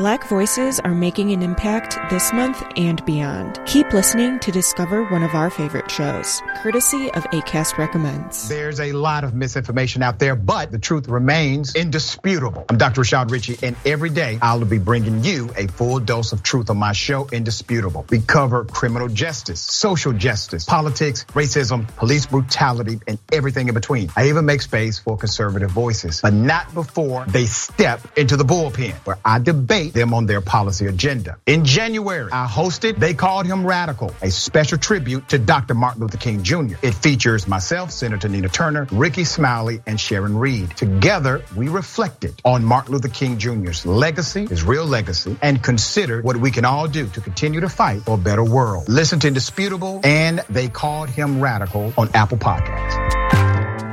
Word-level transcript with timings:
Black 0.00 0.26
voices 0.28 0.80
are 0.80 0.94
making 0.94 1.30
an 1.32 1.42
impact 1.42 1.98
this 2.08 2.32
month 2.32 2.64
and 2.78 3.04
beyond. 3.04 3.60
Keep 3.66 3.92
listening 3.92 4.38
to 4.38 4.50
discover 4.50 5.04
one 5.04 5.22
of 5.22 5.34
our 5.34 5.50
favorite 5.50 5.90
shows, 5.90 6.40
courtesy 6.62 7.10
of 7.12 7.22
ACAST 7.24 7.76
Recommends. 7.76 8.48
There's 8.48 8.80
a 8.80 8.92
lot 8.92 9.24
of 9.24 9.34
misinformation 9.34 10.02
out 10.02 10.18
there, 10.18 10.34
but 10.34 10.70
the 10.70 10.78
truth 10.78 11.06
remains 11.06 11.74
indisputable. 11.74 12.64
I'm 12.70 12.78
Dr. 12.78 13.02
Rashad 13.02 13.30
Richey, 13.30 13.58
and 13.62 13.76
every 13.84 14.08
day 14.08 14.38
I'll 14.40 14.64
be 14.64 14.78
bringing 14.78 15.22
you 15.22 15.50
a 15.54 15.66
full 15.66 16.00
dose 16.00 16.32
of 16.32 16.42
truth 16.42 16.70
on 16.70 16.78
my 16.78 16.92
show, 16.92 17.28
Indisputable. 17.30 18.06
We 18.08 18.22
cover 18.22 18.64
criminal 18.64 19.08
justice, 19.08 19.60
social 19.60 20.14
justice, 20.14 20.64
politics, 20.64 21.26
racism, 21.34 21.86
police 21.96 22.24
brutality, 22.24 23.00
and 23.06 23.18
everything 23.30 23.68
in 23.68 23.74
between. 23.74 24.08
I 24.16 24.30
even 24.30 24.46
make 24.46 24.62
space 24.62 24.98
for 24.98 25.18
conservative 25.18 25.70
voices, 25.70 26.22
but 26.22 26.32
not 26.32 26.72
before 26.72 27.26
they 27.26 27.44
step 27.44 28.00
into 28.16 28.38
the 28.38 28.44
bullpen 28.44 28.94
where 29.04 29.18
I 29.26 29.40
debate 29.40 29.89
them 29.92 30.14
on 30.14 30.26
their 30.26 30.40
policy 30.40 30.86
agenda. 30.86 31.38
In 31.46 31.64
January, 31.64 32.30
I 32.32 32.46
hosted 32.46 32.98
They 32.98 33.14
Called 33.14 33.46
Him 33.46 33.66
Radical, 33.66 34.14
a 34.22 34.30
special 34.30 34.78
tribute 34.78 35.28
to 35.30 35.38
Dr. 35.38 35.74
Martin 35.74 36.02
Luther 36.02 36.18
King 36.18 36.42
Jr. 36.42 36.76
It 36.82 36.94
features 36.94 37.46
myself, 37.46 37.90
Senator 37.90 38.28
Nina 38.28 38.48
Turner, 38.48 38.86
Rickey 38.92 39.24
Smiley, 39.24 39.80
and 39.86 39.98
Sharon 39.98 40.36
Reed. 40.36 40.76
Together, 40.76 41.42
we 41.56 41.68
reflected 41.68 42.40
on 42.44 42.64
Martin 42.64 42.92
Luther 42.92 43.08
King 43.08 43.38
Jr.'s 43.38 43.86
legacy, 43.86 44.46
his 44.46 44.62
real 44.62 44.86
legacy, 44.86 45.36
and 45.42 45.62
considered 45.62 46.24
what 46.24 46.36
we 46.36 46.50
can 46.50 46.64
all 46.64 46.88
do 46.88 47.06
to 47.08 47.20
continue 47.20 47.60
to 47.60 47.68
fight 47.68 48.02
for 48.02 48.14
a 48.14 48.18
better 48.18 48.44
world. 48.44 48.88
Listen 48.88 49.18
to 49.20 49.28
Indisputable 49.28 50.00
and 50.04 50.40
They 50.48 50.68
Called 50.68 51.08
Him 51.08 51.40
Radical 51.40 51.92
on 51.96 52.08
Apple 52.14 52.38
Podcasts. 52.38 53.20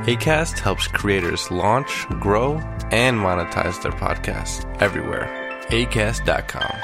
ACAST 0.08 0.58
helps 0.60 0.88
creators 0.88 1.50
launch, 1.50 2.06
grow, 2.20 2.54
and 2.90 3.18
monetize 3.18 3.82
their 3.82 3.92
podcasts 3.92 4.64
everywhere. 4.80 5.47
ACAST.com. 5.70 6.80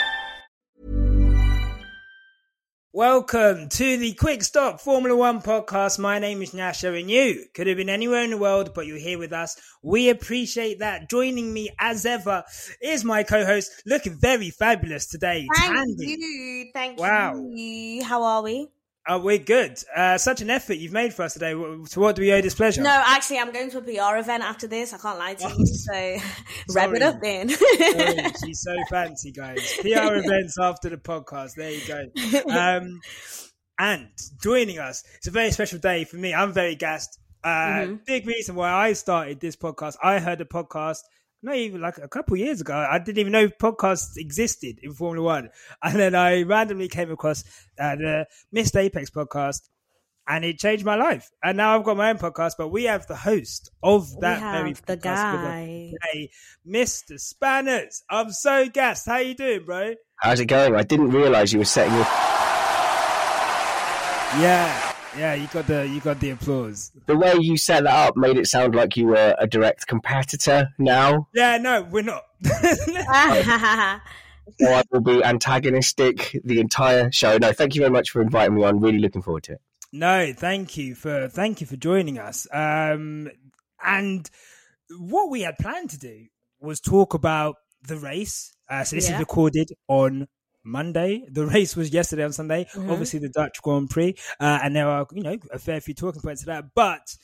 Welcome 2.92 3.68
to 3.70 3.96
the 3.96 4.12
Quick 4.14 4.44
Stop 4.44 4.80
Formula 4.80 5.16
One 5.16 5.40
podcast. 5.42 5.98
My 5.98 6.18
name 6.20 6.42
is 6.42 6.50
Nyasha, 6.52 6.96
and 7.00 7.10
you 7.10 7.46
could 7.54 7.66
have 7.66 7.76
been 7.78 7.88
anywhere 7.88 8.22
in 8.22 8.30
the 8.30 8.36
world, 8.38 8.72
but 8.74 8.86
you're 8.86 8.98
here 8.98 9.18
with 9.18 9.32
us. 9.32 9.56
We 9.82 10.10
appreciate 10.10 10.78
that. 10.78 11.08
Joining 11.10 11.52
me 11.52 11.70
as 11.80 12.06
ever 12.06 12.44
is 12.80 13.02
my 13.02 13.22
co-host, 13.24 13.72
looking 13.86 14.16
very 14.20 14.50
fabulous 14.50 15.06
today. 15.08 15.48
Thank 15.56 15.74
Thandie. 15.76 16.06
you. 16.18 16.66
Thank 16.72 17.00
Wow. 17.00 17.42
you. 17.50 18.04
How 18.04 18.22
are 18.22 18.42
we? 18.42 18.68
Uh, 19.06 19.20
we're 19.22 19.38
good. 19.38 19.78
Uh, 19.94 20.16
such 20.16 20.40
an 20.40 20.48
effort 20.48 20.74
you've 20.74 20.92
made 20.92 21.12
for 21.12 21.22
us 21.24 21.34
today. 21.34 21.50
To 21.52 22.00
what 22.00 22.16
do 22.16 22.22
we 22.22 22.32
owe 22.32 22.40
this 22.40 22.54
pleasure? 22.54 22.80
No, 22.82 23.02
actually, 23.06 23.38
I'm 23.38 23.52
going 23.52 23.70
to 23.70 23.78
a 23.78 23.82
PR 23.82 24.16
event 24.16 24.42
after 24.42 24.66
this. 24.66 24.94
I 24.94 24.98
can't 24.98 25.18
lie 25.18 25.34
to 25.34 25.48
you. 25.48 25.66
So 25.84 26.16
wrap 26.74 26.94
it 26.94 27.02
up 27.02 27.20
then. 27.20 27.48
She's 28.44 28.62
so 28.62 28.74
fancy, 28.88 29.30
guys. 29.32 29.60
PR 29.82 30.14
events 30.16 30.56
after 30.58 30.88
the 30.88 30.96
podcast. 30.96 31.54
There 31.56 31.70
you 31.70 31.86
go. 31.86 32.50
Um, 32.50 33.00
and 33.78 34.08
joining 34.42 34.78
us, 34.78 35.04
it's 35.16 35.26
a 35.26 35.30
very 35.30 35.50
special 35.50 35.78
day 35.78 36.04
for 36.04 36.16
me. 36.16 36.32
I'm 36.32 36.52
very 36.54 36.74
gassed. 36.74 37.18
Uh, 37.42 37.48
Mhm. 37.84 38.06
Big 38.06 38.26
reason 38.26 38.54
why 38.54 38.72
I 38.72 38.94
started 38.94 39.38
this 39.40 39.56
podcast. 39.56 39.96
I 40.02 40.18
heard 40.20 40.40
a 40.40 40.46
podcast 40.46 41.00
not 41.44 41.56
even 41.56 41.80
like 41.80 41.98
a 41.98 42.08
couple 42.08 42.36
years 42.36 42.60
ago. 42.60 42.74
I 42.74 42.98
didn't 42.98 43.18
even 43.18 43.32
know 43.32 43.48
podcasts 43.48 44.16
existed 44.16 44.78
in 44.82 44.92
Formula 44.92 45.24
One, 45.24 45.50
and 45.82 45.98
then 45.98 46.14
I 46.14 46.42
randomly 46.42 46.88
came 46.88 47.10
across 47.10 47.44
uh, 47.78 47.96
the 47.96 48.26
Missed 48.50 48.76
Apex 48.76 49.10
podcast. 49.10 49.68
And 50.26 50.42
it 50.42 50.58
changed 50.58 50.86
my 50.86 50.94
life. 50.94 51.30
And 51.42 51.58
now 51.58 51.76
I've 51.76 51.84
got 51.84 51.98
my 51.98 52.08
own 52.08 52.16
podcast, 52.16 52.52
but 52.56 52.68
we 52.68 52.84
have 52.84 53.06
the 53.06 53.14
host 53.14 53.70
of 53.82 54.08
that 54.20 54.38
we 54.38 54.58
very 54.58 54.72
the 54.72 54.96
podcast 54.96 55.04
guy. 55.04 55.92
today, 55.92 56.30
Mr. 56.66 57.20
Spanners. 57.20 58.04
I'm 58.08 58.32
so 58.32 58.66
gassed. 58.70 59.04
How 59.04 59.18
you 59.18 59.34
doing, 59.34 59.66
bro? 59.66 59.92
How's 60.16 60.40
it 60.40 60.46
going? 60.46 60.74
I 60.76 60.82
didn't 60.82 61.10
realize 61.10 61.52
you 61.52 61.58
were 61.58 61.66
setting 61.66 61.92
your. 61.92 62.06
Yeah, 64.40 64.93
yeah. 65.18 65.34
You 65.34 65.46
got 65.48 65.66
the 65.66 65.86
you 65.88 66.00
got 66.00 66.20
the 66.20 66.30
applause. 66.30 66.92
The 67.06 67.16
way 67.16 67.34
you 67.40 67.56
set 67.56 67.84
that 67.84 68.08
up 68.08 68.16
made 68.16 68.36
it 68.36 68.46
sound 68.46 68.74
like 68.74 68.96
you 68.96 69.06
were 69.06 69.34
a 69.38 69.46
direct 69.46 69.86
competitor 69.86 70.68
now. 70.78 71.28
Yeah, 71.34 71.58
no, 71.58 71.82
we're 71.82 72.02
not. 72.02 72.24
So 74.60 74.66
I 74.70 74.82
will 74.92 75.00
be 75.00 75.24
antagonistic 75.24 76.38
the 76.44 76.60
entire 76.60 77.10
show. 77.10 77.38
No, 77.38 77.52
thank 77.52 77.74
you 77.74 77.80
very 77.80 77.90
much 77.90 78.10
for 78.10 78.20
inviting 78.20 78.54
me 78.56 78.62
on. 78.64 78.78
Really 78.78 78.98
looking 78.98 79.22
forward 79.22 79.42
to 79.44 79.52
it. 79.52 79.60
no, 79.90 80.34
thank 80.36 80.76
you 80.76 80.94
for 80.94 81.28
thank 81.28 81.62
you 81.62 81.66
for 81.66 81.76
joining 81.76 82.18
us. 82.18 82.46
Um, 82.52 83.30
and 83.82 84.28
what 84.98 85.30
we 85.30 85.40
had 85.42 85.56
planned 85.58 85.90
to 85.90 85.98
do 85.98 86.26
was 86.60 86.78
talk 86.78 87.14
about 87.14 87.56
the 87.86 87.96
race. 87.96 88.52
Uh, 88.68 88.84
so 88.84 88.96
this 88.96 89.08
Yeah. 89.08 89.14
is 89.14 89.20
recorded 89.20 89.70
on 89.88 90.28
Monday. 90.64 91.24
The 91.30 91.46
race 91.46 91.76
was 91.76 91.90
yesterday 91.92 92.24
on 92.24 92.32
Sunday. 92.32 92.66
Mhm. 92.74 92.90
Obviously, 92.90 93.18
the 93.20 93.28
Dutch 93.28 93.60
Grand 93.62 93.90
Prix, 93.90 94.14
uh, 94.40 94.60
and 94.62 94.74
there 94.74 94.88
are 94.88 95.06
you 95.12 95.22
know 95.22 95.36
a 95.52 95.58
fair 95.58 95.80
few 95.80 95.94
talking 95.94 96.20
points 96.22 96.40
to 96.42 96.46
that. 96.46 96.74
But 96.74 97.16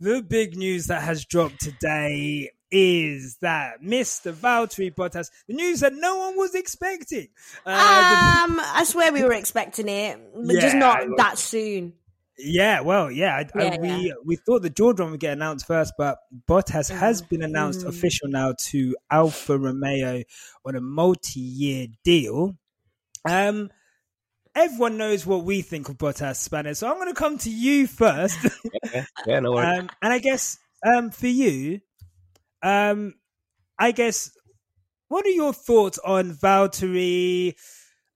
the 0.00 0.22
big 0.22 0.56
news 0.56 0.86
that 0.86 1.02
has 1.02 1.24
dropped 1.24 1.60
today 1.60 2.50
is 2.70 3.38
that 3.40 3.82
Mr. 3.82 4.32
Valtteri 4.32 4.94
Bottas, 4.94 5.30
the 5.46 5.54
news 5.54 5.80
that 5.80 5.94
no 5.94 6.18
one 6.18 6.36
was 6.36 6.54
expecting. 6.54 7.28
Uh, 7.64 8.44
the- 8.46 8.52
um, 8.52 8.60
I 8.62 8.84
swear 8.84 9.10
we 9.12 9.22
were 9.24 9.32
expecting 9.32 9.88
it, 9.88 10.18
but 10.34 10.52
just 10.54 10.74
Yeah. 10.74 10.78
not 10.78 11.00
that 11.16 11.38
soon. 11.38 11.94
Yeah, 12.40 12.82
well, 12.82 13.10
yeah, 13.10 13.34
I, 13.34 13.58
I, 13.60 13.78
we 13.80 13.88
yeah. 13.88 14.12
we 14.24 14.36
thought 14.36 14.62
the 14.62 14.70
Jordan 14.70 15.10
would 15.10 15.18
get 15.18 15.32
announced 15.32 15.66
first, 15.66 15.94
but 15.98 16.18
Bottas 16.48 16.88
has 16.88 17.20
been 17.20 17.42
announced 17.42 17.80
Mhm. 17.84 17.88
official 17.88 18.28
now 18.28 18.54
to 18.70 18.94
Alfa 19.10 19.58
Romeo 19.58 20.22
on 20.64 20.76
a 20.76 20.80
multi-year 20.80 21.88
deal. 22.04 22.56
Um, 23.28 23.70
everyone 24.54 24.96
knows 24.96 25.26
what 25.26 25.44
we 25.44 25.62
think 25.62 25.88
of 25.88 25.98
Bottas, 25.98 26.36
Spanners, 26.36 26.78
so 26.78 26.88
I'm 26.88 26.96
going 26.96 27.08
to 27.08 27.14
come 27.14 27.38
to 27.38 27.50
you 27.50 27.86
first, 27.86 28.38
Yeah, 28.92 29.04
yeah 29.26 29.40
no 29.40 29.52
worries. 29.52 29.78
um, 29.80 29.90
and 30.02 30.12
I 30.12 30.18
guess 30.18 30.58
um, 30.84 31.10
for 31.10 31.26
you, 31.26 31.80
um, 32.62 33.14
I 33.78 33.92
guess, 33.92 34.30
what 35.08 35.24
are 35.26 35.30
your 35.30 35.52
thoughts 35.52 35.98
on 36.04 36.32
Valtteri? 36.32 37.54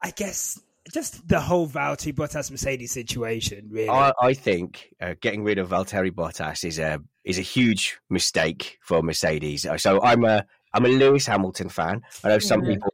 I 0.02 0.10
guess 0.10 0.60
just 0.92 1.26
the 1.28 1.40
whole 1.40 1.68
Valtteri 1.68 2.12
Bottas 2.12 2.50
Mercedes 2.50 2.90
situation, 2.92 3.68
really. 3.70 3.88
I, 3.88 4.12
I 4.20 4.34
think 4.34 4.92
uh, 5.00 5.14
getting 5.20 5.44
rid 5.44 5.58
of 5.58 5.68
Valtteri 5.68 6.10
Bottas 6.10 6.64
is 6.64 6.78
a 6.78 7.00
is 7.24 7.38
a 7.38 7.42
huge 7.42 7.98
mistake 8.10 8.78
for 8.82 9.00
Mercedes. 9.02 9.66
So 9.76 10.02
I'm 10.02 10.24
a 10.24 10.44
I'm 10.74 10.84
a 10.84 10.88
Lewis 10.88 11.26
Hamilton 11.26 11.68
fan. 11.68 12.02
I 12.24 12.30
know 12.30 12.38
some 12.40 12.62
Mhm. 12.62 12.74
people 12.74 12.91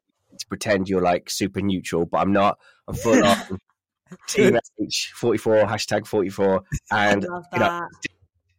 pretend 0.48 0.88
you're 0.88 1.02
like 1.02 1.30
super 1.30 1.60
neutral, 1.60 2.06
but 2.06 2.18
I'm 2.18 2.32
not. 2.32 2.58
I'm 2.86 2.94
full 2.94 3.24
on 3.24 3.58
Team 4.28 4.58
H 4.82 5.12
forty 5.14 5.38
four 5.38 5.64
hashtag 5.64 6.06
forty 6.06 6.30
four, 6.30 6.62
and 6.90 7.24
Love 7.24 7.44
you 7.52 7.58
know. 7.58 7.86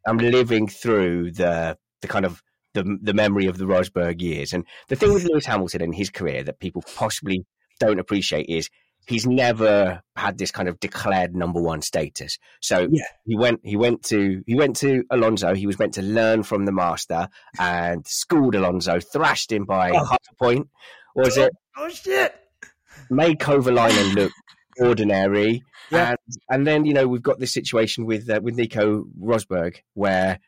I'm 0.07 0.17
living 0.17 0.67
through 0.67 1.31
the 1.31 1.77
the 2.01 2.07
kind 2.07 2.25
of 2.25 2.41
the 2.73 2.97
the 3.01 3.13
memory 3.13 3.47
of 3.47 3.57
the 3.57 3.65
Rosberg 3.65 4.21
years. 4.21 4.53
And 4.53 4.65
the 4.87 4.95
thing 4.95 5.13
with 5.13 5.23
Lewis 5.25 5.45
Hamilton 5.45 5.81
and 5.81 5.95
his 5.95 6.09
career 6.09 6.43
that 6.43 6.59
people 6.59 6.83
possibly 6.95 7.45
don't 7.79 7.99
appreciate 7.99 8.47
is 8.47 8.69
he's 9.07 9.25
never 9.25 10.01
had 10.15 10.37
this 10.37 10.51
kind 10.51 10.69
of 10.69 10.79
declared 10.79 11.35
number 11.35 11.59
one 11.61 11.81
status. 11.81 12.37
So 12.61 12.87
Yeah. 12.91 13.03
he 13.25 13.35
went 13.35 13.61
he 13.63 13.75
went 13.75 14.03
to 14.05 14.43
he 14.45 14.55
went 14.55 14.75
to 14.77 15.03
Alonso. 15.09 15.55
He 15.55 15.65
was 15.67 15.79
meant 15.79 15.95
to 15.95 16.01
learn 16.01 16.43
from 16.43 16.65
the 16.65 16.71
master 16.71 17.29
and 17.59 18.05
schooled 18.05 18.55
Alonso, 18.55 18.99
thrashed 18.99 19.51
him 19.51 19.65
by 19.65 19.89
Oh. 19.91 20.05
half 20.05 20.19
a 20.31 20.35
point. 20.35 20.67
Was 21.15 21.37
oh. 21.37 21.45
it 21.45 21.53
oh 21.79 21.89
shit! 21.89 22.35
made 23.09 23.39
Kovalainen 23.39 24.13
look 24.15 24.31
ordinary. 24.79 25.63
Yeah. 25.91 26.09
And 26.09 26.17
and 26.51 26.67
then 26.67 26.85
you 26.85 26.93
know 26.93 27.07
we've 27.07 27.23
got 27.23 27.39
this 27.39 27.51
situation 27.51 28.05
with 28.05 28.29
uh, 28.29 28.39
with 28.43 28.55
Nico 28.55 29.05
Rosberg 29.19 29.77
where 29.95 30.39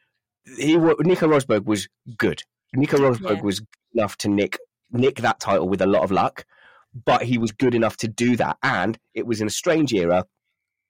he 0.56 0.78
Nico 0.78 1.28
Rosberg 1.28 1.66
was 1.66 1.88
good. 2.16 2.44
Nico 2.76 2.98
Rosberg 2.98 3.38
Yeah. 3.38 3.42
was 3.42 3.62
good 3.62 3.68
enough 3.96 4.18
to 4.18 4.30
nick 4.30 4.60
nick 4.92 5.16
that 5.22 5.40
title 5.40 5.68
with 5.68 5.82
a 5.82 5.88
lot 5.88 6.04
of 6.04 6.12
luck, 6.12 6.46
but 7.06 7.24
he 7.24 7.40
was 7.40 7.52
good 7.52 7.74
enough 7.74 7.98
to 7.98 8.08
do 8.08 8.36
that. 8.36 8.58
And 8.62 9.00
it 9.16 9.26
was 9.26 9.42
in 9.42 9.48
a 9.48 9.50
strange 9.50 9.94
era 9.94 10.26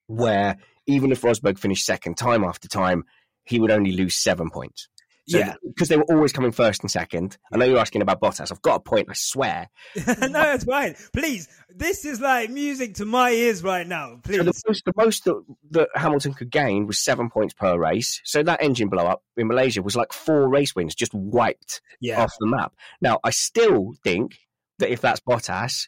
where 0.08 0.58
even 0.86 1.14
if 1.14 1.22
Rosberg 1.22 1.58
finished 1.58 1.86
second 1.86 2.18
time 2.18 2.44
after 2.44 2.68
time, 2.68 3.06
he 3.46 3.58
would 3.58 3.72
only 3.72 3.94
lose 3.94 4.16
seven 4.16 4.50
points. 4.50 4.90
So, 5.32 5.40
yeah, 5.40 5.54
because 5.66 5.88
they 5.88 5.96
were 5.96 6.06
always 6.10 6.34
coming 6.34 6.52
first 6.52 6.82
and 6.82 6.92
second. 6.92 7.38
I 7.54 7.58
know 7.58 7.66
you're 7.66 7.80
asking 7.80 8.02
about 8.02 8.20
Bottas. 8.20 8.52
I've 8.52 8.62
got 8.62 8.76
a 8.76 8.80
point. 8.80 9.08
I 9.10 9.14
swear. 9.14 9.70
no, 9.96 10.28
that's 10.30 10.66
fine. 10.66 10.96
Please, 11.14 11.48
this 11.70 12.04
is 12.04 12.20
like 12.20 12.50
music 12.50 12.96
to 12.96 13.06
my 13.06 13.32
ears 13.32 13.64
right 13.64 13.88
now. 13.88 14.20
Please. 14.24 14.38
So 14.38 14.44
the 14.44 14.62
most, 14.68 14.86
the 14.86 14.94
most 14.98 15.24
that, 15.26 15.44
that 15.72 15.90
Hamilton 15.96 16.34
could 16.34 16.52
gain 16.52 16.86
was 16.86 17.00
seven 17.00 17.30
points 17.30 17.54
per 17.54 17.78
race. 17.78 18.22
So 18.26 18.44
that 18.44 18.62
engine 18.62 18.90
blow 18.90 19.06
up 19.06 19.24
in 19.38 19.48
Malaysia 19.48 19.82
was 19.82 19.96
like 19.96 20.12
four 20.12 20.50
race 20.50 20.76
wins 20.76 20.96
just 20.96 21.14
wiped 21.14 21.82
yeah, 22.02 22.22
off 22.22 22.34
the 22.40 22.48
map. 22.48 22.74
Now 23.00 23.20
I 23.24 23.30
still 23.30 23.94
think 24.04 24.38
that 24.80 24.92
if 24.92 25.00
that's 25.00 25.22
Bottas, 25.22 25.88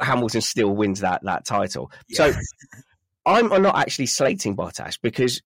Hamilton 0.00 0.40
still 0.40 0.74
wins 0.74 1.00
that 1.00 1.22
that 1.22 1.44
title. 1.44 1.90
So 2.10 2.32
I'm, 3.24 3.52
I'm 3.52 3.62
not 3.62 3.78
actually 3.78 4.06
slating 4.06 4.56
Bottas 4.56 4.98
because 5.00 5.40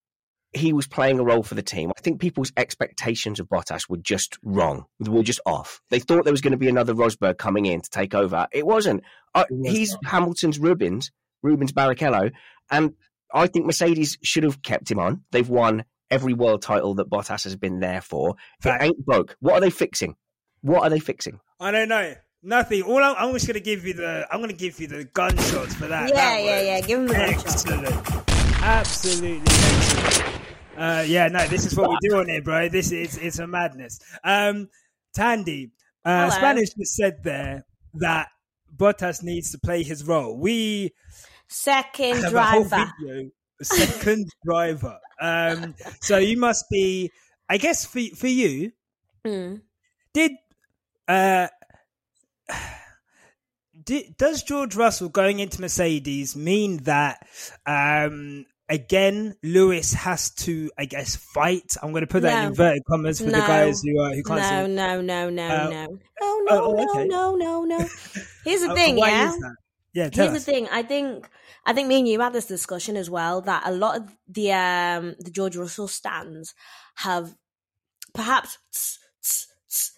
he 0.53 0.73
was 0.73 0.89
playing 0.89 1.19
a 1.19 1.25
role 1.25 1.43
for 1.43 1.55
the 1.55 1.63
team. 1.63 1.93
I 1.97 2.01
think 2.01 2.21
people's 2.21 2.53
expectations 2.57 3.39
of 3.39 3.49
Bottas 3.49 3.89
were 3.89 3.99
just 3.99 4.39
wrong. 4.43 4.85
They 4.99 5.11
were 5.11 5.23
just 5.23 5.41
off. 5.47 5.81
They 5.91 6.01
thought 6.01 6.25
there 6.25 6.33
was 6.33 6.41
going 6.41 6.53
to 6.53 6.59
be 6.59 6.69
another 6.69 6.95
Rosberg 6.95 7.39
coming 7.39 7.67
in 7.67 7.81
to 7.81 7.91
take 7.91 8.15
over. 8.15 8.49
It 8.53 8.67
wasn't. 8.67 9.05
Uh, 9.35 9.45
he's 9.65 9.97
Hamilton's 10.05 10.59
Rubens, 10.59 11.13
Rubens 11.43 11.73
Barrichello, 11.73 12.33
and 12.71 12.95
I 13.33 13.47
think 13.47 13.67
Mercedes 13.67 14.19
should 14.23 14.43
have 14.43 14.61
kept 14.63 14.91
him 14.91 14.99
on. 14.99 15.23
They've 15.31 15.49
won 15.49 15.85
every 16.11 16.35
world 16.35 16.63
title 16.63 16.95
that 16.95 17.09
Bottas 17.09 17.45
has 17.45 17.55
been 17.57 17.79
there 17.79 18.01
for. 18.01 18.35
Fact. 18.61 18.83
It 18.83 18.87
ain't 18.87 19.07
broke. 19.07 19.37
What 19.41 19.55
are 19.55 19.61
they 19.61 19.71
fixing? 19.71 20.17
What 20.63 20.83
are 20.83 20.91
they 20.91 20.99
fixing? 20.99 21.39
I 21.61 21.71
don't 21.71 21.89
know. 21.89 22.15
Nothing. 22.43 22.83
All 22.83 23.03
I'm, 23.03 23.15
I'm 23.19 23.33
just 23.35 23.47
gonna 23.47 23.61
give 23.61 23.85
you 23.87 23.93
the. 23.93 24.27
I'm 24.31 24.41
gonna 24.41 24.55
give 24.55 24.81
you 24.81 24.87
the 24.87 25.05
gunshots 25.05 25.75
for 25.75 25.87
that. 25.89 26.09
Yeah, 26.09 26.15
That 26.15 26.43
yeah, 26.43 26.61
yeah. 26.63 26.81
Give 26.81 27.01
him 27.01 27.07
the 27.07 27.15
gunshot. 27.15 27.47
Excellent. 27.47 28.63
Absolutely 28.63 29.43
excellent. 29.47 30.40
Uh, 30.81 31.05
yeah, 31.07 31.29
no, 31.29 31.47
this 31.49 31.67
is 31.67 31.77
what 31.77 31.91
we 31.91 31.97
do 32.09 32.17
on 32.19 32.29
here, 32.29 32.41
bro. 32.43 32.69
This 32.71 32.91
is 32.91 33.19
it's 33.19 33.39
a 33.39 33.47
madness. 33.47 34.01
Um, 34.25 34.69
Thandie, 35.17 35.73
uh, 36.07 36.31
Spanners 36.31 36.75
just 36.75 36.95
said 36.97 37.23
there 37.23 37.67
that 37.95 38.29
Bottas 38.75 39.23
needs 39.23 39.51
to 39.53 39.59
play 39.59 39.83
his 39.83 40.05
role. 40.05 40.39
We 40.39 40.93
Second 41.49 42.23
have 42.23 42.35
a 42.35 42.43
whole 42.43 42.65
driver. 42.65 42.93
video, 42.99 43.31
second 43.61 44.27
driver. 44.45 44.99
Um, 45.21 45.75
so 46.01 46.17
you 46.17 46.39
must 46.39 46.65
be, 46.71 47.11
I 47.49 47.59
guess, 47.59 47.85
for 47.85 48.01
for 48.17 48.29
you, 48.29 48.73
Mm. 49.27 49.61
did 50.15 50.33
uh 51.07 51.49
does 54.17 54.43
George 54.43 54.77
Russell 54.77 55.09
going 55.09 55.41
into 55.41 55.61
Mercedes 55.61 56.37
mean 56.37 56.79
that 56.85 57.27
um 57.67 58.47
again 58.71 59.35
Lewis 59.43 59.93
has 59.93 60.31
to 60.31 60.71
I 60.79 60.87
guess 60.87 61.17
fight 61.17 61.77
I'm 61.83 61.91
going 61.91 62.03
to 62.03 62.07
put 62.07 62.23
that 62.23 62.45
in 62.45 62.51
inverted 62.51 62.83
commas 62.89 63.19
for 63.19 63.27
the 63.27 63.33
guys 63.33 63.83
who 63.83 64.01
uh, 64.01 64.15
who 64.15 64.23
can't 64.23 64.41
No, 64.41 64.67
see 64.67 64.73
no, 64.75 65.01
no, 65.03 65.29
no, 65.31 65.49
Uh, 65.49 65.69
no. 65.71 65.87
No, 65.87 65.99
oh, 66.23 66.45
no, 66.49 66.65
oh, 66.65 66.73
no, 66.73 66.91
okay. 66.93 67.05
no, 67.09 67.35
no, 67.37 67.65
no. 67.65 67.79
Here's 68.45 68.63
the 68.63 68.71
Uh, 68.71 68.75
thing, 68.75 68.97
yeah? 68.99 69.33
yeah 69.93 70.09
Here's 70.13 70.29
us. 70.31 70.45
the 70.45 70.53
thing. 70.53 70.69
I 70.71 70.83
think 70.83 71.29
I 71.67 71.73
think 71.75 71.89
me 71.89 71.99
and 71.99 72.09
you 72.09 72.21
had 72.21 72.33
this 72.33 72.47
discussion 72.47 72.97
as 72.97 73.11
well 73.11 73.43
that 73.43 73.65
a 73.67 73.73
lot 73.73 73.97
of 73.99 74.17
the 74.29 74.53
um 74.53 75.15
the 75.19 75.31
George 75.31 75.57
Russell 75.57 75.89
stands 75.89 76.55
have 76.95 77.35
perhaps 78.15 78.59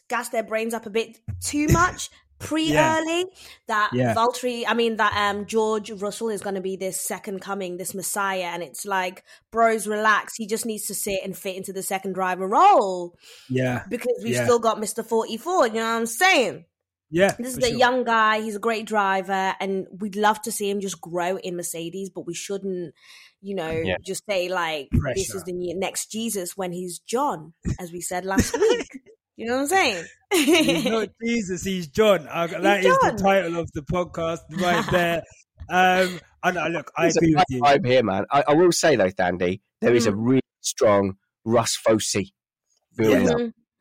gassed 0.08 0.32
their 0.32 0.42
brains 0.42 0.74
up 0.74 0.84
a 0.86 0.90
bit 0.90 1.18
too 1.40 1.68
much 1.68 2.10
pre 2.42 2.72
Yeah. 2.72 2.98
early. 2.98 3.24
That 3.68 3.90
Yeah. 3.92 4.14
Valtteri, 4.14 4.64
I 4.66 4.74
mean 4.74 4.96
that 4.96 5.12
um 5.16 5.46
George 5.46 5.90
Russell 5.90 6.28
is 6.30 6.40
going 6.42 6.54
to 6.56 6.60
be 6.60 6.76
this 6.76 7.00
second 7.00 7.40
coming, 7.40 7.76
this 7.76 7.94
Messiah, 7.94 8.50
and 8.52 8.62
it's 8.62 8.84
like, 8.84 9.24
bros, 9.50 9.86
relax. 9.86 10.34
He 10.36 10.46
just 10.46 10.66
needs 10.66 10.86
to 10.86 10.94
sit 10.94 11.20
and 11.24 11.36
fit 11.36 11.56
into 11.56 11.72
the 11.72 11.82
second 11.82 12.12
driver 12.14 12.46
role 12.48 13.14
yeah 13.48 13.84
because 13.88 14.20
we've 14.22 14.34
Yeah. 14.34 14.44
still 14.44 14.58
got 14.58 14.78
Mister 14.80 15.02
Forty 15.02 15.36
Four. 15.36 15.66
You 15.68 15.74
know 15.74 15.80
what 15.80 16.00
I'm 16.00 16.06
saying? 16.06 16.64
yeah 17.10 17.34
This 17.38 17.56
is 17.56 17.64
a 17.64 17.68
sure. 17.68 17.76
young 17.78 18.04
guy. 18.04 18.40
He's 18.40 18.56
a 18.56 18.58
great 18.68 18.86
driver, 18.86 19.54
and 19.60 19.86
we'd 20.00 20.16
love 20.16 20.40
to 20.42 20.52
see 20.52 20.70
him 20.70 20.80
just 20.80 20.98
grow 21.00 21.36
in 21.36 21.56
Mercedes. 21.56 22.08
But 22.08 22.26
we 22.26 22.32
shouldn't, 22.34 22.94
you 23.42 23.54
know, 23.54 23.70
Yeah. 23.70 23.96
just 24.02 24.24
say 24.28 24.48
like 24.48 24.88
this 25.14 25.34
is 25.34 25.42
the 25.44 25.52
next 25.74 26.10
Jesus 26.10 26.56
when 26.56 26.72
he's 26.72 27.00
John, 27.00 27.52
as 27.78 27.92
we 27.92 28.00
said 28.00 28.24
last 28.24 28.56
week. 28.58 28.88
You 29.42 29.48
know 29.48 29.54
what 29.56 29.60
I'm 29.62 29.68
saying? 29.68 30.04
He's 30.32 30.84
not 30.84 31.08
Jesus, 31.24 31.62
he's 31.64 31.86
John. 31.88 32.26
Uh, 32.30 32.46
that 32.46 32.80
is 32.84 32.86
John. 32.86 33.16
the 33.16 33.22
title 33.22 33.58
of 33.58 33.70
the 33.72 33.82
podcast 33.82 34.38
right 34.60 34.84
there. 34.90 35.22
Um, 35.68 36.20
I 36.42 36.50
know, 36.50 36.66
look, 36.68 36.90
I 36.96 37.02
There's 37.04 37.16
a 37.16 37.18
agree 37.20 37.34
with 37.34 37.36
bad 37.38 37.44
you. 37.50 37.62
vibe 37.62 37.86
here, 37.86 38.02
man. 38.02 38.24
I, 38.30 38.44
I 38.48 38.54
will 38.54 38.72
say 38.72 38.96
though, 38.96 39.08
Thandie, 39.10 39.60
there 39.80 39.94
is 39.94 40.06
a 40.06 40.12
Mm. 40.12 40.16
really 40.28 40.40
strong 40.60 41.16
Russ 41.44 41.76
Fosi 41.76 42.28
building 42.96 43.28
up. 43.30 43.36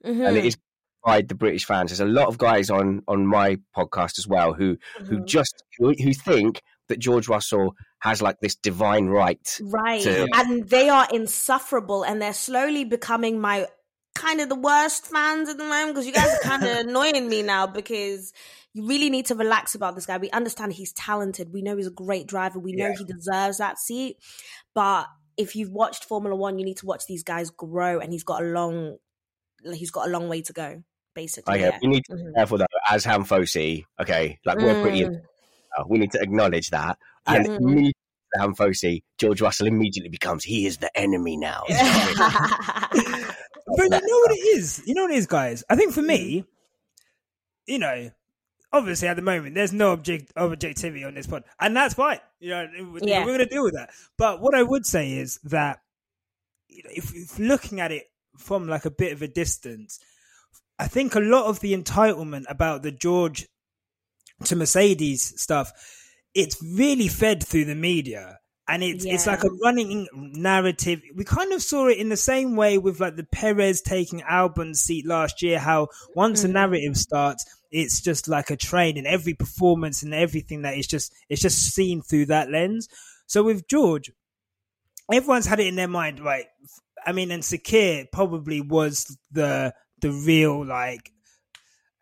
Mhm, 0.06 0.28
and 0.28 0.38
it 0.38 0.46
is 0.46 0.58
by 1.04 1.22
the 1.22 1.36
British 1.36 1.66
fans. 1.66 1.90
There's 1.92 2.00
a 2.00 2.06
lot 2.06 2.28
of 2.28 2.38
guys 2.38 2.70
on 2.70 3.02
on 3.08 3.26
my 3.28 3.58
podcast 3.76 4.18
as 4.20 4.28
well 4.28 4.54
who 4.54 4.78
who 5.06 5.20
mhm. 5.20 5.26
just 5.26 5.64
who, 5.78 5.94
who 5.94 6.14
think 6.14 6.62
that 6.90 7.00
George 7.00 7.28
Russell 7.28 7.76
has 8.00 8.22
like 8.22 8.40
this 8.42 8.56
divine 8.56 9.08
right. 9.08 9.60
right, 9.62 10.02
to- 10.02 10.28
and 10.34 10.68
they 10.70 10.90
are 10.90 11.08
insufferable, 11.14 12.04
and 12.04 12.22
they're 12.22 12.34
slowly 12.34 12.84
becoming 12.84 13.40
my 13.40 13.68
kind 14.16 14.42
of 14.42 14.50
the 14.50 14.56
worst 14.56 15.08
fans 15.08 15.50
at 15.50 15.58
the 15.58 15.64
moment 15.64 15.94
because 15.94 16.06
you 16.06 16.14
guys 16.14 16.34
are 16.34 16.40
kind 16.40 16.64
of 16.64 16.78
annoying 16.88 17.28
me 17.30 17.42
now 17.42 17.66
because 17.68 18.34
you 18.74 18.86
really 18.88 19.10
need 19.10 19.26
to 19.28 19.36
relax 19.36 19.76
about 19.76 19.96
this 19.96 20.06
guy. 20.06 20.18
We 20.18 20.30
understand 20.32 20.74
he's 20.74 20.94
talented. 20.94 21.52
We 21.54 21.62
know 21.62 21.76
he's 21.78 21.88
a 21.88 21.92
great 21.92 22.28
driver. 22.28 22.60
We 22.60 22.74
know 22.74 22.88
Yeah. 22.90 22.96
he 22.98 23.04
deserves 23.06 23.58
that 23.58 23.80
seat. 23.80 24.18
But 24.74 25.08
if 25.38 25.56
you've 25.56 25.72
watched 25.72 26.06
Formula 26.06 26.36
One, 26.36 26.60
you 26.60 26.66
need 26.66 26.78
to 26.78 26.86
watch 26.86 27.06
these 27.08 27.24
guys 27.24 27.50
grow, 27.50 28.00
and 28.00 28.12
he's 28.14 28.24
got 28.24 28.42
a 28.44 28.46
long, 28.46 28.98
he's 29.74 29.92
got 29.92 30.08
a 30.08 30.12
long 30.12 30.30
way 30.30 30.42
to 30.42 30.54
go. 30.54 30.84
Basically, 31.14 31.56
Okay, 31.56 31.64
yeah. 31.64 31.78
we 31.82 31.90
need 31.90 32.04
to 32.06 32.16
be 32.16 32.24
careful 32.38 32.58
though. 32.58 32.66
As 32.90 33.04
Ham 33.04 33.26
Fosi, 33.26 33.84
okay, 34.00 34.40
like 34.46 34.58
we're 34.60 34.82
pretty. 34.82 35.02
Mm. 35.04 35.22
uh, 35.78 35.84
we 35.90 35.98
need 35.98 36.12
to 36.12 36.22
acknowledge 36.22 36.70
that. 36.70 36.98
And 37.28 37.46
Mhm. 37.48 37.58
immediately, 37.60 37.94
Ham 38.40 38.56
Fosi, 38.56 39.04
George 39.18 39.42
Russell 39.42 39.68
immediately 39.68 40.08
becomes 40.10 40.46
he 40.46 40.66
is 40.66 40.78
the 40.78 40.96
enemy 40.98 41.36
now. 41.36 41.64
But 43.76 43.84
you 43.84 43.90
know 43.90 44.18
what 44.20 44.32
it 44.32 44.42
is? 44.58 44.82
You 44.86 44.94
know 44.94 45.04
what 45.04 45.12
it 45.12 45.18
is, 45.18 45.28
guys? 45.28 45.64
I 45.70 45.76
think 45.76 45.94
for 45.94 46.02
me, 46.02 46.40
hmm. 46.40 46.46
you 47.68 47.80
know, 47.80 48.12
obviously 48.74 49.08
at 49.08 49.16
the 49.16 49.22
moment 49.22 49.56
there's 49.56 49.74
no 49.74 49.92
object 49.92 50.32
objectivity 50.36 51.04
on 51.04 51.14
this 51.14 51.28
pod, 51.28 51.44
and 51.60 51.76
that's 51.76 51.94
fine. 51.94 52.20
You 52.40 52.50
know, 52.52 52.68
Yeah. 53.02 53.20
we're 53.20 53.38
going 53.38 53.40
to 53.40 53.46
deal 53.46 53.64
with 53.64 53.74
that. 53.74 53.92
But 54.18 54.42
what 54.42 54.56
I 54.56 54.64
would 54.64 54.86
say 54.86 55.14
is 55.14 55.40
that 55.44 55.80
you 56.68 56.84
know, 56.84 56.90
if, 56.94 57.14
if 57.16 57.38
looking 57.38 57.80
at 57.80 57.92
it 57.92 58.06
from 58.38 58.68
like 58.68 58.86
a 58.86 58.92
bit 58.92 59.12
of 59.14 59.22
a 59.22 59.28
distance, 59.28 60.00
I 60.80 60.88
think 60.88 61.16
a 61.16 61.20
lot 61.20 61.46
of 61.46 61.60
the 61.60 61.78
entitlement 61.78 62.46
about 62.50 62.82
the 62.82 62.92
George 62.92 63.48
to 64.46 64.56
Mercedes 64.56 65.40
stuff, 65.40 65.72
it's 66.34 66.62
really 66.64 67.08
fed 67.08 67.44
through 67.46 67.66
the 67.66 67.76
media. 67.76 68.40
And 68.72 68.84
it's 68.84 69.04
it's 69.04 69.28
like 69.28 69.44
a 69.44 69.50
running 69.62 70.08
narrative. 70.14 71.02
We 71.14 71.26
kind 71.26 71.52
of 71.52 71.62
saw 71.62 71.88
it 71.88 71.98
in 71.98 72.08
the 72.08 72.16
same 72.16 72.56
way 72.56 72.78
with 72.78 73.02
like 73.02 73.18
the 73.18 73.26
Perez 73.26 73.82
taking 73.82 74.22
Albon's 74.22 74.80
seat 74.80 75.06
last 75.06 75.42
year. 75.42 75.60
How 75.60 75.90
once 76.16 76.46
a 76.46 76.48
Mhm. 76.48 76.54
narrative 76.54 76.96
starts, 76.98 77.44
it's 77.70 78.00
just 78.00 78.30
like 78.30 78.50
a 78.50 78.56
train, 78.56 78.98
and 78.98 79.06
every 79.06 79.34
performance 79.34 80.04
and 80.04 80.14
everything 80.14 80.62
that 80.62 80.78
is 80.78 80.88
just 80.88 81.14
it's 81.28 81.42
just 81.42 81.74
seen 81.76 82.02
through 82.02 82.28
that 82.28 82.50
lens. 82.50 82.88
So 83.28 83.44
with 83.44 83.68
George, 83.68 84.10
everyone's 85.12 85.48
had 85.48 85.60
it 85.60 85.68
in 85.68 85.76
their 85.76 85.90
mind, 85.90 86.22
right? 86.22 86.46
I 87.06 87.12
mean, 87.12 87.30
and 87.32 87.44
Sakhir 87.44 88.10
probably 88.12 88.62
was 88.62 89.18
the 89.32 89.74
the 90.00 90.12
real 90.12 90.66
like. 90.66 91.12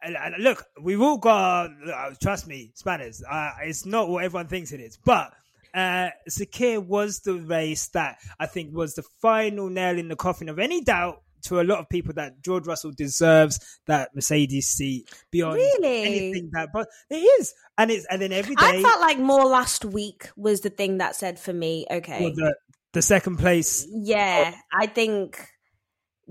And, 0.01 0.15
and 0.15 0.35
look, 0.41 0.63
we've 0.81 1.01
all 1.01 1.17
got. 1.17 1.71
Uh, 1.91 2.11
trust 2.21 2.47
me, 2.47 2.71
Spanners. 2.75 3.23
Uh, 3.27 3.51
it's 3.63 3.85
not 3.85 4.07
what 4.07 4.23
everyone 4.23 4.47
thinks 4.47 4.71
it 4.71 4.79
is, 4.79 4.97
but 5.03 5.33
uh, 5.73 6.09
Sakhir 6.29 6.83
was 6.85 7.19
the 7.21 7.35
race 7.35 7.87
that 7.89 8.17
I 8.39 8.45
think 8.45 8.73
was 8.75 8.95
the 8.95 9.03
final 9.21 9.69
nail 9.69 9.97
in 9.97 10.07
the 10.07 10.15
coffin 10.15 10.49
of 10.49 10.59
any 10.59 10.81
doubt 10.81 11.21
to 11.41 11.61
a 11.61 11.63
lot 11.63 11.79
of 11.79 11.87
people 11.89 12.13
that 12.15 12.41
George 12.41 12.67
Russell 12.67 12.91
deserves 12.91 13.59
that 13.87 14.13
Mercedes 14.13 14.67
seat 14.67 15.09
beyond 15.31 15.55
Really? 15.55 16.03
anything 16.03 16.49
that. 16.53 16.69
But 16.73 16.87
it 17.09 17.15
is, 17.15 17.53
and 17.77 17.89
it's 17.91 18.05
and 18.09 18.21
then 18.21 18.33
every 18.33 18.55
day 18.55 18.65
I 18.65 18.81
felt 18.81 18.99
like 18.99 19.19
more 19.19 19.45
last 19.45 19.85
week 19.85 20.29
was 20.35 20.61
the 20.61 20.69
thing 20.69 20.97
that 20.97 21.15
said 21.15 21.39
for 21.39 21.53
me, 21.53 21.85
okay, 21.89 22.19
for 22.19 22.29
the 22.35 22.55
the 22.93 23.01
second 23.01 23.37
place. 23.37 23.87
yeah, 23.89 24.53
I 24.73 24.87
think 24.87 25.39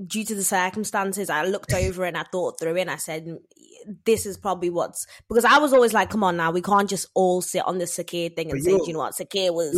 due 0.06 0.24
to 0.24 0.34
the 0.34 0.44
circumstances, 0.44 1.30
I 1.30 1.44
looked 1.44 1.72
over 1.72 2.04
and 2.04 2.16
I 2.16 2.24
thought 2.30 2.60
through 2.60 2.76
it 2.76 2.82
and 2.82 2.90
I 2.90 2.96
said, 2.96 3.26
this 4.04 4.26
is 4.26 4.36
probably 4.36 4.70
what's 4.70 5.06
because 5.28 5.44
I 5.44 5.58
was 5.58 5.72
always 5.72 5.92
like, 5.92 6.10
come 6.10 6.24
on 6.24 6.36
now, 6.36 6.50
we 6.50 6.62
can't 6.62 6.88
just 6.88 7.06
all 7.14 7.40
sit 7.42 7.64
on 7.66 7.78
the 7.78 7.84
Sakhir 7.84 8.34
thing 8.34 8.50
and 8.50 8.58
But 8.58 8.64
say, 8.64 8.70
you're- 8.70 8.80
"Do 8.84 8.86
you 8.88 8.92
know 8.94 8.98
what, 9.00 9.14
Sakhir 9.14 9.52
was 9.54 9.74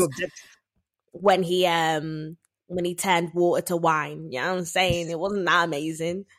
when 1.12 1.42
he 1.42 1.66
um 1.66 2.36
when 2.66 2.84
he 2.84 2.94
turned 2.94 3.30
water 3.34 3.62
to 3.66 3.76
wine. 3.76 4.28
You 4.30 4.40
know 4.40 4.50
what 4.52 4.58
I'm 4.58 4.64
saying? 4.64 5.10
It 5.10 5.18
wasn't 5.18 5.46
that 5.46 5.64
amazing. 5.64 6.24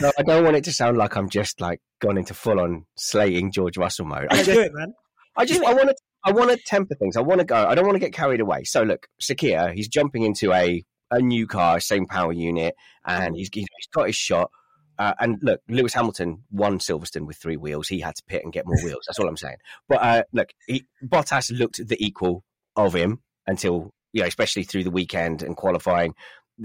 No, 0.00 0.10
I 0.18 0.22
don't 0.22 0.44
want 0.44 0.56
it 0.56 0.64
to 0.64 0.72
sound 0.72 0.96
like 0.96 1.16
I'm 1.16 1.28
just 1.28 1.60
like 1.60 1.80
gone 2.00 2.16
into 2.16 2.32
full 2.34 2.60
on 2.60 2.86
slating 2.96 3.50
George 3.52 3.76
Russell 3.76 4.06
mode. 4.06 4.28
I 4.30 4.36
just 4.36 4.50
do 4.50 4.60
it, 4.60 4.72
man. 4.72 4.94
I 5.36 5.44
just 5.44 5.62
I 5.62 5.74
want 5.74 5.88
to 5.88 5.94
I 6.24 6.32
want 6.32 6.50
to 6.50 6.56
temper 6.64 6.94
things. 6.94 7.16
I 7.16 7.20
want 7.20 7.40
to 7.40 7.44
go. 7.44 7.56
I 7.56 7.74
don't 7.74 7.84
want 7.84 7.96
to 7.96 8.00
get 8.00 8.12
carried 8.14 8.40
away. 8.40 8.62
So 8.64 8.84
look, 8.84 9.06
Sakhir, 9.20 9.74
he's 9.74 9.88
jumping 9.88 10.22
into 10.22 10.52
a 10.52 10.82
a 11.10 11.20
new 11.20 11.46
car, 11.46 11.80
same 11.80 12.06
power 12.06 12.32
unit, 12.32 12.74
and 13.04 13.34
he's 13.36 13.50
he's 13.52 13.66
he's 13.76 13.86
got 13.92 14.06
his 14.06 14.16
shot. 14.16 14.50
Uh, 14.98 15.14
and 15.20 15.38
look, 15.42 15.60
Lewis 15.68 15.94
Hamilton 15.94 16.42
won 16.50 16.78
Silverstone 16.78 17.26
with 17.26 17.36
three 17.36 17.56
wheels. 17.56 17.88
He 17.88 18.00
had 18.00 18.16
to 18.16 18.22
pit 18.26 18.42
and 18.44 18.52
get 18.52 18.66
more 18.66 18.82
wheels. 18.82 19.04
That's 19.06 19.18
all 19.18 19.28
I'm 19.28 19.36
saying. 19.36 19.56
But 19.88 20.02
uh, 20.02 20.22
look, 20.32 20.50
he, 20.66 20.86
Bottas 21.04 21.56
looked 21.56 21.86
the 21.86 22.02
equal 22.04 22.44
of 22.76 22.94
him 22.94 23.20
until 23.46 23.92
you 24.12 24.22
know, 24.22 24.28
especially 24.28 24.62
through 24.62 24.84
the 24.84 24.90
weekend 24.90 25.42
and 25.42 25.56
qualifying. 25.56 26.14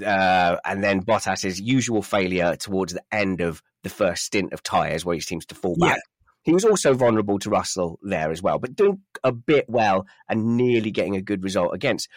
Uh, 0.06 0.56
and 0.64 0.82
then 0.82 1.04
Bottas's 1.04 1.60
usual 1.60 2.02
failure 2.02 2.56
towards 2.56 2.94
the 2.94 3.04
end 3.12 3.42
of 3.42 3.62
the 3.84 3.90
first 3.90 4.24
stint 4.24 4.54
of 4.54 4.64
tyres, 4.64 5.04
where 5.04 5.16
he 5.16 5.20
seems 5.22 5.46
to 5.48 5.56
fall 5.56 5.76
back. 5.76 6.00
He 6.44 6.54
was 6.54 6.66
also 6.66 6.94
vulnerable 6.94 7.40
to 7.40 7.50
Russell 7.50 8.00
there 8.02 8.32
as 8.32 8.42
well, 8.42 8.58
but 8.58 8.76
doing 8.76 9.02
a 9.24 9.32
bit 9.32 9.66
well 9.68 10.08
and 10.28 10.58
nearly 10.58 10.92
getting 10.92 11.16
a 11.16 11.22
good 11.22 11.44
result 11.44 11.74
against. 11.74 12.08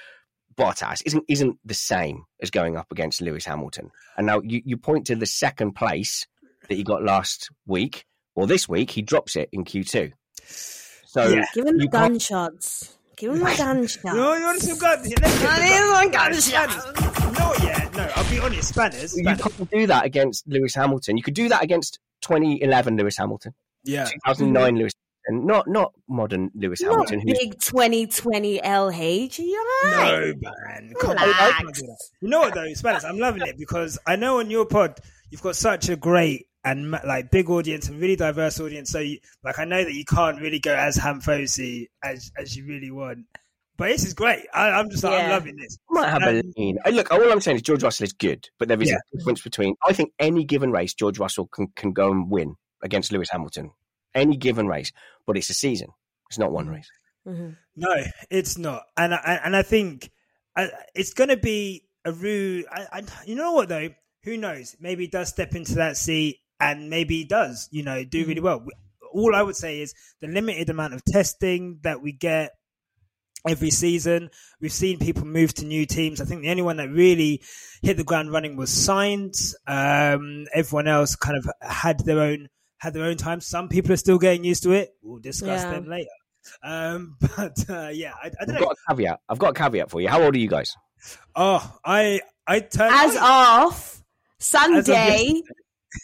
Bottas 0.56 1.02
isn't 1.06 1.24
isn't 1.28 1.58
the 1.64 1.74
same 1.74 2.24
as 2.40 2.50
going 2.50 2.76
up 2.76 2.90
against 2.92 3.20
Lewis 3.20 3.44
Hamilton. 3.44 3.90
And 4.16 4.26
now 4.26 4.40
you, 4.42 4.62
you 4.64 4.76
point 4.76 5.06
to 5.06 5.16
the 5.16 5.26
second 5.26 5.72
place 5.72 6.26
that 6.68 6.74
he 6.76 6.82
got 6.84 7.02
last 7.02 7.50
week, 7.66 8.06
or 8.34 8.46
this 8.46 8.68
week 8.68 8.90
he 8.90 9.02
drops 9.02 9.36
it 9.36 9.48
in 9.52 9.64
Q2. 9.64 10.12
So 10.46 11.28
Yeah. 11.28 11.44
Give 11.54 11.66
him 11.66 11.76
the 11.78 11.84
you 11.84 11.88
can't- 11.90 12.12
gunshots. 12.12 12.96
Give 13.16 13.32
him 13.32 13.38
the 13.40 13.44
gunshots. 13.56 14.04
No, 14.04 14.34
you 14.34 14.44
want 14.44 14.60
some 14.60 14.78
guns? 14.78 15.08
Let's 15.08 15.40
get 15.40 15.50
I 15.50 15.64
need 15.64 16.02
some 16.02 16.10
guns. 16.10 16.50
gunshots. 16.52 17.38
No, 17.38 17.54
yeah, 17.66 17.88
no. 17.96 18.10
I'll 18.16 18.30
be 18.30 18.38
honest. 18.40 18.68
Spanners. 18.70 19.16
you 19.16 19.24
can't 19.24 19.70
do 19.70 19.86
that 19.86 20.04
against 20.04 20.46
Lewis 20.48 20.74
Hamilton. 20.74 21.16
You 21.16 21.22
could 21.22 21.34
do 21.34 21.48
that 21.48 21.62
against 21.62 21.98
2011 22.22 22.96
Lewis 22.96 23.16
Hamilton, 23.16 23.54
Yeah. 23.84 24.04
2009 24.06 24.74
mm. 24.74 24.78
Lewis, 24.78 24.92
and 25.26 25.44
not 25.46 25.66
not 25.68 25.92
modern 26.08 26.50
Lewis 26.54 26.80
Not 26.82 26.90
Hamilton. 26.92 27.20
Who's, 27.20 27.38
big 27.38 27.60
2020 27.60 28.60
LH. 28.60 29.38
You 29.38 29.66
alright? 29.84 30.36
No, 30.42 30.50
man. 30.66 30.92
Come 31.00 31.10
on. 31.10 31.16
Relax. 31.16 31.38
I 31.40 31.50
can't 31.62 31.74
do 31.74 31.82
that. 31.82 31.98
You 32.20 32.28
know 32.28 32.40
what 32.40 32.54
though, 32.54 32.72
Spanners? 32.74 33.04
I'm 33.04 33.18
loving 33.18 33.42
it 33.46 33.56
because 33.58 33.98
I 34.06 34.16
know 34.16 34.38
on 34.40 34.50
your 34.50 34.66
pod 34.66 34.98
you've 35.30 35.42
got 35.42 35.56
such 35.56 35.88
a 35.88 35.96
great 35.96 36.46
and 36.64 36.90
like 36.92 37.30
big 37.30 37.50
audience 37.50 37.88
and 37.88 38.00
really 38.00 38.16
diverse 38.16 38.58
audience. 38.60 38.90
So, 38.90 38.98
you, 39.00 39.18
like, 39.42 39.58
I 39.58 39.64
know 39.64 39.84
that 39.84 39.92
you 39.92 40.04
can't 40.06 40.40
really 40.40 40.60
go 40.60 40.74
as 40.74 40.96
Hamfosi 40.96 41.88
as 42.02 42.30
as 42.38 42.56
you 42.56 42.66
really 42.66 42.90
want. 42.90 43.26
But 43.76 43.88
this 43.88 44.04
is 44.06 44.14
great. 44.14 44.46
I, 44.54 44.68
I'm 44.70 44.88
just 44.88 45.02
like, 45.02 45.20
I'm 45.20 45.30
loving 45.30 45.56
this. 45.56 45.76
might 45.90 46.08
have 46.08 46.22
a 46.22 46.38
Um, 46.38 46.52
lean. 46.56 46.78
Uh, 46.86 46.90
Look, 46.90 47.10
all 47.10 47.32
I'm 47.32 47.40
saying 47.40 47.56
is 47.56 47.62
George 47.62 47.82
Russell 47.82 48.04
is 48.04 48.12
good, 48.12 48.48
but 48.58 48.68
there 48.68 48.80
is 48.80 48.88
Yeah. 48.88 48.98
a 49.12 49.16
difference 49.18 49.42
between. 49.42 49.74
I 49.84 49.92
think 49.92 50.12
any 50.20 50.44
given 50.44 50.70
race, 50.70 50.94
George 50.94 51.18
Russell 51.18 51.48
can, 51.48 51.66
can 51.74 51.92
go 51.92 52.12
and 52.12 52.30
win 52.30 52.54
against 52.84 53.10
Lewis 53.10 53.30
Hamilton. 53.30 53.72
Any 54.14 54.36
given 54.36 54.66
race, 54.66 54.92
but 55.26 55.36
it's 55.36 55.50
a 55.50 55.54
season. 55.54 55.88
It's 56.28 56.38
not 56.38 56.52
one 56.52 56.68
race. 56.68 56.88
Mhm. 57.26 57.56
No, 57.76 57.94
it's 58.30 58.58
not, 58.58 58.82
and 58.96 59.14
I, 59.14 59.40
and 59.44 59.56
I 59.56 59.62
think 59.62 60.10
it's 60.94 61.14
going 61.14 61.30
to 61.30 61.36
be 61.36 61.84
a 62.04 62.12
rude. 62.12 62.66
I, 62.70 62.86
I, 62.92 63.02
you 63.26 63.34
know 63.34 63.52
what 63.52 63.68
though? 63.68 63.88
Who 64.24 64.36
knows? 64.36 64.76
Maybe 64.78 65.04
he 65.04 65.08
does 65.10 65.28
step 65.28 65.54
into 65.54 65.74
that 65.76 65.96
seat, 65.96 66.38
and 66.60 66.90
maybe 66.90 67.16
he 67.18 67.24
does. 67.24 67.68
You 67.72 67.82
know, 67.82 68.04
do 68.04 68.24
really 68.26 68.40
well. 68.40 68.66
All 69.12 69.34
I 69.34 69.42
would 69.42 69.56
say 69.56 69.80
is 69.80 69.94
the 70.20 70.28
limited 70.28 70.70
amount 70.70 70.94
of 70.94 71.04
testing 71.04 71.80
that 71.82 72.02
we 72.02 72.12
get 72.12 72.52
every 73.46 73.70
season. 73.70 74.30
We've 74.60 74.72
seen 74.72 74.98
people 74.98 75.24
move 75.24 75.54
to 75.54 75.64
new 75.66 75.86
teams. 75.86 76.20
I 76.20 76.24
think 76.24 76.42
the 76.42 76.50
only 76.50 76.62
one 76.62 76.78
that 76.78 76.90
really 76.90 77.42
hit 77.82 77.96
the 77.96 78.04
ground 78.04 78.32
running 78.32 78.56
was 78.56 78.70
Sainz. 78.70 79.54
Um, 79.66 80.46
everyone 80.54 80.88
else 80.88 81.16
kind 81.16 81.36
of 81.36 81.48
had 81.60 82.00
their 82.00 82.20
own 82.20 82.48
had 82.84 82.94
their 82.94 83.04
own 83.04 83.16
time. 83.16 83.40
Some 83.40 83.68
people 83.68 83.92
are 83.92 83.96
still 83.96 84.18
getting 84.18 84.44
used 84.44 84.62
to 84.64 84.72
it. 84.72 84.94
We'll 85.02 85.18
discuss 85.18 85.62
Yeah. 85.62 85.70
them 85.72 85.86
later. 85.88 86.10
Um, 86.62 87.16
but 87.36 87.58
uh, 87.70 87.88
yeah, 87.92 88.12
I, 88.22 88.26
I 88.26 88.30
I've 88.40 88.46
don't 88.46 88.54
know. 88.56 88.60
got 88.60 88.72
a 88.72 88.76
caveat. 88.94 89.20
I've 89.28 89.38
got 89.38 89.50
a 89.50 89.54
caveat 89.54 89.90
for 89.90 90.00
you. 90.00 90.08
How 90.08 90.22
old 90.22 90.34
are 90.34 90.38
you 90.38 90.48
guys? 90.48 90.74
Oh, 91.34 91.78
I 91.84 92.20
I 92.46 92.60
turned 92.60 92.94
As 92.94 93.16
of 93.20 94.02
Sunday. 94.38 95.42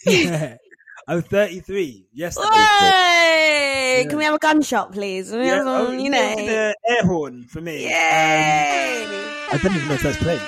yeah, 0.07 0.57
I'm 1.09 1.23
33 1.23 2.09
Yes. 2.13 2.37
Yeah. 2.41 4.05
Can 4.09 4.17
we 4.19 4.25
have 4.25 4.35
a 4.35 4.39
gunshot, 4.39 4.93
please? 4.93 5.33
We 5.33 5.39
Yeah, 5.45 5.57
have 5.57 5.67
oh, 5.67 5.93
you 5.93 6.05
you 6.05 6.11
know. 6.11 6.19
know, 6.35 6.37
the 6.47 6.75
air 6.89 7.03
horn 7.05 7.45
for 7.45 7.61
me. 7.61 7.85
Yay! 7.85 9.05
Um, 9.05 9.11
I 9.53 9.59
don't 9.63 9.75
even 9.75 9.89
know 9.89 9.95
if 9.95 10.03
that's 10.03 10.17
playing. 10.19 10.41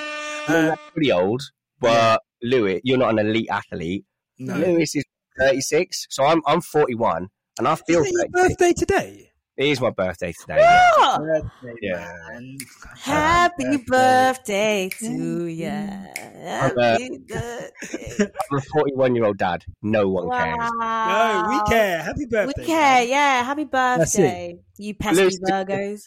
Uh, 0.47 0.75
pretty 0.93 1.11
old, 1.11 1.41
but 1.79 2.21
Lewis, 2.41 2.81
you're 2.83 2.97
not 2.97 3.11
an 3.11 3.19
elite 3.19 3.47
athlete. 3.51 4.05
no. 4.39 4.55
Lewis 4.57 4.95
is 4.95 5.03
36, 5.37 6.07
so 6.09 6.23
I'm 6.25 6.41
I'm 6.45 6.61
41, 6.61 7.29
and 7.59 7.67
I 7.67 7.75
feel 7.75 8.01
Is 8.01 8.07
it 8.07 8.13
your 8.13 8.27
birthday 8.49 8.73
today? 8.73 9.29
It 9.55 9.67
is 9.67 9.79
my 9.79 9.91
birthday 9.91 10.33
today. 10.33 10.57
yeah. 10.59 11.17
Birthday, 11.19 11.73
Yeah. 11.81 12.11
man. 12.31 12.57
Happy 12.97 13.77
birthday 13.85 14.89
to 14.99 15.05
Mm-hmm. 15.05 16.65
I'm, 16.65 16.77
uh, 16.77 16.81
Happy 16.91 17.19
birthday. 17.19 18.31
I'm 18.51 18.57
a 18.57 18.61
41 18.61 19.15
year 19.15 19.25
old 19.25 19.37
dad. 19.37 19.63
No 19.83 20.09
one 20.09 20.29
cares. 20.31 20.57
No, 20.57 21.45
we 21.49 21.71
care. 21.71 22.01
Happy 22.01 22.25
birthday. 22.25 22.53
We 22.61 22.65
care, 22.65 22.99
man. 23.01 23.09
yeah. 23.09 23.43
Happy 23.43 23.63
birthday, 23.65 24.59
you 24.77 24.95
pesky 24.95 25.21
Lewis- 25.21 25.39
Virgos. 25.47 26.01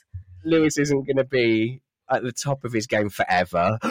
Lewis 0.45 0.79
isn't 0.79 1.07
going 1.07 1.17
to 1.17 1.25
be 1.25 1.83
at 2.11 2.23
the 2.25 2.33
top 2.33 2.65
of 2.65 2.73
his 2.73 2.87
game 2.89 3.11
forever. 3.11 3.79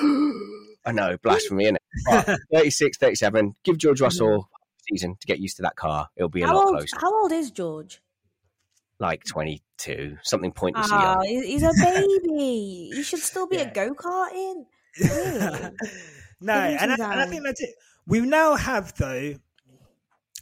I 0.88 0.92
know, 0.92 1.18
blasphemy, 1.24 1.66
innit? 1.66 1.78
But 2.10 2.40
36, 2.54 2.98
37, 2.98 3.56
give 3.64 3.78
George 3.78 4.02
Russell 4.02 4.50
a 4.54 4.55
season 4.90 5.16
to 5.20 5.28
get 5.28 5.40
used 5.40 5.58
to 5.58 5.64
that 5.64 5.76
car. 5.76 6.10
It'll 6.16 6.30
be 6.30 6.42
a 6.42 6.48
How 6.48 6.56
lot 6.56 6.66
old, 6.68 6.76
closer. 6.78 6.98
how 7.00 7.22
old 7.22 7.32
is 7.32 7.52
George? 7.52 8.02
Like 9.00 9.24
22, 9.26 10.18
something 10.24 10.52
pointlessly 10.54 10.96
Oh, 10.98 11.16
ah, 11.18 11.22
he's 11.22 11.64
a 11.64 11.72
baby. 11.84 12.92
he 12.94 13.04
should 13.04 13.20
still 13.20 13.48
be 13.48 13.58
Yeah. 13.58 13.70
a 13.70 13.74
go 13.74 13.94
karting. 13.94 14.66
Really? 15.02 15.70
no, 16.40 16.54
and 16.54 16.92
I, 16.92 16.96
and 16.96 17.20
I 17.22 17.26
think 17.28 17.44
that's 17.44 17.62
it. 17.62 17.72
We 18.08 18.22
now 18.22 18.56
have 18.56 18.94
though. 18.96 19.34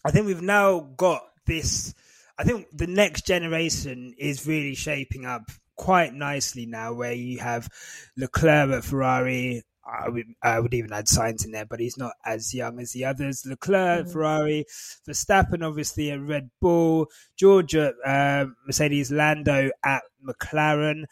I 0.06 0.12
think 0.12 0.28
we've 0.28 0.42
now 0.42 0.82
got 0.98 1.24
this. 1.48 1.94
I 2.38 2.44
think 2.44 2.68
the 2.74 2.88
next 2.88 3.26
generation 3.26 4.14
is 4.18 4.46
really 4.46 4.76
shaping 4.76 5.26
up 5.26 5.50
quite 5.76 6.14
nicely 6.14 6.66
now, 6.68 6.94
where 6.94 7.14
you 7.14 7.40
have 7.40 7.70
Leclerc 8.18 8.70
at 8.72 8.84
Ferrari. 8.84 9.64
I 9.86 10.10
would, 10.10 10.25
I 10.42 10.60
would 10.60 10.74
even 10.74 10.94
add 10.94 11.08
Sainz 11.08 11.44
in 11.46 11.52
there, 11.52 11.66
but 11.66 11.80
he's 11.80 11.98
not 11.98 12.13
as 12.25 12.54
young 12.54 12.80
as 12.80 12.92
the 12.92 13.06
others. 13.06 13.44
Leclerc 13.46 14.06
Mhm. 14.06 14.12
Ferrari, 14.13 14.66
Verstappen 15.08 15.66
obviously 15.68 16.12
at 16.12 16.22
Red 16.22 16.50
Bull, 16.62 17.08
George 17.38 17.75
at 17.75 17.96
uh, 18.06 18.46
Mercedes, 18.66 19.12
Lando 19.12 19.72
at 19.84 20.04
McLaren. 20.25 21.04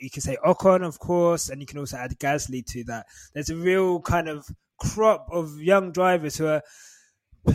You 0.00 0.10
can 0.10 0.22
say 0.22 0.36
Ocon, 0.44 0.84
of 0.86 0.98
course, 0.98 1.48
and 1.48 1.60
you 1.60 1.66
can 1.66 1.78
also 1.78 1.96
add 1.96 2.18
Gasly 2.18 2.64
to 2.66 2.84
that. 2.84 3.06
There's 3.34 3.50
a 3.50 3.56
real 3.56 4.00
kind 4.00 4.28
of 4.28 4.46
crop 4.78 5.28
of 5.32 5.60
young 5.60 5.90
drivers 5.92 6.36
who 6.36 6.46
are, 6.46 6.62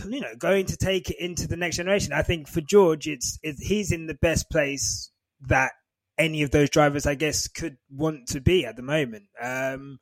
you 0.09 0.21
know, 0.21 0.35
going 0.37 0.65
to 0.67 0.77
take 0.77 1.09
it 1.09 1.17
into 1.19 1.47
the 1.47 1.57
next 1.57 1.77
generation. 1.77 2.13
I 2.13 2.21
think 2.21 2.47
for 2.47 2.61
George, 2.61 3.07
it's, 3.07 3.37
it's 3.43 3.61
he's 3.61 3.91
in 3.91 4.07
the 4.07 4.13
best 4.15 4.49
place 4.49 5.11
that 5.41 5.71
any 6.17 6.43
of 6.43 6.51
those 6.51 6.69
drivers, 6.69 7.05
I 7.05 7.15
guess, 7.15 7.47
could 7.47 7.77
want 7.89 8.27
to 8.29 8.41
be 8.41 8.65
at 8.65 8.75
the 8.75 8.81
moment. 8.81 9.25
Um, 9.41 9.99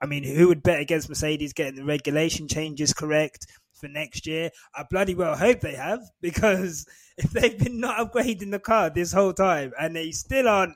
I 0.00 0.06
mean, 0.06 0.24
who 0.24 0.48
would 0.48 0.62
bet 0.62 0.80
against 0.80 1.08
Mercedes 1.08 1.52
getting 1.52 1.76
the 1.76 1.84
regulation 1.84 2.48
changes 2.48 2.92
correct 2.92 3.46
for 3.72 3.88
next 3.88 4.26
year? 4.26 4.50
I 4.74 4.84
bloody 4.90 5.14
well 5.14 5.36
hope 5.36 5.60
they 5.60 5.74
have 5.74 6.00
because 6.20 6.86
if 7.16 7.30
they've 7.30 7.58
been 7.58 7.80
not 7.80 7.98
upgrading 7.98 8.50
the 8.50 8.58
car 8.58 8.90
this 8.90 9.12
whole 9.12 9.32
time 9.32 9.72
and 9.80 9.94
they 9.94 10.10
still 10.10 10.48
aren't 10.48 10.74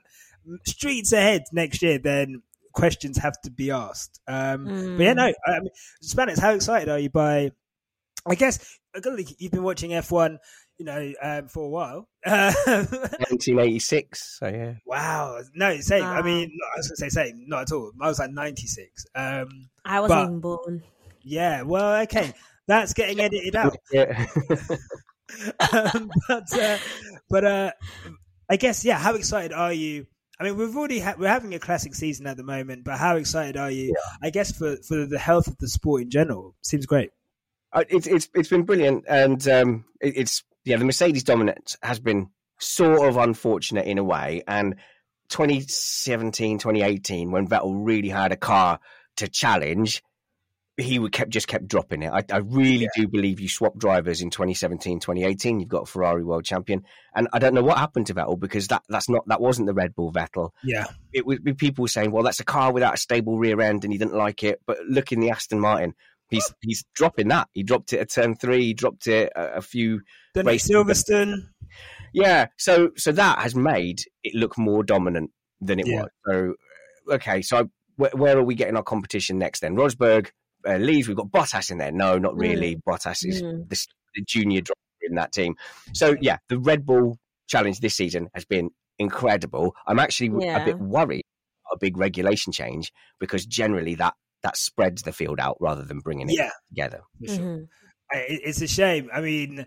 streets 0.64 1.12
ahead 1.12 1.45
next 1.52 1.83
year, 1.83 1.99
then 1.99 2.43
questions 2.73 3.19
have 3.19 3.40
to 3.43 3.50
be 3.50 3.71
asked. 3.71 4.21
Um, 4.28 4.97
But 4.97 5.02
yeah, 5.02 5.12
no, 5.14 5.33
I 5.47 5.61
mean, 5.61 5.71
Spanners, 6.02 6.38
how 6.38 6.52
excited 6.52 6.88
are 6.88 6.99
you 6.99 7.11
by? 7.11 7.52
I 8.28 8.35
guess 8.35 8.78
you've 9.38 9.52
been 9.52 9.62
watching 9.62 9.90
F1, 9.93 10.38
you 10.78 10.85
know, 10.85 11.12
um, 11.23 11.49
for 11.49 11.64
a 11.64 11.68
while. 11.68 12.09
1986, 12.26 14.38
so 14.38 14.49
yeah. 14.49 14.75
wow, 14.85 15.40
no, 15.54 15.76
same. 15.80 16.04
I 16.04 16.23
mean, 16.23 16.50
not- 16.54 16.68
I 16.75 16.78
was 16.78 16.88
gonna 16.88 16.97
say 16.97 17.09
same, 17.09 17.45
not 17.49 17.62
at 17.62 17.73
all. 17.73 17.92
I 18.00 18.09
was 18.09 18.18
like 18.18 18.30
ninety 18.30 18.66
six. 18.66 19.06
Um, 19.14 19.49
I 19.85 20.00
wasn't 20.00 20.18
But- 20.18 20.25
even 20.25 20.40
born. 20.40 20.83
yeah, 21.23 21.62
well, 21.62 22.02
okay, 22.02 22.33
that's 22.66 22.92
getting 22.92 23.21
edited 23.21 23.56
out. 23.56 23.76
Yeah. 23.92 24.26
um, 25.73 26.11
but 26.28 26.59
uh, 26.59 26.78
but 27.28 27.45
uh, 27.45 27.71
I 28.49 28.56
guess 28.56 28.85
yeah. 28.85 28.99
How 28.99 29.14
excited 29.14 29.52
are 29.52 29.73
you? 29.73 30.06
I 30.38 30.45
mean, 30.45 30.56
we've 30.56 30.76
already 30.76 31.00
ha- 31.00 31.14
we're 31.18 31.28
having 31.28 31.54
a 31.54 31.59
classic 31.59 31.95
season 31.95 32.26
at 32.26 32.37
the 32.37 32.45
moment, 32.45 32.85
but 32.85 32.99
how 32.99 33.16
excited 33.16 33.56
are 33.56 33.71
you? 33.71 33.95
I 34.23 34.30
guess 34.30 34.52
for 34.52 34.76
for 34.87 35.06
the 35.06 35.18
health 35.18 35.47
of 35.47 35.56
the 35.59 35.68
sport 35.68 36.02
in 36.02 36.11
general, 36.11 36.54
seems 36.62 36.87
great. 36.87 37.11
Uh, 37.73 37.85
it's 37.88 38.06
it's 38.06 38.28
it's 38.35 38.49
been 38.49 38.62
brilliant, 38.62 39.04
and 39.09 39.47
um, 39.49 39.85
it, 40.00 40.14
it's 40.16 40.45
yeah, 40.67 40.77
the 40.77 40.85
Mercedes 40.85 41.25
dominance 41.25 41.77
has 41.83 42.01
been 42.01 42.29
sort 42.59 43.09
of 43.09 43.17
unfortunate 43.17 43.87
in 43.87 43.99
a 43.99 44.05
way. 44.05 44.43
And 44.47 44.75
2017, 45.29 46.59
2018, 46.59 47.31
when 47.31 47.47
Vettel 47.47 47.75
really 47.75 48.09
had 48.09 48.33
a 48.33 48.37
car 48.37 48.81
to 49.17 49.29
challenge, 49.29 50.03
he 50.77 50.99
would 50.99 51.13
kept 51.13 51.31
just 51.31 51.49
kept 51.49 51.69
dropping 51.69 52.03
it. 52.03 52.11
I, 52.13 52.23
I 52.31 52.39
really 52.39 52.89
do 52.95 53.09
believe 53.09 53.41
you 53.41 53.49
swap 53.49 53.79
drivers 53.79 54.21
in 54.21 54.31
2017, 54.31 55.01
2018. 55.01 55.61
You've 55.61 55.69
got 55.69 55.85
a 55.85 55.87
Ferrari 55.87 56.23
world 56.23 56.45
champion, 56.45 56.85
and 57.15 57.29
I 57.33 57.39
don't 57.39 57.55
know 57.55 57.63
what 57.63 57.79
happened 57.79 58.09
to 58.09 58.15
Vettel 58.15 58.39
because 58.39 58.69
that 58.69 58.83
that's 58.89 59.09
not 59.09 59.27
that 59.29 59.41
wasn't 59.41 59.69
the 59.69 59.75
Red 59.75 59.95
Bull 59.95 60.13
Vettel. 60.13 60.51
Yeah, 60.63 60.87
It 61.13 61.25
would 61.25 61.43
be 61.43 61.55
people 61.55 61.89
saying, 61.89 62.11
"Well, 62.11 62.25
that's 62.25 62.41
a 62.41 62.45
car 62.45 62.73
without 62.73 62.95
a 62.95 62.99
stable 62.99 63.39
rear 63.39 63.61
end, 63.61 63.85
and 63.85 63.93
he 63.93 63.99
didn't 63.99 64.17
like 64.17 64.43
it." 64.43 64.61
But 64.67 64.79
look 64.87 65.13
in 65.13 65.21
the 65.21 65.31
Aston 65.31 65.61
Martin. 65.61 65.95
He's 66.28 66.52
he's 66.61 66.85
dropping 66.95 67.28
that. 67.28 67.49
He 67.52 67.62
dropped 67.62 67.92
it 67.92 68.00
at 68.00 68.11
turn 68.11 68.35
three. 68.37 68.64
He 68.66 68.75
dropped 68.75 69.06
it 69.06 69.33
a, 69.37 69.56
a 69.56 69.61
few 69.62 70.00
then 70.35 70.47
Race- 70.47 70.68
Silverstone. 70.68 71.35
yeah, 72.12 72.47
so 72.59 72.90
so 72.97 73.12
that 73.12 73.38
has 73.40 73.54
made 73.54 74.00
it 74.25 74.35
look 74.35 74.59
more 74.59 74.83
dominant 74.83 75.30
than 75.61 75.78
it 75.80 75.87
Yeah. 75.87 76.02
was. 76.02 76.11
So 76.26 76.54
okay, 77.14 77.42
so 77.42 77.71
where, 77.97 78.11
where 78.14 78.38
are 78.38 78.42
we 78.45 78.54
getting 78.54 78.76
our 78.76 78.83
competition 78.83 79.38
next 79.38 79.61
then? 79.61 79.76
Rosberg 79.76 80.30
uh, 80.66 80.76
leaves. 80.76 81.06
We've 81.09 81.16
got 81.16 81.30
Bottas 81.30 81.71
in 81.71 81.78
there. 81.78 81.92
No, 81.92 82.18
not 82.18 82.37
really. 82.37 82.76
Bottas 82.88 83.25
is 83.25 83.42
Mm. 83.42 83.68
the, 83.68 83.87
the 84.16 84.23
junior 84.26 84.61
driver 84.62 84.75
in 85.02 85.14
that 85.14 85.33
team. 85.33 85.54
So 85.95 86.16
yeah, 86.21 86.38
the 86.49 86.59
Red 86.59 86.85
Bull 86.85 87.18
challenge 87.49 87.78
this 87.80 87.95
season 87.97 88.28
has 88.35 88.45
been 88.45 88.71
incredible. 88.99 89.75
I'm 89.87 89.99
actually 90.00 90.28
a 90.49 90.64
bit 90.64 90.78
worried 90.78 91.23
a 91.73 91.76
big 91.78 91.97
regulation 91.97 92.52
change 92.52 92.92
because 93.18 93.45
generally 93.45 93.95
that 93.97 94.14
that 94.47 94.57
spreads 94.57 95.03
the 95.03 95.12
field 95.12 95.41
out 95.41 95.57
rather 95.61 95.83
than 95.83 95.99
bringing 95.99 96.31
it 96.31 96.37
Yeah. 96.38 96.50
together. 96.71 97.00
For 97.21 97.35
sure. 97.35 97.45
Mhm. 97.45 97.69
I- 98.12 98.25
It's 98.29 98.62
a 98.62 98.69
shame. 98.69 99.11
I 99.12 99.21
mean, 99.21 99.67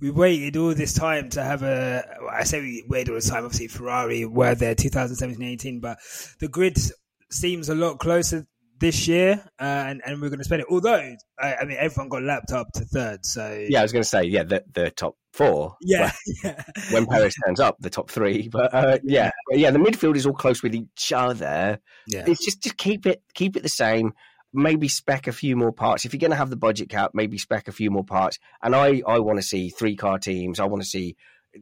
we 0.00 0.10
waited 0.10 0.56
all 0.56 0.74
this 0.74 0.94
time 0.94 1.28
to 1.30 1.42
have 1.42 1.62
a. 1.62 2.04
I 2.32 2.44
say 2.44 2.60
we 2.60 2.84
waited 2.88 3.08
all 3.10 3.16
this 3.16 3.28
time. 3.28 3.44
Obviously, 3.44 3.66
Ferrari 3.68 4.24
were 4.24 4.54
there 4.54 4.74
2017 4.74 5.42
18, 5.42 5.80
but 5.80 5.98
the 6.38 6.48
grid 6.48 6.78
seems 7.30 7.68
a 7.68 7.74
lot 7.74 7.98
closer 7.98 8.46
this 8.78 9.06
year, 9.06 9.42
uh, 9.60 9.64
and, 9.88 10.00
and 10.06 10.22
we're 10.22 10.28
going 10.30 10.38
to 10.38 10.44
spend 10.44 10.62
it. 10.62 10.68
Although, 10.70 11.14
I, 11.38 11.54
I 11.56 11.64
mean, 11.66 11.76
everyone 11.78 12.08
got 12.08 12.22
lapped 12.22 12.50
up 12.52 12.68
to 12.74 12.84
third. 12.86 13.26
So, 13.26 13.66
Yeah, 13.68 13.80
I 13.80 13.82
was 13.82 13.92
going 13.92 14.02
to 14.02 14.08
say, 14.08 14.22
yeah, 14.22 14.44
the, 14.44 14.64
the 14.72 14.90
top 14.90 15.16
four. 15.32 15.76
Yeah. 15.80 16.12
yeah. 16.44 16.62
When 16.90 17.06
Perez 17.06 17.34
turns 17.44 17.60
up, 17.60 17.76
the 17.80 17.90
top 17.90 18.10
three. 18.10 18.48
But 18.48 18.74
uh, 18.74 18.98
yeah, 19.04 19.30
yeah, 19.50 19.70
the 19.70 19.78
midfield 19.78 20.16
is 20.16 20.26
all 20.26 20.32
close 20.32 20.62
with 20.62 20.74
each 20.74 21.12
other. 21.12 21.80
yeah. 22.06 22.24
It's 22.26 22.44
just 22.44 22.62
just 22.62 22.76
keep 22.76 23.06
it 23.06 23.22
keep 23.34 23.56
it 23.56 23.62
the 23.62 23.68
same. 23.68 24.12
Maybe 24.52 24.88
spec 24.88 25.28
a 25.28 25.32
few 25.32 25.56
more 25.56 25.72
parts. 25.72 26.04
If 26.04 26.12
you're 26.12 26.20
going 26.20 26.32
to 26.32 26.36
have 26.36 26.50
the 26.50 26.56
budget 26.56 26.88
cap, 26.88 27.12
maybe 27.14 27.38
spec 27.38 27.68
a 27.68 27.72
few 27.72 27.90
more 27.90 28.04
parts. 28.04 28.38
And 28.62 28.74
I 28.74 29.02
I 29.06 29.20
want 29.20 29.38
to 29.38 29.42
see 29.42 29.70
three 29.70 29.96
car 29.96 30.18
teams. 30.18 30.58
I 30.58 30.64
want 30.64 30.82
to 30.82 30.88
see 30.88 31.16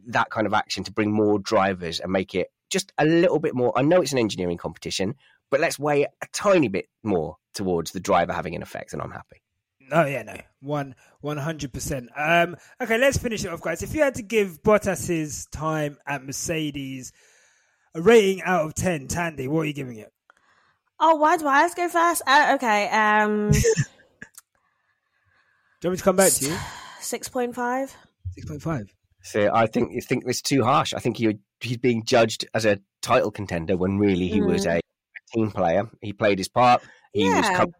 that 0.08 0.30
kind 0.30 0.46
of 0.46 0.54
action 0.54 0.84
to 0.84 0.92
bring 0.92 1.12
more 1.12 1.38
drivers 1.38 2.00
and 2.00 2.12
make 2.12 2.34
it 2.34 2.48
just 2.70 2.92
a 2.98 3.04
little 3.04 3.38
bit 3.38 3.54
more. 3.54 3.72
I 3.76 3.82
know 3.82 4.00
it's 4.00 4.12
an 4.12 4.18
engineering 4.18 4.58
competition, 4.58 5.14
but 5.50 5.60
let's 5.60 5.78
weigh 5.78 6.04
a 6.04 6.26
tiny 6.32 6.68
bit 6.68 6.86
more 7.02 7.36
towards 7.54 7.92
the 7.92 8.00
driver 8.00 8.32
having 8.32 8.54
an 8.54 8.62
effect, 8.62 8.92
and 8.92 9.02
I'm 9.02 9.10
happy. 9.10 9.42
No, 9.90 10.04
yeah, 10.04 10.22
no, 10.22 10.36
one, 10.60 10.94
one 11.20 11.38
hundred 11.38 11.72
percent. 11.72 12.10
Um, 12.16 12.56
okay, 12.80 12.98
let's 12.98 13.16
finish 13.18 13.44
it 13.44 13.48
off, 13.50 13.60
guys. 13.62 13.82
If 13.82 13.94
you 13.94 14.02
had 14.02 14.16
to 14.16 14.22
give 14.22 14.62
Bottas's 14.62 15.46
time 15.46 15.96
at 16.06 16.24
Mercedes 16.24 17.12
a 17.94 18.02
rating 18.02 18.42
out 18.42 18.66
of 18.66 18.74
ten, 18.74 19.08
Thandie, 19.08 19.48
what 19.48 19.60
are 19.62 19.64
you 19.66 19.72
giving 19.72 19.98
it? 19.98 20.12
Oh, 21.00 21.14
why 21.14 21.36
do 21.36 21.46
I 21.46 21.60
have 21.60 21.70
to 21.74 21.76
go 21.76 21.88
first? 21.88 22.22
Uh, 22.26 22.52
okay, 22.56 22.88
um, 22.90 23.50
Do 25.80 25.86
you 25.86 25.90
want 25.90 25.92
me 25.92 25.96
to 25.98 26.04
come 26.04 26.16
back 26.16 26.32
to 26.32 26.46
you? 26.46 26.56
six 27.00 27.28
point 27.28 27.54
five. 27.54 27.94
Six 28.34 28.46
point 28.46 28.62
five. 28.62 28.92
So 29.22 29.50
I 29.52 29.66
think 29.66 29.92
you 29.92 30.00
think 30.00 30.24
it's 30.26 30.42
too 30.42 30.64
harsh. 30.64 30.92
I 30.94 30.98
think 30.98 31.16
he 31.16 31.38
he's 31.60 31.76
being 31.78 32.04
judged 32.04 32.46
as 32.54 32.64
a 32.64 32.80
title 33.02 33.30
contender 33.30 33.76
when 33.76 33.98
really 33.98 34.28
he 34.28 34.40
was 34.40 34.66
a 34.66 34.80
team 35.32 35.50
player. 35.50 35.88
He 36.02 36.12
played 36.12 36.38
his 36.38 36.48
part. 36.48 36.82
He 37.12 37.24
was 37.24 37.44
Yeah. 37.46 37.56
com- 37.56 37.74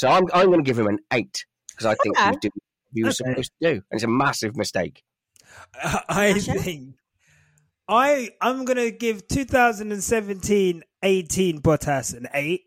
so 0.00 0.08
I'm 0.08 0.24
I'm 0.32 0.46
going 0.46 0.60
to 0.60 0.64
give 0.64 0.78
him 0.78 0.86
an 0.86 0.98
eight 1.12 1.44
because 1.68 1.84
I 1.84 1.94
think 2.02 2.18
Okay. 2.18 2.24
he 2.24 2.30
was 2.30 2.38
doing 2.40 2.52
what 2.54 2.94
he 2.94 3.04
was 3.04 3.20
Okay. 3.20 3.30
supposed 3.30 3.52
to 3.62 3.68
do, 3.68 3.74
and 3.74 3.82
it's 3.92 4.04
a 4.04 4.08
massive 4.08 4.56
mistake. 4.56 5.02
I 6.08 6.32
think 6.32 6.94
I 7.86 8.30
I'm 8.40 8.64
gonna 8.64 8.90
give 8.90 9.28
2017 9.28 10.82
18 11.02 11.60
Bottas 11.60 12.16
an 12.16 12.28
8 12.32 12.62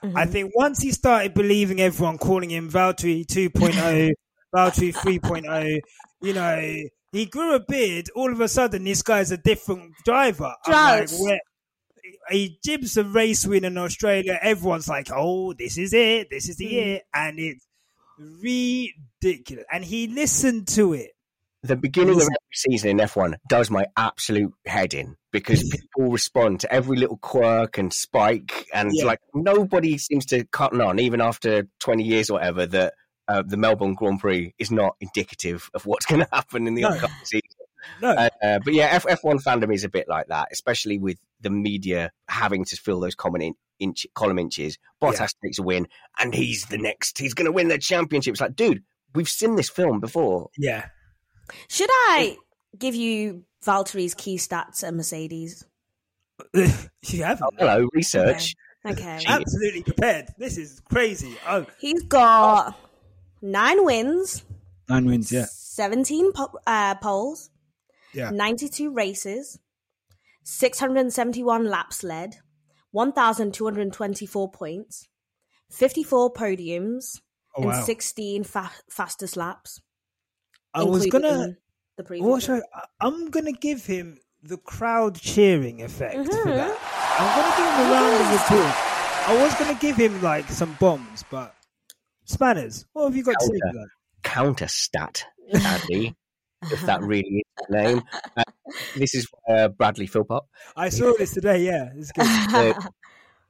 I 0.00 0.06
mm-hmm. 0.06 0.30
think 0.30 0.52
once 0.54 0.80
he 0.80 0.92
started 0.92 1.34
believing 1.34 1.80
everyone 1.80 2.18
calling 2.18 2.50
him 2.50 2.70
Valtteri 2.70 3.26
2.0, 3.26 4.12
Valtteri 4.54 4.94
3.0, 4.94 5.80
you 6.22 6.32
know, 6.32 6.82
he 7.10 7.26
grew 7.26 7.54
a 7.54 7.60
beard. 7.60 8.06
All 8.14 8.30
of 8.30 8.40
a 8.40 8.46
sudden, 8.46 8.84
this 8.84 9.02
guy's 9.02 9.32
a 9.32 9.36
different 9.36 9.94
driver. 10.04 10.54
I'm 10.66 11.00
like, 11.00 11.10
where? 11.18 11.40
He 12.30 12.58
jibs 12.64 12.96
a 12.96 13.04
race 13.04 13.46
win 13.46 13.64
in 13.64 13.78
Australia. 13.78 14.38
Everyone's 14.40 14.88
like, 14.88 15.08
"Oh, 15.14 15.52
this 15.52 15.78
is 15.78 15.92
it. 15.92 16.28
This 16.30 16.48
is 16.48 16.56
the 16.56 16.66
Mm. 16.66 16.70
year," 16.72 17.00
and 17.14 17.38
it's 17.38 17.66
ridiculous. 18.18 19.64
And 19.72 19.84
he 19.84 20.06
listened 20.08 20.68
to 20.68 20.92
it. 20.94 21.10
The 21.64 21.76
beginning 21.76 22.14
of 22.16 22.22
every 22.22 22.54
season 22.54 22.90
in 22.90 22.98
F1 23.00 23.34
does 23.48 23.68
my 23.70 23.86
absolute 23.96 24.52
head 24.64 24.94
in 24.94 25.16
because 25.32 25.62
people 25.96 26.10
respond 26.12 26.60
to 26.60 26.72
every 26.72 26.96
little 26.96 27.18
quirk 27.18 27.78
and 27.78 27.92
spike, 27.92 28.66
and 28.72 28.90
Yeah. 28.94 29.04
like 29.06 29.18
nobody 29.34 29.98
seems 29.98 30.24
to 30.26 30.44
cotton 30.44 30.80
on, 30.80 31.00
even 31.00 31.20
after 31.20 31.66
20 31.80 32.04
years 32.04 32.30
or 32.30 32.34
whatever, 32.34 32.66
that 32.66 32.94
uh, 33.26 33.42
the 33.46 33.56
Melbourne 33.58 33.94
Grand 33.94 34.20
Prix 34.20 34.54
is 34.58 34.70
not 34.70 34.96
indicative 35.00 35.68
of 35.74 35.84
what's 35.84 36.06
going 36.06 36.20
to 36.24 36.28
happen 36.32 36.66
in 36.66 36.74
the 36.74 36.82
No. 36.82 36.88
upcoming 36.90 37.16
season. 37.24 37.42
No, 38.02 38.10
Uh, 38.10 38.28
uh, 38.42 38.58
but 38.64 38.74
yeah, 38.74 38.86
F- 38.92 39.04
F1 39.06 39.42
fandom 39.42 39.72
is 39.72 39.84
a 39.84 39.88
bit 39.88 40.08
like 40.08 40.26
that, 40.28 40.48
especially 40.52 40.98
with 40.98 41.18
the 41.40 41.50
media 41.50 42.10
having 42.28 42.64
to 42.66 42.76
fill 42.76 43.00
those 43.00 43.14
common 43.14 43.40
in- 43.42 43.54
inch 43.78 44.06
column 44.14 44.38
inches. 44.38 44.78
Bottas 45.02 45.34
takes 45.44 45.58
a 45.58 45.62
win, 45.62 45.86
and 46.18 46.34
he's 46.34 46.66
the 46.66 46.78
next. 46.78 47.18
He's 47.18 47.34
going 47.34 47.46
to 47.46 47.52
win 47.52 47.68
the 47.68 47.78
championship. 47.78 48.32
It's 48.32 48.40
like, 48.40 48.56
dude, 48.56 48.82
we've 49.14 49.28
seen 49.28 49.54
this 49.56 49.68
film 49.70 50.00
before. 50.00 50.50
yeah. 50.58 50.86
Should 51.68 51.88
I 51.90 52.36
give 52.78 52.94
you 52.94 53.44
Valtteri's 53.64 54.14
key 54.14 54.36
stats 54.36 54.84
at 54.86 54.92
Mercedes? 54.94 55.64
you 56.54 57.24
haven't. 57.24 57.54
Hello, 57.58 57.88
research. 57.94 58.54
Okay. 58.86 59.20
Absolutely 59.26 59.82
prepared. 59.82 60.26
This 60.38 60.56
is 60.58 60.80
crazy. 60.90 61.36
Oh, 61.48 61.66
He's 61.78 62.02
got 62.04 62.78
nine 63.42 63.84
wins, 63.84 64.44
nine 64.88 65.06
wins. 65.06 65.32
Yeah, 65.32 65.46
17 65.50 66.32
po- 66.32 66.58
uh, 66.66 66.94
poles, 66.96 67.50
yeah. 68.14 68.30
92 68.30 68.92
races, 68.92 69.58
671 70.44 71.64
laps 71.66 72.02
led, 72.02 72.36
1,224 72.92 74.50
points, 74.50 75.08
54 75.70 76.32
podiums, 76.32 77.20
Oh, 77.56 77.62
and 77.62 77.70
wow. 77.72 77.82
16 77.84 78.44
fa- 78.44 78.70
fastest 78.90 79.36
laps. 79.36 79.80
I 80.74 80.84
was 80.84 81.06
gonna. 81.06 81.56
the 81.96 82.04
previous. 82.04 82.48
What 82.48 82.48
I, 82.50 82.60
I'm 83.00 83.30
gonna 83.30 83.52
give 83.52 83.84
him 83.86 84.18
the 84.42 84.58
crowd 84.58 85.16
cheering 85.16 85.82
effect 85.82 86.14
for 86.14 86.22
Mhm. 86.22 86.44
that. 86.44 86.78
I'm 87.18 87.40
gonna 87.40 87.56
give 87.56 87.66
him 87.74 87.86
a 87.86 87.92
round 87.92 88.14
of 88.14 88.40
applause. 88.40 88.74
I 89.26 89.42
was 89.42 89.54
gonna 89.58 89.78
give 89.80 89.96
him 89.96 90.22
like 90.22 90.48
some 90.50 90.76
bombs, 90.78 91.24
but 91.30 91.54
spanners. 92.26 92.84
What 92.92 93.04
have 93.06 93.16
you 93.16 93.24
got 93.24 93.34
to 93.40 93.46
say 93.46 93.58
to? 93.72 93.86
Counter 94.22 94.68
stat, 94.68 95.24
Andy, 95.52 96.14
if 96.62 96.82
that 96.82 97.02
really 97.02 97.38
is 97.38 97.44
the 97.68 97.76
name. 97.76 98.02
Uh, 98.36 98.42
this 98.96 99.14
is 99.14 99.28
uh, 99.48 99.68
Bradley 99.68 100.06
Philpott. 100.06 100.42
I 100.76 100.88
saw 100.88 101.12
this 101.16 101.32
today. 101.32 101.64
Yeah, 101.64 101.90
it's 101.94 102.12
good. 102.12 102.26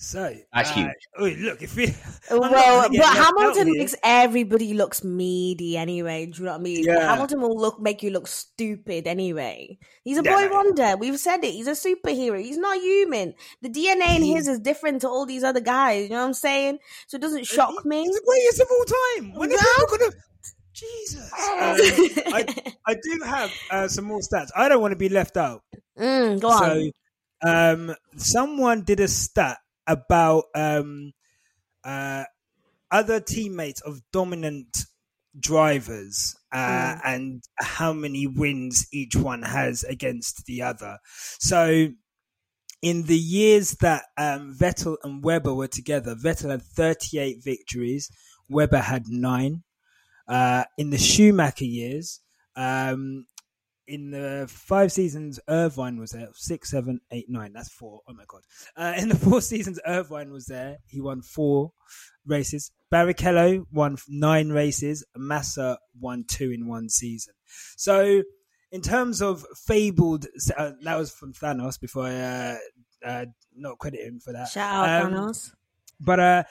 So 0.00 0.32
That's 0.54 0.70
uh, 0.70 0.74
huge. 0.74 1.08
oh, 1.18 1.24
look, 1.24 1.60
if 1.60 1.74
we, 1.74 1.86
I'm 2.30 2.38
not 2.38 2.50
Well, 2.52 2.88
but 2.88 2.92
left 2.92 3.16
Hamilton 3.16 3.72
makes 3.72 3.96
everybody 4.04 4.72
looks 4.72 5.02
meaty 5.02 5.76
anyway. 5.76 6.26
Do 6.26 6.38
you 6.38 6.44
know 6.44 6.52
what 6.52 6.60
I 6.60 6.62
mean? 6.62 6.84
Yeah. 6.84 7.00
Hamilton 7.10 7.40
will 7.40 7.58
look 7.58 7.80
make 7.80 8.04
you 8.04 8.10
look 8.10 8.28
stupid 8.28 9.08
anyway. 9.08 9.76
He's 10.04 10.18
a 10.18 10.22
boy 10.22 10.46
no. 10.46 10.50
wonder. 10.50 10.96
We've 10.96 11.18
said 11.18 11.42
it. 11.42 11.50
He's 11.50 11.66
a 11.66 11.72
superhero. 11.72 12.40
He's 12.40 12.58
not 12.58 12.80
human. 12.80 13.34
The 13.60 13.70
DNA 13.70 14.16
in 14.16 14.22
his 14.22 14.46
is 14.46 14.60
different 14.60 15.00
to 15.00 15.08
all 15.08 15.26
these 15.26 15.42
other 15.42 15.60
guys. 15.60 16.04
You 16.04 16.10
know 16.10 16.20
what 16.20 16.26
I'm 16.28 16.34
saying? 16.34 16.78
So 17.08 17.16
it 17.16 17.20
doesn't 17.20 17.48
shock 17.48 17.84
me. 17.84 18.02
He's 18.04 18.14
the 18.14 18.22
greatest 18.24 18.60
of 18.60 18.68
all 18.70 18.84
time. 18.84 19.34
When 19.34 19.50
are 19.50 19.54
Yeah. 19.54 19.62
people 19.80 19.98
gonna? 19.98 20.12
Jesus. 20.74 21.32
Um, 21.32 22.32
I, 22.34 22.46
I 22.86 22.94
do 22.94 23.20
have 23.24 23.52
uh, 23.72 23.88
some 23.88 24.04
more 24.04 24.20
stats. 24.20 24.50
I 24.54 24.68
don't 24.68 24.80
want 24.80 24.92
to 24.92 24.96
be 24.96 25.08
left 25.08 25.36
out. 25.36 25.62
mm, 25.98 26.38
go 26.40 26.50
on. 26.50 26.92
So, 27.42 27.50
um, 27.50 27.96
someone 28.16 28.82
did 28.82 29.00
a 29.00 29.08
stat 29.08 29.58
about 29.88 30.44
um, 30.54 31.12
uh, 31.84 32.24
other 32.90 33.20
teammates 33.20 33.80
of 33.82 34.00
dominant 34.12 34.84
drivers 35.38 36.36
uh, 36.52 36.96
Mm. 36.96 37.00
and 37.04 37.44
how 37.58 37.92
many 37.92 38.26
wins 38.26 38.86
each 38.92 39.16
one 39.16 39.42
has 39.42 39.84
against 39.84 40.46
the 40.46 40.62
other. 40.62 40.98
So, 41.38 41.88
in 42.82 43.04
the 43.04 43.18
years 43.18 43.72
that 43.80 44.04
um, 44.16 44.54
Vettel 44.56 44.96
and 45.02 45.22
Webber 45.24 45.54
were 45.54 45.68
together, 45.68 46.14
Vettel 46.14 46.50
had 46.50 46.62
38 46.62 47.42
victories, 47.42 48.10
Webber 48.48 48.78
had 48.80 49.08
nine. 49.08 49.64
Uh, 50.28 50.64
in 50.78 50.90
the 50.90 50.98
Schumacher 50.98 51.64
years, 51.64 52.20
um, 52.56 53.26
in 53.88 54.10
the 54.10 54.46
five 54.48 54.92
seasons 54.92 55.40
Irvine 55.48 55.98
was 55.98 56.10
there, 56.10 56.28
six, 56.34 56.70
seven, 56.70 57.00
eight, 57.10 57.28
nine. 57.28 57.52
That's 57.54 57.70
four. 57.70 58.02
Oh 58.06 58.12
my 58.12 58.24
god! 58.28 58.42
Uh, 58.76 58.94
in 58.96 59.08
the 59.08 59.16
four 59.26 59.40
seasons 59.40 59.80
Irvine 59.86 60.30
was 60.30 60.46
there, 60.46 60.78
he 60.86 61.00
won 61.00 61.22
four 61.22 61.72
races. 62.26 62.70
Barrichello 62.92 63.64
won 63.72 63.96
nine 64.08 64.50
races. 64.50 65.04
Massa 65.16 65.78
won 65.98 66.24
two 66.28 66.50
in 66.52 66.68
one 66.68 66.88
season. 66.88 67.34
So, 67.76 68.22
in 68.70 68.82
terms 68.82 69.22
of 69.22 69.44
fabled, 69.66 70.26
uh, 70.56 70.72
that 70.82 70.98
was 70.98 71.10
from 71.10 71.32
Thanos. 71.32 71.80
Before 71.80 72.04
I 72.04 72.14
uh, 72.20 72.56
uh, 73.04 73.24
not 73.56 73.78
credit 73.78 74.00
him 74.00 74.20
for 74.20 74.32
that. 74.34 74.48
Shout 74.48 74.88
out 74.88 75.06
Um, 75.06 75.12
Thanos. 75.12 75.50
But 76.00 76.20
uh 76.20 76.44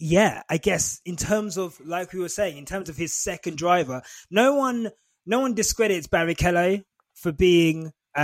yeah, 0.00 0.42
I 0.48 0.58
guess 0.58 1.00
in 1.04 1.16
terms 1.16 1.56
of 1.56 1.80
like 1.84 2.12
we 2.12 2.20
were 2.20 2.28
saying, 2.28 2.56
in 2.56 2.66
terms 2.66 2.88
of 2.88 2.96
his 2.96 3.14
second 3.14 3.58
driver, 3.58 4.02
no 4.30 4.54
one 4.54 4.90
no 5.28 5.40
one 5.40 5.54
discredits 5.54 6.08
Barrichello 6.08 6.82
for 7.14 7.32
being 7.32 7.92
uh 8.16 8.20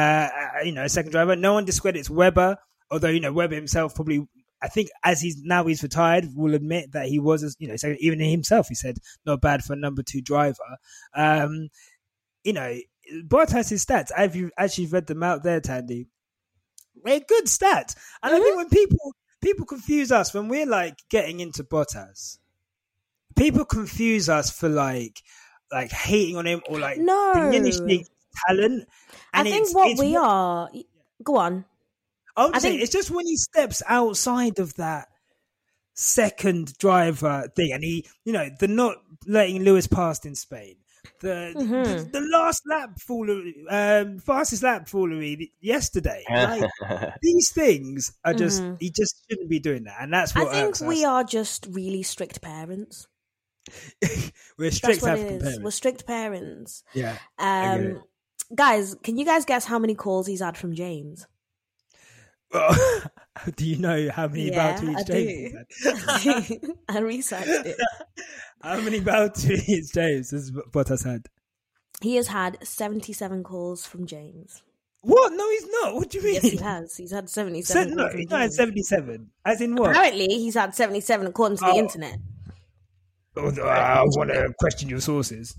uh, 0.57 0.63
you 0.65 0.73
know 0.73 0.85
a 0.85 0.89
second 0.89 1.13
driver. 1.13 1.37
No 1.37 1.53
one 1.53 1.65
discredits 1.65 2.11
Webber, 2.11 2.57
although 2.91 3.09
you 3.09 3.21
know 3.21 3.33
Webber 3.33 3.55
himself 3.55 3.95
probably 3.95 4.27
I 4.63 4.69
think 4.69 4.89
as 5.05 5.21
he's 5.21 5.43
now 5.43 5.67
he's 5.67 5.83
retired, 5.83 6.29
will 6.35 6.55
admit 6.55 6.93
that 6.93 7.07
he 7.07 7.19
was, 7.19 7.55
you 7.59 7.69
know, 7.69 7.77
so 7.77 7.95
even 8.01 8.19
himself, 8.19 8.69
he 8.69 8.75
said 8.75 8.97
not 9.27 9.43
bad 9.43 9.63
for 9.63 9.75
a 9.75 9.77
number 9.77 10.03
two 10.03 10.23
driver. 10.23 10.79
Um, 11.15 11.69
you 12.45 12.55
know, 12.55 12.75
Bottas's 13.27 13.85
stats. 13.85 14.11
Have 14.17 14.35
you 14.35 14.51
actually 14.57 14.87
read 14.87 15.07
them 15.07 15.23
out 15.23 15.43
there, 15.43 15.61
Thandie? 15.61 16.07
They're 17.05 17.21
good 17.21 17.45
stats, 17.45 17.95
and 18.23 18.33
mm-hmm. 18.33 18.35
I 18.35 18.41
think 18.41 18.57
when 18.57 18.69
people 18.71 19.15
people 19.43 19.67
confuse 19.67 20.11
us 20.11 20.33
when 20.33 20.49
we're 20.49 20.65
like 20.65 20.97
getting 21.11 21.41
into 21.41 21.63
Bottas, 21.63 22.39
people 23.37 23.67
confuse 23.67 24.31
us 24.31 24.51
for 24.51 24.71
like 24.71 25.21
like 25.73 25.91
hating 25.91 26.37
on 26.37 26.47
him 26.47 26.63
or 26.69 26.79
like 26.79 26.99
no. 26.99 27.33
diminishing 27.35 28.07
talent. 28.47 28.89
And 29.33 29.49
I 29.49 29.51
think 29.51 29.63
it's, 29.63 29.75
what 29.75 29.91
it's 29.91 30.01
we 30.01 30.13
what, 30.13 30.25
are. 30.25 30.71
Go 31.23 31.37
on. 31.37 31.65
I 32.37 32.47
would 32.47 32.61
say 32.61 32.75
it's 32.77 32.93
just 32.93 33.11
when 33.11 33.27
he 33.27 33.37
steps 33.37 33.83
outside 33.87 34.59
of 34.59 34.75
that 34.75 35.09
second 35.95 36.77
driver 36.79 37.49
thing, 37.55 37.73
and 37.73 37.83
he, 37.83 38.07
you 38.25 38.33
know, 38.33 38.49
the 38.59 38.69
not 38.69 38.97
letting 39.27 39.63
Lewis 39.63 39.87
past 39.87 40.27
in 40.27 40.35
Spain, 40.35 40.77
the 41.21 41.55
mm-hmm. 41.57 41.83
the, 41.83 42.09
the, 42.13 42.21
last 42.21 42.63
lap 42.69 42.99
foolery, 42.99 43.55
um, 43.71 44.19
fastest 44.19 44.63
lap 44.63 44.89
foolery 44.89 45.53
yesterday. 45.61 46.25
Like, 46.31 47.15
these 47.23 47.53
things 47.53 48.13
are 48.25 48.35
just 48.35 48.63
mm-hmm. 48.63 48.75
he 48.81 48.91
just 48.91 49.25
shouldn't 49.29 49.49
be 49.49 49.61
doing 49.61 49.85
that, 49.85 49.99
and 50.01 50.13
that's 50.13 50.35
what 50.35 50.49
I 50.49 50.71
think 50.71 50.81
we 50.81 51.05
are 51.05 51.25
just 51.25 51.67
really 51.71 52.03
strict 52.03 52.43
parents. 52.43 53.07
We're 54.59 54.71
strict 54.71 55.03
parents. 55.03 55.59
We're 55.61 55.71
strict 55.71 56.07
parents. 56.07 56.85
Yeah. 56.93 57.17
Um, 57.39 58.03
guys, 58.55 58.97
can 59.03 59.17
you 59.17 59.25
guys 59.25 59.45
guess 59.45 59.65
how 59.65 59.79
many 59.79 59.95
calls 59.95 60.27
he's 60.27 60.41
had 60.41 60.57
from 60.57 60.75
James? 60.75 61.27
Well, 62.53 62.77
do 63.57 63.67
you 63.67 63.79
know 63.79 64.11
how 64.11 64.29
many 64.29 64.51
yeah, 64.51 64.77
bow 64.77 64.81
to 64.81 64.91
each 64.93 65.07
James? 65.07 66.71
I 66.89 66.99
researched 67.01 67.49
it. 67.49 67.77
how 68.63 68.81
many 68.81 69.01
bow 69.01 69.29
to 69.29 69.55
each 69.67 69.93
James 69.93 70.31
has 70.31 70.51
Bottas 70.51 71.05
had? 71.05 71.27
He 72.01 72.17
has 72.17 72.29
had 72.29 72.59
77 72.63 73.43
calls 73.43 73.87
from 73.87 74.07
James. 74.07 74.63
What? 75.03 75.33
No, 75.33 75.51
he's 75.51 75.67
not. 75.69 75.95
What 75.95 76.11
do 76.11 76.19
you 76.19 76.25
mean? 76.25 76.35
Yes, 76.35 76.45
he 76.45 76.57
has. 76.57 76.97
He's 76.97 77.13
had 77.13 77.29
77. 77.29 77.89
Se- 77.91 77.95
no, 77.95 78.09
he's 78.09 78.31
not 78.31 78.41
had 78.41 78.53
77. 78.53 79.31
As 79.45 79.61
in 79.61 79.77
what? 79.77 79.91
Apparently, 79.91 80.27
he's 80.27 80.55
had 80.55 80.75
77 80.75 81.27
according 81.27 81.59
to 81.59 81.67
oh. 81.67 81.73
the 81.73 81.79
internet. 81.79 82.19
I 83.37 84.03
want 84.17 84.31
to 84.31 84.53
question 84.59 84.89
your 84.89 85.01
sources. 85.01 85.57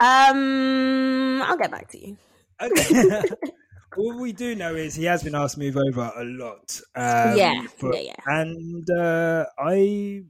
Um, 0.00 1.42
I'll 1.42 1.56
get 1.56 1.70
back 1.70 1.88
to 1.90 2.06
you. 2.06 2.16
Okay. 2.60 3.22
All 3.96 4.18
we 4.18 4.32
do 4.32 4.54
know 4.54 4.74
is 4.74 4.94
he 4.94 5.04
has 5.04 5.22
been 5.22 5.34
asked 5.34 5.54
to 5.54 5.60
move 5.60 5.76
over 5.76 6.10
a 6.16 6.24
lot. 6.24 6.80
Um, 6.94 7.36
yeah, 7.36 7.62
yeah, 7.82 8.00
yeah. 8.00 8.14
And 8.26 8.88
uh, 8.90 9.44
I, 9.58 10.22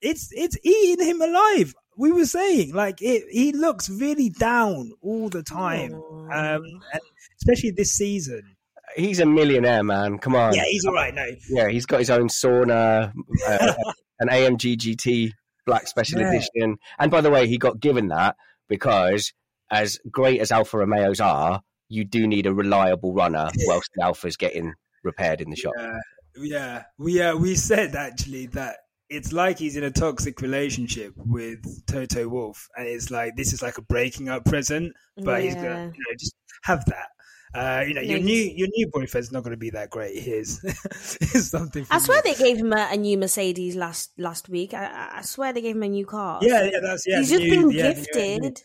it's 0.00 0.28
it's 0.32 0.56
eating 0.62 1.04
him 1.04 1.20
alive. 1.20 1.74
We 1.96 2.12
were 2.12 2.26
saying 2.26 2.72
like 2.72 3.02
it, 3.02 3.24
he 3.30 3.52
looks 3.52 3.90
really 3.90 4.30
down 4.30 4.92
all 5.02 5.28
the 5.28 5.42
time, 5.42 5.94
um, 5.94 6.62
and 6.92 7.02
especially 7.40 7.72
this 7.72 7.92
season. 7.92 8.56
He's 8.94 9.18
a 9.20 9.26
millionaire, 9.26 9.82
man. 9.82 10.18
Come 10.18 10.36
on. 10.36 10.54
Yeah, 10.54 10.64
he's 10.68 10.84
all 10.84 10.94
right. 10.94 11.14
No, 11.14 11.26
yeah, 11.48 11.68
he's 11.68 11.86
got 11.86 11.98
his 11.98 12.10
own 12.10 12.28
sauna, 12.28 13.12
uh, 13.48 13.74
an 14.20 14.28
AMG 14.28 14.76
GT 14.76 15.32
Black 15.66 15.86
Special 15.86 16.20
yeah. 16.20 16.28
Edition. 16.30 16.78
And 16.98 17.10
by 17.10 17.20
the 17.20 17.30
way, 17.30 17.46
he 17.46 17.58
got 17.58 17.80
given 17.80 18.08
that 18.08 18.36
because, 18.68 19.32
as 19.70 19.98
great 20.10 20.40
as 20.40 20.52
Alfa 20.52 20.78
Romeos 20.78 21.20
are, 21.20 21.62
you 21.88 22.04
do 22.04 22.26
need 22.26 22.46
a 22.46 22.54
reliable 22.54 23.12
runner 23.12 23.48
whilst 23.66 23.90
the 23.94 24.02
Alfa's 24.02 24.36
getting 24.36 24.74
repaired 25.04 25.40
in 25.40 25.50
the 25.50 25.56
shop. 25.56 25.72
Yeah, 25.76 25.98
yeah, 26.36 26.82
we 26.98 27.20
uh, 27.20 27.36
we 27.36 27.54
said 27.54 27.94
actually 27.94 28.46
that 28.46 28.76
it's 29.08 29.32
like 29.32 29.58
he's 29.58 29.76
in 29.76 29.84
a 29.84 29.90
toxic 29.90 30.40
relationship 30.40 31.12
with 31.16 31.84
Toto 31.86 32.28
Wolff, 32.28 32.68
and 32.76 32.88
it's 32.88 33.10
like 33.10 33.36
this 33.36 33.52
is 33.52 33.62
like 33.62 33.76
a 33.76 33.82
breaking 33.82 34.28
up 34.28 34.44
present, 34.44 34.94
but 35.16 35.42
yeah. 35.42 35.46
he's 35.46 35.54
gonna 35.54 35.92
you 35.94 36.04
know, 36.08 36.16
just 36.18 36.34
have 36.62 36.84
that. 36.86 37.08
Uh, 37.54 37.84
you 37.86 37.92
know, 37.94 38.00
your 38.00 38.18
new 38.18 38.34
your 38.34 38.68
new 38.74 38.86
boyfriend's 38.88 39.30
not 39.30 39.42
going 39.42 39.50
to 39.52 39.58
be 39.58 39.70
that 39.70 39.90
great. 39.90 40.22
Here's, 40.22 40.60
here's 41.20 41.50
something. 41.50 41.86
I 41.90 41.98
swear 41.98 42.22
they 42.22 42.34
gave 42.34 42.56
him 42.56 42.72
a, 42.72 42.88
a, 42.92 42.96
new 42.96 43.18
Mercedes 43.18 43.76
last 43.76 44.12
last 44.18 44.48
week. 44.48 44.72
I, 44.72 45.18
I, 45.18 45.22
swear 45.22 45.52
they 45.52 45.60
gave 45.60 45.76
him 45.76 45.82
a 45.82 45.88
new 45.88 46.06
car. 46.06 46.38
Yeah, 46.40 46.62
yeah, 46.64 46.80
that's 46.80 47.06
yeah. 47.06 47.18
He's 47.18 47.30
just 47.30 47.42
new, 47.42 47.50
been 47.50 47.70
yeah, 47.70 47.92
gifted. 47.92 48.62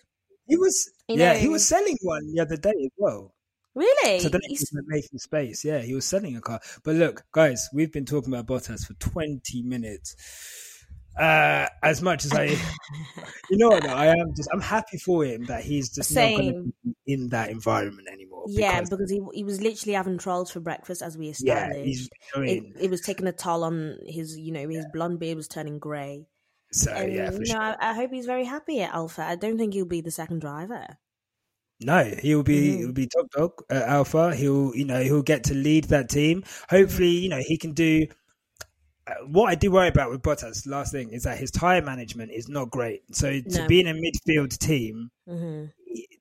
he 0.48 0.56
was 0.56 0.90
you 1.10 1.18
yeah, 1.18 1.34
know. 1.34 1.40
he 1.40 1.50
was 1.50 1.68
selling 1.68 1.98
one 2.02 2.34
the 2.34 2.42
other 2.42 2.56
day 2.56 2.70
as 2.70 2.92
well. 2.98 3.34
Really? 3.76 4.20
So 4.22 4.30
then 4.30 4.42
he's 4.48 4.72
making 4.88 5.20
space. 5.20 5.64
Yeah, 5.64 5.80
he 5.80 5.94
was 5.94 6.06
selling 6.06 6.36
a 6.36 6.42
car. 6.42 6.60
But 6.84 6.96
look, 6.96 7.24
guys, 7.32 7.70
we've 7.74 7.92
been 7.92 8.06
talking 8.06 8.34
about 8.34 8.48
Bottas 8.48 8.88
for 8.88 8.94
20 8.94 9.62
minutes. 9.64 10.16
Uh, 11.18 11.68
as 11.82 12.02
much 12.02 12.26
as 12.26 12.34
I, 12.34 12.44
you 13.50 13.58
know 13.58 13.70
what? 13.70 13.84
Though, 13.84 13.90
I 13.90 14.08
am 14.08 14.34
just 14.36 14.50
I'm 14.54 14.62
happy 14.62 14.98
for 14.98 15.26
him 15.26 15.46
that 15.46 15.64
he's 15.64 15.90
just 15.90 16.14
Same. 16.14 16.32
not 16.32 16.42
going 16.42 16.54
to 16.54 16.72
be 17.06 17.14
in 17.14 17.30
that 17.30 17.50
environment 17.50 18.08
anymore. 18.12 18.46
Yeah, 18.48 18.82
because 18.82 19.10
he 19.10 19.22
he 19.34 19.44
was 19.44 19.62
literally 19.62 19.94
having 19.94 20.18
trolls 20.18 20.52
for 20.52 20.60
breakfast 20.60 21.02
as 21.02 21.18
we 21.18 21.30
established. 21.30 22.10
Yeah, 22.36 22.42
it, 22.44 22.64
it, 22.80 22.90
was 22.92 23.02
taking 23.02 23.28
a 23.28 23.32
toll 23.32 23.64
on 23.64 23.98
his, 24.06 24.38
you 24.38 24.52
know, 24.52 24.68
his 24.68 24.78
yeah. 24.78 24.92
blonde 24.94 25.20
beard 25.20 25.38
was 25.38 25.48
turning 25.48 25.80
grey. 25.80 26.28
So 26.72 26.92
and, 26.92 27.14
yeah, 27.14 27.32
you 27.32 27.40
know, 27.40 27.46
sure. 27.46 27.62
I, 27.62 27.76
I, 27.80 27.94
hope 27.94 28.12
he's 28.12 28.26
very 28.26 28.46
happy 28.46 28.82
at 28.82 28.94
Alfa. 28.94 29.24
I 29.24 29.36
don't 29.36 29.58
think 29.58 29.74
he'll 29.74 29.86
be 29.86 30.02
the 30.02 30.12
second 30.12 30.42
driver. 30.42 30.86
No, 31.80 32.04
he'll 32.04 32.44
be 32.44 32.72
mm-hmm. 32.72 32.78
he'll 32.78 32.94
be 32.94 33.08
top 33.08 33.30
dog 33.32 33.52
at 33.70 33.84
Alfa. 33.84 34.36
He'll 34.36 34.76
you 34.76 34.86
know 34.86 35.02
he'll 35.02 35.22
get 35.22 35.46
to 35.46 35.54
lead 35.54 35.86
that 35.86 36.10
team. 36.10 36.44
Hopefully, 36.70 37.10
you 37.10 37.30
know 37.30 37.42
he 37.44 37.58
can 37.58 37.74
do 37.74 38.08
what 39.28 39.50
I 39.50 39.56
do 39.56 39.72
worry 39.72 39.88
about 39.88 40.10
with 40.10 40.22
Bottas, 40.22 40.68
last 40.68 40.92
thing, 40.92 41.12
is 41.12 41.24
that 41.24 41.38
his 41.38 41.52
tire 41.52 41.82
management 41.82 42.32
is 42.32 42.50
not 42.50 42.70
great. 42.70 43.04
So 43.16 43.32
no. 43.32 43.42
to 43.58 43.68
be 43.68 43.80
in 43.80 43.88
a 43.88 43.94
midfield 43.94 44.58
team, 44.58 45.12
mm-hmm. 45.28 45.66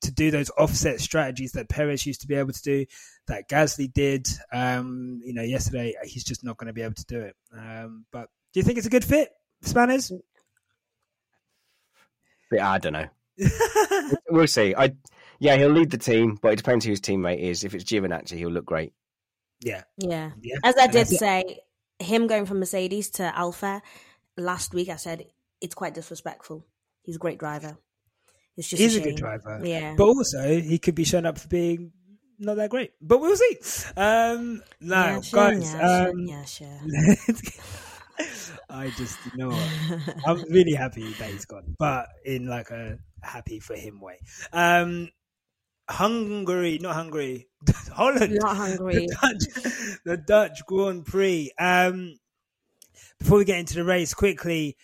to 0.03 0.13
do 0.13 0.31
those 0.31 0.51
offset 0.51 1.01
strategies 1.01 1.53
that 1.53 1.69
Perez 1.69 2.07
used 2.07 2.21
to 2.23 2.27
be 2.27 2.35
able 2.35 2.53
to 2.53 2.63
do, 2.63 2.87
that 3.29 3.49
Gasly 3.49 3.93
did, 3.93 4.29
um, 4.53 5.21
you 5.25 5.35
know, 5.35 5.43
yesterday, 5.43 5.95
he's 6.05 6.25
just 6.25 6.45
not 6.45 6.57
going 6.57 6.69
to 6.69 6.73
be 6.73 6.83
able 6.83 6.95
to 6.95 7.07
do 7.07 7.21
it. 7.21 7.37
Um, 7.57 8.05
but 8.13 8.29
do 8.53 8.61
you 8.61 8.65
think 8.65 8.79
it's 8.79 8.87
a 8.87 8.91
good 8.91 9.05
fit, 9.05 9.31
Spanners? 9.63 10.13
Yeah, 12.53 12.71
I 12.71 12.79
don't 12.79 12.93
know. 12.93 13.09
we'll 14.31 14.47
see. 14.47 14.75
I 14.75 14.95
yeah, 15.39 15.57
he'll 15.57 15.71
lead 15.71 15.91
the 15.91 15.99
team, 15.99 16.39
but 16.41 16.53
it 16.53 16.57
depends 16.57 16.85
who 16.85 16.91
his 16.91 17.01
teammate 17.01 17.41
is. 17.41 17.65
If 17.65 17.75
it's 17.75 17.85
Giovinazzi, 17.85 18.39
he'll 18.39 18.51
look 18.51 18.65
great. 18.65 18.93
Yeah. 19.61 19.83
Yeah. 19.99 20.31
yeah. 20.41 20.57
As 20.65 20.77
I 20.79 20.87
did 20.87 21.09
say, 21.09 21.61
him 21.99 22.27
going 22.27 22.47
from 22.47 22.61
Mercedes 22.61 23.11
to 23.13 23.37
Alfa 23.37 23.83
last 24.37 24.75
week, 24.75 24.89
I 24.89 24.97
said 24.97 25.25
it's 25.61 25.75
quite 25.75 25.95
disrespectful. 25.95 26.65
He's 27.03 27.17
a 27.17 27.21
great 27.21 27.39
driver. 27.39 27.79
It's 28.57 28.69
just 28.69 28.81
he's 28.81 28.97
a, 28.97 29.01
a 29.01 29.05
good 29.05 29.17
driver. 29.17 29.61
Yeah, 29.63 29.95
but 29.97 30.05
also 30.05 30.61
he 30.61 30.79
could 30.79 30.95
be 30.95 31.05
shown 31.05 31.27
up 31.27 31.39
for 31.39 31.49
being 31.49 31.93
not 32.39 32.57
that 32.57 32.71
great. 32.71 32.93
But 33.01 33.21
we'll 33.21 33.37
see. 33.37 33.59
Um, 33.97 34.63
now, 34.81 35.07
yeah, 35.07 35.21
sure, 35.21 35.51
guys, 35.51 35.75
yeah, 35.75 36.07
um, 36.09 36.19
yeah, 36.27 36.45
sure. 36.45 36.81
I 38.71 38.91
just 38.91 39.19
you 39.27 39.33
know 39.37 39.49
what? 39.49 40.17
I'm 40.27 40.43
really 40.51 40.73
happy 40.73 41.13
that 41.15 41.31
he's 41.31 41.45
gone, 41.45 41.77
but 41.79 42.09
in 42.25 42.47
like 42.47 42.71
a 42.71 42.99
happy 43.23 43.61
for 43.61 43.75
him 43.75 44.01
way. 44.01 44.19
Um, 44.53 45.11
Hungary, 45.89 46.79
not 46.81 46.95
Hungary, 46.95 47.49
Holland, 47.93 48.39
not 48.41 48.57
Hungary, 48.57 49.07
the 49.07 49.17
Dutch, 49.21 49.99
the 50.05 50.17
Dutch 50.17 50.67
Grand 50.67 51.07
Prix. 51.07 51.53
Um, 51.59 52.19
before 53.19 53.39
we 53.39 53.45
get 53.45 53.61
into 53.61 53.75
the 53.75 53.85
race, 53.85 54.13
quickly, 54.13 54.77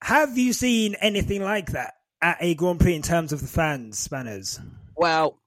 have 0.00 0.38
you 0.38 0.52
seen 0.52 0.94
anything 1.00 1.42
like 1.42 1.72
that 1.72 1.94
at 2.22 2.38
a 2.40 2.54
Grand 2.54 2.80
Prix 2.80 2.94
in 2.94 3.02
terms 3.02 3.32
of 3.32 3.40
the 3.40 3.48
fans, 3.48 3.98
Spanners? 3.98 4.60
Well, 4.96 5.40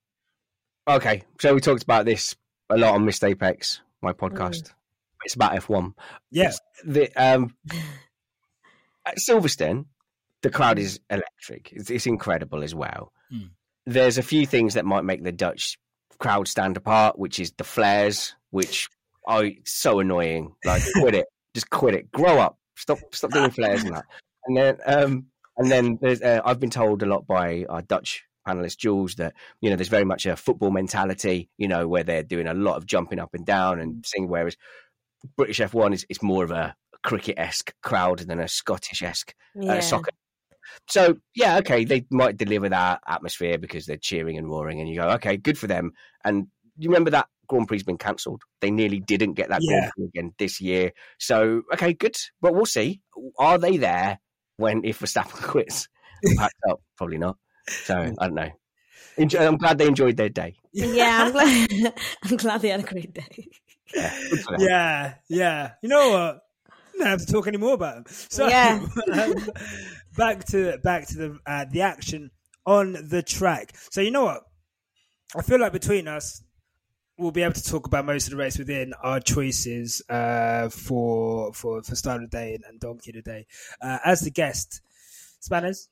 okay, 0.88 1.24
so 1.40 1.54
we 1.56 1.62
talked 1.62 1.84
about 1.84 2.06
this 2.06 2.36
a 2.70 2.78
lot 2.78 2.96
on 2.96 3.06
Missed 3.06 3.24
Apex, 3.24 3.82
my 4.02 4.12
podcast. 4.12 4.64
Mm. 4.64 4.74
It's 5.24 5.36
about 5.36 5.54
F1. 5.54 5.94
Yes, 6.32 6.60
the 6.84 7.10
um, 7.16 7.56
at 9.06 9.18
Silverstone, 9.18 9.86
the 10.42 10.50
crowd 10.50 10.80
is 10.80 11.00
electric. 11.10 11.72
It's, 11.72 11.90
it's 11.90 12.06
incredible 12.06 12.64
as 12.64 12.76
well. 12.76 13.14
Mm 13.34 13.52
there's 13.88 14.18
a 14.18 14.24
few 14.24 14.46
things 14.46 14.74
that 14.74 14.86
might 14.86 15.06
make 15.06 15.24
the 15.24 15.32
Dutch 15.32 15.80
crowd 16.20 16.48
stand 16.48 16.76
apart, 16.76 17.18
which 17.18 17.40
is 17.40 17.54
the 17.58 17.64
flares, 17.64 18.36
which 18.52 18.90
are 19.26 19.46
so 19.64 20.00
annoying. 20.00 20.54
Like, 20.66 20.84
quit 20.96 21.16
it, 21.16 21.28
just 21.56 21.70
quit 21.70 21.96
it, 21.96 22.12
grow 22.12 22.38
up, 22.38 22.60
stop, 22.76 23.00
stop 23.14 23.32
doing 23.32 23.50
flares 23.50 23.84
and 23.84 23.96
that. 23.96 24.06
And 24.46 24.58
then, 24.58 24.78
um, 24.86 25.26
and 25.58 25.72
then 25.72 25.98
there's, 26.02 26.22
uh, 26.22 26.42
I've 26.44 26.60
been 26.60 26.70
told 26.70 27.02
a 27.02 27.06
lot 27.06 27.26
by 27.26 27.66
our 27.70 27.82
Dutch 27.82 28.26
panelist 28.46 28.78
Jules 28.78 29.16
that 29.16 29.34
you 29.60 29.70
know 29.70 29.76
there's 29.76 29.90
very 29.90 30.06
much 30.06 30.26
a 30.26 30.36
football 30.36 30.72
mentality, 30.72 31.50
you 31.58 31.68
know, 31.68 31.88
where 31.88 32.04
they're 32.04 32.24
doing 32.24 32.48
a 32.48 32.54
lot 32.54 32.78
of 32.78 32.86
jumping 32.86 33.20
up 33.20 33.34
and 33.34 33.46
down 33.46 33.80
and 33.80 34.06
singing. 34.06 34.30
Whereas 34.30 34.56
British 35.36 35.60
F1 35.60 35.94
is, 35.94 36.06
is 36.10 36.22
more 36.22 36.44
of 36.44 36.52
a 36.52 36.76
cricket 37.04 37.36
esque 37.38 37.74
crowd 37.84 38.20
than 38.20 38.40
a 38.40 38.48
Scottish 38.48 39.02
esque 39.02 39.34
uh, 39.62 39.82
soccer 39.82 40.12
so 40.88 41.18
yeah, 41.36 41.58
okay, 41.58 41.84
they 41.86 42.06
might 42.12 42.38
deliver 42.38 42.70
that 42.70 43.02
atmosphere 43.08 43.58
because 43.58 43.86
they're 43.86 43.98
cheering 43.98 44.38
and 44.38 44.48
roaring, 44.50 44.80
and 44.80 44.90
you 44.90 44.96
go, 44.96 45.10
okay, 45.12 45.38
good 45.38 45.58
for 45.58 45.68
them. 45.68 45.92
And 46.24 46.48
you 46.78 46.90
remember 46.90 47.12
that 47.12 47.28
Grand 47.48 47.68
Prix 47.68 47.78
has 47.78 47.84
been 47.84 47.98
cancelled. 47.98 48.44
They 48.62 48.72
nearly 48.72 49.00
didn't 49.00 49.34
get 49.34 49.50
that 49.50 49.62
Yeah. 49.62 49.80
Grand 49.80 49.92
Prix 49.96 50.06
again 50.06 50.34
this 50.38 50.62
year. 50.62 50.92
So 51.20 51.64
okay, 51.74 51.94
good, 51.94 52.16
but 52.42 52.54
we'll 52.54 52.66
see. 52.66 53.02
Are 53.40 53.58
they 53.58 53.78
there 53.78 54.20
when 54.58 54.84
if 54.84 55.00
Verstappen 55.00 55.42
quits? 55.44 55.88
Packed 56.36 56.56
up, 56.70 56.82
probably 56.98 57.18
not. 57.20 57.38
So 57.68 57.96
I 57.96 58.28
don't 58.28 58.36
know. 58.36 58.50
Enjoy, 59.18 59.40
I'm 59.46 59.58
glad 59.58 59.78
they 59.78 59.88
enjoyed 59.88 60.16
their 60.18 60.30
day. 60.30 60.56
Yeah, 60.74 61.26
I'm 61.26 61.32
glad. 61.32 61.94
I'm 62.24 62.38
glad 62.38 62.62
they 62.62 62.70
had 62.70 62.82
a 62.82 62.84
great 62.84 63.14
day. 63.14 63.48
Yeah, 63.96 64.14
good 64.30 64.40
for 64.42 64.58
them. 64.58 64.68
Yeah, 64.68 65.14
yeah. 65.30 65.72
You 65.82 65.90
know 65.90 66.10
what? 66.10 66.40
I 66.70 67.04
don't 67.04 67.08
have 67.08 67.26
to 67.26 67.32
talk 67.32 67.48
anymore 67.48 67.74
about 67.74 67.96
them. 67.96 68.06
So 68.08 68.48
Yeah. 68.48 68.80
um, 69.14 69.34
back 70.18 70.44
to 70.46 70.78
back 70.84 71.08
to 71.08 71.18
the 71.18 71.38
uh, 71.46 71.66
the 71.72 71.82
action 71.82 72.32
on 72.66 72.98
the 73.10 73.22
track. 73.24 73.72
So 73.92 74.02
you 74.02 74.12
know 74.12 74.26
what? 74.26 74.44
I 75.36 75.42
feel 75.42 75.60
like 75.60 75.72
between 75.74 76.08
us, 76.08 76.44
we'll 77.18 77.32
be 77.32 77.44
able 77.44 77.54
to 77.54 77.64
talk 77.64 77.86
about 77.88 78.06
most 78.06 78.26
of 78.28 78.32
the 78.32 78.38
race 78.38 78.58
within 78.58 78.94
our 79.04 79.20
choices 79.20 80.02
uh, 80.10 80.70
for 80.70 81.54
for 81.54 81.82
for 81.84 81.96
start 81.96 82.24
of 82.24 82.30
the 82.32 82.38
day 82.38 82.56
and, 82.56 82.64
and 82.68 82.80
donkey 82.80 83.12
of 83.12 83.16
the 83.16 83.22
day. 83.22 83.46
Uh, 83.82 84.00
as 84.06 84.22
the 84.22 84.32
guest, 84.32 84.82
Spanners, 85.40 85.90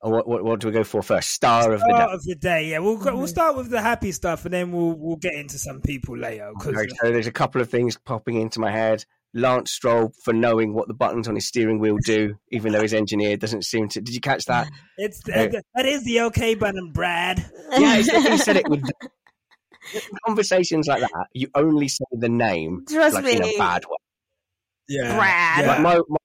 Oh, 0.00 0.10
What, 0.10 0.28
what, 0.28 0.44
what 0.44 0.60
do 0.60 0.68
we 0.68 0.72
go 0.72 0.84
for 0.84 1.02
first? 1.02 1.30
Star 1.32 1.72
of 1.72 1.80
the 1.80 1.86
start 1.86 2.10
day. 2.10 2.14
of 2.14 2.24
the 2.24 2.34
day. 2.36 2.70
Yeah, 2.70 2.78
we'll 2.78 2.96
we'll 2.98 3.26
start 3.26 3.56
with 3.56 3.68
the 3.70 3.80
happy 3.82 4.12
stuff 4.12 4.44
and 4.44 4.54
then 4.54 4.70
we'll 4.70 4.94
we'll 4.96 5.16
get 5.16 5.34
into 5.34 5.58
some 5.58 5.80
people 5.80 6.16
later. 6.16 6.52
'cause- 6.60 6.68
Okay, 6.76 6.88
so 7.02 7.10
there's 7.10 7.26
a 7.26 7.32
couple 7.32 7.60
of 7.60 7.68
things 7.68 7.96
popping 7.96 8.40
into 8.40 8.60
my 8.60 8.70
head. 8.70 9.04
Lance 9.34 9.70
Stroll 9.72 10.12
for 10.24 10.32
knowing 10.32 10.74
what 10.74 10.88
the 10.88 10.94
buttons 10.94 11.28
on 11.28 11.34
his 11.34 11.46
steering 11.46 11.78
wheel 11.78 11.96
do, 12.04 12.36
even 12.50 12.72
though 12.72 12.82
his 12.82 12.94
engineer 12.94 13.36
doesn't 13.36 13.64
seem 13.64 13.88
to. 13.90 14.00
Did 14.00 14.14
you 14.14 14.20
catch 14.20 14.44
that? 14.46 14.70
It's 14.96 15.20
that 15.24 15.62
is 15.84 16.04
the 16.04 16.22
okay 16.22 16.54
button, 16.54 16.92
Brad. 16.92 17.44
Yeah, 17.72 17.96
he 17.96 18.38
said 18.38 18.56
it 18.56 18.68
with 18.68 18.82
conversations 20.26 20.86
like 20.86 21.00
that. 21.00 21.26
You 21.32 21.48
only 21.54 21.88
say 21.88 22.04
the 22.12 22.28
name 22.28 22.84
Trust 22.88 23.14
like 23.14 23.24
in 23.26 23.42
a 23.42 23.56
bad 23.58 23.84
way. 23.84 23.96
Yeah, 24.88 25.16
Brad. 25.16 25.66
Like 25.66 25.80
my, 25.80 26.00
my 26.08 26.16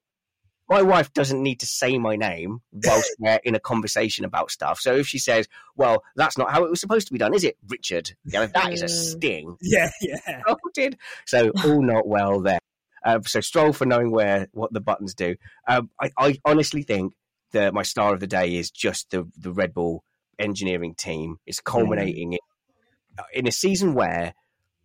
my 0.70 0.82
wife 0.82 1.13
doesn't 1.13 1.44
need 1.44 1.60
to 1.60 1.66
say 1.66 1.98
my 1.98 2.16
name 2.16 2.62
whilst 2.72 3.13
we're 3.20 3.39
in 3.44 3.54
a 3.54 3.60
conversation 3.60 4.26
about 4.26 4.50
stuff. 4.50 4.80
So 4.80 4.96
if 4.96 5.08
she 5.08 5.20
says, 5.20 5.48
"Well, 5.76 6.04
that's 6.16 6.38
not 6.38 6.52
how 6.52 6.63
it 6.63 6.70
was 6.70 6.80
supposed 6.80 7.08
to 7.08 7.13
be 7.13 7.20
done, 7.20 7.34
is 7.34 7.44
it, 7.44 7.58
Richard?" 7.68 8.12
Yeah, 8.26 8.46
that 8.48 8.74
is 8.74 8.82
a 8.82 8.86
Mm. 8.86 8.89
sting. 9.18 9.58
yeah, 9.62 9.89
yeah. 10.02 10.42
Oh, 10.48 10.56
did 10.74 10.98
so 11.26 11.52
all 11.66 11.82
not 11.84 12.08
well 12.08 12.39
there. 12.42 12.60
Uh, 13.04 13.20
so 13.26 13.42
Stroll 13.42 13.74
for 13.74 13.86
knowing 13.86 14.12
where 14.12 14.48
what 14.54 14.72
the 14.74 14.82
buttons 14.82 15.13
do. 15.13 15.36
Um, 15.68 15.89
I, 16.02 16.12
I 16.18 16.38
honestly 16.46 16.84
think 16.84 17.13
that 17.52 17.74
my 17.74 17.84
star 17.84 18.13
of 18.13 18.20
the 18.20 18.28
day 18.28 18.56
is 18.56 18.72
just 18.72 19.12
the 19.12 19.30
the 19.38 19.52
Red 19.52 19.74
Bull 19.74 20.04
engineering 20.39 20.96
team. 20.96 21.38
It's 21.46 21.60
culminating 21.60 22.34
in, 22.34 22.39
in 23.34 23.48
a 23.48 23.52
season 23.52 23.94
where 23.94 24.34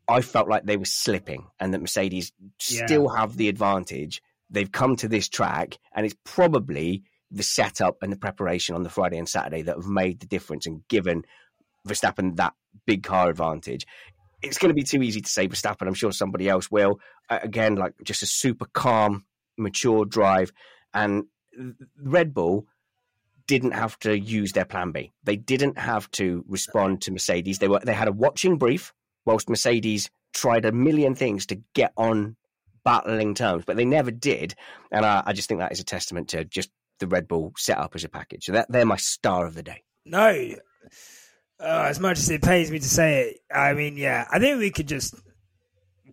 I 0.09 0.23
felt 0.23 0.49
like 0.49 0.65
they 0.65 0.77
were 0.77 0.85
slipping 0.85 1.47
and 1.61 1.73
that 1.75 1.81
Mercedes 1.81 2.33
Yeah. 2.69 2.87
still 2.87 3.09
have 3.09 3.37
the 3.37 3.49
advantage. 3.49 4.23
They've 4.51 4.71
come 4.71 4.97
to 4.97 5.09
this 5.09 5.29
track, 5.29 5.77
and 5.95 6.07
it's 6.07 6.17
probably 6.25 7.03
the 7.31 7.43
setup 7.43 8.03
and 8.03 8.11
the 8.11 8.17
preparation 8.17 8.75
on 8.75 8.83
the 8.83 8.89
Friday 8.91 9.19
and 9.19 9.29
Saturday 9.29 9.63
that 9.63 9.77
have 9.77 9.87
made 9.87 10.21
the 10.21 10.27
difference 10.27 10.67
and 10.67 10.87
given 10.89 11.25
Verstappen 11.87 12.37
that 12.37 12.55
big 12.87 13.03
car 13.03 13.29
advantage. 13.29 13.87
It's 14.43 14.59
going 14.59 14.71
to 14.71 14.75
be 14.75 14.85
too 14.85 15.03
easy 15.03 15.21
to 15.21 15.31
say 15.31 15.49
Verstappen. 15.49 15.87
I'm 15.87 15.95
sure 15.95 16.13
somebody 16.13 16.49
else 16.49 16.71
will. 16.71 17.01
Again, 17.29 17.75
like 17.77 17.95
just 18.05 18.23
a 18.23 18.27
super 18.27 18.67
calm, 18.67 19.25
mature 19.57 20.05
drive, 20.05 20.53
and 20.95 21.25
Red 22.01 22.33
Bull 22.35 22.67
didn't 23.47 23.73
have 23.73 23.99
to 24.01 24.17
use 24.19 24.53
their 24.53 24.65
plan 24.65 24.93
B. 24.93 25.13
They 25.25 25.37
didn't 25.37 25.79
have 25.79 26.11
to 26.13 26.45
respond 26.49 27.03
to 27.03 27.11
Mercedes. 27.11 27.59
They 27.59 27.69
were 27.69 27.81
they 27.81 27.95
had 27.95 28.09
a 28.09 28.13
watching 28.13 28.59
brief 28.59 28.93
whilst 29.25 29.49
Mercedes 29.49 30.11
tried 30.35 30.65
a 30.65 30.73
million 30.73 31.15
things 31.15 31.47
to 31.47 31.61
get 31.75 31.93
on 31.97 32.37
battling 32.85 33.35
terms, 33.35 33.65
but 33.67 33.77
they 33.77 33.85
never 33.85 34.11
did. 34.11 34.55
And 34.93 35.05
I, 35.05 35.23
I 35.27 35.33
just 35.33 35.49
think 35.49 35.61
that 35.61 35.73
is 35.73 35.81
a 35.81 35.85
testament 35.85 36.29
to 36.29 36.45
just 36.45 36.71
the 37.01 37.07
Red 37.07 37.29
Bull 37.29 37.53
setup 37.57 37.95
as 37.95 38.05
a 38.05 38.09
package. 38.09 38.45
So 38.45 38.53
that 38.53 38.71
they're 38.71 38.87
my 38.87 38.97
star 38.97 39.47
of 39.47 39.55
the 39.55 39.63
day. 39.63 39.83
No, 40.05 40.55
uh, 41.61 41.87
as 41.89 41.99
much 42.01 42.19
as 42.19 42.31
it 42.31 42.43
pains 42.43 42.71
me 42.71 42.79
to 42.79 42.89
say 42.89 43.31
it, 43.31 43.37
I 43.55 43.75
mean, 43.75 43.97
yeah, 43.97 44.27
I 44.31 44.39
think 44.39 44.59
we 44.59 44.71
could 44.71 44.89
just 44.89 45.15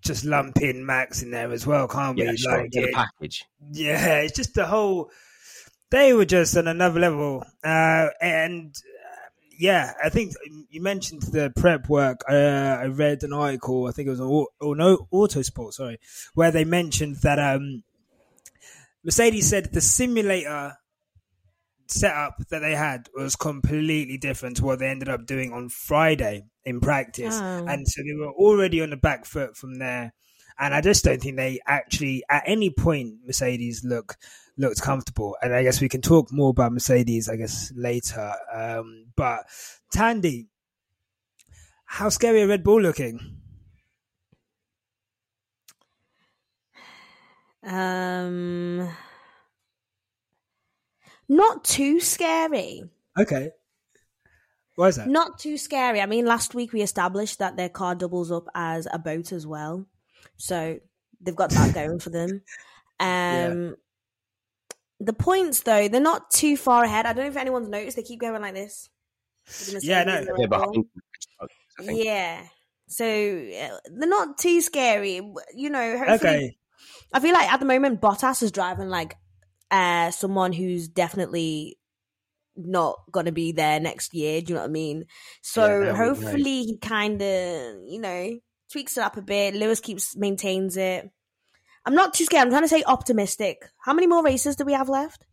just 0.01 0.23
lump 0.25 0.57
in 0.61 0.85
Max 0.85 1.23
in 1.23 1.31
there 1.31 1.51
as 1.51 1.65
well, 1.65 1.87
can't 1.87 2.17
Yeah, 2.17 2.31
we? 2.31 2.37
sure. 2.37 2.57
Like, 2.61 2.69
it- 2.73 2.93
package. 2.93 3.45
yeah, 3.71 4.19
it's 4.21 4.35
just 4.35 4.53
the 4.53 4.65
whole. 4.65 5.09
They 5.91 6.13
were 6.13 6.25
just 6.25 6.57
on 6.57 6.67
another 6.67 6.99
level, 6.99 7.43
uh, 7.63 8.07
and 8.21 8.75
uh, 8.75 9.29
yeah, 9.57 9.93
I 10.03 10.09
think 10.09 10.33
you 10.69 10.81
mentioned 10.81 11.21
the 11.23 11.51
prep 11.55 11.87
work. 11.89 12.21
Uh, 12.29 12.33
I 12.81 12.85
read 12.87 13.23
an 13.23 13.33
article, 13.33 13.87
I 13.87 13.91
think 13.91 14.07
it 14.07 14.11
was 14.11 14.19
on 14.19 14.45
oh 14.61 14.73
no 14.73 15.07
Autosport, 15.13 15.73
sorry, 15.73 15.99
where 16.33 16.51
they 16.51 16.65
mentioned 16.65 17.17
that 17.17 17.39
um, 17.39 17.83
Mercedes 19.03 19.47
said 19.49 19.71
the 19.71 19.81
simulator 19.81 20.77
setup 21.87 22.37
that 22.49 22.59
they 22.59 22.75
had 22.75 23.09
was 23.15 23.35
completely 23.35 24.17
different 24.17 24.57
to 24.57 24.65
what 24.65 24.79
they 24.79 24.87
ended 24.87 25.09
up 25.09 25.25
doing 25.25 25.53
on 25.53 25.69
Friday 25.69 26.45
in 26.63 26.79
practice, 26.81 27.35
Oh. 27.39 27.65
and 27.67 27.87
so 27.87 28.01
they 28.01 28.13
were 28.19 28.31
already 28.33 28.81
on 28.81 28.89
the 28.89 28.97
back 28.97 29.25
foot 29.25 29.55
from 29.55 29.75
there. 29.75 30.13
And 30.57 30.73
I 30.73 30.79
just 30.81 31.03
don't 31.03 31.21
think 31.21 31.35
they 31.35 31.59
actually, 31.67 32.23
at 32.29 32.43
any 32.45 32.69
point, 32.69 33.15
Mercedes 33.25 33.83
look 33.83 34.15
looked 34.57 34.81
comfortable. 34.81 35.35
And 35.41 35.53
I 35.53 35.63
guess 35.63 35.81
we 35.81 35.89
can 35.89 36.01
talk 36.01 36.31
more 36.31 36.51
about 36.51 36.71
Mercedes, 36.71 37.27
I 37.27 37.35
guess, 37.35 37.73
later. 37.75 38.33
Um, 38.53 39.07
but 39.17 39.45
Thandie, 39.93 40.47
how 41.85 42.07
scary 42.09 42.41
are 42.43 42.47
Red 42.47 42.63
Bull 42.63 42.81
looking? 42.81 43.41
Um, 47.63 48.89
not 51.29 51.63
too 51.63 51.99
scary. 51.99 52.83
Okay, 53.19 53.49
why 54.75 54.87
is 54.87 54.97
that? 54.97 55.07
Not 55.07 55.39
too 55.39 55.57
scary. 55.57 56.01
I 56.01 56.05
mean, 56.05 56.25
last 56.25 56.53
week 56.53 56.73
we 56.73 56.81
established 56.81 57.39
that 57.39 57.57
their 57.57 57.69
car 57.69 57.95
doubles 57.95 58.31
up 58.31 58.47
as 58.53 58.87
a 58.91 58.99
boat 58.99 59.31
as 59.31 59.47
well, 59.47 59.85
so 60.37 60.79
they've 61.21 61.35
got 61.35 61.51
that 61.51 61.73
going 61.73 61.99
for 61.99 62.09
them. 62.09 62.41
Um, 62.97 63.75
the 65.01 65.11
points 65.11 65.63
though, 65.63 65.89
they're 65.89 65.99
not 65.99 66.31
too 66.31 66.55
far 66.55 66.85
ahead. 66.85 67.05
I 67.05 67.11
don't 67.11 67.25
know 67.25 67.29
if 67.29 67.35
anyone's 67.37 67.67
noticed. 67.67 67.97
They 67.97 68.03
keep 68.03 68.21
going 68.21 68.41
like 68.41 68.53
this. 68.53 68.89
with 69.45 69.81
the 69.81 69.85
Yeah, 69.85 69.99
I 69.99 70.03
know. 70.05 70.25
They're 70.37 70.47
behind. 70.47 70.85
Yeah. 71.81 72.41
So 72.87 73.05
uh, 73.05 73.77
they're 73.91 74.09
not 74.09 74.37
too 74.37 74.61
scary. 74.61 75.15
You 75.55 75.69
know, 75.69 75.97
hopefully 75.97 76.15
Okay, 76.15 76.57
I 77.13 77.19
feel 77.19 77.33
like 77.33 77.51
at 77.51 77.59
the 77.59 77.65
moment 77.65 78.01
Bottas 78.01 78.43
is 78.43 78.51
driving 78.51 78.89
like 78.89 79.17
uh 79.71 80.11
someone 80.11 80.53
who's 80.53 80.87
definitely 80.87 81.77
not 82.57 82.99
gonna 83.11 83.31
be 83.31 83.51
there 83.51 83.79
next 83.79 84.13
year. 84.13 84.41
Do 84.41 84.49
you 84.49 84.55
know 84.55 84.61
what 84.61 84.69
I 84.69 84.71
mean? 84.71 85.05
So 85.41 85.61
Yeah, 85.61 85.67
that 85.67 85.79
would 85.79 85.91
be 85.91 85.97
hopefully 86.25 86.63
he 86.63 86.77
kind 86.77 87.21
of 87.21 87.75
you 87.83 87.99
know 87.99 88.39
tweaks 88.71 88.97
it 88.97 89.01
up 89.03 89.17
a 89.17 89.21
bit. 89.21 89.55
Lewis 89.55 89.79
keeps 89.79 90.15
maintains 90.15 90.77
it. 90.77 91.09
I'm 91.85 91.93
not 91.95 92.13
too 92.13 92.25
scared. 92.25 92.43
I'm 92.43 92.49
trying 92.49 92.63
to 92.63 92.67
say 92.67 92.83
optimistic. 92.85 93.61
How 93.83 93.93
many 93.93 94.07
more 94.07 94.23
races 94.23 94.55
do 94.55 94.65
we 94.65 94.73
have 94.73 94.89
left? 94.89 95.25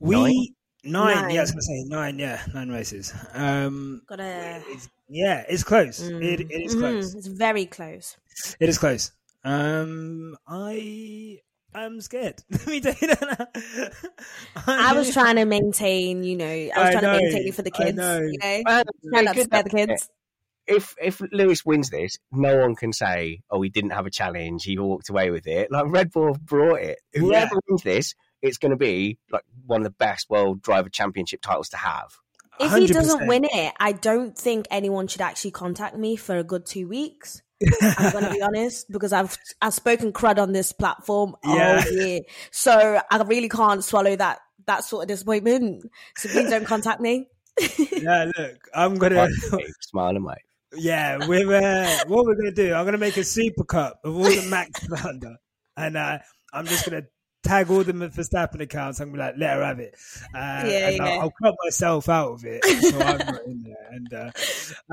we 0.00 0.14
nine. 0.14 0.46
Nine. 0.84 1.30
Yeah, 1.30 1.40
I 1.40 1.42
was 1.42 1.50
gonna 1.50 1.62
say 1.62 1.84
nine. 1.86 2.18
Yeah, 2.18 2.40
nine 2.54 2.68
races. 2.70 3.12
Um, 3.34 4.02
Gotta. 4.08 4.62
it's, 4.68 4.88
yeah, 5.08 5.44
it's 5.48 5.64
close. 5.64 6.00
Mm. 6.00 6.22
It, 6.22 6.40
it 6.40 6.62
is 6.66 6.74
Mhm. 6.76 6.78
close. 6.80 7.14
It's 7.14 7.26
very 7.26 7.66
close. 7.66 8.16
It 8.60 8.68
is 8.68 8.78
close. 8.78 9.10
Um, 9.44 10.36
I 10.46 11.40
am 11.74 12.00
scared. 12.00 12.42
Let 12.50 12.66
me 12.66 12.80
tell 12.80 12.94
you 13.00 13.08
that. 13.08 13.92
I 14.66 14.94
was 14.94 15.12
trying 15.12 15.36
to 15.36 15.44
maintain, 15.44 16.22
you 16.22 16.36
know, 16.36 16.46
I 16.46 16.66
was 16.66 16.76
I 16.76 16.90
trying 16.92 17.02
know, 17.02 17.18
to 17.18 17.24
maintain 17.24 17.52
for 17.52 17.62
the 17.62 17.72
I 17.74 17.84
kids, 17.84 17.96
know. 17.96 18.20
you 18.20 18.38
know, 18.42 18.62
Well, 18.66 18.84
trying 19.12 19.24
not 19.24 19.36
to 19.36 19.42
spare 19.44 19.62
the 19.62 19.70
kids. 19.70 20.08
if 20.66 20.94
if 21.00 21.20
Lewis 21.32 21.64
wins 21.64 21.90
this, 21.90 22.18
no 22.32 22.58
one 22.58 22.74
can 22.74 22.92
say, 22.92 23.40
"Oh, 23.50 23.62
he 23.62 23.68
didn't 23.70 23.90
have 23.90 24.06
a 24.06 24.10
challenge; 24.10 24.64
he 24.64 24.78
walked 24.78 25.08
away 25.08 25.30
with 25.30 25.46
it." 25.46 25.70
Like 25.70 25.86
Red 25.88 26.10
Bull 26.10 26.36
brought 26.40 26.80
it. 26.80 27.00
Whoever 27.14 27.56
wins 27.68 27.82
this, 27.82 28.14
it's 28.42 28.58
going 28.58 28.70
to 28.70 28.76
be 28.76 29.18
like 29.30 29.44
one 29.66 29.80
of 29.80 29.84
the 29.84 29.90
best 29.90 30.28
World 30.30 30.62
Driver 30.62 30.88
Championship 30.88 31.40
titles 31.42 31.68
to 31.70 31.76
have. 31.76 32.12
If 32.60 32.74
he 32.74 32.86
doesn't 32.88 33.26
win 33.28 33.44
it, 33.44 33.72
I 33.78 33.92
don't 33.92 34.36
think 34.36 34.66
anyone 34.70 35.06
should 35.06 35.20
actually 35.20 35.52
contact 35.52 35.96
me 35.96 36.16
for 36.16 36.36
a 36.36 36.42
good 36.44 36.66
two 36.66 36.88
weeks. 36.88 37.40
I'm 37.82 38.12
gonna 38.12 38.32
be 38.32 38.42
honest 38.42 38.90
because 38.90 39.12
I've 39.12 39.36
I've 39.60 39.74
spoken 39.74 40.12
crud 40.12 40.38
on 40.38 40.52
this 40.52 40.72
platform 40.72 41.34
Yeah. 41.44 41.82
all 41.84 41.92
year, 41.92 42.20
so 42.50 43.00
I 43.10 43.22
really 43.22 43.48
can't 43.48 43.82
swallow 43.84 44.14
that 44.16 44.38
that 44.66 44.84
sort 44.84 45.02
of 45.02 45.08
disappointment. 45.08 45.84
So 46.16 46.28
please 46.28 46.50
don't 46.50 46.66
contact 46.66 47.00
me. 47.00 47.28
yeah, 47.92 48.30
look, 48.38 48.68
I'm 48.74 48.96
gonna. 48.96 49.28
Wave, 49.52 49.72
Smile 49.80 50.16
and 50.16 50.24
wave. 50.24 50.36
Yeah, 50.74 51.26
we're 51.26 51.52
uh, 51.52 51.98
what 52.06 52.24
we're 52.26 52.36
gonna 52.36 52.52
do. 52.52 52.74
I'm 52.74 52.84
gonna 52.84 52.98
make 52.98 53.16
a 53.16 53.24
super 53.24 53.64
cup 53.64 54.00
of 54.04 54.14
all 54.16 54.22
the 54.24 54.46
Max 54.48 54.86
Thunder, 54.86 55.36
and 55.76 55.96
uh, 55.96 56.18
I'm 56.52 56.66
just 56.66 56.84
gonna 56.88 57.02
tag 57.42 57.70
all 57.70 57.82
the 57.82 57.92
Verstappen 57.92 58.60
accounts. 58.60 59.00
I'm 59.00 59.08
gonna 59.10 59.16
be 59.16 59.18
like, 59.32 59.34
let 59.38 59.56
her 59.56 59.64
have 59.64 59.80
it. 59.80 59.94
Uh, 60.34 60.64
Yeah, 60.66 60.88
and 60.90 61.00
I'll. 61.02 61.20
I'll 61.22 61.32
cut 61.42 61.54
myself 61.64 62.08
out 62.08 62.32
of 62.32 62.44
it, 62.44 62.64
so 62.64 63.00
I'm 63.00 63.18
not 63.18 63.44
in 63.46 63.62
there. 63.64 63.88
And 63.90 64.12
uh, 64.12 64.30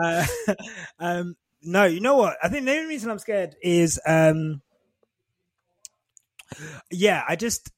uh, 0.03 0.55
um, 0.99 1.35
No, 1.65 1.85
you 1.85 1.99
know 1.99 2.15
what? 2.15 2.37
I 2.43 2.49
think 2.49 2.65
the 2.65 2.71
only 2.71 2.85
reason 2.85 3.09
I'm 3.09 3.19
scared 3.19 3.55
is, 3.61 3.99
um, 4.05 4.61
yeah, 6.91 7.23
I 7.27 7.35
just 7.35 7.71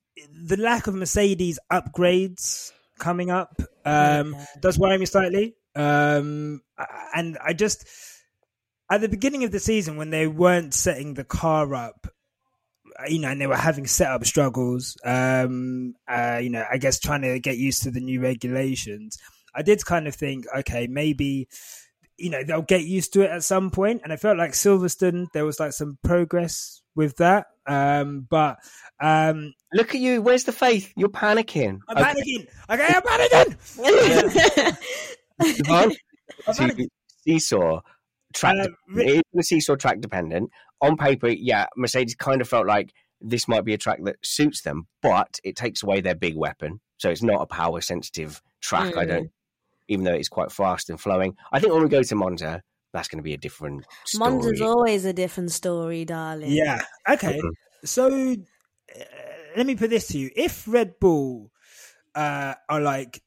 the 0.48 0.58
lack 0.58 0.88
of 0.88 0.96
Mercedes 0.96 1.60
upgrades 1.72 2.72
coming 3.00 3.30
up 3.30 3.62
um, 3.86 4.34
Yeah. 4.34 4.46
does 4.62 4.78
worry 4.78 4.98
me 4.98 5.06
slightly. 5.06 5.56
Um, 5.76 6.62
and 7.16 7.38
I 7.44 7.54
just 7.54 7.88
at 8.92 9.02
the 9.02 9.10
beginning 9.10 9.44
of 9.44 9.52
the 9.52 9.60
season 9.60 9.96
when 9.98 10.10
they 10.10 10.28
weren't 10.28 10.74
setting 10.74 11.14
the 11.14 11.24
car 11.24 11.74
up, 11.76 12.08
you 13.08 13.20
know, 13.20 13.30
and 13.30 13.40
they 13.40 13.48
were 13.48 13.56
having 13.56 13.86
setup 13.86 14.26
struggles. 14.26 14.98
Um, 15.06 15.94
uh, 16.08 16.40
you 16.42 16.50
know, 16.50 16.66
I 16.70 16.78
guess 16.78 17.00
trying 17.00 17.22
to 17.22 17.40
get 17.40 17.58
used 17.58 17.84
to 17.84 17.92
the 17.92 18.00
new 18.00 18.22
regulations. 18.22 19.18
I 19.54 19.62
did 19.62 19.86
kind 19.86 20.08
of 20.08 20.16
think, 20.16 20.46
okay, 20.60 20.88
maybe 20.88 21.48
you 22.18 22.30
know 22.30 22.44
they'll 22.44 22.62
get 22.62 22.84
used 22.84 23.14
to 23.14 23.22
it 23.22 23.30
at 23.32 23.44
some 23.44 23.70
point 23.70 24.02
and 24.04 24.12
i 24.12 24.16
felt 24.16 24.38
like 24.38 24.52
silverstone 24.52 25.28
there 25.34 25.46
was 25.46 25.60
like 25.60 25.72
some 25.74 25.98
progress 26.04 26.82
with 26.96 27.16
that 27.18 27.48
um 27.68 28.26
but 28.30 28.58
um 29.00 29.54
Look 29.74 29.94
at 29.94 30.00
you. 30.00 30.22
Where's 30.22 30.46
the 30.46 30.54
faith? 30.54 30.94
You're 30.96 31.10
panicking. 31.10 31.80
i'm 31.90 31.98
panicking 31.98 32.48
okay 32.70 32.88
i'm 32.88 33.02
panicking 33.02 34.78
Yvonne, 35.40 35.92
I'm 36.48 36.54
panicking. 36.56 36.88
seesaw 37.24 37.82
track. 38.34 38.56
It 38.96 39.18
is 39.34 39.40
a 39.40 39.44
seesaw 39.44 39.76
track 39.76 40.00
dependent. 40.02 40.50
On 40.82 40.96
paper, 40.98 41.28
yeah, 41.30 41.66
Mercedes 41.76 42.16
kind 42.16 42.42
of 42.42 42.48
felt 42.48 42.68
like 42.68 42.94
this 43.22 43.48
might 43.48 43.66
be 43.66 43.74
a 43.74 43.78
track 43.78 44.00
that 44.04 44.18
suits 44.24 44.62
them, 44.62 44.88
but 45.02 45.40
it 45.44 45.56
takes 45.56 45.82
away 45.84 46.02
their 46.02 46.16
big 46.16 46.36
weapon. 46.36 46.80
So 46.98 47.10
it's 47.10 47.24
not 47.24 47.42
a 47.42 47.46
power 47.48 47.82
sensitive 47.82 48.42
track. 48.62 48.96
I 48.96 49.06
Mm. 49.06 49.08
don't, 49.08 49.32
even 49.88 50.06
though 50.06 50.14
it's 50.14 50.30
quite 50.30 50.52
fast 50.52 50.90
and 50.90 51.00
flowing. 51.00 51.36
I 51.52 51.60
think 51.60 51.74
when 51.74 51.84
we 51.84 51.90
go 51.90 52.04
to 52.04 52.16
Monza, 52.16 52.62
that's 52.94 53.08
going 53.08 53.20
to 53.20 53.24
be 53.24 53.34
a 53.34 53.38
different 53.38 53.86
story. 54.06 54.32
Monza's 54.34 54.62
always 54.62 55.06
a 55.06 55.14
different 55.14 55.52
story, 55.52 56.06
darling. 56.06 56.50
yeah 56.52 56.82
okay 57.08 57.40
Mhm. 57.40 57.52
so 57.84 58.32
uh, 58.32 59.04
let 59.56 59.66
me 59.66 59.76
put 59.76 59.90
this 59.90 60.08
to 60.08 60.18
you 60.18 60.30
if 60.36 60.68
red 60.68 61.00
bull 61.00 61.52
uh 62.16 62.56
are 62.70 62.82
like 62.82 63.22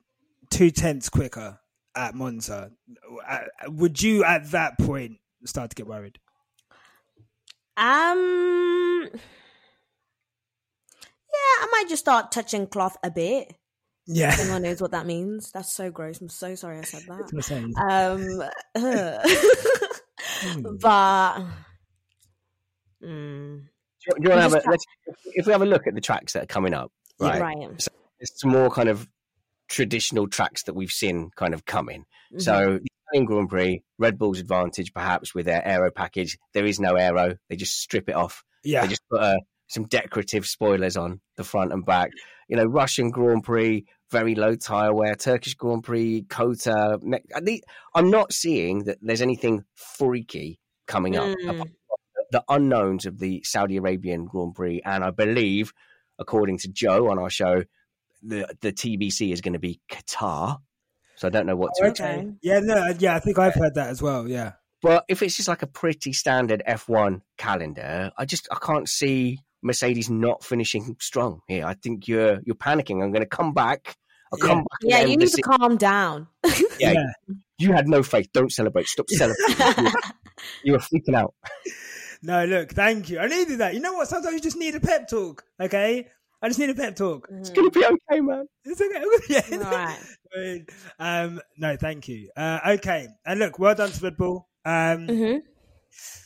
two 0.51 0.71
tenths 0.71 1.09
quicker 1.09 1.61
at 1.95 2.15
monza 2.15 2.71
uh, 3.29 3.39
would 3.69 4.01
you 4.03 4.25
at 4.25 4.51
that 4.51 4.77
point 4.79 5.19
start 5.45 5.71
to 5.71 5.77
get 5.77 5.87
worried 5.87 6.19
Um. 7.77 9.09
Yeah, 11.33 11.57
I 11.63 11.69
might 11.73 11.89
just 11.89 12.01
start 12.01 12.33
touching 12.33 12.67
cloth 12.67 12.97
a 13.03 13.11
bit. 13.11 13.55
Yeah 14.07 14.35
Anyone 14.39 14.63
knows 14.63 14.81
what 14.81 14.91
that 14.93 15.07
means? 15.07 15.51
That's 15.53 15.73
so 15.73 15.91
gross. 15.91 16.21
I'm 16.21 16.29
so 16.29 16.55
sorry 16.55 16.79
I 16.79 16.83
said 16.83 17.03
that. 17.09 17.19
That's 17.33 17.33
what 17.33 17.51
I'm 17.51 17.73
saying. 17.73 18.43
Um, 18.75 19.21
Hmm. 20.43 20.63
but 20.81 21.39
mm, 23.03 23.59
Do 23.59 23.67
you, 24.07 24.15
do 24.15 24.23
you 24.23 24.29
want 24.31 24.39
to 24.39 24.41
have 24.41 24.55
a, 24.55 24.63
if 25.35 25.47
we 25.47 25.53
have 25.53 25.63
a 25.63 25.67
look 25.67 25.87
at 25.87 25.95
the 25.95 26.01
tracks 26.01 26.33
that 26.35 26.45
are 26.45 26.47
coming 26.47 26.73
up, 26.75 26.93
yeah, 27.21 27.39
right? 27.39 27.41
right. 27.57 27.69
There's 28.19 28.41
some 28.41 28.51
more 28.51 28.71
kind 28.71 28.89
of 28.89 29.07
traditional 29.69 30.29
tracks 30.29 30.63
that 30.65 30.75
we've 30.75 30.91
seen 30.91 31.31
kind 31.37 31.55
of 31.55 31.65
coming. 31.65 32.05
Mhm. 32.35 32.43
So 32.43 32.79
the 32.83 32.89
Italian 33.09 33.27
Grand 33.27 33.49
Prix, 33.51 33.83
Red 33.99 34.19
Bull's 34.19 34.39
advantage 34.41 34.93
perhaps 34.93 35.35
with 35.35 35.47
their 35.47 35.67
aero 35.67 35.91
package. 35.91 36.39
There 36.55 36.67
is 36.67 36.81
no 36.81 36.95
aero; 36.95 37.37
they 37.49 37.57
just 37.57 37.79
strip 37.81 38.09
it 38.09 38.15
off. 38.15 38.43
yeah 38.65 38.83
They 38.83 38.89
just 38.89 39.03
put 39.11 39.21
uh, 39.21 39.37
some 39.71 39.85
decorative 39.87 40.47
spoilers 40.47 40.97
on 40.97 41.21
the 41.37 41.45
front 41.45 41.73
and 41.73 41.87
back. 41.87 42.11
You 42.49 42.57
know, 42.57 42.65
Russian 42.67 43.11
Grand 43.11 43.45
Prix, 43.45 43.85
very 44.11 44.35
low 44.35 44.57
tire 44.57 44.93
wear. 44.93 45.15
Turkish 45.15 45.55
Grand 45.55 45.85
Prix, 45.85 46.27
COTA. 46.29 46.99
Ne- 47.03 47.23
I 47.35 47.41
think- 47.41 47.63
I'm 47.95 48.11
not 48.11 48.33
seeing 48.33 48.85
that 48.85 48.99
there's 49.01 49.23
anything 49.23 49.65
freaky 49.75 50.59
coming 50.87 51.17
up. 51.17 51.25
Mm. 51.29 51.45
apart 51.51 51.69
from 51.69 52.25
The 52.33 52.45
unknowns 52.49 53.07
of 53.07 53.19
the 53.19 53.43
Saudi 53.45 53.77
Arabian 53.77 54.25
Grand 54.27 54.55
Prix, 54.55 54.81
and 54.85 55.03
I 55.05 55.11
believe, 55.11 55.73
according 56.19 56.59
to 56.59 56.69
Joe 56.69 57.09
on 57.11 57.19
our 57.19 57.31
show, 57.31 57.63
the 58.23 58.47
the 58.61 58.73
TBC 58.73 59.33
is 59.33 59.41
going 59.41 59.55
to 59.55 59.59
be 59.59 59.81
Qatar. 59.91 60.59
So 61.17 61.29
I 61.29 61.31
don't 61.31 61.47
know 61.47 61.57
what 61.57 61.73
to 61.77 61.87
Okay. 61.89 62.29
Yeah, 62.43 62.61
no, 62.61 62.95
yeah, 62.99 63.15
I 63.15 63.21
think 63.21 63.39
I've 63.39 63.55
heard 63.55 63.75
that 63.75 63.89
as 63.89 64.01
well. 64.03 64.27
Yeah, 64.29 64.53
But 64.83 65.05
if 65.09 65.23
it's 65.23 65.37
just 65.37 65.49
like 65.49 65.63
a 65.63 65.67
pretty 65.67 66.13
standard 66.13 66.63
F1 66.67 67.21
calendar, 67.37 68.11
I 68.17 68.25
just 68.25 68.49
I 68.51 68.57
can't 68.65 68.89
see 68.89 69.39
Mercedes 69.63 70.11
not 70.11 70.45
finishing 70.45 70.97
strong 71.01 71.41
here. 71.47 71.65
I 71.67 71.75
think 71.75 72.09
you're 72.09 72.41
you're 72.45 72.57
panicking. 72.57 73.03
I'm 73.03 73.13
going 73.13 73.23
to 73.23 73.27
come 73.27 73.53
back. 73.53 73.97
I'll 74.33 74.39
Yeah. 74.39 74.47
come 74.47 74.59
back. 74.59 74.79
Yeah, 74.83 75.01
you 75.03 75.17
need 75.17 75.29
to 75.29 75.43
calm 75.43 75.77
down. 75.77 76.29
yeah, 76.79 76.93
yeah. 76.93 77.13
You 77.59 77.73
had 77.73 77.89
no 77.89 78.03
faith. 78.03 78.29
Don't 78.33 78.53
celebrate. 78.53 78.87
Stop 78.87 79.11
celebrating. 79.11 79.57
you, 79.85 79.91
you 80.65 80.73
were 80.73 80.79
freaking 80.79 81.15
out. 81.15 81.35
No, 82.23 82.45
look, 82.45 82.73
thank 82.73 83.09
you. 83.11 83.19
I 83.19 83.27
needed 83.27 83.59
that. 83.59 83.75
You 83.75 83.81
know 83.81 83.95
what? 83.95 84.09
Sometimes 84.09 84.35
you 84.35 84.41
just 84.41 84.57
need 84.57 84.75
a 84.75 84.81
pep 84.81 85.09
talk. 85.09 85.45
Okay, 85.61 86.07
I 86.43 86.49
just 86.49 86.59
need 86.59 86.71
a 86.71 86.75
pep 86.75 86.97
talk. 86.97 87.29
It's 87.31 87.51
going 87.51 87.71
to 87.71 87.79
be 87.79 87.85
okay, 87.85 88.21
man. 88.21 88.47
It's 88.65 88.81
okay. 88.81 89.05
yeah. 89.29 89.57
All 89.57 89.71
right. 89.71 89.99
Right. 90.37 90.71
Um, 90.99 91.41
no, 91.59 91.77
thank 91.77 92.09
you. 92.09 92.31
Uh, 92.37 92.61
okay, 92.75 93.09
and 93.27 93.41
look, 93.41 93.59
well 93.59 93.75
done 93.75 93.91
to 93.91 94.05
Red 94.05 94.17
Bull. 94.17 94.49
Um, 94.65 95.09
hmm 95.09 95.37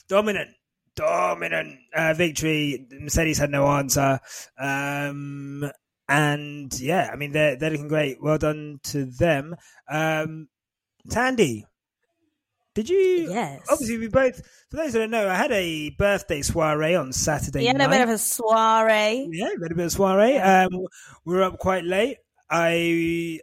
dominant, 0.09 0.51
dominant 0.96 1.78
uh, 1.94 2.14
victory. 2.14 2.87
Mercedes 3.00 3.38
had 3.38 3.50
no 3.50 3.66
answer. 3.66 4.20
Um, 4.59 5.70
and 6.09 6.78
yeah, 6.80 7.11
I 7.12 7.16
mean 7.16 7.33
they're 7.33 7.57
they're 7.57 7.70
looking 7.70 7.88
great. 7.88 8.22
Well 8.22 8.38
done 8.38 8.80
to 8.85 9.07
them. 9.07 9.57
Um, 9.90 10.48
Thandie, 11.09 11.64
did 12.74 12.88
you? 12.88 12.96
Yes. 13.30 13.62
Obviously, 13.70 13.98
we 13.98 14.09
both. 14.09 14.37
For 14.70 14.76
those 14.76 14.92
that 14.92 14.98
don't 15.00 15.11
know, 15.11 15.28
I 15.28 15.35
had 15.35 15.52
a 15.52 15.90
birthday 15.90 16.42
soiree 16.42 16.94
on 16.94 17.12
Saturday 17.12 17.62
You 17.62 17.68
had 17.68 17.78
night. 17.78 17.87
a 17.87 17.90
bit 17.90 18.00
of 18.02 18.09
a 18.11 18.18
soiree. 18.18 19.28
Yeah, 19.33 19.48
a 19.57 19.59
bit 19.61 19.72
of 19.72 19.78
a 19.78 19.88
soiree. 19.90 20.37
Um, 20.38 20.70
we 21.24 21.35
were 21.35 21.42
up 21.42 21.59
quite 21.59 21.85
late. 21.85 22.18
I 22.50 23.40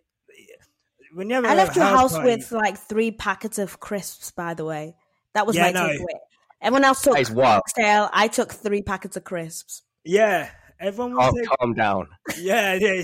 when 1.14 1.30
you 1.30 1.36
have 1.36 1.46
I 1.46 1.56
left 1.56 1.76
your 1.76 1.86
house 1.86 2.14
party- 2.14 2.30
with 2.30 2.52
like 2.52 2.78
three 2.78 3.12
packets 3.12 3.58
of 3.58 3.80
crisps, 3.80 4.32
by 4.32 4.54
the 4.54 4.66
way. 4.66 4.96
That 5.34 5.48
was 5.48 5.56
Yeah, 5.56 5.64
my 5.68 5.72
no. 5.72 5.88
takeaway. 5.88 6.20
Everyone 6.62 6.84
else 6.84 7.02
took 7.02 7.14
That 7.14 7.22
is 7.22 7.32
wild. 7.32 7.64
I 7.78 8.28
took 8.32 8.54
three 8.54 8.82
packets 8.82 9.18
of 9.18 9.24
crisps. 9.24 9.84
yeah. 10.04 10.50
Everyone 10.80 11.14
was 11.16 11.26
Calm, 11.26 11.36
taking- 11.36 11.50
calm 11.60 11.74
down. 11.76 12.08
Yeah, 12.40 12.74
yeah. 12.74 13.04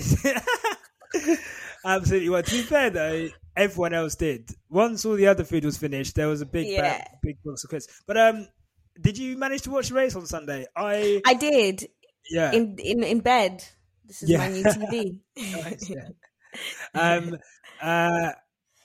Absolutely. 1.84 2.28
Well, 2.28 2.42
to 2.42 2.50
be 2.50 2.62
fair 2.62 2.90
though, 2.90 3.28
everyone 3.56 3.94
else 3.94 4.16
did. 4.16 4.50
Once 4.68 5.04
all 5.04 5.14
the 5.14 5.28
other 5.28 5.44
food 5.44 5.64
was 5.64 5.78
finished, 5.78 6.16
there 6.16 6.26
was 6.28 6.40
a 6.40 6.46
big, 6.46 6.66
ba- 6.66 6.72
Yeah. 6.82 7.04
big 7.22 7.36
box 7.44 7.62
of 7.64 7.70
crisps. 7.70 8.02
But 8.06 8.16
um, 8.18 8.48
did 9.00 9.16
you 9.16 9.36
manage 9.38 9.62
to 9.62 9.70
watch 9.70 9.88
the 9.90 9.94
race 9.94 10.16
on 10.16 10.26
Sunday? 10.26 10.66
I 10.76 11.22
I 11.24 11.34
did 11.34 11.86
yeah. 12.30 12.50
in 12.52 12.76
in 12.78 13.04
in 13.04 13.20
bed. 13.20 13.62
This 14.04 14.22
is 14.24 14.30
Yeah. 14.30 14.38
my 14.38 14.48
new 14.48 14.64
TV. 14.64 15.20
Nice, 15.62 15.88
yeah. 15.88 16.08
um, 16.94 17.36
uh, 17.80 18.32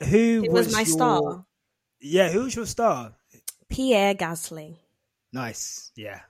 who 0.07 0.43
it 0.43 0.51
was, 0.51 0.71
my 0.71 0.79
your- 0.81 0.85
star, 0.85 1.45
Yeah, 1.99 2.29
who 2.29 2.43
was 2.43 2.55
your 2.55 2.67
star? 2.67 3.15
Pierre 3.73 4.13
Gasly. 4.15 4.77
Nice. 5.31 5.91
Yeah. 5.95 6.21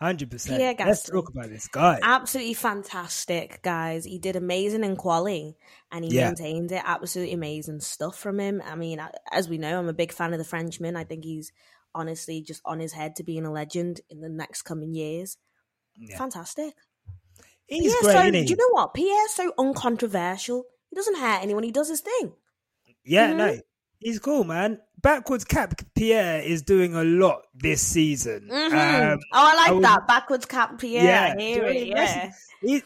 Hundred 0.00 0.30
percent. 0.30 0.58
Pierre 0.58 0.74
Let's 0.78 1.02
talk 1.02 1.28
about 1.28 1.48
this 1.48 1.66
guy. 1.66 1.98
Absolutely 2.02 2.54
fantastic, 2.54 3.62
guys. 3.62 4.04
He 4.04 4.18
did 4.18 4.36
amazing 4.36 4.84
in 4.84 4.94
quali 4.96 5.56
and 5.90 6.04
he 6.04 6.12
Yeah. 6.12 6.26
maintained 6.26 6.70
it. 6.70 6.82
Absolutely 6.84 7.34
amazing 7.34 7.80
stuff 7.80 8.16
from 8.18 8.38
him. 8.38 8.62
I 8.64 8.76
mean, 8.76 9.00
as 9.32 9.48
we 9.48 9.58
know, 9.58 9.78
I'm 9.78 9.88
a 9.88 9.92
big 9.92 10.12
fan 10.12 10.32
of 10.32 10.38
the 10.38 10.44
Frenchman. 10.44 10.94
I 10.96 11.02
think 11.04 11.24
he's 11.24 11.52
honestly 11.94 12.42
just 12.42 12.60
on 12.64 12.78
his 12.78 12.92
head 12.92 13.16
to 13.16 13.24
being 13.24 13.44
a 13.44 13.50
legend 13.52 14.00
in 14.08 14.20
the 14.20 14.28
next 14.28 14.62
coming 14.62 14.94
years. 14.94 15.36
Yeah. 15.96 16.16
Fantastic. 16.16 16.74
He's 17.66 17.92
Pierre's 17.92 18.02
great, 18.02 18.12
so, 18.12 18.20
isn't 18.20 18.32
do 18.46 18.50
you 18.50 18.56
know 18.56 18.70
what? 18.70 18.94
Pierre's 18.94 19.32
so 19.32 19.52
uncontroversial. 19.58 20.64
He 20.90 20.96
doesn't 20.96 21.18
hurt 21.18 21.42
anyone. 21.42 21.64
He 21.64 21.72
does 21.72 21.88
his 21.88 22.00
thing. 22.00 22.34
Yeah, 23.04 23.32
Mhm. 23.32 23.36
no, 23.36 23.60
he's 24.00 24.18
cool, 24.18 24.44
man. 24.44 24.80
Backwards 25.00 25.44
cap 25.44 25.80
Pierre 25.94 26.40
is 26.40 26.62
doing 26.62 26.94
a 26.94 27.04
lot 27.04 27.42
this 27.54 27.80
season. 27.82 28.48
Mhm. 28.50 29.12
Um, 29.12 29.18
oh, 29.32 29.46
I 29.46 29.54
like 29.54 29.68
I 29.68 29.72
was- 29.72 29.82
that. 29.82 30.08
Backwards 30.08 30.46
cap 30.46 30.78
Pierre. 30.78 31.04
Yeah, 31.04 31.34
I 31.36 31.40
hear 31.40 31.68
do 31.68 31.72
you 31.72 31.82
it. 31.84 31.88
know 31.90 31.96
what 32.00 32.08
I 32.08 32.12
Yeah. 32.14 32.30
mean? 32.62 32.76
he, 32.78 32.82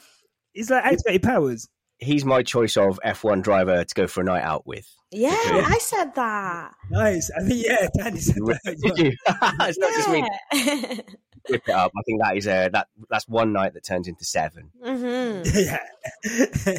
he's 0.53 0.71
like 0.71 0.85
activated 0.85 1.23
powers. 1.23 1.69
He's 1.99 2.25
my 2.25 2.43
choice 2.43 2.77
of 2.77 2.99
F1 3.05 3.43
driver 3.43 3.85
to 3.85 3.95
go 3.95 4.07
for 4.09 4.23
a 4.23 4.25
night 4.25 4.43
out 4.43 4.67
with. 4.67 4.87
Yeah, 5.13 5.31
Yeah. 5.47 5.65
I 5.69 5.79
said 5.79 6.15
that. 6.17 6.73
Nice. 6.91 7.31
I 7.39 7.43
think 7.47 7.65
yeah, 7.67 7.87
Danny 7.97 8.19
said 8.21 8.37
that. 8.37 8.77
Did 8.83 8.99
you? 8.99 9.13
it's 9.63 9.79
not 9.79 9.93
just 9.93 10.11
me. 10.11 10.29
Yeah. 10.53 10.95
Whip 11.49 11.63
it 11.67 11.73
up. 11.75 11.91
I 11.97 12.03
think 12.07 12.21
that 12.23 12.37
is 12.37 12.47
a 12.47 12.71
that 12.73 12.87
that's 13.11 13.27
one 13.29 13.53
night 13.53 13.75
that 13.75 13.85
turns 13.85 14.07
into 14.07 14.25
seven. 14.25 14.71
hmm 14.81 15.43
yeah, 15.55 15.79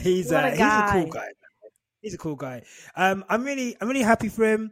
he's 0.01 0.31
What 0.31 0.43
uh, 0.43 0.47
a 0.47 0.51
he's 0.51 0.59
a 0.61 0.89
cool 0.91 1.05
guy. 1.07 1.27
He's 2.03 2.13
a 2.13 2.17
cool 2.19 2.35
guy. 2.35 2.61
Um, 2.95 3.25
I'm 3.29 3.43
really 3.43 3.75
I'm 3.81 3.87
really 3.87 4.03
happy 4.03 4.29
for 4.29 4.45
him. 4.45 4.71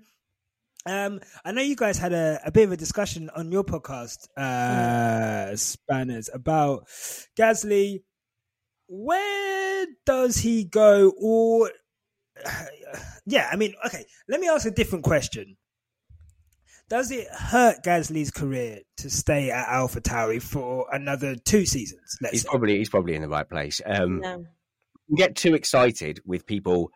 Um, 0.86 1.20
I 1.46 1.52
know 1.52 1.62
you 1.62 1.76
guys 1.76 1.98
had 1.98 2.12
a, 2.14 2.40
a 2.46 2.52
bit 2.52 2.64
of 2.66 2.72
a 2.72 2.78
discussion 2.78 3.30
on 3.36 3.52
your 3.52 3.64
podcast, 3.64 4.28
uh, 4.38 5.56
Spanners, 5.56 6.30
about 6.34 6.88
Gasly. 7.38 8.04
Where 8.88 9.86
does 10.06 10.38
he 10.38 10.66
go? 10.66 11.14
Or 11.22 11.72
yeah, 13.26 13.48
I 13.52 13.56
mean, 13.56 13.76
okay. 13.86 14.06
Let 14.28 14.40
me 14.40 14.50
ask 14.50 14.66
a 14.68 14.72
different 14.72 15.04
question. 15.06 15.56
does 16.90 17.12
it 17.12 17.28
hurt 17.32 17.84
Gasly's 17.84 18.32
career 18.32 18.80
to 18.98 19.10
stay 19.10 19.50
at 19.52 19.68
Alpha 19.70 20.02
Tauri 20.02 20.42
for 20.42 20.88
another 20.92 21.36
two 21.36 21.66
seasons? 21.66 22.18
Let's 22.22 22.34
He's 22.34 22.42
say? 22.42 22.50
probably 22.50 22.78
he's 22.78 22.90
probably 22.90 23.16
in 23.16 23.22
the 23.22 23.30
right 23.30 23.48
place. 23.48 23.80
Um, 23.86 24.20
No. 24.20 24.46
get 25.16 25.36
too 25.36 25.54
excited 25.56 26.20
with 26.26 26.46
people 26.46 26.90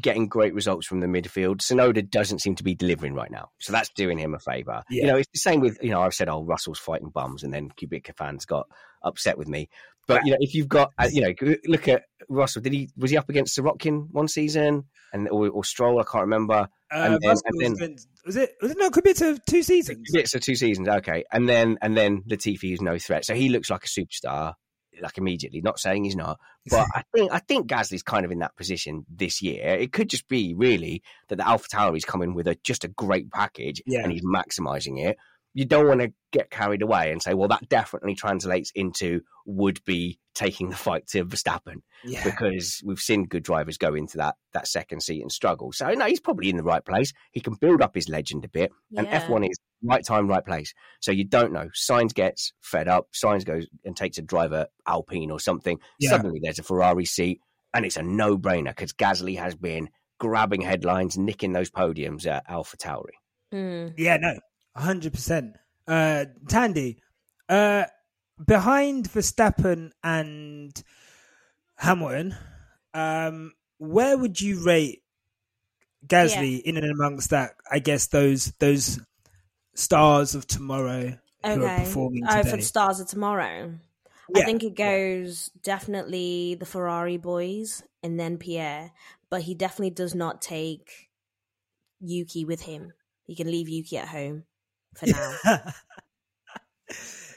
getting 0.00 0.28
great 0.28 0.54
results 0.54 0.86
from 0.86 1.00
the 1.00 1.06
midfield. 1.06 1.56
Tsunoda 1.56 2.08
doesn't 2.08 2.40
seem 2.40 2.54
to 2.56 2.64
be 2.64 2.74
delivering 2.74 3.14
right 3.14 3.30
now, 3.30 3.50
so 3.60 3.72
that's 3.72 3.90
doing 3.90 4.18
him 4.18 4.34
a 4.34 4.38
favour. 4.38 4.82
Yeah. 4.90 5.02
You 5.02 5.06
know, 5.08 5.16
it's 5.18 5.30
the 5.32 5.38
same 5.38 5.60
with 5.60 5.78
you 5.82 5.90
know 5.90 6.00
I've 6.00 6.14
said, 6.14 6.28
oh, 6.28 6.42
Russell's 6.44 6.78
fighting 6.78 7.10
bums, 7.10 7.42
and 7.42 7.52
then 7.52 7.70
Kubica 7.70 8.16
fans 8.16 8.44
got 8.44 8.66
upset 9.02 9.38
with 9.38 9.48
me. 9.48 9.68
But 10.06 10.26
you 10.26 10.32
know, 10.32 10.38
if 10.40 10.54
you've 10.54 10.68
got 10.68 10.92
uh, 10.98 11.08
you 11.10 11.22
know, 11.22 11.56
look 11.66 11.88
at 11.88 12.02
Russell. 12.28 12.62
Did 12.62 12.72
he 12.72 12.90
was 12.96 13.10
he 13.10 13.16
up 13.16 13.28
against 13.28 13.56
Sirotkin 13.56 14.08
one 14.10 14.28
season 14.28 14.84
and 15.12 15.28
or, 15.28 15.48
or 15.48 15.64
Stroll? 15.64 16.00
I 16.00 16.04
can't 16.04 16.22
remember. 16.22 16.68
Uh, 16.92 16.94
and 16.94 17.18
then- 17.22 17.36
then- 17.58 17.74
been- 17.76 17.96
was 18.26 18.36
it? 18.36 18.52
Was 18.62 18.70
it 18.70 18.78
no? 18.78 18.90
Could 18.90 19.04
be 19.04 19.12
two 19.12 19.62
seasons. 19.62 20.34
Of 20.34 20.40
two 20.40 20.54
seasons, 20.54 20.88
okay, 20.88 21.24
and 21.30 21.48
then 21.48 21.78
and 21.82 21.96
then 21.96 22.22
Latifi 22.22 22.72
is 22.72 22.80
no 22.80 22.98
threat, 22.98 23.24
so 23.26 23.34
he 23.34 23.50
looks 23.50 23.68
like 23.68 23.84
a 23.84 23.86
superstar, 23.86 24.54
like 25.02 25.18
immediately. 25.18 25.60
Not 25.60 25.78
saying 25.78 26.04
he's 26.04 26.16
not, 26.16 26.38
but 26.70 26.86
I 26.94 27.02
think 27.14 27.32
I 27.32 27.38
think 27.38 27.66
Gasly's 27.68 28.02
kind 28.02 28.24
of 28.24 28.30
in 28.30 28.38
that 28.40 28.56
position 28.56 29.04
this 29.08 29.42
year. 29.42 29.66
It 29.74 29.92
could 29.92 30.08
just 30.10 30.28
be 30.28 30.54
really 30.54 31.02
that 31.28 31.36
the 31.36 31.46
Alpha 31.46 31.68
Tauri 31.68 31.96
is 31.96 32.04
coming 32.04 32.34
with 32.34 32.46
a 32.46 32.56
just 32.64 32.84
a 32.84 32.88
great 32.88 33.30
package, 33.30 33.82
Yeah. 33.86 34.00
and 34.02 34.12
he's 34.12 34.24
maximising 34.24 35.04
it. 35.04 35.16
You 35.56 35.64
don't 35.64 35.86
want 35.86 36.00
to 36.00 36.12
get 36.32 36.50
carried 36.50 36.82
away 36.82 37.12
and 37.12 37.22
say, 37.22 37.32
well, 37.32 37.46
that 37.46 37.68
definitely 37.68 38.16
translates 38.16 38.72
into 38.74 39.20
would 39.46 39.78
be 39.84 40.18
taking 40.34 40.68
the 40.68 40.74
fight 40.74 41.06
to 41.06 41.24
Verstappen 41.24 41.76
Yeah. 42.04 42.24
because 42.24 42.82
we've 42.84 42.98
seen 42.98 43.26
good 43.26 43.44
drivers 43.44 43.78
go 43.78 43.94
into 43.94 44.16
that 44.16 44.34
that 44.52 44.66
second 44.66 45.02
seat 45.04 45.22
and 45.22 45.30
struggle. 45.30 45.70
So 45.70 45.88
no, 45.92 46.06
he's 46.06 46.18
probably 46.18 46.50
in 46.50 46.56
the 46.56 46.64
right 46.64 46.84
place. 46.84 47.12
He 47.30 47.40
can 47.40 47.54
build 47.54 47.82
up 47.82 47.94
his 47.94 48.08
legend 48.08 48.44
a 48.44 48.48
bit, 48.48 48.72
and 48.96 49.06
F1 49.06 49.48
is 49.48 49.56
right 49.82 50.04
time, 50.04 50.28
right 50.28 50.44
place. 50.44 50.74
So 51.00 51.12
you 51.12 51.24
don't 51.24 51.52
know. 51.52 51.68
Sainz 51.74 52.14
gets 52.14 52.52
fed 52.60 52.88
up. 52.88 53.08
Sainz 53.12 53.44
goes 53.44 53.66
and 53.84 53.96
takes 53.96 54.18
a 54.18 54.22
driver 54.22 54.66
Alpine 54.86 55.30
or 55.30 55.40
something. 55.40 55.78
Yeah. 55.98 56.10
Suddenly 56.10 56.40
there's 56.42 56.58
a 56.58 56.62
Ferrari 56.62 57.04
seat, 57.04 57.40
and 57.72 57.84
it's 57.84 57.96
a 57.96 58.02
no 58.02 58.38
brainer 58.38 58.68
because 58.68 58.92
Gasly 58.92 59.38
has 59.38 59.54
been 59.54 59.88
grabbing 60.18 60.62
headlines, 60.62 61.18
nicking 61.18 61.52
those 61.52 61.70
podiums 61.70 62.26
at 62.26 62.44
Alpha 62.48 62.76
Tauri. 62.76 63.14
Mm. 63.52 63.94
Yeah, 63.96 64.16
no, 64.18 64.38
hundred 64.76 65.12
percent. 65.12 65.56
Uh, 65.86 66.24
Thandie, 66.46 66.96
uh, 67.48 67.84
behind 68.44 69.08
Verstappen 69.10 69.90
and 70.02 70.82
Hamilton, 71.76 72.34
um, 72.94 73.52
where 73.78 74.16
would 74.16 74.40
you 74.40 74.64
rate 74.64 75.02
Gasly 76.06 76.60
in 76.62 76.76
and 76.76 76.90
amongst 76.90 77.30
that? 77.30 77.52
I 77.70 77.78
guess 77.78 78.06
those 78.08 78.52
those 78.60 79.00
stars 79.74 80.34
of 80.34 80.46
tomorrow 80.46 81.18
Okay. 81.44 81.76
performing 81.84 82.24
Oh, 82.28 82.42
for 82.42 82.56
the 82.56 82.62
stars 82.62 83.00
of 83.00 83.08
tomorrow. 83.08 83.74
Yeah. 84.34 84.42
I 84.42 84.44
think 84.46 84.62
it 84.62 84.74
goes 84.74 85.50
definitely 85.62 86.56
the 86.58 86.64
Ferrari 86.66 87.18
boys 87.18 87.82
and 88.02 88.18
then 88.18 88.38
Pierre, 88.38 88.92
but 89.30 89.42
he 89.42 89.54
definitely 89.54 89.90
does 89.90 90.14
not 90.14 90.40
take 90.40 91.10
Yuki 92.00 92.44
with 92.44 92.62
him. 92.62 92.92
He 93.26 93.34
can 93.36 93.50
leave 93.50 93.68
Yuki 93.68 93.98
at 93.98 94.08
home 94.08 94.44
for 94.94 95.06
now. 95.06 95.36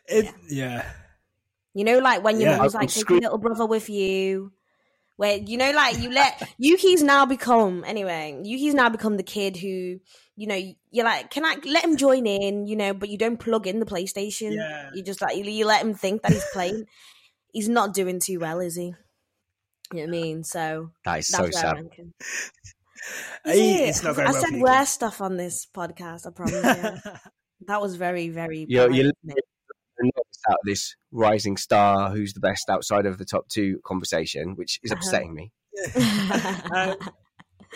It- 0.10 0.34
yeah. 0.50 0.86
You 1.74 1.84
know, 1.84 2.00
like 2.00 2.24
when 2.24 2.40
your 2.40 2.52
Yeah. 2.52 2.58
mum's 2.58 2.74
I'm 2.76 2.82
like, 2.82 2.90
take 2.90 3.10
your 3.10 3.20
little 3.20 3.38
brother 3.38 3.66
with 3.66 3.90
you. 3.90 4.52
Where 5.18 5.38
you 5.38 5.58
know, 5.58 5.72
like 5.72 6.00
you 6.00 6.10
let 6.12 6.48
Yuki's 6.58 7.04
now 7.04 7.26
become 7.26 7.84
anyway. 7.86 8.40
Yuki's 8.44 8.74
now 8.74 8.90
become 8.90 9.18
the 9.18 9.24
kid 9.24 9.58
who, 9.58 10.00
you 10.38 10.48
know, 10.48 10.56
you're 10.92 11.04
like, 11.06 11.30
can 11.32 11.44
I 11.44 11.58
let 11.66 11.84
him 11.84 11.98
join 11.98 12.26
in? 12.28 12.68
You 12.68 12.76
know, 12.78 12.94
but 12.94 13.10
you 13.10 13.18
don't 13.18 13.38
plug 13.38 13.68
in 13.68 13.80
the 13.80 13.86
PlayStation. 13.86 14.54
Yeah. 14.56 14.90
You 14.94 15.04
just 15.04 15.22
like 15.22 15.36
you, 15.36 15.44
you 15.44 15.66
let 15.66 15.82
him 15.82 15.94
think 15.94 16.22
that 16.22 16.32
he's 16.32 16.46
playing. 16.54 16.86
he's 17.52 17.68
not 17.68 17.94
doing 17.94 18.20
too 18.20 18.40
well, 18.40 18.60
is 18.60 18.76
he? 18.76 18.94
You 19.94 20.00
know 20.00 20.00
what 20.02 20.08
I 20.08 20.12
mean? 20.12 20.44
So 20.44 20.92
That 21.06 21.20
is 21.20 21.28
that's 21.30 21.38
so 21.38 21.44
where 21.44 21.50
I 21.50 21.52
sad. 21.52 21.76
rank. 21.76 21.94
He- 23.46 23.84
Is 23.86 23.90
it's 23.98 24.04
not 24.04 24.16
going 24.16 24.28
I 24.28 24.32
well 24.32 24.42
said 24.42 24.50
for 24.50 24.56
you. 24.58 24.64
worse 24.64 24.90
stuff 24.90 25.22
on 25.22 25.38
this 25.38 25.66
podcast. 25.74 26.28
I 26.28 26.32
promise. 26.32 26.54
You. 27.06 27.12
that 27.68 27.82
was 27.82 27.96
very, 27.96 28.30
very. 28.30 28.66
You're, 28.68 28.92
you're 28.92 29.10
of 29.10 29.16
me. 29.24 29.34
noticed 30.02 30.42
out 30.50 30.56
of 30.56 30.66
this 30.66 30.96
rising 31.12 31.58
star 31.58 32.10
who's 32.12 32.34
the 32.34 32.40
best 32.42 32.70
outside 32.70 33.06
of 33.06 33.18
the 33.18 33.26
top 33.26 33.48
two 33.50 33.80
conversation, 33.86 34.56
which 34.56 34.80
is 34.84 34.92
Uh-huh. 34.92 35.00
upsetting 35.00 35.34
me. 35.34 35.52
um, 36.76 36.96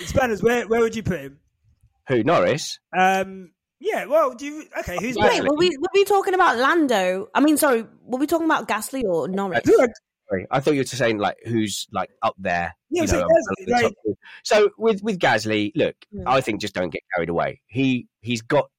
Spanners, 0.05 0.41
where 0.43 0.68
where 0.68 0.82
would 0.82 0.95
you 0.95 1.03
put 1.03 1.20
him? 1.22 1.39
Who 2.07 2.23
Norris? 2.23 2.79
Um, 2.97 3.51
yeah. 3.79 4.05
Well, 4.05 4.33
do 4.33 4.45
you? 4.45 4.63
Okay, 4.79 4.97
who's 4.99 5.15
Wait, 5.15 5.23
Wait, 5.23 5.29
better? 5.39 5.43
were 5.49 5.57
we 5.57 5.69
were 5.77 5.87
we 5.93 6.05
talking 6.05 6.33
about 6.33 6.57
Lando? 6.57 7.27
I 7.33 7.39
mean, 7.39 7.57
sorry, 7.57 7.85
were 8.03 8.19
we 8.19 8.27
talking 8.27 8.45
about 8.45 8.67
Gasly 8.67 9.03
or 9.03 9.27
Norris? 9.27 9.61
Who 9.65 9.77
Sorry, 10.29 10.47
I 10.49 10.59
thought 10.61 10.75
you 10.75 10.79
were 10.79 10.85
saying 10.85 11.17
like 11.17 11.37
who's 11.45 11.87
like 11.91 12.09
up 12.21 12.35
there. 12.37 12.73
Yeah, 12.89 13.01
you 13.01 13.07
so 13.07 13.19
know, 13.19 13.25
Gasly, 13.27 13.65
the 13.65 13.71
top 13.81 13.81
like- 14.05 14.15
so 14.43 14.69
with 14.77 15.03
with 15.03 15.19
Gasly, 15.19 15.71
look, 15.75 15.95
Hmm. 16.13 16.27
I 16.27 16.41
think 16.41 16.61
just 16.61 16.73
don't 16.73 16.89
get 16.89 17.01
carried 17.15 17.29
away. 17.29 17.61
He 17.67 18.07
he's 18.21 18.41
got 18.41 18.69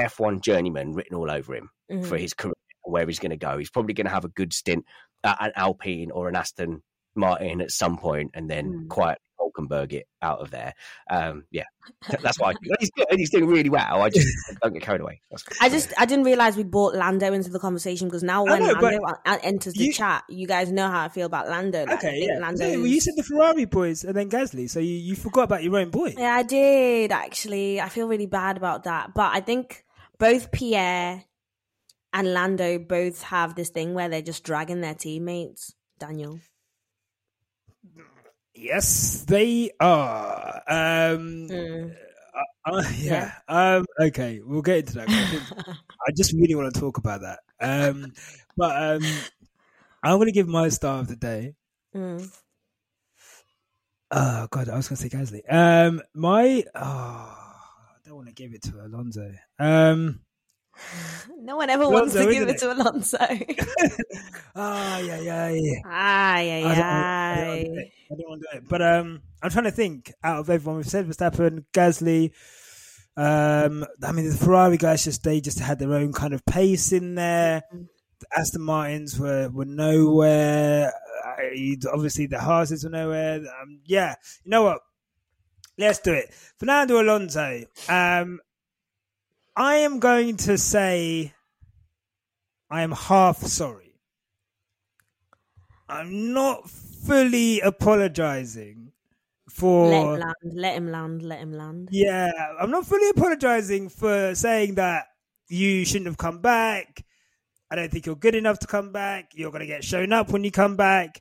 F1 0.00 0.40
journeyman 0.40 0.92
written 0.94 1.16
all 1.16 1.30
over 1.30 1.54
him 1.54 1.68
Mhm. 1.90 2.06
for 2.06 2.16
his 2.16 2.32
career, 2.32 2.54
where 2.84 3.06
he's 3.06 3.18
going 3.18 3.30
to 3.30 3.36
go. 3.36 3.58
He's 3.58 3.68
probably 3.70 3.92
going 3.94 4.06
to 4.06 4.12
have 4.12 4.24
a 4.24 4.28
good 4.30 4.52
stint 4.54 4.86
at 5.22 5.36
an 5.40 5.52
Alpine 5.54 6.10
or 6.10 6.28
an 6.28 6.34
Aston 6.36 6.82
Martin 7.14 7.60
at 7.60 7.70
some 7.70 7.98
point, 7.98 8.30
and 8.32 8.48
then 8.50 8.72
Mm. 8.72 8.88
quietly 8.88 9.22
Hulkenberg 9.52 9.92
it 9.92 10.06
out 10.20 10.40
of 10.40 10.50
there. 10.50 10.74
Um, 11.10 11.44
yeah, 11.50 11.64
that's 12.22 12.38
why 12.38 12.54
he's 12.78 12.90
good. 12.90 13.06
He's 13.10 13.30
doing 13.30 13.46
really 13.46 13.70
well. 13.70 14.02
I 14.02 14.08
just 14.10 14.28
don't 14.62 14.72
get 14.72 14.82
carried 14.82 15.00
away. 15.00 15.20
That's 15.30 15.44
I 15.60 15.68
just 15.68 15.92
I 15.98 16.06
didn't 16.06 16.24
realize 16.24 16.56
we 16.56 16.64
brought 16.64 16.94
Lando 16.94 17.32
into 17.32 17.50
the 17.50 17.58
conversation 17.58 18.08
because 18.08 18.22
now 18.22 18.44
when 18.44 18.62
know, 18.62 18.72
Lando 18.72 19.04
uh, 19.24 19.38
enters 19.42 19.74
the 19.74 19.84
you- 19.86 19.92
chat, 19.92 20.24
you 20.28 20.46
guys 20.46 20.70
know 20.72 20.88
how 20.88 21.04
I 21.04 21.08
feel 21.08 21.26
about 21.26 21.48
Lando. 21.48 21.84
Like, 21.84 21.98
Okay, 21.98 22.26
yeah. 22.26 22.38
Lando. 22.40 22.64
So, 22.64 22.78
well, 22.78 22.86
you 22.86 23.00
said 23.00 23.14
the 23.16 23.22
Ferrari 23.22 23.64
boys 23.64 24.04
and 24.04 24.16
then 24.16 24.28
Gasly, 24.30 24.68
so 24.68 24.80
you, 24.80 24.94
you 24.94 25.14
forgot 25.14 25.44
about 25.44 25.62
your 25.62 25.76
own 25.78 25.90
boy. 25.90 26.14
Yeah, 26.16 26.34
I 26.34 26.42
did 26.42 27.12
actually. 27.12 27.80
I 27.80 27.88
feel 27.88 28.08
really 28.08 28.26
bad 28.26 28.56
about 28.56 28.84
that, 28.84 29.14
but 29.14 29.34
I 29.34 29.40
think 29.40 29.84
both 30.18 30.52
Pierre 30.52 31.24
and 32.12 32.32
Lando 32.34 32.78
both 32.78 33.22
have 33.22 33.54
this 33.54 33.70
thing 33.70 33.94
where 33.94 34.08
they're 34.08 34.22
just 34.22 34.44
dragging 34.44 34.80
their 34.82 34.94
teammates. 34.94 35.74
Daniel. 35.98 36.40
Yes, 38.54 39.24
they 39.26 39.70
are. 39.80 40.62
Um, 40.68 41.48
Mm. 41.48 41.96
uh, 42.66 42.70
uh, 42.70 42.82
yeah. 42.98 43.32
Um, 43.48 43.84
okay, 44.00 44.40
we'll 44.44 44.62
get 44.62 44.78
into 44.78 44.94
that. 44.94 45.08
I, 45.08 45.12
I 46.08 46.12
just 46.16 46.32
really 46.32 46.54
want 46.54 46.72
to 46.74 46.80
talk 46.80 46.98
about 46.98 47.22
that. 47.22 47.40
Um, 47.60 48.12
but 48.56 48.76
um, 48.82 49.02
I'm 50.02 50.16
going 50.16 50.26
to 50.26 50.32
give 50.32 50.48
my 50.48 50.68
star 50.68 51.00
of 51.00 51.08
the 51.08 51.16
day. 51.16 51.54
Mm. 51.94 52.30
Oh 54.10 54.46
God, 54.50 54.68
I 54.68 54.76
was 54.76 54.88
going 54.88 54.96
to 54.98 55.02
say 55.02 55.08
Gasly. 55.08 55.40
Um, 55.50 56.02
my 56.14 56.64
oh, 56.74 56.80
I 56.84 57.96
don't 58.04 58.16
want 58.16 58.28
to 58.28 58.34
give 58.34 58.52
it 58.52 58.62
to 58.64 58.84
Alonso. 58.84 59.32
Um, 59.58 60.20
No 61.42 61.56
one 61.56 61.70
ever 61.70 61.88
wants 61.88 62.12
to 62.12 62.20
give 62.20 62.48
isn't 62.48 62.50
it 62.50 62.58
to 62.58 62.72
Alonso. 62.72 63.16
Ay, 64.54 65.10
ay, 65.10 65.24
don't, 66.62 66.84
ay. 66.84 67.64
want 67.66 67.76
to. 67.76 67.82
I 67.82 68.14
don't 68.16 68.28
want 68.28 68.42
to 68.42 68.48
do 68.52 68.58
it. 68.58 68.68
But 68.68 68.82
um, 68.82 69.22
I'm 69.42 69.50
trying 69.50 69.64
to 69.64 69.72
think 69.72 70.12
out 70.22 70.38
of 70.38 70.50
everyone 70.50 70.76
we've 70.76 70.86
said 70.86 71.06
Verstappen, 71.06 71.64
Gasly. 71.72 72.30
Um, 73.16 73.84
I 74.02 74.12
mean, 74.12 74.28
the 74.30 74.36
Ferrari 74.36 74.76
guys 74.76 75.04
just 75.04 75.24
they 75.24 75.40
just 75.40 75.58
had 75.58 75.78
their 75.78 75.94
own 75.94 76.12
kind 76.12 76.32
of 76.32 76.44
pace 76.46 76.92
in 76.92 77.16
there. 77.16 77.62
The 77.72 78.26
Aston 78.38 78.62
Martins 78.62 79.18
were 79.18 79.48
were 79.50 79.64
nowhere. 79.64 80.92
I, 81.24 81.76
obviously, 81.92 82.26
the 82.26 82.38
Haas's 82.38 82.84
were 82.84 82.90
nowhere. 82.90 83.38
Um, 83.38 83.80
yeah, 83.84 84.14
you 84.44 84.50
know 84.50 84.62
what? 84.62 84.80
Let's 85.76 85.98
do 85.98 86.12
it. 86.12 86.32
Fernando 86.58 87.00
Alonso. 87.00 87.64
Um, 87.88 88.40
I 89.56 89.76
am 89.76 89.98
going 89.98 90.36
to 90.38 90.56
say 90.56 91.34
I 92.70 92.82
am 92.82 92.92
half 92.92 93.38
sorry. 93.38 94.00
I'm 95.88 96.32
not 96.32 96.70
fully 96.70 97.60
apologizing 97.60 98.92
for 99.50 99.90
Let 99.90 100.02
him 100.02 100.20
land. 100.20 100.34
Let 100.44 100.74
him 100.76 100.90
land. 100.90 101.22
Let 101.22 101.38
him 101.40 101.52
land. 101.52 101.88
yeah, 101.92 102.30
I'm 102.58 102.70
not 102.70 102.86
fully 102.86 103.10
apologizing 103.10 103.90
for 103.90 104.34
saying 104.34 104.76
that 104.76 105.08
you 105.48 105.84
shouldn't 105.84 106.06
have 106.06 106.16
come 106.16 106.40
back. 106.40 107.04
I 107.70 107.76
don't 107.76 107.90
think 107.90 108.06
you're 108.06 108.16
good 108.16 108.34
enough 108.34 108.58
to 108.60 108.66
come 108.66 108.90
back. 108.90 109.32
You're 109.34 109.50
going 109.50 109.60
to 109.60 109.66
get 109.66 109.84
shown 109.84 110.14
up 110.14 110.30
when 110.30 110.44
you 110.44 110.50
come 110.50 110.76
back. 110.76 111.20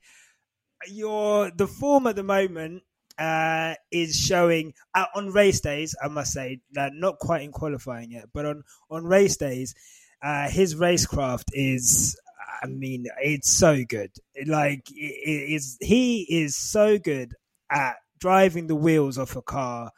You're 0.88 1.52
the 1.52 1.68
form 1.68 2.08
at 2.08 2.16
the 2.16 2.24
moment 2.24 2.84
uh, 3.22 3.76
is 3.92 4.18
showing 4.20 4.74
uh, 4.96 5.06
on 5.16 5.30
race 5.30 5.62
days. 5.62 5.96
I 6.04 6.10
must 6.10 6.34
say, 6.34 6.62
uh, 6.78 6.90
not 6.94 7.20
quite 7.20 7.44
in 7.44 7.52
qualifying 7.52 8.12
yet, 8.12 8.26
but 8.34 8.46
on 8.46 8.64
on 8.90 9.06
race 9.06 9.38
days, 9.38 9.76
uh, 10.24 10.50
his 10.50 10.76
racecraft 10.76 11.46
is. 11.54 12.18
I 12.64 12.68
mean, 12.68 13.06
it's 13.22 13.50
so 13.52 13.84
good. 13.88 14.12
Like, 14.46 14.90
it, 14.92 14.96
it 15.30 15.54
is 15.56 15.78
he 15.82 16.24
is 16.30 16.56
so 16.56 17.00
good 17.00 17.34
at 17.72 17.96
driving 18.20 18.68
the 18.68 18.76
wheels 18.76 19.18
off 19.18 19.36
a 19.36 19.42
car, 19.42 19.92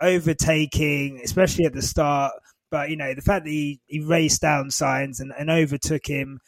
overtaking, 0.00 1.20
especially 1.24 1.64
at 1.66 1.72
the 1.74 1.82
start, 1.82 2.32
But 2.70 2.90
you 2.90 2.96
know, 2.96 3.14
the 3.14 3.22
fact 3.22 3.44
that 3.44 3.50
he, 3.50 3.80
he 3.86 4.00
raced 4.00 4.42
down 4.42 4.68
Sainz 4.68 5.20
and, 5.20 5.32
and 5.38 5.50
overtook 5.50 6.06
him, 6.06 6.40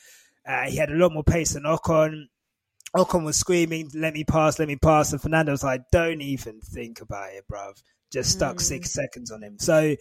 uh, 0.49 0.65
he 0.65 0.77
had 0.77 0.91
a 0.91 0.95
lot 0.97 1.13
more 1.13 1.25
pace 1.25 1.55
than 1.55 1.65
Ocon. 1.65 2.27
Ocon 2.95 3.25
was 3.25 3.37
screaming, 3.37 3.91
"Let 3.95 4.15
me 4.15 4.25
pass, 4.25 4.59
let 4.59 4.69
me 4.69 4.77
pass," 4.77 5.13
and 5.13 5.21
Fernando 5.21 5.53
was 5.53 5.65
like, 5.65 5.83
"Don't 5.91 6.21
even 6.21 6.61
think 6.61 7.01
about 7.01 7.33
it, 7.33 7.45
bruv." 7.51 7.83
Just 8.13 8.31
stuck 8.31 8.57
Mm. 8.57 8.61
six 8.61 8.93
seconds 8.93 9.31
on 9.33 9.43
him. 9.43 9.59
So, 9.59 9.97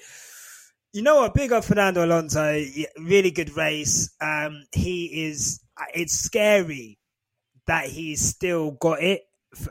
you 0.94 1.02
know 1.02 1.22
what? 1.22 1.34
Big 1.34 1.52
up 1.52 1.64
Fernando 1.64 2.06
Alonso. 2.06 2.64
Really 2.98 3.32
good 3.32 3.56
race. 3.58 4.12
Um, 4.22 4.66
he 4.72 5.26
is. 5.26 5.60
It's 5.96 6.14
scary 6.14 7.00
that 7.66 7.88
he's 7.88 8.22
still 8.22 8.72
got 8.72 9.02
it, 9.02 9.24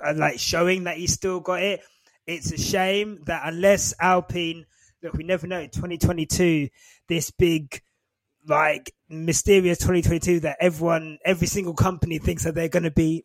uh, 0.05 0.15
like 0.17 0.41
showing 0.41 0.85
that 0.85 0.97
he's 0.97 1.13
still 1.13 1.39
got 1.39 1.63
it. 1.63 1.81
It's 2.27 2.51
a 2.51 2.59
shame 2.59 3.21
that 3.27 3.43
unless 3.45 3.95
Alpine, 4.01 4.67
look, 5.03 5.15
we 5.15 5.23
never 5.25 5.47
know. 5.47 5.67
Twenty 5.69 5.99
twenty 5.99 6.27
two, 6.27 6.69
this 7.09 7.31
big, 7.31 7.81
like 8.47 8.93
mysterious 9.09 9.79
twenty 9.79 10.03
twenty 10.03 10.21
two 10.21 10.41
that 10.41 10.57
everyone, 10.61 11.19
every 11.25 11.47
single 11.47 11.75
company 11.75 12.19
thinks 12.19 12.45
that 12.45 12.55
they're 12.55 12.69
going 12.69 12.83
to 12.85 12.91
be 12.91 13.25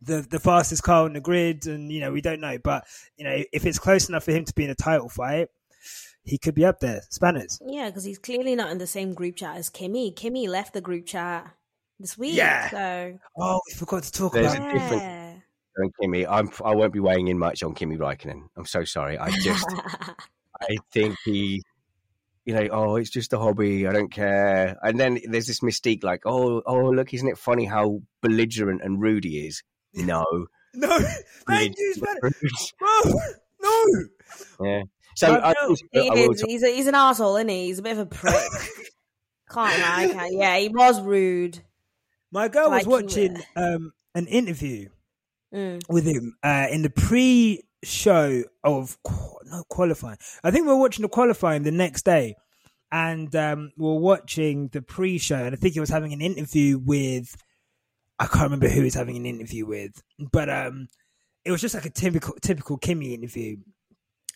the 0.00 0.26
the 0.30 0.38
fastest 0.40 0.82
car 0.82 1.04
on 1.04 1.12
the 1.12 1.20
grid, 1.20 1.66
and 1.66 1.90
you 1.92 2.00
know 2.00 2.12
we 2.12 2.20
don't 2.20 2.40
know. 2.40 2.58
But 2.62 2.84
you 3.16 3.24
know 3.24 3.42
if 3.52 3.66
it's 3.66 3.78
close 3.78 4.08
enough 4.08 4.24
for 4.24 4.32
him 4.32 4.44
to 4.44 4.54
be 4.54 4.64
in 4.64 4.70
a 4.70 4.74
title 4.74 5.08
fight, 5.08 5.48
he 6.22 6.38
could 6.38 6.54
be 6.54 6.64
up 6.64 6.80
there. 6.80 7.02
Spanners. 7.10 7.60
Yeah, 7.66 7.88
because 7.90 8.04
he's 8.04 8.18
clearly 8.18 8.54
not 8.54 8.70
in 8.70 8.78
the 8.78 8.86
same 8.86 9.14
group 9.14 9.36
chat 9.36 9.56
as 9.56 9.68
Kimi. 9.70 10.12
Kimi 10.12 10.46
left 10.48 10.72
the 10.74 10.80
group 10.80 11.06
chat 11.06 11.50
this 11.98 12.16
week. 12.16 12.34
Yeah. 12.36 12.70
So 12.70 13.18
Oh, 13.36 13.60
we 13.68 13.74
forgot 13.74 14.04
to 14.04 14.12
talk 14.12 14.32
There's 14.32 14.54
about. 14.54 14.70
a 14.70 14.72
different- 14.72 15.02
yeah. 15.02 15.34
And 15.80 15.92
Kimi, 16.00 16.26
I'm 16.26 16.50
I 16.64 16.74
won't 16.74 16.92
be 16.92 16.98
weighing 16.98 17.28
in 17.28 17.38
much 17.38 17.62
on 17.62 17.72
Kimi 17.74 17.96
Raikkonen. 17.96 18.48
I'm 18.56 18.66
so 18.66 18.82
sorry. 18.84 19.16
I 19.16 19.30
just 19.30 19.64
I 20.60 20.76
think 20.92 21.16
he, 21.24 21.62
you 22.48 22.54
know, 22.54 22.66
oh, 22.72 22.96
it's 22.96 23.10
just 23.10 23.34
a 23.34 23.38
hobby. 23.38 23.86
I 23.86 23.92
don't 23.92 24.10
care. 24.10 24.78
And 24.82 24.98
then 24.98 25.18
there's 25.30 25.46
this 25.46 25.60
mystique, 25.60 26.02
like, 26.02 26.22
oh, 26.24 26.62
oh, 26.64 26.88
look, 26.88 27.12
isn't 27.12 27.28
it 27.28 27.36
funny 27.36 27.66
how 27.66 28.00
belligerent 28.22 28.80
and 28.82 28.98
rude 29.00 29.24
he 29.24 29.46
is? 29.46 29.62
No, 29.94 30.24
No, 30.74 30.98
thank 31.46 31.74
you, 31.78 31.94
Spanners. 31.94 32.72
Bro, 32.78 33.12
no. 33.60 33.84
yeah. 34.66 34.82
So 35.14 35.34
No, 35.34 35.40
I, 35.40 35.52
no, 35.60 35.68
also- 35.68 35.84
He 35.92 36.08
I 36.10 36.14
will 36.14 36.32
is. 36.32 36.40
He's, 36.40 36.62
a, 36.62 36.68
he's 36.74 36.86
an 36.86 36.94
asshole, 36.94 37.36
isn't 37.36 37.48
he? 37.48 37.66
He's 37.66 37.80
a 37.80 37.82
bit 37.82 37.92
of 37.92 37.98
a 37.98 38.06
prick. 38.06 38.34
can't 39.50 39.78
lie. 39.82 40.08
Can't. 40.10 40.32
Yeah, 40.32 40.56
he 40.58 40.68
was 40.68 41.02
rude. 41.02 41.60
My 42.32 42.48
girl 42.48 42.70
was 42.70 42.70
Like 42.70 42.84
you 42.86 42.90
watching 42.90 43.42
um, 43.56 43.92
an 44.14 44.26
interview 44.26 44.88
Mm. 45.54 45.80
with 45.88 46.04
him 46.06 46.36
uh, 46.42 46.66
in 46.70 46.82
the 46.82 46.90
pre-show 47.82 48.42
of 48.64 48.96
qu- 49.02 49.38
no 49.44 49.64
qualifying. 49.68 50.18
I 50.42 50.50
think 50.50 50.66
we're 50.66 50.76
watching 50.76 51.02
the 51.02 51.08
qualifying 51.08 51.62
the 51.62 51.70
next 51.70 52.04
day, 52.04 52.36
and 52.90 53.34
um, 53.36 53.72
we're 53.76 53.98
watching 53.98 54.68
the 54.68 54.82
pre-show, 54.82 55.36
and 55.36 55.54
I 55.54 55.58
think 55.58 55.74
he 55.74 55.80
was 55.80 55.90
having 55.90 56.12
an 56.12 56.20
interview 56.20 56.78
with 56.78 57.36
I 58.18 58.26
can't 58.26 58.44
remember 58.44 58.68
who 58.68 58.78
he 58.80 58.84
was 58.84 58.94
having 58.94 59.16
an 59.16 59.26
interview 59.26 59.64
with, 59.66 60.02
but 60.32 60.50
um, 60.50 60.88
it 61.44 61.52
was 61.52 61.60
just 61.60 61.74
like 61.74 61.86
a 61.86 61.90
typical 61.90 62.34
typical 62.42 62.76
Kimi 62.76 63.14
interview. 63.14 63.56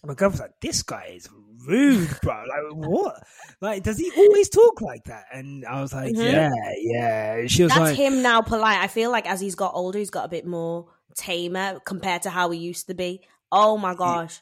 My 0.05 0.15
girl 0.15 0.31
was 0.31 0.41
like, 0.41 0.53
"This 0.61 0.83
guy 0.83 1.13
is 1.17 1.29
rude, 1.67 2.09
bro. 2.23 2.35
Like, 2.35 2.75
what? 2.75 3.23
Like, 3.61 3.83
does 3.85 3.99
he 3.99 4.11
always 4.17 4.49
talk 4.49 4.81
like 4.81 5.05
that?" 5.05 5.25
And 5.33 5.65
I 5.65 5.81
was 5.81 5.93
like, 5.93 6.13
Mhm. 6.15 6.33
"Yeah, 6.33 6.51
yeah." 6.79 7.47
She 7.47 7.63
was 7.65 7.71
That's 7.71 7.91
like, 7.91 7.97
him 7.97 8.23
now, 8.23 8.41
polite. 8.41 8.79
I 8.79 8.87
feel 8.89 9.11
like 9.11 9.29
as 9.29 9.41
he's 9.41 9.55
got 9.57 9.73
older, 9.75 9.99
he's 9.99 10.11
got 10.11 10.25
a 10.25 10.29
bit 10.29 10.47
more 10.47 10.87
tamer 11.17 11.79
compared 11.85 12.23
to 12.23 12.31
how 12.31 12.51
he 12.51 12.59
used 12.59 12.87
to 12.87 12.95
be. 12.95 13.21
Oh 13.53 13.77
my 13.79 13.95
gosh. 13.95 14.41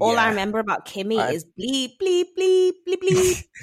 All 0.00 0.16
I 0.18 0.30
remember 0.30 0.58
about 0.58 0.86
Kimi 0.86 1.18
I- 1.20 1.32
is 1.32 1.44
bleep, 1.44 1.98
bleep, 2.00 2.24
bleep, 2.38 2.72
bleep, 2.88 2.96
bleep. 3.02 3.44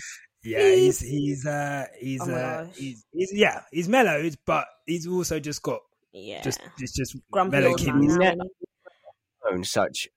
Yeah, 0.41 0.73
he's 0.73 1.01
he's 1.01 1.45
uh 1.45 1.85
he's 1.99 2.21
Oh 2.21 2.33
uh 2.33 2.67
he's, 2.73 3.03
he's 3.11 3.31
yeah 3.33 3.63
he's 3.73 3.89
mellowed, 3.89 4.37
but 4.45 4.67
he's 4.85 5.05
also 5.05 5.37
just 5.37 5.61
got 5.61 5.81
yeah. 6.13 6.41
just 6.41 6.61
just 6.79 6.95
just 6.95 7.17
Grumpy 7.29 7.57
mellow 7.57 7.69
old 7.71 7.79
Kimi. 7.79 8.07
man 8.07 8.17
now, 8.17 8.23
Yeah. 8.23 8.31
isn't 8.31 8.41
he? 8.59 9.49
shown 9.49 9.63
such 9.65 10.07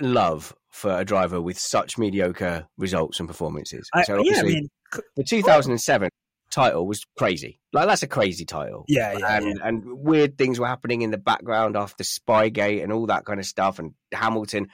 love 0.00 0.54
for 0.70 0.98
a 0.98 1.04
driver 1.04 1.42
with 1.42 1.58
such 1.58 1.98
mediocre 1.98 2.66
results 2.78 3.20
and 3.20 3.28
performances. 3.28 3.86
I, 3.92 4.02
so 4.04 4.12
yeah, 4.14 4.16
I 4.16 4.20
obviously, 4.20 4.54
mean, 4.54 4.68
c- 4.94 5.00
the 5.16 5.24
2007 5.24 6.08
title 6.56 6.86
was 6.86 7.04
crazy. 7.18 7.60
Like 7.72 7.86
that's 7.86 8.02
a 8.02 8.08
crazy 8.08 8.46
title. 8.46 8.84
yeah, 8.88 9.16
yeah, 9.18 9.36
um, 9.36 9.46
and 9.46 9.60
and 9.62 9.84
weird 9.84 10.38
things 10.38 10.58
were 10.58 10.66
happening 10.66 11.02
in 11.02 11.10
the 11.10 11.18
background 11.18 11.76
after 11.76 12.02
Spygate 12.02 12.82
and 12.82 12.92
all 12.92 13.06
that 13.06 13.26
kind 13.26 13.38
of 13.38 13.46
stuff, 13.46 13.78
and 13.78 13.92
Hamilton 14.12 14.68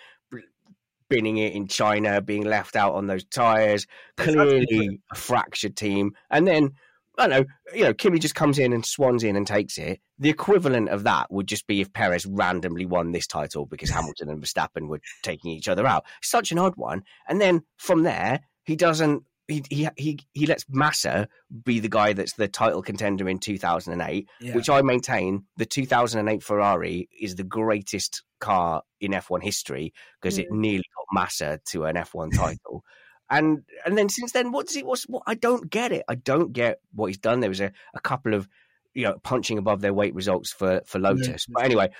binning 1.10 1.36
it 1.36 1.52
in 1.52 1.66
China, 1.66 2.22
being 2.22 2.44
left 2.44 2.76
out 2.76 2.94
on 2.94 3.06
those 3.06 3.24
tires, 3.24 3.86
clearly 4.16 5.00
a 5.12 5.16
fractured 5.16 5.76
team, 5.76 6.12
and 6.30 6.46
then. 6.46 6.72
I 7.18 7.28
don't 7.28 7.42
know, 7.42 7.76
you 7.76 7.84
know, 7.84 7.92
Kimi 7.92 8.18
just 8.18 8.34
comes 8.34 8.58
in 8.58 8.72
and 8.72 8.86
swans 8.86 9.22
in 9.22 9.36
and 9.36 9.46
takes 9.46 9.76
it. 9.76 10.00
The 10.18 10.30
equivalent 10.30 10.88
of 10.88 11.04
that 11.04 11.30
would 11.30 11.46
just 11.46 11.66
be 11.66 11.82
if 11.82 11.92
Perez 11.92 12.24
randomly 12.24 12.86
won 12.86 13.12
this 13.12 13.26
title 13.26 13.66
because 13.66 13.90
Hamilton 13.90 14.30
and 14.30 14.42
Verstappen 14.42 14.88
were 14.88 15.02
taking 15.22 15.50
each 15.50 15.68
other 15.68 15.86
out. 15.86 16.06
Such 16.22 16.52
an 16.52 16.58
odd 16.58 16.72
one. 16.76 17.02
And 17.28 17.38
then 17.38 17.64
from 17.76 18.04
there, 18.04 18.40
he 18.64 18.76
doesn't. 18.76 19.24
He 19.52 19.62
he 19.70 19.88
he, 19.96 20.18
he 20.32 20.46
lets 20.46 20.64
Massa 20.68 21.28
be 21.64 21.80
the 21.80 21.88
guy 21.88 22.12
that's 22.12 22.34
the 22.34 22.48
title 22.48 22.82
contender 22.82 23.28
in 23.28 23.38
2008 23.38 24.28
yeah. 24.40 24.54
which 24.54 24.70
I 24.70 24.82
maintain 24.82 25.44
the 25.56 25.66
2008 25.66 26.42
Ferrari 26.42 27.08
is 27.20 27.34
the 27.34 27.44
greatest 27.44 28.22
car 28.40 28.82
in 29.00 29.12
F1 29.12 29.42
history 29.42 29.92
because 30.20 30.38
it 30.38 30.50
mm. 30.50 30.58
nearly 30.58 30.84
got 30.96 31.20
Massa 31.20 31.60
to 31.70 31.84
an 31.84 31.96
F1 31.96 32.34
title. 32.36 32.84
And 33.30 33.62
and 33.86 33.96
then 33.96 34.10
since 34.10 34.32
then, 34.32 34.52
what 34.52 34.66
does 34.66 34.76
he? 34.76 34.82
What's 34.82 35.04
what? 35.04 35.22
I 35.26 35.34
don't 35.34 35.70
get 35.70 35.90
it. 35.90 36.04
I 36.06 36.16
don't 36.16 36.52
get 36.52 36.80
what 36.92 37.06
he's 37.06 37.16
done. 37.16 37.40
There 37.40 37.48
was 37.48 37.62
a, 37.62 37.72
a 37.94 38.00
couple 38.00 38.34
of 38.34 38.46
you 38.92 39.04
know 39.04 39.16
punching 39.22 39.56
above 39.56 39.80
their 39.80 39.94
weight 39.94 40.14
results 40.14 40.52
for 40.52 40.82
for 40.84 40.98
Lotus. 40.98 41.46
But 41.48 41.64
anyway, 41.64 41.92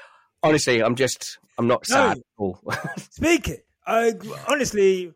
honestly, 0.43 0.83
I'm 0.83 0.95
just 0.95 1.39
I'm 1.57 1.69
not 1.69 1.89
No. 1.89 1.95
sad 1.95 2.19
at 2.19 2.25
all. 2.37 2.61
Speaking, 2.99 3.59
I 3.87 4.13
honestly, 4.47 5.15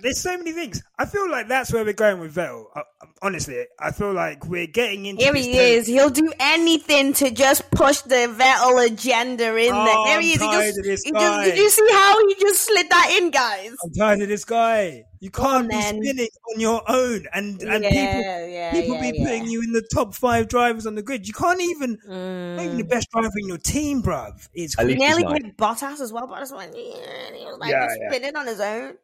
there's 0.00 0.20
so 0.20 0.36
many 0.36 0.52
things. 0.52 0.82
I 0.98 1.06
feel 1.06 1.30
like 1.30 1.48
that's 1.48 1.72
where 1.72 1.84
we're 1.84 1.92
going 1.92 2.20
with 2.20 2.34
Vettel. 2.34 2.64
Uh, 2.74 2.82
honestly, 3.22 3.64
I 3.78 3.92
feel 3.92 4.12
like 4.12 4.44
we're 4.46 4.66
getting 4.66 5.06
into. 5.06 5.22
Here 5.24 5.34
he 5.34 5.52
territory- 5.52 5.70
is. 5.74 5.86
He'll 5.86 6.10
do 6.10 6.32
anything 6.40 7.12
to 7.14 7.30
just 7.30 7.70
push 7.70 8.00
the 8.02 8.32
Vettel 8.38 8.86
agenda 8.86 9.56
in 9.56 9.72
Oh, 9.74 9.84
there. 9.84 10.06
Here 10.06 10.16
I'm 10.16 10.22
he 10.22 10.32
is. 10.32 10.40
He 10.40 10.50
just, 10.50 10.78
of 10.78 10.84
this 10.84 11.02
he 11.04 11.10
guy. 11.12 11.20
just, 11.20 11.44
did 11.46 11.58
you 11.62 11.70
see 11.70 11.88
how 11.92 12.26
he 12.28 12.34
just 12.40 12.62
slid 12.62 12.90
that 12.90 13.18
in, 13.20 13.30
guys? 13.30 13.74
I'm 13.84 13.92
tired 13.92 14.22
of 14.22 14.28
this 14.28 14.44
guy. 14.44 15.04
You 15.18 15.30
can't 15.30 15.64
on, 15.64 15.68
be 15.68 15.80
spinning 15.80 16.28
on 16.54 16.60
your 16.60 16.82
own, 16.88 17.26
and 17.32 17.60
and 17.62 17.82
yeah, 17.82 17.88
people 17.90 18.48
yeah, 18.50 18.70
people 18.72 18.94
yeah, 18.96 19.00
be 19.10 19.18
yeah. 19.18 19.24
putting 19.24 19.46
you 19.50 19.62
in 19.62 19.72
the 19.72 19.82
top 19.92 20.14
five 20.14 20.46
drivers 20.46 20.86
on 20.86 20.94
the 20.94 21.02
grid. 21.02 21.26
You 21.26 21.32
can't 21.32 21.60
even 21.60 21.98
not 22.06 22.62
even 22.62 22.76
the 22.76 22.84
Mm. 22.84 22.88
best 22.90 23.10
driver 23.10 23.32
in 23.38 23.48
your 23.48 23.56
team, 23.58 24.02
bruv. 24.02 24.46
It's 24.52 24.78
At 24.78 24.86
He 24.88 24.94
nearly 24.94 25.22
not. 25.22 25.42
hit 25.42 25.56
Bottas 25.56 26.00
as 26.00 26.12
well. 26.12 26.28
Bottas 26.28 26.54
went, 26.54 26.76
yeah, 26.76 26.96
and 27.28 27.34
he 27.34 27.46
was 27.46 27.56
like 27.58 27.70
Yeah, 27.70 27.86
just 27.86 27.98
yeah. 28.02 28.10
spinning 28.10 28.36
on 28.36 28.46
his 28.46 28.60
own. 28.60 28.94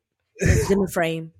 Zimmer 0.40 0.88
frame. 0.88 1.32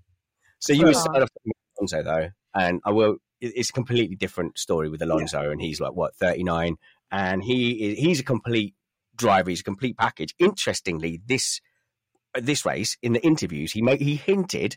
So 0.59 0.73
you 0.73 0.85
were 0.85 0.93
Yeah. 0.93 1.01
started 1.01 1.23
off 1.25 1.31
with 1.45 1.55
Alonso 1.79 2.03
though, 2.03 2.31
and 2.55 2.81
I 2.85 2.91
will. 2.91 3.17
It's 3.41 3.71
a 3.71 3.73
completely 3.73 4.15
different 4.15 4.57
story 4.59 4.89
with 4.89 5.03
Alonso, 5.03 5.51
and 5.51 5.61
he's 5.61 5.81
like 5.81 5.93
what 5.95 6.15
thirty 6.17 6.45
nine, 6.45 6.77
and 7.11 7.43
he 7.43 7.73
is, 7.91 7.99
he's 7.99 8.21
a 8.21 8.25
complete 8.25 8.75
driver. 9.17 9.51
He's 9.51 9.61
a 9.61 9.65
complete 9.65 9.97
package. 9.97 10.35
Interestingly, 10.39 11.21
this 11.27 11.61
this 12.35 12.65
race 12.65 12.97
in 13.03 13.13
the 13.13 13.21
interviews, 13.25 13.73
he 13.73 13.83
made 13.83 14.01
he 14.01 14.15
hinted 14.17 14.77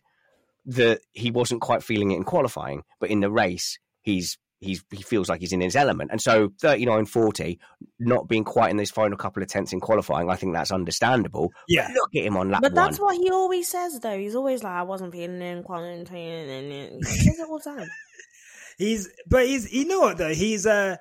that 0.65 1.01
he 1.11 1.29
wasn't 1.29 1.61
quite 1.61 1.83
feeling 1.83 2.11
it 2.11 2.15
in 2.15 2.23
qualifying, 2.23 2.83
but 2.99 3.11
in 3.11 3.19
the 3.19 3.29
race, 3.29 3.77
he's 4.01 4.37
he's 4.65 4.83
he 4.91 5.01
feels 5.03 5.29
like 5.29 5.39
he's 5.39 5.53
in 5.53 5.61
his 5.61 5.75
element. 5.75 6.11
And 6.11 6.21
so 6.21 6.49
39-40, 6.61 7.57
not 7.99 8.27
being 8.27 8.43
quite 8.43 8.71
in 8.71 8.77
those 8.77 8.91
final 8.91 9.17
couple 9.17 9.41
of 9.41 9.47
tenths 9.49 9.71
in 9.71 9.79
qualifying, 9.79 10.29
I 10.29 10.35
think 10.35 10.53
that's 10.53 10.71
understandable. 10.71 11.51
yeah. 11.69 11.89
Look 11.93 12.15
at 12.15 12.23
him 12.25 12.35
on 12.37 12.51
lap 12.51 12.61
But 12.61 12.73
one. 12.73 12.83
that's 12.83 12.99
what 12.99 13.15
he 13.15 13.29
always 13.31 13.67
says, 13.67 13.99
though. 13.99 14.17
He's 14.17 14.35
always 14.35 14.63
like, 14.63 14.73
I 14.73 14.83
wasn't 14.83 15.13
feeling 15.13 15.41
in 15.41 15.63
quarantine. 15.63 16.49
And 16.49 16.71
he 16.99 17.03
says 17.03 17.39
it 17.39 17.47
all 17.47 17.57
the 17.59 17.63
time. 17.63 17.87
He's 18.77 19.07
but 19.29 19.45
he's 19.47 19.71
you 19.71 19.85
know 19.87 20.01
what 20.01 20.17
though 20.17 20.33
he's 20.33 20.65
uh 20.65 20.97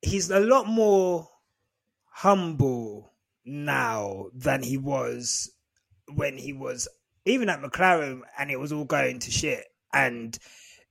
he's 0.00 0.30
a 0.30 0.40
lot 0.40 0.66
more 0.66 1.28
humble 2.10 3.12
now 3.44 4.26
than 4.34 4.62
he 4.62 4.78
was 4.78 5.52
when 6.14 6.38
he 6.38 6.54
was 6.54 6.88
even 7.26 7.48
at 7.50 7.60
McLaren 7.60 8.20
and 8.38 8.50
it 8.50 8.58
was 8.58 8.72
all 8.72 8.84
going 8.86 9.18
to 9.18 9.30
shit 9.30 9.64
and 9.92 10.38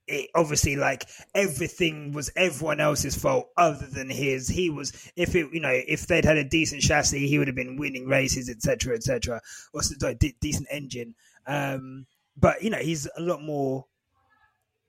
it 0.07 0.29
obviously 0.35 0.75
like 0.75 1.05
everything 1.33 2.11
was 2.11 2.31
everyone 2.35 2.79
else's 2.79 3.15
fault 3.15 3.49
other 3.57 3.87
than 3.87 4.09
his 4.09 4.47
he 4.47 4.69
was 4.69 4.91
if 5.15 5.35
it 5.35 5.47
you 5.51 5.59
know 5.59 5.71
if 5.71 6.05
they'd 6.07 6.25
had 6.25 6.37
a 6.37 6.43
decent 6.43 6.81
chassis 6.81 7.27
he 7.27 7.37
would 7.39 7.47
have 7.47 7.55
been 7.55 7.75
winning 7.77 8.05
races 8.07 8.49
etc 8.49 8.95
etc 8.95 9.41
or 9.73 9.81
sorry, 9.81 10.13
de- 10.15 10.35
decent 10.39 10.67
engine 10.69 11.15
um 11.47 12.05
but 12.37 12.61
you 12.61 12.69
know 12.69 12.77
he's 12.77 13.07
a 13.17 13.21
lot 13.21 13.41
more 13.41 13.85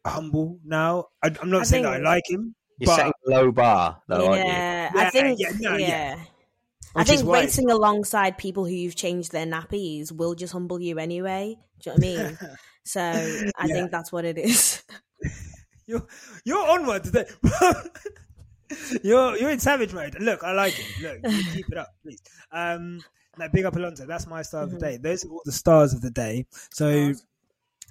humble 0.05 0.59
now 0.65 1.07
I, 1.23 1.31
i'm 1.43 1.51
not 1.51 1.63
I 1.63 1.65
saying 1.65 1.83
that 1.85 1.95
i 1.95 1.99
like 1.99 2.25
him 2.29 2.55
You're 2.79 2.87
but 2.87 2.97
setting 2.97 3.13
a 3.27 3.31
low 3.31 3.53
bar, 3.53 4.03
though, 4.09 4.27
aren't 4.29 4.39
you? 4.45 4.45
yeah, 4.53 4.91
Yeah, 4.95 5.01
I 5.01 5.11
think, 5.11 5.39
yeah, 5.41 5.53
no, 5.59 5.77
yeah. 5.77 5.89
yeah. 5.89 6.25
I 6.95 7.01
Which 7.01 7.11
is 7.11 7.17
think 7.21 7.29
why- 7.31 7.41
racing 7.41 7.71
alongside 7.71 8.37
people 8.39 8.67
who 8.67 8.73
you've 8.75 8.95
changed 8.97 9.33
their 9.33 9.47
nappies 9.47 10.13
will 10.13 10.35
just 10.35 10.53
humble 10.53 10.79
you 10.81 10.99
anyway. 10.99 11.57
Do 11.81 11.91
you 11.91 11.97
know 11.99 12.07
what 12.07 12.27
I 12.27 12.29
mean? 12.29 12.39
So 12.87 13.01
I 13.59 13.67
Yeah. 13.67 13.75
think 13.75 13.91
that's 13.91 14.13
what 14.13 14.25
it 14.25 14.39
is. 14.39 14.83
You're 15.89 16.05
you're 16.45 16.69
on 16.69 16.85
one 16.85 17.01
today. 17.03 17.27
you're 19.03 19.37
you're 19.37 19.51
in 19.51 19.61
savage 19.61 19.93
mode. 19.95 20.17
Look, 20.21 20.43
I 20.43 20.53
like 20.53 20.75
it. 20.79 21.23
Look, 21.23 21.33
keep 21.55 21.71
it 21.71 21.79
up, 21.79 21.89
please. 22.03 22.21
Um, 22.51 23.01
now 23.39 23.49
big 23.49 23.65
up 23.65 23.77
Alonso. 23.77 24.07
That's 24.07 24.27
my 24.27 24.43
star 24.43 24.63
of 24.65 24.73
the 24.73 24.79
day. 24.79 24.97
Those 24.97 25.25
are 25.25 25.29
all 25.29 25.43
the 25.45 25.53
stars 25.53 25.93
of 25.95 26.01
the 26.03 26.11
day. 26.11 26.47
So 26.73 27.13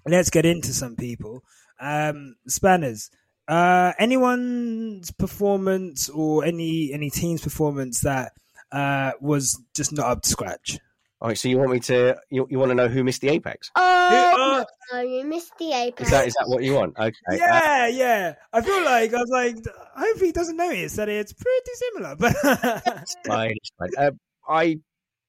let's 0.05 0.29
get 0.29 0.45
into 0.45 0.73
some 0.73 0.95
people. 0.95 1.43
Um, 1.79 2.35
Spanners. 2.49 3.09
Uh, 3.47 3.93
anyone's 3.99 5.11
performance 5.11 6.09
or 6.09 6.43
any 6.43 6.91
any 6.93 7.09
team's 7.09 7.41
performance 7.43 8.01
that 8.01 8.33
uh 8.71 9.11
was 9.21 9.61
just 9.73 9.93
not 9.93 10.07
up 10.07 10.21
to 10.23 10.29
scratch. 10.29 10.79
All 11.25 11.29
right, 11.29 11.37
so 11.39 11.49
you 11.49 11.57
want 11.57 11.71
me 11.71 11.79
to? 11.79 12.15
You, 12.29 12.45
you 12.51 12.59
want 12.59 12.69
to 12.69 12.75
know 12.75 12.87
who 12.87 13.03
missed 13.03 13.21
the 13.21 13.29
apex? 13.29 13.71
Oh, 13.75 14.63
no, 14.93 15.01
you 15.01 15.25
missed 15.25 15.57
the 15.57 15.73
apex. 15.73 16.03
Is 16.03 16.11
that 16.11 16.27
is 16.27 16.35
that 16.35 16.45
what 16.47 16.61
you 16.61 16.75
want? 16.75 16.95
Okay. 16.99 17.15
uh, 17.31 17.33
Yeah, 17.35 17.87
yeah. 17.87 18.33
I 18.53 18.61
feel 18.61 18.85
like 18.85 19.11
I 19.11 19.17
was 19.17 19.29
like, 19.31 19.55
hopefully 19.95 20.27
he 20.27 20.31
doesn't 20.31 20.55
notice 20.55 20.97
that 20.97 21.09
it's 21.09 21.33
pretty 21.33 21.71
similar. 21.73 22.15
But 22.15 22.35
fine, 23.25 23.55
it's 23.55 23.71
fine. 23.79 23.89
Uh, 23.97 24.11
I 24.47 24.77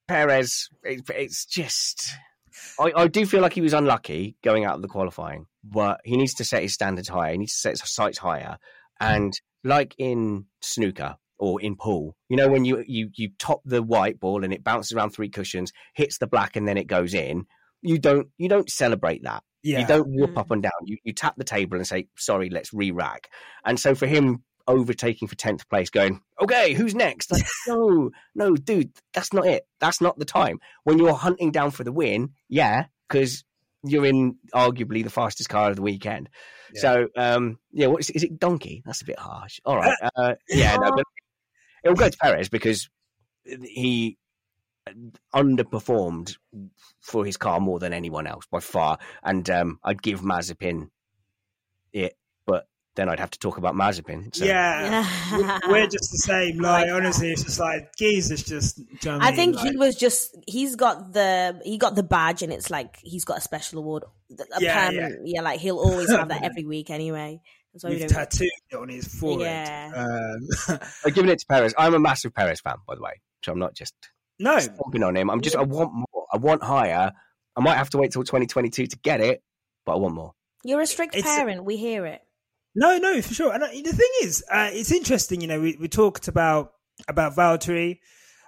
Perez. 0.06 0.68
It, 0.82 1.08
it's 1.08 1.46
just. 1.46 2.12
I, 2.78 2.92
I 2.94 3.06
do 3.06 3.24
feel 3.24 3.40
like 3.40 3.54
he 3.54 3.62
was 3.62 3.72
unlucky 3.72 4.36
going 4.44 4.66
out 4.66 4.74
of 4.74 4.82
the 4.82 4.88
qualifying, 4.88 5.46
but 5.64 6.02
he 6.04 6.18
needs 6.18 6.34
to 6.34 6.44
set 6.44 6.60
his 6.60 6.74
standards 6.74 7.08
higher. 7.08 7.32
He 7.32 7.38
needs 7.38 7.54
to 7.54 7.58
set 7.58 7.70
his 7.70 7.90
sights 7.90 8.18
higher. 8.18 8.58
And 9.00 9.32
like 9.64 9.94
in 9.96 10.44
snooker 10.60 11.16
or 11.38 11.60
in 11.60 11.76
pool, 11.76 12.16
you 12.28 12.36
know, 12.36 12.48
when 12.48 12.64
you 12.64 12.82
you 12.86 13.10
you 13.14 13.30
top 13.38 13.60
the 13.64 13.82
white 13.82 14.18
ball 14.20 14.44
and 14.44 14.52
it 14.52 14.64
bounces 14.64 14.92
around 14.92 15.10
three 15.10 15.28
cushions, 15.28 15.72
hits 15.94 16.18
the 16.18 16.26
black, 16.26 16.56
and 16.56 16.66
then 16.66 16.76
it 16.78 16.86
goes 16.86 17.14
in. 17.14 17.46
You 17.82 17.98
don't 17.98 18.28
you 18.38 18.48
don't 18.48 18.70
celebrate 18.70 19.22
that. 19.24 19.42
yeah, 19.62 19.80
You 19.80 19.86
don't 19.86 20.08
whoop 20.08 20.36
up 20.38 20.50
and 20.50 20.62
down. 20.62 20.72
You 20.84 20.96
you 21.04 21.12
tap 21.12 21.34
the 21.36 21.44
table 21.44 21.76
and 21.76 21.86
say, 21.86 22.08
"Sorry, 22.16 22.50
let's 22.50 22.72
re-rack." 22.72 23.28
And 23.64 23.78
so 23.78 23.94
for 23.94 24.06
him 24.06 24.42
overtaking 24.68 25.28
for 25.28 25.36
tenth 25.36 25.68
place, 25.68 25.90
going, 25.90 26.20
"Okay, 26.42 26.72
who's 26.72 26.94
next?" 26.94 27.30
Like, 27.30 27.44
no, 27.68 28.10
no, 28.34 28.56
dude, 28.56 28.90
that's 29.12 29.32
not 29.32 29.46
it. 29.46 29.66
That's 29.78 30.00
not 30.00 30.18
the 30.18 30.24
time. 30.24 30.58
When 30.84 30.98
you're 30.98 31.14
hunting 31.14 31.52
down 31.52 31.70
for 31.70 31.84
the 31.84 31.92
win, 31.92 32.30
yeah, 32.48 32.86
because 33.08 33.44
you're 33.84 34.06
in 34.06 34.36
arguably 34.54 35.04
the 35.04 35.10
fastest 35.10 35.48
car 35.48 35.70
of 35.70 35.76
the 35.76 35.82
weekend. 35.82 36.28
Yeah. 36.74 36.80
So, 36.80 37.08
um, 37.16 37.58
yeah, 37.72 37.86
what 37.86 38.00
is, 38.00 38.10
is 38.10 38.24
it? 38.24 38.40
Donkey? 38.40 38.82
That's 38.84 39.02
a 39.02 39.04
bit 39.04 39.18
harsh. 39.18 39.60
All 39.64 39.76
right, 39.76 39.96
uh, 40.16 40.34
yeah, 40.48 40.76
no, 40.76 40.90
but 40.90 41.04
it 41.86 41.90
will 41.90 41.96
go 41.96 42.08
to 42.08 42.18
Perez 42.18 42.48
because 42.48 42.88
he 43.62 44.18
underperformed 45.34 46.36
for 47.00 47.24
his 47.24 47.36
car 47.36 47.60
more 47.60 47.78
than 47.78 47.92
anyone 47.92 48.26
else 48.26 48.44
by 48.50 48.60
far. 48.60 48.98
And 49.22 49.48
um, 49.50 49.78
I'd 49.82 50.02
give 50.02 50.20
Mazepin 50.20 50.90
it, 51.92 52.16
but 52.46 52.66
then 52.94 53.08
I'd 53.08 53.20
have 53.20 53.30
to 53.30 53.38
talk 53.38 53.58
about 53.58 53.74
Mazepin. 53.74 54.34
So. 54.34 54.44
yeah. 54.44 55.06
We- 55.36 55.72
We're 55.72 55.86
just 55.86 56.10
the 56.12 56.18
same. 56.18 56.58
Like, 56.58 56.88
honestly, 56.90 57.30
it's 57.32 57.44
just 57.44 57.60
like 57.60 57.94
geez, 57.96 58.30
it's 58.30 58.42
just. 58.42 58.76
do 58.76 58.82
you 59.02 59.12
know 59.12 59.18
I 59.24 59.26
mean? 59.30 59.36
think 59.36 59.56
Like, 59.56 59.70
he 59.72 59.76
was 59.76 59.96
just 59.96 60.36
he's 60.46 60.76
got 60.76 61.12
the 61.12 61.60
he 61.64 61.78
got 61.78 61.94
the 61.94 62.02
badge 62.02 62.42
and 62.42 62.52
it's 62.52 62.70
like 62.70 62.98
he's 63.02 63.24
got 63.24 63.38
a 63.38 63.42
special 63.42 63.78
award. 63.80 64.04
A 64.30 64.60
Yeah, 64.60 64.88
permanent- 64.88 65.20
yeah. 65.24 65.42
like 65.42 65.60
he'll 65.60 65.78
always 65.78 66.10
have 66.10 66.28
that 66.28 66.42
every 66.42 66.64
week 66.64 66.90
anyway. 66.90 67.40
That's 67.76 67.84
why 67.84 67.90
we 67.90 67.96
We've 67.96 68.08
tattooed 68.08 68.48
it 68.70 68.76
on 68.76 68.88
his 68.88 69.06
forehead. 69.06 69.42
Yeah. 69.94 70.36
Um, 70.68 70.80
I'm 71.04 71.12
giving 71.12 71.30
it 71.30 71.40
to 71.40 71.46
Perez. 71.46 71.74
I'm 71.76 71.92
a 71.92 71.98
massive 71.98 72.34
Perez 72.34 72.60
fan, 72.60 72.76
by 72.86 72.94
the 72.94 73.02
way. 73.02 73.20
So 73.44 73.52
I'm 73.52 73.58
not 73.58 73.74
just 73.74 73.94
no, 74.38 74.58
stomping 74.58 75.02
on 75.02 75.14
him. 75.14 75.30
I'm 75.30 75.42
just, 75.42 75.56
I 75.56 75.62
want 75.62 75.92
more. 75.92 76.26
I 76.32 76.38
want 76.38 76.62
higher. 76.62 77.12
I 77.54 77.60
might 77.60 77.76
have 77.76 77.90
to 77.90 77.98
wait 77.98 78.12
till 78.12 78.24
2022 78.24 78.86
to 78.86 78.98
get 79.00 79.20
it, 79.20 79.42
but 79.84 79.92
I 79.92 79.96
want 79.96 80.14
more. 80.14 80.32
You're 80.64 80.80
a 80.80 80.86
strict 80.86 81.14
It's- 81.14 81.36
parent. 81.36 81.64
We 81.64 81.76
hear 81.76 82.06
it. 82.06 82.22
no, 82.74 82.96
no, 82.96 83.20
for 83.20 83.34
sure. 83.34 83.52
And 83.52 83.62
uh, 83.62 83.68
the 83.68 83.92
thing 83.92 84.10
is, 84.22 84.42
uh, 84.50 84.70
it's 84.72 84.90
interesting. 84.90 85.42
You 85.42 85.46
know, 85.46 85.60
we, 85.60 85.76
we 85.78 85.88
talked 85.88 86.28
about 86.28 86.72
about 87.08 87.36
Valtteri, 87.36 87.98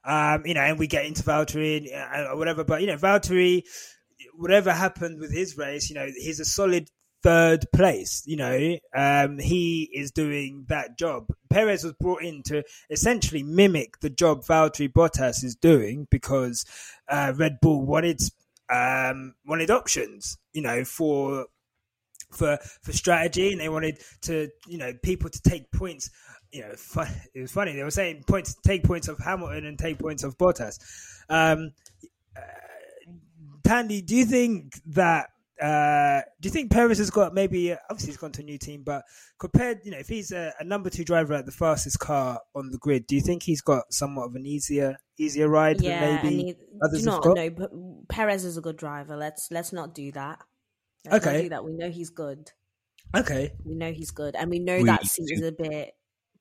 um, 0.04 0.46
you 0.46 0.54
know, 0.54 0.62
and 0.62 0.78
we 0.78 0.86
get 0.86 1.04
into 1.04 1.22
Valtteri 1.22 1.92
and 1.92 2.28
uh, 2.28 2.34
whatever. 2.34 2.64
But 2.64 2.80
you 2.80 2.86
know, 2.86 2.96
Valtteri, 2.96 3.64
whatever 4.36 4.72
happened 4.72 5.20
with 5.20 5.32
his 5.32 5.58
race, 5.58 5.90
you 5.90 5.96
know, 5.96 6.06
he's 6.06 6.40
a 6.40 6.46
solid 6.46 6.88
third 7.22 7.66
place. 7.72 8.22
You 8.26 8.36
know, 8.36 8.78
um, 8.94 9.38
he 9.38 9.90
is 9.92 10.10
doing 10.10 10.66
that 10.68 10.98
job. 10.98 11.26
Perez 11.50 11.84
was 11.84 11.94
brought 11.94 12.22
in 12.22 12.42
to 12.44 12.62
essentially 12.90 13.42
mimic 13.42 14.00
the 14.00 14.10
job 14.10 14.44
Valtteri 14.44 14.92
Bottas 14.92 15.44
is 15.44 15.56
doing 15.56 16.06
because 16.10 16.64
uh, 17.08 17.32
Red 17.36 17.58
Bull 17.60 17.84
wanted 17.84 18.20
um, 18.70 19.34
wanted 19.46 19.70
options. 19.70 20.38
You 20.52 20.62
know, 20.62 20.84
for 20.84 21.46
for 22.30 22.58
for 22.82 22.92
strategy, 22.92 23.52
and 23.52 23.60
they 23.60 23.68
wanted 23.68 23.98
to 24.22 24.48
you 24.66 24.78
know 24.78 24.92
people 25.02 25.30
to 25.30 25.42
take 25.42 25.70
points. 25.70 26.10
You 26.52 26.62
know, 26.62 26.74
it 27.34 27.40
was 27.40 27.52
funny. 27.52 27.74
They 27.74 27.82
were 27.82 27.90
saying 27.90 28.24
points, 28.26 28.54
take 28.64 28.82
points 28.82 29.08
of 29.08 29.18
Hamilton 29.18 29.66
and 29.66 29.78
take 29.78 29.98
points 29.98 30.24
of 30.24 30.38
Bottas. 30.38 30.78
Um, 31.28 31.72
uh, 32.34 32.40
Thandie, 33.62 34.04
do 34.04 34.16
you 34.16 34.24
think 34.24 34.80
that? 34.86 35.28
Uh, 35.60 36.20
do 36.40 36.46
you 36.46 36.52
think 36.52 36.70
Perez 36.70 36.98
has 36.98 37.10
got 37.10 37.34
maybe 37.34 37.72
obviously 37.90 38.08
he's 38.12 38.16
gone 38.16 38.30
to 38.32 38.42
a 38.42 38.44
new 38.44 38.58
team, 38.58 38.82
but 38.84 39.04
compared, 39.38 39.80
you 39.84 39.90
know, 39.90 39.98
if 39.98 40.08
he's 40.08 40.30
a, 40.30 40.52
a 40.60 40.64
number 40.64 40.88
two 40.90 41.04
driver 41.04 41.34
at 41.34 41.46
the 41.46 41.52
fastest 41.52 41.98
car 41.98 42.40
on 42.54 42.70
the 42.70 42.78
grid, 42.78 43.06
do 43.06 43.14
you 43.16 43.20
think 43.20 43.42
he's 43.42 43.60
got 43.60 43.92
somewhat 43.92 44.26
of 44.26 44.34
an 44.36 44.46
easier 44.46 44.96
easier 45.18 45.48
ride 45.48 45.80
Yeah, 45.80 46.00
than 46.00 46.14
maybe 46.24 46.36
he, 46.44 46.54
others 46.82 47.04
you 47.04 47.10
have 47.10 47.22
got? 47.22 47.36
know? 47.36 47.50
But 47.50 47.70
Perez 48.08 48.44
is 48.44 48.56
a 48.56 48.60
good 48.60 48.76
driver. 48.76 49.16
Let's 49.16 49.48
let's 49.50 49.72
not 49.72 49.94
do 49.94 50.12
that. 50.12 50.38
Let's 51.04 51.24
not 51.24 51.32
Okay. 51.34 51.42
do 51.42 51.48
that. 51.50 51.64
We 51.64 51.72
know 51.72 51.90
he's 51.90 52.10
good. 52.10 52.50
Okay, 53.16 53.52
We 53.64 53.74
know 53.74 53.90
he's 53.90 54.10
good, 54.10 54.36
and 54.36 54.50
we 54.50 54.58
know 54.58 54.76
We 54.76 54.84
that 54.84 55.06
seat 55.06 55.30
is 55.30 55.42
a 55.42 55.50
bit. 55.52 55.92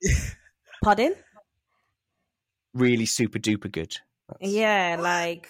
Pardon? 0.84 1.16
Really 2.74 3.06
super 3.06 3.40
duper 3.40 3.72
good. 3.72 3.98
That's- 4.30 4.52
Yeah, 4.52 4.98
like. 5.00 5.50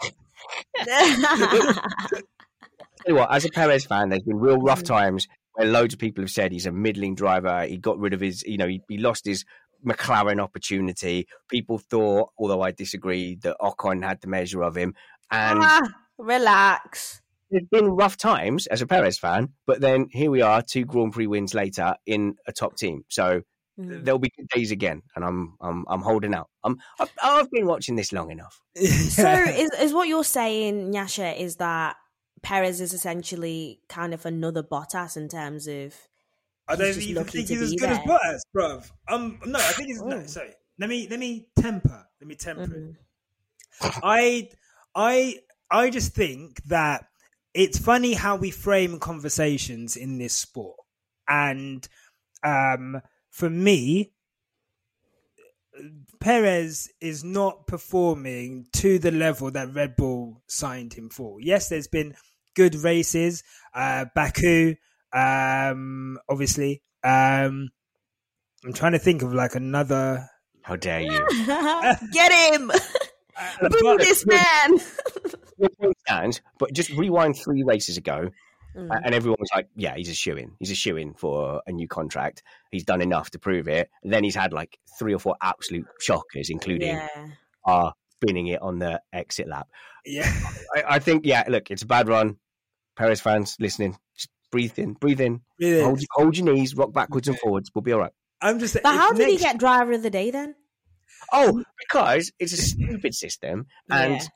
Tell 3.04 3.14
you 3.14 3.20
what, 3.20 3.32
as 3.32 3.44
a 3.44 3.50
Perez 3.50 3.84
fan, 3.84 4.08
there's 4.08 4.22
been 4.22 4.38
real 4.38 4.58
rough 4.58 4.82
times 4.82 5.26
where 5.54 5.66
loads 5.68 5.94
of 5.94 6.00
people 6.00 6.22
have 6.22 6.30
said 6.30 6.52
he's 6.52 6.66
a 6.66 6.72
middling 6.72 7.14
driver. 7.14 7.64
He 7.66 7.76
got 7.78 7.98
rid 7.98 8.12
of 8.14 8.20
his, 8.20 8.42
you 8.44 8.56
know, 8.56 8.68
he, 8.68 8.80
he 8.88 8.98
lost 8.98 9.24
his 9.26 9.44
McLaren 9.84 10.40
opportunity. 10.40 11.26
People 11.48 11.78
thought, 11.78 12.30
although 12.38 12.62
I 12.62 12.70
disagree, 12.70 13.36
that 13.42 13.56
Ocon 13.60 14.04
had 14.04 14.20
the 14.20 14.28
measure 14.28 14.62
of 14.62 14.76
him. 14.76 14.94
And 15.30 15.60
Ah, 15.62 15.80
relax. 16.18 17.20
there's 17.50 17.66
been 17.70 17.88
rough 17.88 18.16
times 18.16 18.66
as 18.68 18.80
a 18.82 18.86
Perez 18.86 19.18
fan, 19.18 19.50
but 19.66 19.80
then 19.80 20.06
here 20.10 20.30
we 20.30 20.40
are, 20.42 20.62
two 20.62 20.84
Grand 20.84 21.12
Prix 21.12 21.26
wins 21.26 21.54
later 21.54 21.96
in 22.06 22.36
a 22.46 22.52
top 22.52 22.76
team. 22.76 23.04
So 23.08 23.42
Mm. 23.80 24.04
there'll 24.04 24.18
be 24.18 24.30
good 24.36 24.48
days 24.54 24.70
again, 24.70 25.00
and 25.16 25.24
I'm 25.24 25.56
I'm 25.58 25.86
I'm 25.88 26.02
holding 26.02 26.34
out. 26.34 26.50
I'm 26.62 26.76
I've, 27.00 27.10
I've 27.22 27.50
been 27.50 27.64
watching 27.64 27.96
this 27.96 28.12
long 28.12 28.30
enough. 28.30 28.60
So 28.76 29.32
is 29.48 29.70
is 29.80 29.94
what 29.94 30.08
you're 30.08 30.24
saying, 30.24 30.92
Nyasha, 30.92 31.34
is 31.40 31.56
that 31.56 31.96
Perez 32.42 32.80
is 32.80 32.92
essentially 32.92 33.80
kind 33.88 34.12
of 34.12 34.26
another 34.26 34.62
Bottas 34.62 35.16
in 35.16 35.28
terms 35.28 35.66
of 35.66 35.94
I 36.68 36.76
don't 36.76 36.96
even 36.98 37.24
think 37.24 37.48
he's 37.48 37.60
as 37.62 37.72
good 37.74 37.90
as 37.90 37.98
there. 37.98 38.06
Bottas, 38.06 38.40
bruv. 38.54 38.90
Um, 39.08 39.38
no, 39.46 39.58
I 39.58 39.72
think 39.72 39.88
he's 39.88 40.02
no. 40.02 40.18
Oh. 40.18 40.26
Sorry, 40.26 40.52
let 40.78 40.88
me 40.88 41.08
let 41.08 41.18
me 41.18 41.48
temper. 41.56 42.06
Let 42.20 42.28
me 42.28 42.34
temper 42.34 42.62
it. 42.62 42.70
Mhm. 42.70 42.96
I 44.02 44.48
I 44.94 45.38
I 45.70 45.90
just 45.90 46.14
think 46.14 46.62
that 46.64 47.06
it's 47.54 47.78
funny 47.78 48.14
how 48.14 48.36
we 48.36 48.50
frame 48.50 48.98
conversations 48.98 49.96
in 49.96 50.18
this 50.18 50.34
sport, 50.34 50.78
and 51.28 51.86
um, 52.42 53.00
for 53.30 53.50
me, 53.50 54.12
Perez 56.20 56.90
is 57.00 57.24
not 57.24 57.66
performing 57.66 58.66
to 58.74 58.98
the 58.98 59.10
level 59.10 59.50
that 59.50 59.74
Red 59.74 59.96
Bull 59.96 60.42
signed 60.46 60.94
him 60.94 61.08
for. 61.08 61.40
Yes, 61.40 61.68
there's 61.68 61.88
been 61.88 62.14
good 62.54 62.74
races, 62.76 63.42
uh, 63.74 64.06
Baku, 64.14 64.74
um, 65.12 66.18
obviously. 66.28 66.82
Um, 67.04 67.70
I'm 68.64 68.72
trying 68.72 68.92
to 68.92 68.98
think 68.98 69.22
of 69.22 69.32
like 69.34 69.54
another. 69.54 70.28
How 70.62 70.76
dare 70.76 71.00
you? 71.00 71.26
Get 72.12 72.54
him! 72.54 72.70
Uh, 72.70 73.68
Boo 73.68 73.96
this 73.98 74.24
man! 74.26 74.78
Your 75.58 75.70
point 75.80 75.96
stands, 76.06 76.40
but 76.58 76.72
just 76.72 76.90
rewind 76.90 77.36
three 77.36 77.64
races 77.64 77.96
ago, 77.96 78.30
Mm. 78.76 78.88
a- 78.90 79.04
and 79.04 79.14
everyone 79.14 79.36
was 79.38 79.50
like, 79.54 79.68
"Yeah, 79.76 79.94
he's 79.96 80.08
a 80.08 80.14
shoe 80.14 80.34
in. 80.36 80.52
He's 80.58 80.70
a 80.70 80.74
shoe 80.74 80.96
in 80.96 81.12
for 81.12 81.60
a 81.66 81.72
new 81.72 81.86
contract. 81.86 82.42
He's 82.70 82.84
done 82.84 83.02
enough 83.02 83.28
to 83.32 83.38
prove 83.38 83.68
it." 83.68 83.90
And 84.02 84.10
then 84.10 84.24
he's 84.24 84.34
had 84.34 84.54
like 84.54 84.78
three 84.98 85.12
or 85.14 85.18
four 85.18 85.36
absolute 85.42 85.84
shockers, 86.00 86.48
including 86.48 86.94
yeah. 86.96 87.08
uh, 87.66 87.90
spinning 88.22 88.46
it 88.48 88.62
on 88.62 88.78
the 88.78 89.00
exit 89.12 89.48
lap. 89.48 89.68
yeah. 90.04 90.30
I, 90.74 90.84
I 90.94 90.98
think, 90.98 91.26
yeah, 91.26 91.44
look, 91.48 91.70
it's 91.70 91.82
a 91.82 91.86
bad 91.86 92.08
run. 92.08 92.36
Perez 92.96 93.20
fans 93.20 93.56
listening, 93.58 93.96
just 94.16 94.28
breathe 94.50 94.78
in, 94.78 94.92
breathe 94.94 95.20
in, 95.20 95.40
Really. 95.60 95.82
hold, 95.82 96.00
hold 96.12 96.36
your 96.36 96.52
knees, 96.52 96.74
rock 96.76 96.92
backwards 96.92 97.26
and 97.28 97.38
forwards. 97.38 97.70
We'll 97.74 97.82
be 97.82 97.92
all 97.92 98.00
right. 98.00 98.12
I'm 98.40 98.58
just. 98.58 98.74
But 98.82 98.94
how 98.94 99.12
if 99.12 99.16
did 99.16 99.28
he 99.28 99.38
get 99.38 99.58
driver 99.58 99.92
of 99.92 100.02
the 100.02 100.10
day 100.10 100.30
then? 100.30 100.54
Oh, 101.32 101.62
because 101.78 102.30
it's 102.38 102.52
a 102.52 102.56
stupid 102.58 103.14
system, 103.14 103.66
and 103.90 104.14
Yeah. 104.14 104.26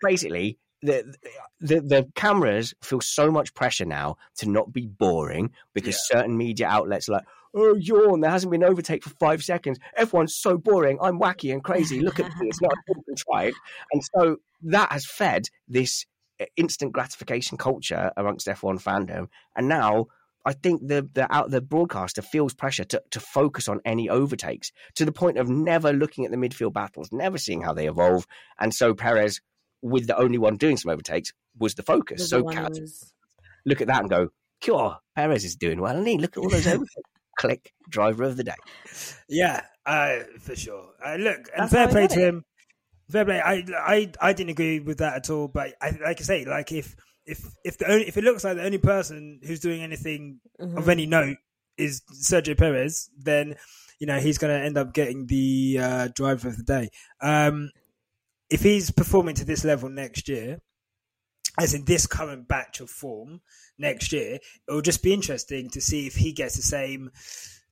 basically 0.00 0.58
the, 0.80 1.12
the 1.60 1.80
the 1.80 2.08
cameras 2.14 2.72
feel 2.82 3.00
so 3.00 3.30
much 3.30 3.52
pressure 3.54 3.84
now 3.84 4.16
to 4.36 4.48
not 4.48 4.72
be 4.72 4.86
boring 4.86 5.50
because 5.74 6.06
certain 6.06 6.36
media 6.36 6.68
outlets 6.68 7.08
are 7.08 7.12
like, 7.12 7.24
oh, 7.58 7.74
yawn, 7.76 8.20
there 8.20 8.30
hasn't 8.30 8.50
been 8.50 8.64
overtake 8.64 9.02
for 9.02 9.10
five 9.10 9.42
seconds. 9.42 9.78
Everyone's 9.96 10.36
so 10.36 10.56
boring. 10.56 10.98
I'm 11.00 11.18
wacky 11.18 11.52
and 11.52 11.62
crazy. 11.62 12.00
Look 12.00 12.20
at 12.20 12.26
me. 12.38 12.48
It's 12.48 12.60
not 12.60 12.74
contrived. 13.06 13.56
And 13.92 14.02
so 14.14 14.36
that 14.62 14.92
has 14.92 15.06
fed 15.06 15.48
this 15.66 16.06
uh, 16.40 16.46
instant 16.56 16.92
gratification 16.92 17.58
culture 17.58 18.12
amongst 18.16 18.46
F1 18.46 18.82
fandom. 18.82 19.28
And 19.56 19.68
now 19.68 20.06
I 20.44 20.52
think 20.52 20.86
the 20.86 21.08
the 21.12 21.32
out 21.34 21.50
the 21.50 21.60
broadcaster 21.60 22.22
feels 22.22 22.54
pressure 22.54 22.84
to, 22.84 23.02
to 23.10 23.20
focus 23.20 23.68
on 23.68 23.80
any 23.84 24.08
overtakes 24.08 24.72
to 24.94 25.04
the 25.04 25.12
point 25.12 25.36
of 25.36 25.48
never 25.48 25.92
looking 25.92 26.24
at 26.24 26.30
the 26.30 26.36
midfield 26.36 26.72
battles, 26.72 27.10
never 27.12 27.38
seeing 27.38 27.60
how 27.60 27.74
they 27.74 27.86
evolve. 27.86 28.26
And 28.58 28.72
so 28.72 28.94
Perez, 28.94 29.40
with 29.82 30.06
the 30.06 30.16
only 30.16 30.38
one 30.38 30.56
doing 30.56 30.76
some 30.76 30.90
overtakes, 30.90 31.32
was 31.58 31.74
the 31.74 31.82
focus. 31.82 32.20
Was 32.20 32.30
so 32.30 32.42
the 32.42 32.52
Kat, 32.54 32.70
was- 32.70 33.12
look 33.66 33.80
at 33.80 33.88
that 33.88 34.00
and 34.00 34.08
go, 34.08 34.28
"Sure, 34.62 34.96
Perez 35.14 35.44
is 35.44 35.56
doing 35.56 35.80
well, 35.80 35.96
and 35.96 36.06
he 36.06 36.16
look 36.16 36.36
at 36.36 36.40
all 36.40 36.48
those 36.48 36.66
overtakes." 36.66 37.10
Click, 37.38 37.72
driver 37.88 38.24
of 38.24 38.36
the 38.36 38.44
day. 38.44 38.52
Yeah, 39.28 39.62
uh, 39.86 40.18
for 40.40 40.56
sure. 40.56 40.90
Uh, 41.04 41.14
look, 41.16 41.36
and 41.56 41.62
That's 41.62 41.72
fair 41.72 41.88
play 41.88 42.06
to 42.08 42.20
it. 42.20 42.28
him. 42.28 42.44
Fair 43.10 43.24
play. 43.24 43.40
I, 43.40 43.64
I, 43.78 44.12
I 44.20 44.32
didn't 44.34 44.50
agree 44.50 44.80
with 44.80 44.98
that 44.98 45.14
at 45.14 45.30
all. 45.30 45.48
But 45.48 45.74
I, 45.80 45.90
like 46.04 46.20
I 46.20 46.24
say, 46.24 46.44
like 46.44 46.72
if 46.72 46.94
if 47.24 47.46
if 47.64 47.78
the 47.78 47.90
only 47.90 48.06
if 48.08 48.16
it 48.16 48.24
looks 48.24 48.44
like 48.44 48.56
the 48.56 48.64
only 48.64 48.78
person 48.78 49.40
who's 49.46 49.60
doing 49.60 49.82
anything 49.82 50.40
Mhm. 50.60 50.76
of 50.76 50.88
any 50.88 51.06
note 51.06 51.36
is 51.76 52.02
Sergio 52.12 52.58
Perez, 52.58 53.08
then 53.16 53.54
you 54.00 54.06
know 54.06 54.18
he's 54.18 54.36
going 54.38 54.52
to 54.58 54.64
end 54.66 54.76
up 54.76 54.92
getting 54.92 55.26
the 55.26 55.78
uh, 55.80 56.08
driver 56.14 56.48
of 56.48 56.56
the 56.56 56.64
day. 56.64 56.90
Um, 57.22 57.70
if 58.50 58.62
he's 58.62 58.90
performing 58.90 59.36
to 59.36 59.44
this 59.44 59.64
level 59.64 59.88
next 59.88 60.28
year, 60.28 60.58
as 61.58 61.74
in 61.74 61.84
this 61.84 62.06
current 62.06 62.48
batch 62.48 62.80
of 62.80 62.90
form 62.90 63.40
next 63.78 64.12
year, 64.12 64.34
it 64.34 64.72
will 64.72 64.82
just 64.82 65.02
be 65.02 65.12
interesting 65.12 65.70
to 65.70 65.80
see 65.80 66.06
if 66.06 66.14
he 66.14 66.32
gets 66.32 66.56
the 66.56 66.62
same 66.62 67.10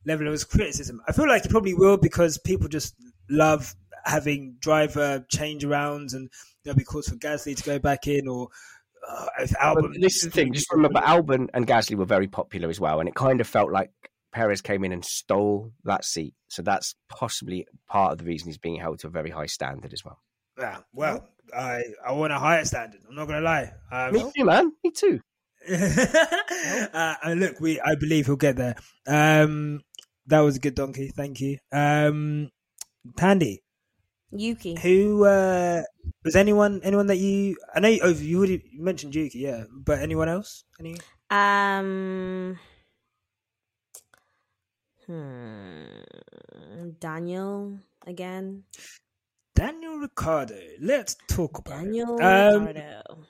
level 0.04 0.32
of 0.32 0.48
criticism. 0.48 1.00
I 1.08 1.12
feel 1.12 1.28
like 1.28 1.42
he 1.42 1.48
probably 1.48 1.74
will 1.74 1.96
because 1.96 2.38
people 2.38 2.68
just 2.68 2.94
love 3.28 3.74
having 4.04 4.56
driver 4.60 5.24
change 5.28 5.64
arounds 5.64 6.14
and 6.14 6.30
there'll 6.62 6.76
be 6.78 6.84
calls 6.84 7.08
for 7.08 7.16
Gasly 7.16 7.56
to 7.56 7.62
go 7.62 7.78
back 7.78 8.06
in 8.06 8.28
or 8.28 8.48
uh, 9.08 9.26
if 9.40 9.50
Albon. 9.52 10.00
this 10.00 10.16
is 10.16 10.22
the 10.22 10.30
thing. 10.30 10.52
Just 10.52 10.72
remember, 10.72 11.00
Albon 11.00 11.48
and 11.54 11.66
Gasly 11.66 11.96
were 11.96 12.04
very 12.04 12.26
popular 12.26 12.68
as 12.68 12.80
well, 12.80 12.98
and 13.00 13.08
it 13.08 13.14
kind 13.14 13.40
of 13.40 13.46
felt 13.46 13.70
like 13.70 13.90
Perez 14.32 14.60
came 14.60 14.84
in 14.84 14.92
and 14.92 15.04
stole 15.04 15.72
that 15.84 16.04
seat. 16.04 16.34
So 16.48 16.62
that's 16.62 16.94
possibly 17.08 17.66
part 17.88 18.12
of 18.12 18.18
the 18.18 18.24
reason 18.24 18.48
he's 18.48 18.58
being 18.58 18.80
held 18.80 18.98
to 19.00 19.06
a 19.06 19.10
very 19.10 19.30
high 19.30 19.46
standard 19.46 19.92
as 19.92 20.04
well. 20.04 20.18
Yeah, 20.58 20.78
well, 20.92 21.28
I 21.56 21.82
I 22.06 22.12
want 22.12 22.32
a 22.32 22.38
higher 22.38 22.64
standard. 22.64 23.00
I'm 23.08 23.14
not 23.14 23.26
going 23.26 23.40
to 23.40 23.44
lie. 23.44 23.72
Um, 23.92 24.12
Me 24.12 24.32
too, 24.34 24.44
man. 24.44 24.72
Me 24.82 24.90
too. 24.90 25.20
uh, 25.68 27.14
and 27.24 27.40
look, 27.40 27.60
we 27.60 27.80
I 27.80 27.94
believe 27.96 28.26
he'll 28.26 28.36
get 28.36 28.56
there. 28.56 28.76
Um, 29.06 29.80
that 30.26 30.40
was 30.40 30.56
a 30.56 30.60
good 30.60 30.74
donkey. 30.74 31.12
Thank 31.14 31.40
you. 31.40 31.58
Um, 31.72 32.50
Thandie, 33.18 33.58
Yuki. 34.30 34.78
who 34.80 35.24
uh, 35.24 35.82
was 36.24 36.36
anyone 36.36 36.80
anyone 36.84 37.06
that 37.08 37.16
you? 37.16 37.56
I 37.74 37.80
know 37.80 37.88
you, 37.88 38.00
oh, 38.02 38.10
you 38.10 38.38
already 38.38 38.62
mentioned 38.74 39.14
Yuki, 39.14 39.40
yeah, 39.40 39.64
but 39.72 39.98
anyone 39.98 40.28
else? 40.28 40.64
Any? 40.80 40.96
Um. 41.30 42.58
Hmm. 45.06 46.02
Daniel 47.00 47.78
again. 48.06 48.64
Daniel 49.56 49.96
Ricciardo. 49.96 50.60
Let's 50.80 51.16
talk 51.28 51.58
about 51.58 51.84
Daniel. 51.84 52.22
Um, 52.22 52.66
Ricciardo. 52.66 53.24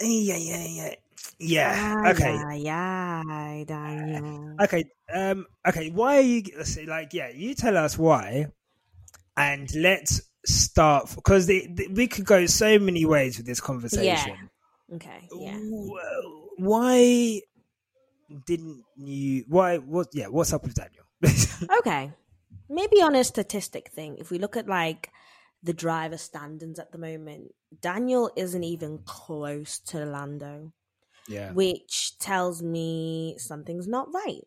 yeah, 0.00 0.36
yeah, 0.36 0.66
yeah, 0.66 0.94
yeah. 1.38 1.74
Ah, 2.04 2.10
okay, 2.10 2.58
Yeah, 2.60 3.22
yeah, 3.26 3.64
Daniel. 3.64 4.56
okay, 4.62 4.84
um, 5.12 5.46
okay. 5.66 5.88
Why 5.88 6.18
are 6.18 6.20
you? 6.20 6.42
Let's 6.58 6.74
say, 6.74 6.84
like, 6.84 7.14
yeah, 7.14 7.30
you 7.34 7.54
tell 7.54 7.78
us 7.78 7.96
why, 7.96 8.48
and 9.34 9.74
let's 9.74 10.20
start 10.44 11.10
because 11.14 11.48
we 11.48 12.06
could 12.06 12.26
go 12.26 12.44
so 12.44 12.78
many 12.78 13.06
ways 13.06 13.38
with 13.38 13.46
this 13.46 13.60
conversation. 13.62 14.36
Yeah. 14.90 14.96
Okay. 14.96 15.28
Yeah. 15.32 15.58
Why 16.58 17.40
didn't 18.44 18.84
you? 18.96 19.44
Why? 19.48 19.78
What? 19.78 20.08
Yeah. 20.12 20.26
What's 20.26 20.52
up 20.52 20.64
with 20.64 20.74
Daniel? 20.74 21.04
Okay. 21.78 22.12
Maybe 22.68 23.02
on 23.02 23.14
a 23.14 23.24
statistic 23.24 23.88
thing, 23.90 24.16
if 24.18 24.30
we 24.30 24.38
look 24.38 24.56
at 24.56 24.68
like 24.68 25.10
the 25.62 25.72
driver 25.72 26.18
standings 26.18 26.78
at 26.78 26.92
the 26.92 26.98
moment, 26.98 27.54
Daniel 27.80 28.30
isn't 28.36 28.64
even 28.64 28.98
close 29.04 29.78
to 29.80 30.04
Lando, 30.04 30.72
yeah. 31.28 31.52
which 31.52 32.18
tells 32.18 32.62
me 32.62 33.36
something's 33.38 33.88
not 33.88 34.12
right. 34.12 34.44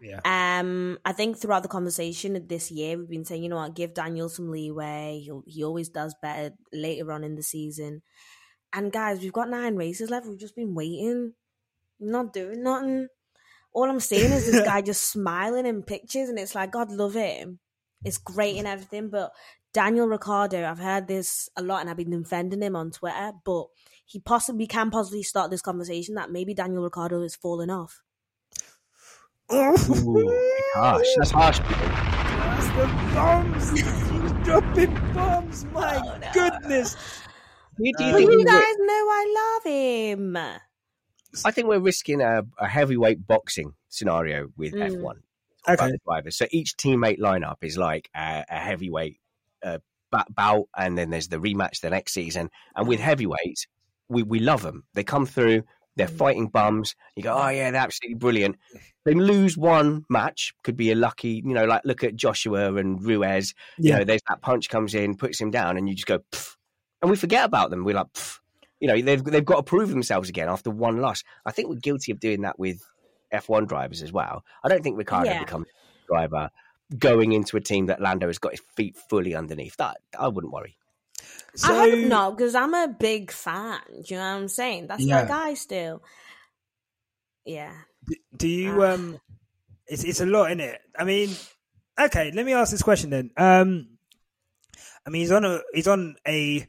Yeah. 0.00 0.20
Um, 0.24 0.98
I 1.04 1.12
think 1.12 1.36
throughout 1.36 1.62
the 1.62 1.68
conversation 1.68 2.46
this 2.48 2.70
year, 2.70 2.96
we've 2.96 3.10
been 3.10 3.24
saying, 3.24 3.42
you 3.42 3.48
know 3.48 3.56
what, 3.56 3.74
give 3.74 3.94
Daniel 3.94 4.28
some 4.28 4.50
leeway. 4.50 5.22
He 5.22 5.30
he 5.46 5.64
always 5.64 5.88
does 5.88 6.14
better 6.22 6.54
later 6.72 7.12
on 7.12 7.22
in 7.22 7.34
the 7.34 7.42
season. 7.42 8.02
And 8.72 8.92
guys, 8.92 9.20
we've 9.20 9.32
got 9.32 9.50
nine 9.50 9.76
races 9.76 10.10
left. 10.10 10.26
We've 10.26 10.38
just 10.38 10.56
been 10.56 10.74
waiting, 10.74 11.34
not 11.98 12.32
doing 12.32 12.62
nothing. 12.62 13.08
All 13.72 13.88
I'm 13.88 14.00
seeing 14.00 14.32
is 14.32 14.50
this 14.50 14.64
guy 14.64 14.82
just 14.82 15.02
smiling 15.10 15.66
in 15.66 15.82
pictures, 15.82 16.28
and 16.28 16.38
it's 16.38 16.54
like 16.54 16.72
God 16.72 16.90
love 16.90 17.14
him. 17.14 17.58
It's 18.04 18.18
great 18.18 18.56
and 18.56 18.66
everything, 18.66 19.10
but 19.10 19.32
Daniel 19.72 20.08
Ricciardo, 20.08 20.64
I've 20.64 20.78
heard 20.78 21.06
this 21.06 21.48
a 21.56 21.62
lot, 21.62 21.80
and 21.82 21.90
I've 21.90 21.96
been 21.96 22.10
defending 22.10 22.62
him 22.62 22.74
on 22.76 22.90
Twitter. 22.90 23.32
But 23.44 23.66
he 24.06 24.18
possibly 24.20 24.66
can 24.66 24.90
possibly 24.90 25.22
start 25.22 25.50
this 25.50 25.62
conversation 25.62 26.14
that 26.16 26.30
maybe 26.30 26.54
Daniel 26.54 26.82
Ricciardo 26.82 27.22
is 27.22 27.36
falling 27.36 27.70
off. 27.70 28.00
Ooh, 29.52 30.50
harsh. 30.74 31.06
That's 31.16 31.30
harsh. 31.30 31.58
people. 31.60 31.86
That's 31.88 32.66
the 32.68 32.86
bombs. 33.14 33.70
He's 33.72 34.44
dropping 34.44 34.94
bombs. 35.14 35.64
My 35.66 35.96
Oh, 35.98 36.16
no. 36.18 36.30
goodness. 36.32 36.94
Do 37.76 37.84
you, 37.86 37.92
do 37.98 38.04
you 38.04 38.10
Uh, 38.10 38.12
But 38.12 38.18
think 38.18 38.30
you 38.30 38.36
we 38.38 38.44
ri- 38.44 38.44
guys 38.44 38.76
know 38.78 39.06
I 39.10 39.58
love 39.64 39.72
him. 39.72 40.36
I 41.44 41.50
think 41.50 41.68
we're 41.68 41.78
risking 41.78 42.20
a, 42.20 42.42
a 42.58 42.66
heavyweight 42.68 43.26
boxing 43.26 43.74
scenario 43.88 44.48
with 44.56 44.72
Mm. 44.74 44.90
F1 45.02 45.14
Okay. 45.68 45.92
drivers. 46.06 46.36
So 46.36 46.46
each 46.50 46.76
teammate 46.76 47.18
lineup 47.18 47.56
is 47.62 47.76
like 47.76 48.08
a, 48.16 48.44
a 48.48 48.58
heavyweight 48.58 49.18
uh, 49.62 49.78
bout, 50.34 50.68
and 50.76 50.96
then 50.98 51.10
there's 51.10 51.28
the 51.28 51.36
rematch 51.38 51.80
the 51.80 51.90
next 51.90 52.12
season. 52.14 52.50
And 52.74 52.88
with 52.88 52.98
heavyweights, 53.00 53.66
we, 54.08 54.22
we 54.22 54.40
love 54.40 54.62
them. 54.62 54.84
They 54.94 55.04
come 55.04 55.26
through, 55.26 55.62
they're 55.96 56.08
Mm. 56.08 56.16
fighting 56.18 56.46
bums. 56.48 56.94
You 57.14 57.22
go, 57.22 57.34
oh 57.34 57.48
yeah, 57.48 57.70
they're 57.70 57.80
absolutely 57.80 58.16
brilliant. 58.18 58.56
They 59.06 59.14
lose 59.14 59.56
one 59.56 60.04
match, 60.10 60.52
could 60.62 60.76
be 60.76 60.90
a 60.90 60.94
lucky, 60.94 61.40
you 61.42 61.54
know, 61.54 61.64
like 61.64 61.86
look 61.86 62.04
at 62.04 62.16
Joshua 62.16 62.74
and 62.74 63.02
Ruiz. 63.02 63.54
You 63.78 63.88
Yeah. 63.90 63.98
know, 63.98 64.04
there's 64.04 64.20
that 64.28 64.42
punch 64.42 64.68
comes 64.68 64.94
in, 64.94 65.16
puts 65.16 65.40
him 65.40 65.50
down, 65.50 65.78
and 65.78 65.88
you 65.88 65.94
just 65.94 66.06
go, 66.06 66.18
Pff. 66.30 66.56
and 67.00 67.10
we 67.10 67.16
forget 67.16 67.46
about 67.46 67.70
them. 67.70 67.84
We're 67.84 67.94
like, 67.94 68.12
Pff. 68.12 68.39
You 68.80 68.88
know, 68.88 69.00
they've 69.00 69.22
they've 69.22 69.44
got 69.44 69.56
to 69.56 69.62
prove 69.62 69.90
themselves 69.90 70.28
again 70.28 70.48
after 70.48 70.70
one 70.70 70.98
loss. 70.98 71.22
I 71.44 71.52
think 71.52 71.68
we're 71.68 71.76
guilty 71.76 72.12
of 72.12 72.20
doing 72.20 72.42
that 72.42 72.58
with 72.58 72.82
F1 73.32 73.68
drivers 73.68 74.02
as 74.02 74.12
well. 74.12 74.42
I 74.64 74.68
don't 74.68 74.82
think 74.82 74.96
Ricciardo 74.98 75.26
Yeah. 75.26 75.40
becomes 75.40 75.66
a 75.66 76.12
driver 76.12 76.50
going 76.98 77.32
into 77.32 77.56
a 77.56 77.60
team 77.60 77.86
that 77.86 78.00
Lando 78.00 78.26
has 78.26 78.38
got 78.38 78.52
his 78.52 78.62
feet 78.76 78.96
fully 79.08 79.34
underneath. 79.34 79.76
That 79.76 79.98
I 80.18 80.28
wouldn't 80.28 80.52
worry. 80.52 80.76
So, 81.54 81.72
I 81.74 81.90
hope 81.90 81.98
not, 82.08 82.36
because 82.36 82.54
I'm 82.54 82.74
a 82.74 82.88
big 82.88 83.30
fan. 83.30 83.80
Do 83.88 84.02
you 84.14 84.16
know 84.16 84.22
what 84.34 84.40
I'm 84.40 84.48
saying? 84.48 84.86
That's 84.86 85.04
Yeah. 85.04 85.22
my 85.22 85.28
guy 85.28 85.54
still. 85.54 86.02
Yeah. 87.44 87.72
do 88.36 88.48
you 88.48 88.82
Ah. 88.82 88.94
um 88.94 89.18
it's 89.86 90.04
it's 90.04 90.20
a 90.20 90.26
lot 90.26 90.50
in 90.50 90.60
it 90.60 90.80
i 90.98 91.04
mean 91.04 91.30
okay 92.00 92.30
let 92.34 92.46
me 92.46 92.52
ask 92.52 92.70
this 92.70 92.82
question 92.82 93.10
then 93.10 93.30
um 93.36 93.88
i 95.06 95.10
mean 95.10 95.20
he's 95.20 95.32
on 95.32 95.44
a 95.44 95.60
he's 95.72 95.88
on 95.88 96.16
a 96.26 96.62
uh, 96.62 96.64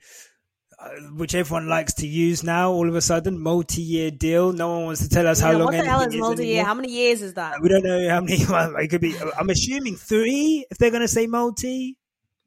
which 1.16 1.36
everyone 1.36 1.68
likes 1.68 1.94
to 1.96 2.08
use 2.08 2.44
now 2.44 2.72
all 2.72 2.88
of 2.90 2.96
a 2.96 3.02
sudden 3.02 3.38
multi-year 3.40 4.10
deal 4.12 4.52
no 4.54 4.70
one 4.78 4.86
wants 4.86 5.02
to 5.02 5.10
tell 5.10 5.28
us 5.28 5.40
how 5.40 5.52
long 5.52 5.66
what 5.66 5.72
the 5.74 5.84
hell 5.84 6.02
is 6.02 6.16
multi 6.16 6.46
year? 6.48 6.54
anymore. 6.56 6.66
How 6.66 6.74
many 6.74 6.92
years 6.92 7.22
is 7.22 7.34
that? 7.36 7.62
we 7.62 7.70
don't 7.70 7.84
know 7.84 8.10
how 8.10 8.22
many 8.22 8.46
well, 8.50 8.76
it 8.78 8.88
could 8.90 9.02
be 9.02 9.16
i'm 9.40 9.50
assuming 9.50 9.96
three 9.96 10.66
if 10.72 10.78
they're 10.78 10.90
going 10.92 11.02
to 11.02 11.08
say 11.08 11.28
multi 11.28 11.98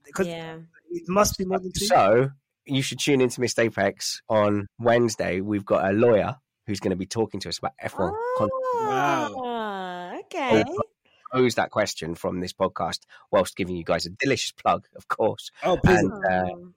because 0.05 0.27
Yeah. 0.27 0.57
it 0.91 1.03
must 1.09 1.39
be 1.39 1.45
more 1.45 1.59
than 1.61 1.73
two 1.73 1.87
So 1.87 2.31
you 2.67 2.83
should 2.83 2.99
tune 2.99 3.21
into 3.21 3.41
Missed 3.41 3.59
Apex 3.59 4.23
on 4.29 4.67
Wednesday. 4.79 5.41
We've 5.43 5.65
got 5.67 5.85
a 5.89 5.93
lawyer 5.93 6.37
who's 6.67 6.81
going 6.81 6.91
to 6.93 6.97
be 6.97 7.05
talking 7.07 7.39
to 7.41 7.49
us 7.51 7.59
about 7.59 7.73
F1. 7.85 8.11
Con- 8.39 8.49
Ah, 8.89 10.15
okay. 10.21 10.65
pose 11.33 11.55
that 11.57 11.71
question 11.71 12.15
from 12.15 12.41
this 12.41 12.53
podcast 12.55 13.01
whilst 13.31 13.55
giving 13.57 13.77
you 13.77 13.85
guys 13.85 14.07
a 14.07 14.11
delicious 14.11 14.53
plug, 14.53 14.87
of 14.97 15.09
course. 15.09 15.51
oh 15.63 15.77
please 15.77 15.99
And 16.01 16.13
uh, 16.25 16.45
Oh. 16.55 16.73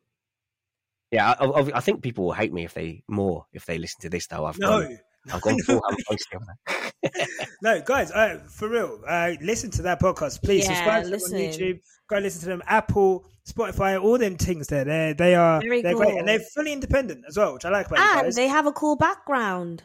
Yeah, 1.11 1.33
I, 1.39 1.45
I, 1.45 1.77
I 1.77 1.79
think 1.79 2.01
people 2.03 2.25
will 2.25 2.33
hate 2.33 2.53
me 2.53 2.63
if 2.65 2.73
they 2.73 3.03
more 3.07 3.45
if 3.53 3.65
they 3.65 3.77
listen 3.77 4.01
to 4.01 4.09
this 4.09 4.27
though. 4.27 4.45
I've 4.45 4.59
no 4.59 4.81
gone 4.81 4.97
I've 5.31 5.41
gone 5.41 5.59
full 5.59 5.81
ham 5.89 5.97
posty 6.07 6.35
on 6.35 6.45
that. 6.47 7.27
no, 7.61 7.81
guys, 7.81 8.11
uh, 8.11 8.39
for 8.49 8.69
real, 8.69 9.01
uh, 9.07 9.31
listen 9.41 9.69
to 9.71 9.81
that 9.83 9.99
podcast, 10.01 10.41
please. 10.41 10.65
Yeah, 10.65 10.75
Subscribe 10.75 11.03
to 11.03 11.09
them 11.09 11.19
on 11.21 11.31
YouTube. 11.31 11.79
Go 12.09 12.17
listen 12.19 12.39
to 12.41 12.45
them. 12.47 12.61
Apple, 12.65 13.25
Spotify, 13.45 14.01
all 14.01 14.17
them 14.17 14.37
things 14.37 14.67
there. 14.67 14.85
They 14.85 15.13
they 15.17 15.35
are 15.35 15.59
Very 15.61 15.81
they're 15.81 15.95
great, 15.95 16.17
and 16.17 16.27
they're 16.27 16.39
fully 16.55 16.71
independent 16.71 17.25
as 17.27 17.37
well, 17.37 17.53
which 17.53 17.65
I 17.65 17.69
like 17.69 17.87
about 17.87 17.99
you 17.99 18.05
And 18.05 18.21
guys. 18.27 18.35
they 18.35 18.47
have 18.47 18.65
a 18.67 18.71
cool 18.71 18.95
background. 18.95 19.83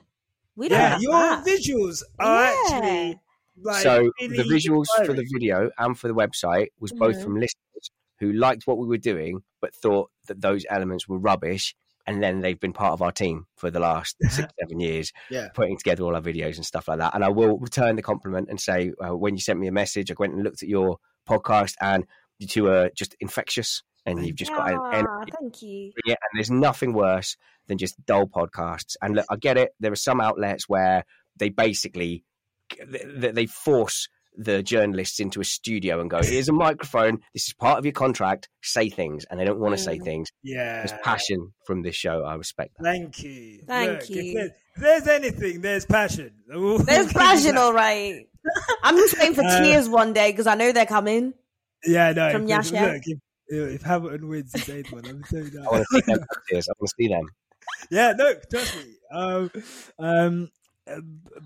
We 0.54 0.68
don't 0.68 0.78
yeah, 0.78 0.88
have 0.90 1.02
your 1.02 1.12
that. 1.12 1.44
visuals 1.44 2.02
are 2.20 2.44
Yeah. 2.44 2.54
actually 2.68 3.20
like 3.60 3.82
so 3.82 4.10
really 4.20 4.36
the 4.36 4.42
visuals 4.44 4.86
for 5.04 5.12
the 5.12 5.26
video 5.32 5.70
and 5.78 5.98
for 5.98 6.08
the 6.08 6.14
website 6.14 6.68
was 6.80 6.92
both 6.92 7.16
Mhm. 7.16 7.22
from 7.22 7.34
listeners 7.34 7.90
who 8.22 8.32
liked 8.32 8.66
what 8.66 8.78
we 8.78 8.86
were 8.86 8.98
doing 8.98 9.40
but 9.60 9.74
thought 9.74 10.10
that 10.28 10.40
those 10.40 10.64
elements 10.70 11.08
were 11.08 11.18
rubbish 11.18 11.74
and 12.06 12.22
then 12.22 12.40
they've 12.40 12.60
been 12.60 12.72
part 12.72 12.92
of 12.92 13.02
our 13.02 13.12
team 13.12 13.46
for 13.56 13.70
the 13.70 13.80
last 13.80 14.16
six 14.22 14.52
seven 14.60 14.80
years 14.80 15.12
Yeah. 15.30 15.48
putting 15.54 15.76
together 15.76 16.04
all 16.04 16.14
our 16.16 16.22
videos 16.22 16.56
and 16.56 16.64
stuff 16.66 16.88
like 16.88 16.98
that 16.98 17.14
and 17.14 17.24
i 17.24 17.28
will 17.28 17.58
return 17.58 17.96
the 17.96 18.02
compliment 18.02 18.48
and 18.48 18.60
say 18.60 18.92
uh, 19.04 19.16
when 19.16 19.34
you 19.34 19.40
sent 19.40 19.58
me 19.60 19.66
a 19.68 19.72
message 19.72 20.10
i 20.10 20.14
went 20.18 20.34
and 20.34 20.42
looked 20.44 20.62
at 20.62 20.68
your 20.68 20.98
podcast 21.28 21.74
and 21.80 22.06
you 22.38 22.46
two 22.46 22.68
are 22.68 22.90
just 22.96 23.14
infectious 23.20 23.82
and 24.06 24.26
you've 24.26 24.36
just 24.36 24.50
got 24.52 24.72
an 24.72 24.80
energy 24.92 25.32
thank 25.40 25.62
you. 25.62 25.92
yeah, 26.04 26.14
and 26.14 26.38
there's 26.38 26.50
nothing 26.50 26.92
worse 26.92 27.36
than 27.68 27.78
just 27.78 27.94
dull 28.04 28.26
podcasts. 28.26 28.96
And 29.00 29.14
look, 29.14 29.26
I 29.30 29.36
get 29.36 29.56
it. 29.56 29.70
There 29.78 29.92
are 29.92 29.96
some 30.08 30.20
outlets 30.20 30.68
where 30.68 31.04
they 31.36 31.50
basically 31.50 32.24
they, 32.84 33.30
they 33.30 33.46
force 33.46 34.08
the 34.36 34.62
journalists 34.62 35.20
into 35.20 35.40
a 35.40 35.44
studio 35.44 36.00
and 36.00 36.08
go, 36.08 36.22
"Here's 36.22 36.48
a 36.48 36.52
microphone. 36.52 37.18
This 37.34 37.48
is 37.48 37.52
part 37.54 37.78
of 37.78 37.84
your 37.84 37.92
contract. 37.92 38.48
Say 38.62 38.88
things," 38.88 39.24
and 39.30 39.38
they 39.38 39.44
don't 39.44 39.60
want 39.60 39.76
to 39.76 39.82
say 39.82 39.98
Mm. 39.98 40.04
things. 40.04 40.28
Yeah, 40.42 40.78
There's 40.86 41.00
passion 41.02 41.52
from 41.66 41.82
this 41.82 41.94
show. 41.96 42.24
I 42.24 42.34
respect 42.34 42.74
that. 42.78 42.84
Thank 42.84 43.22
you. 43.22 43.62
Thank 43.66 44.00
Look, 44.00 44.10
you. 44.10 44.22
If 44.22 44.34
there's, 44.34 44.50
there's 45.04 45.08
anything, 45.08 45.60
there's 45.60 45.84
passion. 45.86 46.32
There's 46.86 47.12
passion, 47.12 47.56
all 47.58 47.72
right. 47.74 48.26
I'm 48.82 48.96
just 48.96 49.18
waiting 49.18 49.34
for 49.34 49.42
Uh, 49.46 49.62
tears 49.62 49.88
one 49.88 50.12
day 50.12 50.30
because 50.32 50.46
I 50.46 50.54
know 50.54 50.72
they're 50.72 50.86
coming. 50.86 51.34
Yeah, 51.84 52.12
no. 52.12 52.32
From 52.32 52.44
if, 52.44 52.48
Yash. 52.48 52.72
Look, 52.72 53.02
if, 53.06 53.18
if 53.48 53.82
Hamilton 53.82 54.28
wins 54.28 54.52
the 54.52 54.76
eighth 54.76 54.92
one, 54.92 55.04
I'm 55.04 55.22
so 55.24 55.42
down. 55.44 55.66
I 55.66 55.70
want 55.70 55.86
to 55.90 56.00
see 56.00 56.00
them. 56.12 56.24
tears. 56.48 56.68
I 56.68 56.72
want 56.78 56.88
to 56.90 56.94
see 57.02 57.08
them. 57.08 57.26
Yeah, 57.90 58.12
no, 58.16 58.34
trust 58.50 58.76
me. 58.76 58.94
Um, 59.12 59.50
um, 59.98 60.50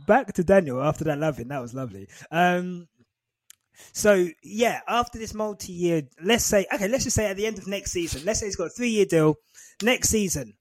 back 0.07 0.33
to 0.35 0.45
Daniel 0.45 0.83
after 0.83 1.05
that 1.05 1.19
loving. 1.19 1.49
That 1.49 1.63
was 1.63 1.75
lovely. 1.75 2.09
Um, 2.31 2.89
so 3.93 4.29
yeah, 4.43 4.81
after 4.89 5.19
this 5.19 5.35
multi-year, 5.35 6.03
let's 6.23 6.45
say, 6.45 6.67
okay, 6.73 6.89
let's 6.89 7.05
just 7.05 7.17
say 7.17 7.27
at 7.27 7.37
the 7.37 7.47
end 7.47 7.59
of 7.59 7.67
next 7.67 7.93
season, 7.93 8.23
let's 8.25 8.41
say 8.41 8.47
he's 8.47 8.57
got 8.57 8.69
a 8.69 8.71
three-year 8.71 9.07
deal. 9.07 9.37
Next 9.83 10.09
season, 10.09 10.55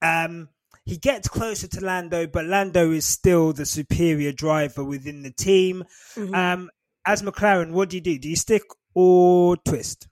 um, 0.00 0.48
he 0.84 0.96
gets 0.96 1.28
closer 1.28 1.68
to 1.68 1.84
Lando, 1.84 2.26
but 2.26 2.46
Lando 2.46 2.90
is 2.90 3.04
still 3.04 3.52
the 3.52 3.66
superior 3.66 4.32
driver 4.32 4.82
within 4.82 5.22
the 5.22 5.30
team. 5.30 5.84
Mhm. 6.16 6.34
Um, 6.34 6.70
as 7.04 7.22
McLaren, 7.22 7.72
what 7.72 7.90
do 7.90 7.96
you 7.96 8.00
do? 8.00 8.18
Do 8.18 8.28
you 8.28 8.36
stick 8.36 8.62
or 8.94 9.56
twist? 9.58 10.08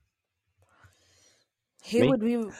Who 1.90 2.00
me? 2.00 2.08
would 2.08 2.22
we? 2.22 2.36
Um, 2.36 2.52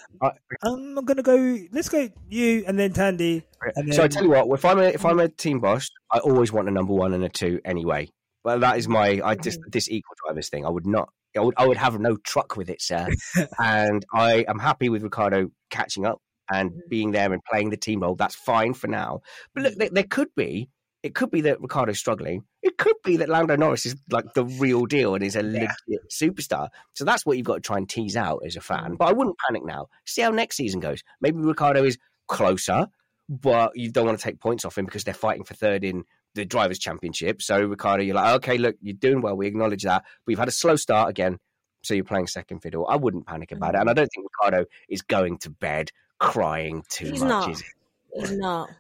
I'm 0.63 1.05
gonna 1.05 1.23
go. 1.23 1.59
Let's 1.73 1.89
go 1.89 2.09
you 2.29 2.65
and 2.67 2.79
then 2.79 2.93
Thandie. 2.93 3.45
And 3.77 3.95
So 3.95 4.03
I 4.03 4.09
tell 4.09 4.25
you 4.25 4.31
what, 4.31 4.47
if 4.49 4.65
I'm 4.65 4.79
a 4.79 4.85
if 4.85 5.05
I'm 5.05 5.21
a 5.21 5.29
team 5.29 5.61
boss, 5.61 5.89
I 6.11 6.19
always 6.19 6.53
want 6.53 6.69
a 6.69 6.71
number 6.71 6.93
one 6.93 7.15
and 7.15 7.25
a 7.25 7.29
two 7.29 7.61
anyway. 7.65 8.09
Well, 8.45 8.59
that 8.61 8.79
is 8.79 8.89
my 8.89 9.21
I 9.23 9.35
just 9.35 9.61
this 9.71 9.89
equal 9.89 10.15
drivers 10.25 10.49
thing. 10.49 10.65
I 10.65 10.71
would 10.71 10.87
not. 10.87 11.11
I 11.37 11.41
would, 11.41 11.55
I 11.57 11.67
would 11.67 11.77
have 11.77 11.99
no 12.01 12.17
truck 12.17 12.57
with 12.57 12.71
it, 12.71 12.83
sir. 12.83 13.07
and 13.59 14.05
I 14.13 14.45
am 14.49 14.59
happy 14.59 14.89
with 14.89 15.03
Ricciardo 15.03 15.51
catching 15.71 16.05
up 16.05 16.21
and 16.53 16.73
being 16.89 17.13
there 17.13 17.33
and 17.33 17.43
playing 17.45 17.71
the 17.71 17.77
team 17.77 18.01
role. 18.01 18.17
That's 18.17 18.35
fine 18.35 18.75
for 18.75 18.89
now. 18.89 19.21
But 19.55 19.63
look, 19.63 19.75
there, 19.77 19.91
there 19.91 20.05
could 20.05 20.35
be. 20.35 20.69
It 21.03 21.15
could 21.15 21.31
be 21.31 21.41
that 21.43 21.61
Ricciardo's 21.61 21.99
struggling. 21.99 22.45
It 22.63 22.77
could 22.77 22.97
be 23.03 23.17
that 23.19 23.29
Lando 23.29 23.57
Norris 23.57 23.87
is 23.87 23.97
like 24.11 24.35
the 24.35 24.45
real 24.45 24.85
deal 24.85 25.15
and 25.15 25.25
is 25.25 25.35
a 25.35 25.43
legit 25.43 26.11
superstar. 26.11 26.69
So 26.95 27.05
that's 27.05 27.25
what 27.25 27.39
you've 27.39 27.47
got 27.47 27.55
to 27.55 27.61
try 27.61 27.79
and 27.79 27.89
tease 27.89 28.17
out 28.17 28.43
as 28.45 28.57
a 28.57 28.61
fan. 28.61 28.93
Mm. 28.93 28.99
But 28.99 29.09
I 29.09 29.13
wouldn't 29.13 29.37
panic 29.47 29.65
now. 29.65 29.87
See 30.05 30.21
how 30.21 30.31
next 30.31 30.57
season 30.57 30.81
goes. 30.81 31.03
Maybe 31.21 31.39
Ricciardo 31.39 31.85
is 31.85 31.97
closer, 32.29 32.89
but 33.29 33.73
you 33.77 33.91
don't 33.91 34.07
want 34.07 34.19
to 34.19 34.23
take 34.23 34.41
points 34.41 34.65
off 34.65 34.77
him 34.77 34.85
because 34.85 35.05
they're 35.05 35.15
fighting 35.15 35.45
for 35.45 35.55
third 35.55 35.85
in 35.85 36.05
the 36.35 36.45
drivers' 36.45 36.79
championship. 36.79 37.41
So 37.41 37.59
Ricciardo, 37.65 38.03
you're 38.03 38.17
like, 38.17 38.35
okay, 38.37 38.59
look, 38.59 38.77
you're 38.83 38.95
doing 38.95 39.23
well. 39.23 39.37
We 39.37 39.47
acknowledge 39.47 39.85
that. 39.85 40.05
But 40.25 40.33
you've 40.33 40.39
had 40.39 40.49
a 40.49 40.53
slow 40.53 40.77
start 40.77 41.09
again, 41.09 41.39
so 41.83 41.95
you're 41.95 42.05
playing 42.05 42.27
second 42.27 42.61
fiddle. 42.61 42.87
I 42.87 42.97
wouldn't 42.97 43.27
panic 43.27 43.53
about 43.53 43.75
it, 43.75 43.79
mm. 43.79 43.81
and 43.83 43.91
I 43.91 43.95
don't 43.95 44.09
think 44.15 44.27
Ricciardo 44.27 44.67
is 44.89 45.01
going 45.03 45.39
to 45.39 45.51
bed 45.51 45.91
crying 46.19 46.85
too 46.91 47.11
He's 47.11 47.21
much. 47.23 47.49
not. 47.49 47.63
He's 48.15 48.33
not. 48.33 48.71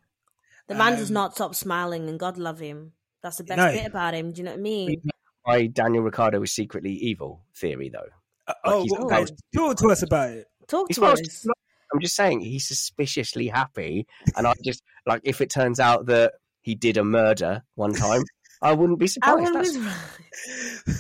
The 0.71 0.77
man 0.77 0.97
does 0.97 1.11
Um, 1.11 1.15
not 1.15 1.35
stop 1.35 1.55
smiling, 1.55 2.09
and 2.09 2.19
God 2.19 2.39
love 2.39 2.59
him. 2.61 2.93
That's 3.23 3.37
the 3.39 3.45
best 3.45 3.59
No. 3.59 3.71
bit 3.73 3.87
about 3.87 4.15
him. 4.15 4.33
Do 4.33 4.39
you 4.39 4.45
know 4.45 4.53
what 4.53 4.59
I 4.59 4.63
mean? 4.63 5.03
My 5.47 5.67
Daniel 5.67 6.03
Ricciardo 6.05 6.41
is 6.43 6.53
secretly 6.53 6.93
evil 6.93 7.45
theory, 7.55 7.89
though. 7.89 8.09
Uh, 8.47 8.55
oh, 8.65 8.83
he's- 8.83 9.01
okay. 9.01 9.27
talk 9.55 9.77
to 9.79 9.91
us 9.91 10.03
about 10.03 10.31
it. 10.31 10.47
Talk 10.69 10.87
He's 10.89 10.97
to 10.97 11.01
well, 11.03 11.13
us. 11.13 11.47
I'm 11.93 12.01
just 12.01 12.15
saying 12.15 12.41
he's 12.41 12.69
suspiciously 12.69 13.49
happy, 13.49 14.07
and 14.37 14.47
I 14.47 14.55
just 14.65 14.83
like 15.07 15.23
if 15.25 15.41
it 15.41 15.51
turns 15.51 15.81
out 15.81 16.07
that 16.07 16.35
he 16.61 16.77
did 16.77 16.97
a 16.97 17.03
murder 17.05 17.65
one 17.75 17.93
time, 17.93 18.23
I 18.63 18.73
wouldn't 18.73 19.01
be 19.01 19.09
surprised. 19.09 19.53
wouldn't 19.53 19.75
be- 20.87 20.93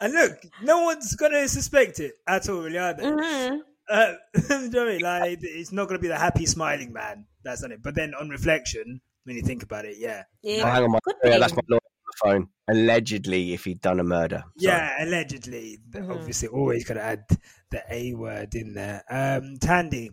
and 0.00 0.12
look, 0.12 0.38
no 0.62 0.82
one's 0.82 1.14
gonna 1.16 1.48
suspect 1.48 1.98
it 1.98 2.14
at 2.28 2.48
all, 2.48 2.62
really, 2.62 2.78
are 2.78 2.94
they? 2.94 3.02
Mhm. 3.02 3.58
Uh, 3.88 4.14
you 4.50 4.68
know 4.70 4.86
I 4.86 4.92
mean? 4.92 5.00
Like, 5.00 5.38
it's 5.42 5.72
not 5.72 5.86
gonna 5.88 5.98
be 6.00 6.08
the 6.08 6.18
happy, 6.18 6.46
smiling 6.46 6.92
man 6.92 7.26
that's 7.44 7.62
on 7.62 7.72
it. 7.72 7.82
But 7.82 7.94
then, 7.94 8.14
on 8.14 8.28
reflection, 8.28 9.00
when 9.24 9.36
you 9.36 9.42
think 9.42 9.62
about 9.62 9.84
it, 9.84 9.96
yeah, 9.98 10.24
Oh, 10.26 10.38
Yeah. 10.42 10.70
hang 10.72 10.84
on, 10.84 10.90
my, 10.92 10.98
Could 11.04 11.16
yeah, 11.24 11.38
that's 11.38 11.54
my 11.54 11.62
lawyer 11.68 11.80
on 11.80 12.06
the 12.06 12.18
phone. 12.22 12.48
Allegedly, 12.68 13.52
if 13.52 13.64
he'd 13.64 13.80
done 13.80 14.00
a 14.00 14.04
murder. 14.04 14.44
Sorry. 14.58 14.74
yeah, 14.76 14.94
allegedly. 15.04 15.78
Th- 15.92 16.04
Mhm. 16.04 16.14
Obviously, 16.16 16.48
always 16.48 16.84
gotta 16.84 17.02
add 17.02 17.24
the 17.70 17.82
A 17.90 18.14
word 18.14 18.54
in 18.54 18.74
there. 18.74 19.04
Um, 19.08 19.56
Thandie, 19.58 20.10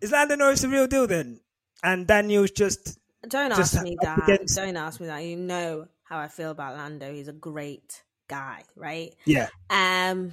is 0.00 0.10
Lando 0.12 0.36
Norris 0.36 0.62
the 0.62 0.68
real 0.68 0.86
deal 0.86 1.06
then? 1.06 1.40
And 1.82 2.06
Daniel's 2.06 2.50
just 2.50 2.98
Don't 3.28 3.54
Just 3.54 3.74
ask 3.74 3.84
me 3.84 3.96
that. 4.02 4.22
against- 4.22 4.56
Don't 4.56 4.76
ask 4.76 4.98
me 5.00 5.06
that. 5.06 5.18
You 5.20 5.36
know 5.36 5.86
how 6.04 6.18
I 6.18 6.28
feel 6.28 6.50
about 6.50 6.74
Lando. 6.76 7.12
He's 7.12 7.28
a 7.28 7.32
great 7.34 8.02
guy, 8.28 8.64
right? 8.76 9.14
yeah, 9.26 9.48
Um, 9.68 10.32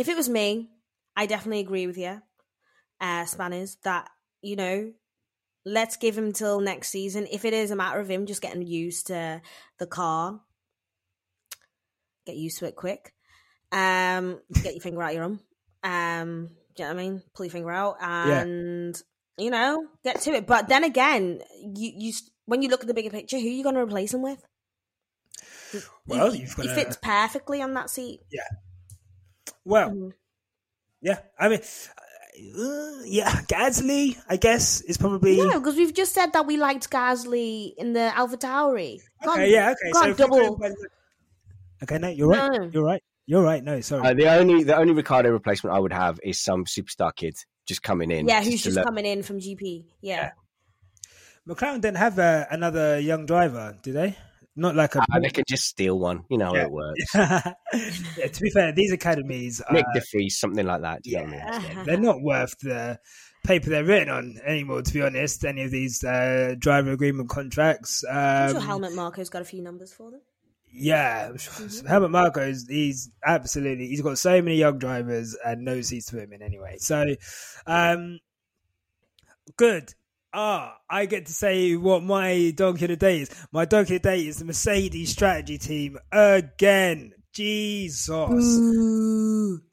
if 0.00 0.08
it 0.08 0.16
was 0.16 0.28
me, 0.28 0.70
I 1.16 1.26
definitely 1.26 1.60
agree 1.60 1.86
with 1.86 1.98
you, 1.98 2.20
uh, 3.00 3.24
Spanners, 3.24 3.76
that 3.84 4.08
you 4.42 4.56
know, 4.56 4.92
let's 5.64 5.96
give 5.96 6.16
him 6.16 6.32
till 6.32 6.60
next 6.60 6.88
season. 6.88 7.26
If 7.30 7.44
it 7.44 7.52
is 7.52 7.70
a 7.70 7.76
matter 7.76 8.00
of 8.00 8.08
him 8.10 8.26
just 8.26 8.40
getting 8.42 8.62
used 8.66 9.08
to 9.08 9.42
the 9.78 9.86
car, 9.86 10.40
get 12.26 12.36
used 12.36 12.58
to 12.58 12.66
it 12.66 12.76
quick. 12.76 13.12
Um, 13.72 14.40
get 14.62 14.74
your 14.74 14.80
finger 14.80 15.02
out 15.02 15.14
your 15.14 15.24
own. 15.24 15.40
Um, 15.84 16.48
do 16.74 16.82
you 16.82 16.88
know 16.88 16.94
what 16.94 17.00
I 17.00 17.02
mean? 17.08 17.22
Pull 17.34 17.46
your 17.46 17.52
finger 17.52 17.70
out 17.70 17.96
and 18.00 19.00
you 19.38 19.50
know 19.50 19.86
get 20.02 20.20
to 20.22 20.32
it. 20.32 20.46
But 20.46 20.68
then 20.68 20.84
again, 20.84 21.40
you 21.62 21.92
you 21.96 22.12
when 22.46 22.62
you 22.62 22.68
look 22.68 22.80
at 22.80 22.86
the 22.86 22.94
bigger 22.94 23.10
picture, 23.10 23.38
who 23.38 23.46
are 23.46 23.50
you 23.50 23.62
going 23.62 23.74
to 23.74 23.82
replace 23.82 24.14
him 24.14 24.22
with? 24.22 24.42
Well, 26.06 26.32
he, 26.32 26.40
you've 26.40 26.54
he 26.54 26.66
gotta- 26.66 26.74
fits 26.74 26.98
perfectly 27.00 27.62
on 27.62 27.74
that 27.74 27.90
seat. 27.90 28.20
Well, 29.70 29.90
Mhm. 29.90 30.12
yeah. 31.00 31.18
I 31.38 31.48
mean, 31.48 31.60
uh, 31.60 33.02
yeah, 33.04 33.30
Gasly, 33.48 34.16
I 34.28 34.36
guess, 34.36 34.80
is 34.82 34.96
probably 34.98 35.36
No, 35.36 35.58
because 35.60 35.76
we've 35.76 35.94
just 35.94 36.12
said 36.12 36.32
that 36.32 36.46
we 36.46 36.56
liked 36.56 36.90
Gasly 36.90 37.72
in 37.76 37.92
the 37.92 38.14
Alpha 38.16 38.36
Tauri. 38.36 39.00
okay. 39.26 39.50
Yeah, 39.52 39.70
okay. 39.72 39.92
Can't 39.92 40.16
double. 40.16 40.56
by- 40.56 40.72
Okay, 41.82 41.98
no, 41.98 42.08
you're 42.08 42.28
right. 42.28 42.52
No. 42.52 42.70
You're 42.72 42.84
right. 42.84 43.02
You're 43.26 43.42
right. 43.42 43.62
No, 43.64 43.80
sorry. 43.80 44.06
Uh, 44.06 44.12
the 44.14 44.28
only 44.28 44.64
the 44.64 44.76
only 44.76 44.92
Ricciardo 44.92 45.30
replacement 45.30 45.74
I 45.74 45.78
would 45.78 45.92
have 45.92 46.18
is 46.22 46.38
some 46.40 46.64
superstar 46.64 47.14
kid 47.14 47.36
just 47.64 47.82
coming 47.82 48.10
in. 48.10 48.26
Yeah, 48.28 48.42
who's 48.42 48.62
just 48.62 48.76
look- 48.76 48.84
coming 48.84 49.06
in 49.06 49.22
from 49.22 49.38
GP? 49.38 49.84
Yeah. 50.02 50.32
McLaren 51.48 51.80
didn't 51.80 51.96
have 51.96 52.18
uh, 52.18 52.44
another 52.50 52.98
young 53.00 53.24
driver, 53.26 53.76
did 53.82 53.94
they? 53.94 54.16
Not 54.60 54.76
like 54.76 54.94
a. 54.94 55.00
Ah, 55.00 55.18
they 55.22 55.30
can 55.30 55.44
just 55.48 55.64
steal 55.64 55.98
one. 55.98 56.24
You 56.28 56.36
know 56.38 56.46
how 56.54 56.54
it 56.54 56.70
works. 56.70 57.04
yeah, 57.14 58.26
to 58.30 58.40
be 58.42 58.50
fair, 58.50 58.72
these 58.72 58.92
academies, 58.92 59.62
Nyck 59.72 59.84
uh, 59.88 59.92
de 59.94 60.02
Vries, 60.12 60.38
something 60.38 60.66
like 60.66 60.82
that. 60.82 61.02
Do 61.02 61.10
you 61.10 61.16
know 61.16 61.24
what 61.24 61.54
I 61.54 61.74
mean? 61.74 61.84
they're 61.86 61.96
not 61.98 62.20
worth 62.20 62.58
the 62.60 62.98
paper 63.42 63.70
they're 63.70 63.84
written 63.84 64.10
on 64.10 64.36
anymore. 64.46 64.82
To 64.82 64.92
be 64.92 65.00
honest, 65.02 65.44
any 65.46 65.62
of 65.62 65.70
these 65.70 66.04
uh, 66.04 66.54
driver 66.58 66.92
agreement 66.92 67.30
contracts. 67.30 68.04
I'm 68.04 68.48
Um, 68.48 68.52
sure 68.52 68.60
Helmut 68.60 68.92
Marko's 68.92 69.30
got 69.30 69.40
a 69.40 69.46
few 69.46 69.62
numbers 69.62 69.92
for 69.94 70.10
them. 70.10 70.20
Yeah, 70.72 71.30
I'm 71.30 71.38
sure- 71.38 71.88
Helmut 71.88 72.10
Marko's 72.10 72.66
he's 72.68 73.10
absolutely 73.26 73.86
he's 73.88 74.02
got 74.02 74.18
so 74.18 74.42
many 74.42 74.56
young 74.56 74.78
drivers 74.78 75.36
and 75.42 75.64
no 75.64 75.80
seats 75.80 76.06
to 76.10 76.20
him 76.22 76.32
in 76.34 76.42
anyway. 76.42 76.76
So, 76.78 77.14
um, 77.66 78.20
good. 79.56 79.94
Ah, 80.32 80.78
I 80.88 81.06
get 81.06 81.26
to 81.26 81.32
say 81.32 81.74
what 81.74 82.04
my 82.04 82.52
donkey 82.54 82.84
of 82.84 82.90
the 82.90 82.96
day 82.96 83.20
is. 83.22 83.30
My 83.50 83.64
donkey 83.64 83.96
of 83.96 84.02
the 84.02 84.10
day 84.10 84.26
is 84.26 84.38
the 84.38 84.44
Mercedes 84.44 85.10
strategy 85.10 85.58
team 85.58 85.98
again. 86.12 87.14
Jesus. 87.32 88.58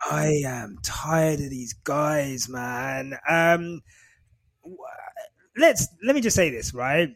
I 0.09 0.41
am 0.45 0.77
tired 0.83 1.39
of 1.39 1.49
these 1.49 1.73
guys, 1.73 2.47
man. 2.49 3.17
Um, 3.29 3.81
let's 5.55 5.87
let 6.03 6.15
me 6.15 6.21
just 6.21 6.35
say 6.35 6.49
this 6.49 6.73
right. 6.73 7.15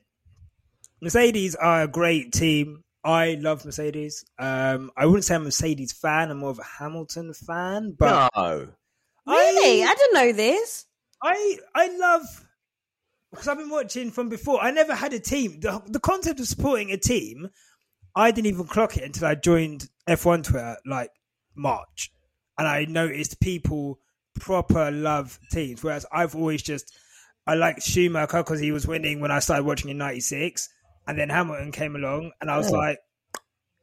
Mercedes 1.01 1.55
are 1.55 1.83
a 1.83 1.87
great 1.87 2.33
team. 2.33 2.83
I 3.03 3.39
love 3.41 3.65
Mercedes. 3.65 4.23
Um, 4.37 4.91
I 4.95 5.07
wouldn't 5.07 5.25
say 5.25 5.33
I'm 5.35 5.41
a 5.41 5.45
Mercedes 5.45 5.93
fan. 5.93 6.29
I'm 6.29 6.37
more 6.37 6.51
of 6.51 6.59
a 6.59 6.63
Hamilton 6.63 7.33
fan. 7.33 7.95
But 7.97 8.29
no. 8.35 8.67
Really? 9.25 9.83
I, 9.83 9.87
I 9.87 9.95
didn't 9.95 10.13
know 10.13 10.31
this. 10.33 10.85
I 11.23 11.57
I 11.75 11.97
love 11.97 12.47
because 13.41 13.51
I've 13.51 13.57
been 13.57 13.71
watching 13.71 14.11
from 14.11 14.29
before. 14.29 14.61
I 14.61 14.69
never 14.69 14.93
had 14.93 15.13
a 15.13 15.19
team. 15.19 15.59
The, 15.61 15.81
the 15.87 15.99
concept 15.99 16.39
of 16.39 16.45
supporting 16.45 16.91
a 16.91 16.97
team, 16.97 17.49
I 18.15 18.29
didn't 18.29 18.45
even 18.49 18.67
clock 18.67 18.97
it 18.97 19.03
until 19.03 19.27
I 19.27 19.33
joined 19.33 19.89
F1 20.07 20.43
Twitter 20.43 20.77
like 20.85 21.09
March, 21.55 22.11
and 22.59 22.67
I 22.67 22.85
noticed 22.85 23.39
people 23.39 23.97
proper 24.39 24.91
love 24.91 25.39
teams. 25.51 25.83
Whereas 25.83 26.05
I've 26.11 26.35
always 26.35 26.61
just 26.61 26.93
I 27.47 27.55
liked 27.55 27.81
Schumacher 27.81 28.43
because 28.43 28.59
he 28.59 28.71
was 28.71 28.85
winning 28.85 29.21
when 29.21 29.31
I 29.31 29.39
started 29.39 29.65
watching 29.65 29.89
in 29.89 29.97
'96, 29.97 30.69
and 31.07 31.17
then 31.17 31.29
Hamilton 31.29 31.71
came 31.71 31.95
along, 31.95 32.33
and 32.41 32.51
I 32.51 32.59
was 32.59 32.71
Oh. 32.71 32.75
like, 32.77 32.99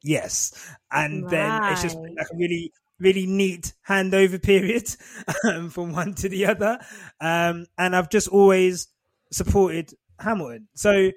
yes. 0.04 0.52
And 0.92 1.28
then 1.28 1.64
it's 1.72 1.82
just 1.82 1.96
like 1.96 2.28
a 2.32 2.36
really 2.36 2.72
really 3.00 3.26
neat 3.26 3.72
handover 3.88 4.40
period 4.50 4.88
um, 5.44 5.68
from 5.70 5.90
one 5.92 6.14
to 6.14 6.28
the 6.28 6.46
other, 6.46 6.78
um, 7.20 7.66
and 7.76 7.96
I've 7.96 8.08
just 8.08 8.28
always 8.28 8.86
supported 9.32 9.92
Hamilton. 10.18 10.68
So 10.74 11.10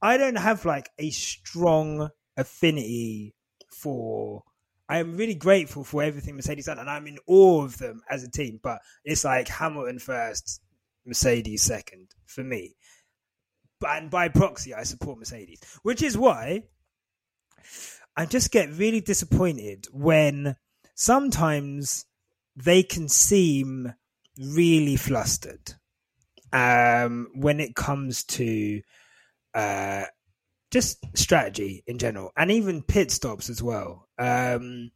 I 0.00 0.16
don't 0.16 0.36
have 0.38 0.64
like 0.64 0.90
a 0.98 1.10
strong 1.10 2.10
affinity 2.36 3.34
for. 3.70 4.42
I 4.90 4.98
am 4.98 5.18
really 5.18 5.34
grateful 5.34 5.84
for 5.84 6.02
everything 6.02 6.36
Mercedes 6.36 6.64
done, 6.64 6.78
and 6.78 6.88
I'm 6.88 7.06
in 7.06 7.18
awe 7.26 7.62
of 7.62 7.76
them 7.76 8.00
as 8.08 8.22
a 8.22 8.30
team. 8.30 8.58
But 8.62 8.78
it's 9.04 9.24
like 9.24 9.48
Hamilton 9.48 9.98
first, 9.98 10.62
Mercedes 11.04 11.62
second 11.62 12.08
for 12.24 12.42
me. 12.42 12.74
But 13.80 14.02
and 14.02 14.10
by 14.10 14.28
proxy, 14.28 14.74
I 14.74 14.84
support 14.84 15.18
Mercedes, 15.18 15.60
which 15.82 16.02
is 16.02 16.16
why 16.16 16.62
I 18.16 18.26
just 18.26 18.50
get 18.50 18.72
really 18.72 19.00
disappointed 19.00 19.86
when 19.92 20.56
sometimes 20.94 22.06
they 22.56 22.82
can 22.82 23.08
seem 23.08 23.92
really 24.36 24.96
flustered 24.96 25.74
um, 26.52 27.28
when 27.34 27.60
it 27.60 27.74
comes 27.74 28.24
to 28.24 28.80
uh, 29.54 30.04
just 30.70 30.98
strategy 31.16 31.82
in 31.86 31.98
general 31.98 32.30
and 32.36 32.50
even 32.50 32.82
pit 32.82 33.10
stops 33.10 33.48
as 33.50 33.62
well. 33.62 34.08
Um, 34.18 34.90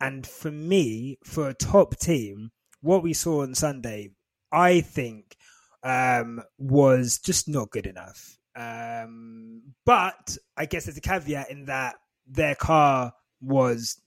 and 0.00 0.26
for 0.26 0.50
me, 0.50 1.18
for 1.24 1.48
a 1.48 1.54
top 1.54 1.96
team, 1.98 2.50
what 2.80 3.02
we 3.02 3.12
saw 3.12 3.42
on 3.42 3.54
Sunday, 3.54 4.10
I 4.52 4.80
think, 4.80 5.36
um, 5.82 6.42
was 6.58 7.18
just 7.18 7.48
not 7.48 7.70
good 7.70 7.86
enough. 7.86 8.38
Um, 8.56 9.62
but 9.84 10.36
I 10.56 10.66
guess 10.66 10.86
there's 10.86 10.96
a 10.96 11.00
caveat 11.00 11.50
in 11.50 11.66
that 11.66 11.96
their 12.26 12.54
car 12.54 13.12
was 13.40 14.00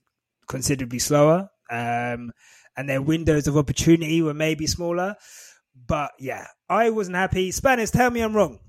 considerably 0.47 0.99
slower, 0.99 1.49
um, 1.69 2.31
and 2.75 2.89
their 2.89 3.01
windows 3.01 3.47
of 3.47 3.57
opportunity 3.57 4.21
were 4.21 4.33
maybe 4.33 4.67
smaller. 4.67 5.15
But 5.87 6.11
yeah, 6.19 6.47
I 6.69 6.89
wasn't 6.89 7.17
happy. 7.17 7.51
Spanners, 7.51 7.91
tell 7.91 8.09
me 8.09 8.21
I'm 8.21 8.35
wrong. 8.35 8.59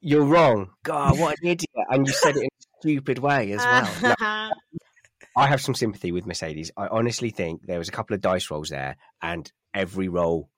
You're 0.00 0.24
wrong. 0.24 0.70
God, 0.82 1.18
what 1.18 1.36
an 1.42 1.48
idiot. 1.48 1.70
And 1.90 2.06
you 2.06 2.12
said 2.12 2.36
it 2.36 2.42
in 2.42 2.46
a 2.46 2.80
stupid 2.80 3.18
way 3.18 3.52
as 3.52 3.58
well. 4.00 4.16
No, 4.20 4.50
I 5.36 5.46
have 5.46 5.60
some 5.60 5.74
sympathy 5.74 6.12
with 6.12 6.26
Mercedes. 6.26 6.70
I 6.76 6.88
honestly 6.88 7.30
think 7.30 7.62
there 7.66 7.78
was 7.78 7.88
a 7.88 7.92
couple 7.92 8.14
of 8.14 8.20
dice 8.20 8.50
rolls 8.50 8.68
there, 8.68 8.96
and 9.22 9.50
every 9.74 10.08
roll 10.08 10.50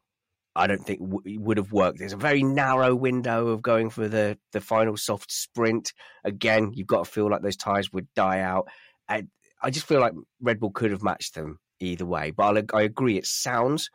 I 0.58 0.66
don't 0.66 0.84
think 0.84 1.00
w- 1.00 1.40
would 1.40 1.56
have 1.56 1.72
worked. 1.72 1.98
There's 1.98 2.12
a 2.12 2.16
very 2.16 2.42
narrow 2.42 2.94
window 2.94 3.48
of 3.48 3.62
going 3.62 3.90
for 3.90 4.08
the, 4.08 4.38
the 4.52 4.60
final 4.60 4.96
soft 4.96 5.30
sprint. 5.30 5.92
Again, 6.24 6.72
you've 6.74 6.88
got 6.88 7.04
to 7.04 7.10
feel 7.10 7.30
like 7.30 7.42
those 7.42 7.56
tires 7.56 7.92
would 7.92 8.12
die 8.14 8.40
out. 8.40 8.66
I, 9.08 9.24
I 9.62 9.70
just 9.70 9.86
feel 9.86 10.00
like 10.00 10.14
Red 10.40 10.58
Bull 10.58 10.72
could 10.72 10.90
have 10.90 11.02
matched 11.02 11.36
them 11.36 11.60
either 11.78 12.04
way. 12.04 12.32
But 12.32 12.42
I'll, 12.74 12.80
I 12.80 12.82
agree, 12.82 13.16
it 13.16 13.26
sounds 13.26 13.88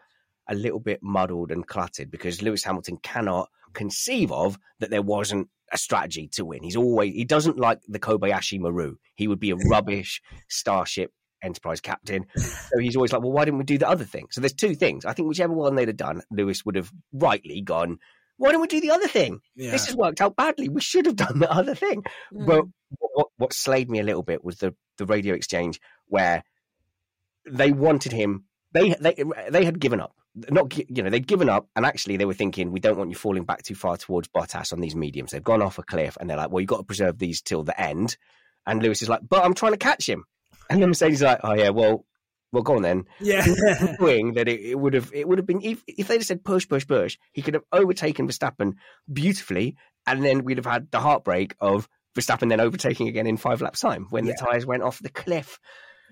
a 0.48 0.56
little 0.56 0.80
bit 0.80 1.00
muddled 1.02 1.52
and 1.52 1.66
cluttered 1.66 2.12
because 2.12 2.42
Lewis 2.42 2.64
Hamilton 2.64 2.98
cannot 3.02 3.50
conceive 3.74 4.32
of 4.32 4.58
that 4.80 4.90
there 4.90 5.02
wasn't 5.02 5.50
a 5.72 5.78
strategy 5.78 6.30
to 6.34 6.46
win. 6.46 6.64
He's 6.64 6.76
always 6.76 7.14
he 7.14 7.26
doesn't 7.26 7.58
like 7.58 7.80
the 7.88 8.00
Kobayashi 8.00 8.60
Maru. 8.60 8.96
He 9.16 9.28
would 9.28 9.40
be 9.40 9.52
a 9.52 9.56
rubbish 9.56 10.22
Starship 10.50 11.12
Enterprise 11.44 11.82
captain. 11.82 12.26
So 12.36 12.80
he's 12.80 12.96
always 12.96 13.12
like, 13.12 13.22
well, 13.22 13.32
why 13.32 13.46
didn't 13.46 13.58
we 13.58 13.66
do 13.66 13.78
the 13.78 13.90
other 13.90 14.06
thing? 14.06 14.28
So 14.32 14.40
there's 14.40 14.54
two 14.54 14.76
things. 14.76 15.06
I 15.06 15.14
think 15.14 15.28
whichever 15.28 15.54
one 15.54 15.76
they'd 15.76 15.90
have 15.90 15.98
done, 15.98 16.22
Lewis 16.32 16.64
would 16.66 16.76
have 16.76 16.92
rightly 17.12 17.62
gone. 17.62 18.00
Why 18.38 18.52
don't 18.52 18.62
we 18.62 18.68
do 18.68 18.82
the 18.82 18.92
other 18.92 19.08
thing? 19.08 19.42
Yeah. 19.56 19.72
This 19.72 19.88
has 19.88 19.96
worked 19.96 20.22
out 20.22 20.36
badly. 20.36 20.70
We 20.70 20.82
should 20.82 21.06
have 21.06 21.16
done 21.16 21.40
the 21.40 21.52
other 21.52 21.76
thing. 21.76 22.04
Mm. 22.34 22.46
But 22.46 22.66
what, 23.14 23.28
what 23.38 23.54
slayed 23.54 23.90
me 23.90 24.00
a 24.00 24.04
little 24.04 24.24
bit 24.24 24.44
was 24.44 24.58
the, 24.58 24.74
the 24.98 25.06
radio 25.06 25.36
exchange 25.36 25.80
where 26.08 26.44
they 27.50 27.72
wanted 27.72 28.12
him. 28.12 28.46
They 28.72 28.96
they 29.00 29.24
they 29.50 29.66
had 29.66 29.80
given 29.80 30.00
up. 30.00 30.16
Not 30.36 30.76
you 30.90 31.04
know 31.04 31.10
they'd 31.10 31.28
given 31.28 31.50
up, 31.50 31.68
and 31.76 31.86
actually 31.86 32.18
they 32.18 32.26
were 32.26 32.34
thinking 32.34 32.72
we 32.72 32.80
don't 32.80 32.98
want 32.98 33.10
you 33.10 33.16
falling 33.16 33.44
back 33.44 33.64
too 33.64 33.76
far 33.76 33.98
towards 33.98 34.28
Bottas 34.30 34.74
on 34.74 34.80
these 34.80 34.96
mediums. 34.96 35.32
They've 35.32 35.44
gone 35.44 35.62
off 35.62 35.78
a 35.78 35.84
cliff, 35.84 36.18
and 36.20 36.30
they're 36.30 36.38
like, 36.38 36.50
well, 36.50 36.60
you've 36.62 36.70
got 36.70 36.78
to 36.78 36.84
preserve 36.84 37.20
these 37.20 37.42
till 37.42 37.64
the 37.64 37.80
end. 37.80 38.18
And 38.66 38.82
Lewis 38.82 39.02
is 39.02 39.10
like, 39.10 39.22
but 39.28 39.44
I'm 39.44 39.54
trying 39.54 39.74
to 39.74 39.78
catch 39.78 40.08
him. 40.08 40.24
And 40.70 40.82
then 40.82 40.90
Mercedes 40.90 41.20
is 41.20 41.24
like, 41.24 41.42
oh 41.44 41.54
yeah, 41.54 41.70
well, 41.70 42.06
well, 42.54 42.64
go 42.64 42.76
on 42.76 42.82
then. 42.84 43.06
Yeah. 43.20 43.46
Knowing 44.00 44.34
that 44.34 44.48
it, 44.48 44.62
it 44.62 44.80
would 44.80 44.94
have 44.94 45.12
it 45.14 45.28
would 45.28 45.40
have 45.40 45.48
been 45.48 45.62
if, 45.62 45.84
if 45.88 46.08
they'd 46.08 46.16
have 46.16 46.26
said 46.26 46.44
push 46.44 46.68
push 46.68 46.88
push, 46.88 47.18
he 47.32 47.42
could 47.42 47.56
have 47.56 47.64
overtaken 47.72 48.28
Verstappen 48.28 48.74
beautifully, 49.12 49.76
and 50.08 50.24
then 50.24 50.44
we'd 50.44 50.58
have 50.58 50.66
had 50.66 50.90
the 50.92 51.00
heartbreak 51.00 51.56
of 51.60 51.90
Verstappen 52.16 52.50
then 52.50 52.62
overtaking 52.62 53.08
again 53.08 53.28
in 53.28 53.38
five 53.38 53.62
laps 53.62 53.80
time 53.82 54.06
when 54.12 54.26
the 54.26 54.36
tires 54.40 54.66
went 54.66 54.84
off 54.84 55.00
the 55.00 55.10
cliff. 55.10 55.60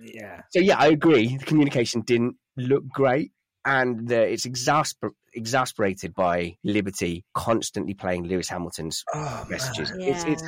yeah. 0.01 0.41
So 0.49 0.59
yeah, 0.59 0.77
I 0.77 0.87
agree. 0.87 1.37
The 1.37 1.45
communication 1.45 2.01
didn't 2.01 2.35
look 2.57 2.83
great, 2.89 3.31
and 3.65 4.07
the, 4.07 4.21
it's 4.21 4.45
exasper- 4.45 5.11
exasperated 5.33 6.13
by 6.13 6.55
Liberty 6.63 7.23
constantly 7.33 7.93
playing 7.93 8.25
Lewis 8.27 8.49
Hamilton's 8.49 9.03
Oh, 9.13 9.45
messages. 9.49 9.91
man. 9.91 10.01
It's, 10.01 10.23
it's 10.25 10.43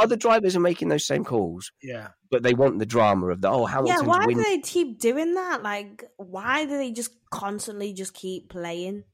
other 0.00 0.16
drivers 0.16 0.56
are 0.56 0.60
making 0.60 0.88
those 0.88 1.06
same 1.06 1.24
calls, 1.24 1.70
Yeah. 1.82 2.08
but 2.30 2.42
they 2.42 2.54
want 2.54 2.78
the 2.78 2.86
drama 2.86 3.26
of 3.28 3.40
the 3.40 3.48
oh 3.50 3.62
Yeah, 3.66 3.74
Hamilton's 3.74 4.02
why 4.08 4.26
win. 4.26 4.36
do 4.38 4.42
they 4.42 4.58
keep 4.58 4.98
doing 4.98 5.34
that? 5.34 5.62
Like, 5.62 6.04
why 6.16 6.64
do 6.64 6.76
they 6.78 6.92
just 6.92 7.12
constantly 7.30 7.92
just 7.92 8.14
keep 8.14 8.48
playing? 8.48 9.04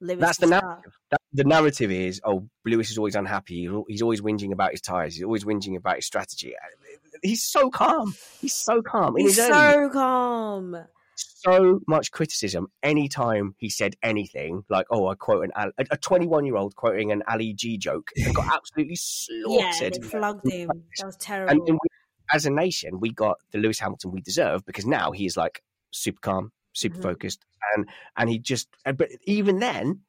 Lewis 0.00 0.20
That's 0.20 0.38
the 0.38 0.46
narrative. 0.46 0.92
That, 1.10 1.20
the 1.32 1.42
narrative 1.42 1.90
is, 1.90 2.20
oh, 2.24 2.48
Lewis 2.64 2.90
is 2.92 2.98
always 2.98 3.16
unhappy. 3.16 3.68
He's 3.88 4.00
always 4.00 4.20
whinging 4.20 4.52
about 4.52 4.70
his 4.70 4.80
tires. 4.80 5.14
He's 5.16 5.24
always 5.24 5.44
whinging 5.44 5.76
about 5.76 5.96
his 5.96 6.06
strategy. 6.06 6.54
He's 7.20 7.42
so 7.42 7.68
calm. 7.68 8.14
He's 8.40 8.54
so 8.54 8.80
calm. 8.80 9.16
In 9.16 9.24
He's 9.26 9.36
his 9.36 9.48
early 9.50 9.72
so 9.86 9.90
calm. 9.90 10.76
So 11.40 11.80
much 11.86 12.10
criticism 12.10 12.66
anytime 12.82 13.54
he 13.58 13.70
said 13.70 13.94
anything 14.02 14.62
like 14.68 14.86
oh 14.90 15.06
i 15.08 15.14
quote 15.14 15.44
an 15.44 15.50
Al- 15.54 15.72
a 15.90 15.96
21 15.96 16.44
year 16.44 16.56
old 16.56 16.74
quoting 16.76 17.12
an 17.12 17.22
ali 17.28 17.54
g 17.54 17.78
joke 17.78 18.10
and 18.24 18.34
got 18.34 18.46
absolutely 18.52 18.96
Yeah, 19.46 19.70
slaughtered 19.70 19.94
they 19.94 20.08
flogged 20.08 20.46
him. 20.50 20.68
That 20.98 21.06
was 21.06 21.16
and 21.16 21.20
terrible. 21.20 21.64
then 21.66 21.74
we, 21.74 21.88
as 22.32 22.44
a 22.46 22.50
nation 22.50 23.00
we 23.00 23.10
got 23.12 23.36
the 23.52 23.58
lewis 23.58 23.78
hamilton 23.78 24.10
we 24.10 24.20
deserve 24.20 24.64
because 24.66 24.86
now 24.86 25.12
he 25.12 25.26
is 25.26 25.36
like 25.36 25.62
super 25.90 26.20
calm 26.20 26.52
super 26.74 26.98
Mhm. 26.98 27.02
focused 27.02 27.44
and 27.74 27.88
and 28.16 28.28
he 28.30 28.38
just 28.38 28.68
but 28.96 29.08
even 29.24 29.58
then 29.58 30.00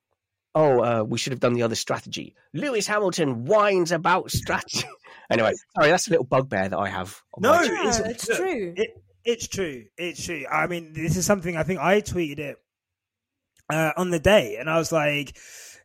oh 0.56 0.84
uh, 0.84 1.04
we 1.04 1.18
should 1.18 1.32
have 1.32 1.40
done 1.40 1.54
the 1.54 1.64
other 1.64 1.76
strategy 1.76 2.36
lewis 2.54 2.88
hamilton 2.88 3.46
whines 3.46 3.92
about 3.92 4.32
strategy 4.32 4.88
anyway 5.30 5.54
sorry 5.76 5.90
that's 5.90 6.08
a 6.08 6.10
little 6.10 6.26
bugbear 6.26 6.68
that 6.70 6.78
i 6.78 6.90
have 6.90 7.22
No, 7.40 7.52
my 7.52 7.62
it's, 7.64 8.00
it's 8.00 8.26
true. 8.38 8.74
It, 8.76 8.90
it's 9.26 9.48
true. 9.48 9.86
It's 9.98 10.24
true. 10.26 10.46
I 10.52 10.68
mean, 10.68 10.94
this 10.94 11.16
is 11.18 11.26
something 11.26 11.56
I 11.58 11.64
think 11.64 11.80
I 11.80 12.02
tweeted 12.02 12.40
it 12.40 12.58
uh, 13.72 13.92
on 13.98 14.10
the 14.10 14.20
day, 14.20 14.58
and 14.60 14.70
I 14.70 14.78
was 14.78 14.92
like, 14.92 15.38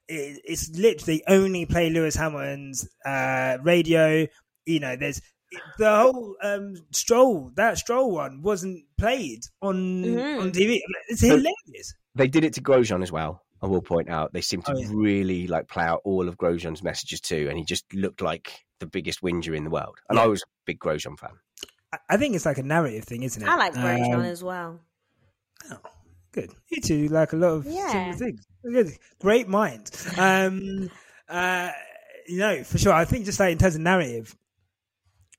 it, 0.08 0.40
"It's 0.44 0.70
literally 0.70 1.22
only 1.28 1.66
play 1.66 1.90
Lewis 1.90 2.14
Hamilton's 2.16 2.88
uh, 3.04 3.58
radio." 3.62 4.26
You 4.66 4.80
know, 4.80 4.96
there's 4.96 5.20
the 5.78 5.94
whole 5.96 6.36
um, 6.42 6.74
stroll. 6.92 7.50
That 7.56 7.78
stroll 7.78 8.10
one 8.12 8.42
wasn't 8.42 8.84
played 8.98 9.40
on 9.62 10.02
Mhm. 10.04 10.40
on 10.40 10.52
TV. 10.52 10.80
It's 11.08 11.20
So- 11.20 11.28
hilarious. 11.28 11.94
they 12.14 12.28
did 12.28 12.44
it 12.44 12.54
to 12.54 12.62
Grosjean 12.62 13.02
as 13.02 13.12
well. 13.12 13.42
I 13.62 13.66
will 13.66 13.82
point 13.82 14.08
out 14.10 14.32
they 14.32 14.40
seem 14.42 14.62
to 14.62 14.72
Oh, 14.72 14.78
yeah. 14.78 14.88
really 14.92 15.46
like 15.46 15.68
play 15.68 15.84
out 15.84 16.00
all 16.04 16.28
of 16.28 16.36
Grosjean's 16.36 16.82
messages 16.82 17.20
too, 17.20 17.46
and 17.48 17.58
he 17.58 17.64
just 17.64 17.84
looked 17.94 18.20
like 18.20 18.52
the 18.80 18.86
biggest 18.86 19.22
whinger 19.22 19.54
in 19.54 19.64
the 19.64 19.70
world. 19.70 19.96
And 20.08 20.16
Yeah. 20.18 20.24
I 20.24 20.26
was 20.26 20.42
a 20.42 20.46
big 20.66 20.78
Grosjean 20.80 21.18
fan. 21.18 21.30
I, 21.94 22.14
I 22.14 22.16
think 22.16 22.34
it's 22.34 22.46
like 22.46 22.58
a 22.58 22.62
narrative 22.62 23.04
thing, 23.04 23.22
isn't 23.22 23.42
it? 23.42 23.48
I 23.48 23.56
like 23.56 23.74
Grosjean 23.74 24.14
Um, 24.14 24.20
as 24.22 24.42
well. 24.42 24.80
Oh, 25.70 25.78
good. 26.32 26.50
You 26.70 26.80
two 26.80 27.08
like 27.08 27.32
a 27.32 27.36
lot 27.36 27.48
of 27.52 27.66
Yeah. 27.66 27.90
similar 27.90 28.14
things. 28.16 28.46
Good. 28.64 28.90
Great 29.20 29.48
mind. 29.48 29.90
Um, 30.18 30.90
uh, 31.28 31.70
you 32.26 32.38
know, 32.38 32.64
for 32.64 32.78
sure. 32.78 32.92
I 32.92 33.04
think 33.04 33.24
just 33.24 33.40
like 33.40 33.52
in 33.52 33.58
terms 33.58 33.74
of 33.74 33.80
narrative, 33.82 34.36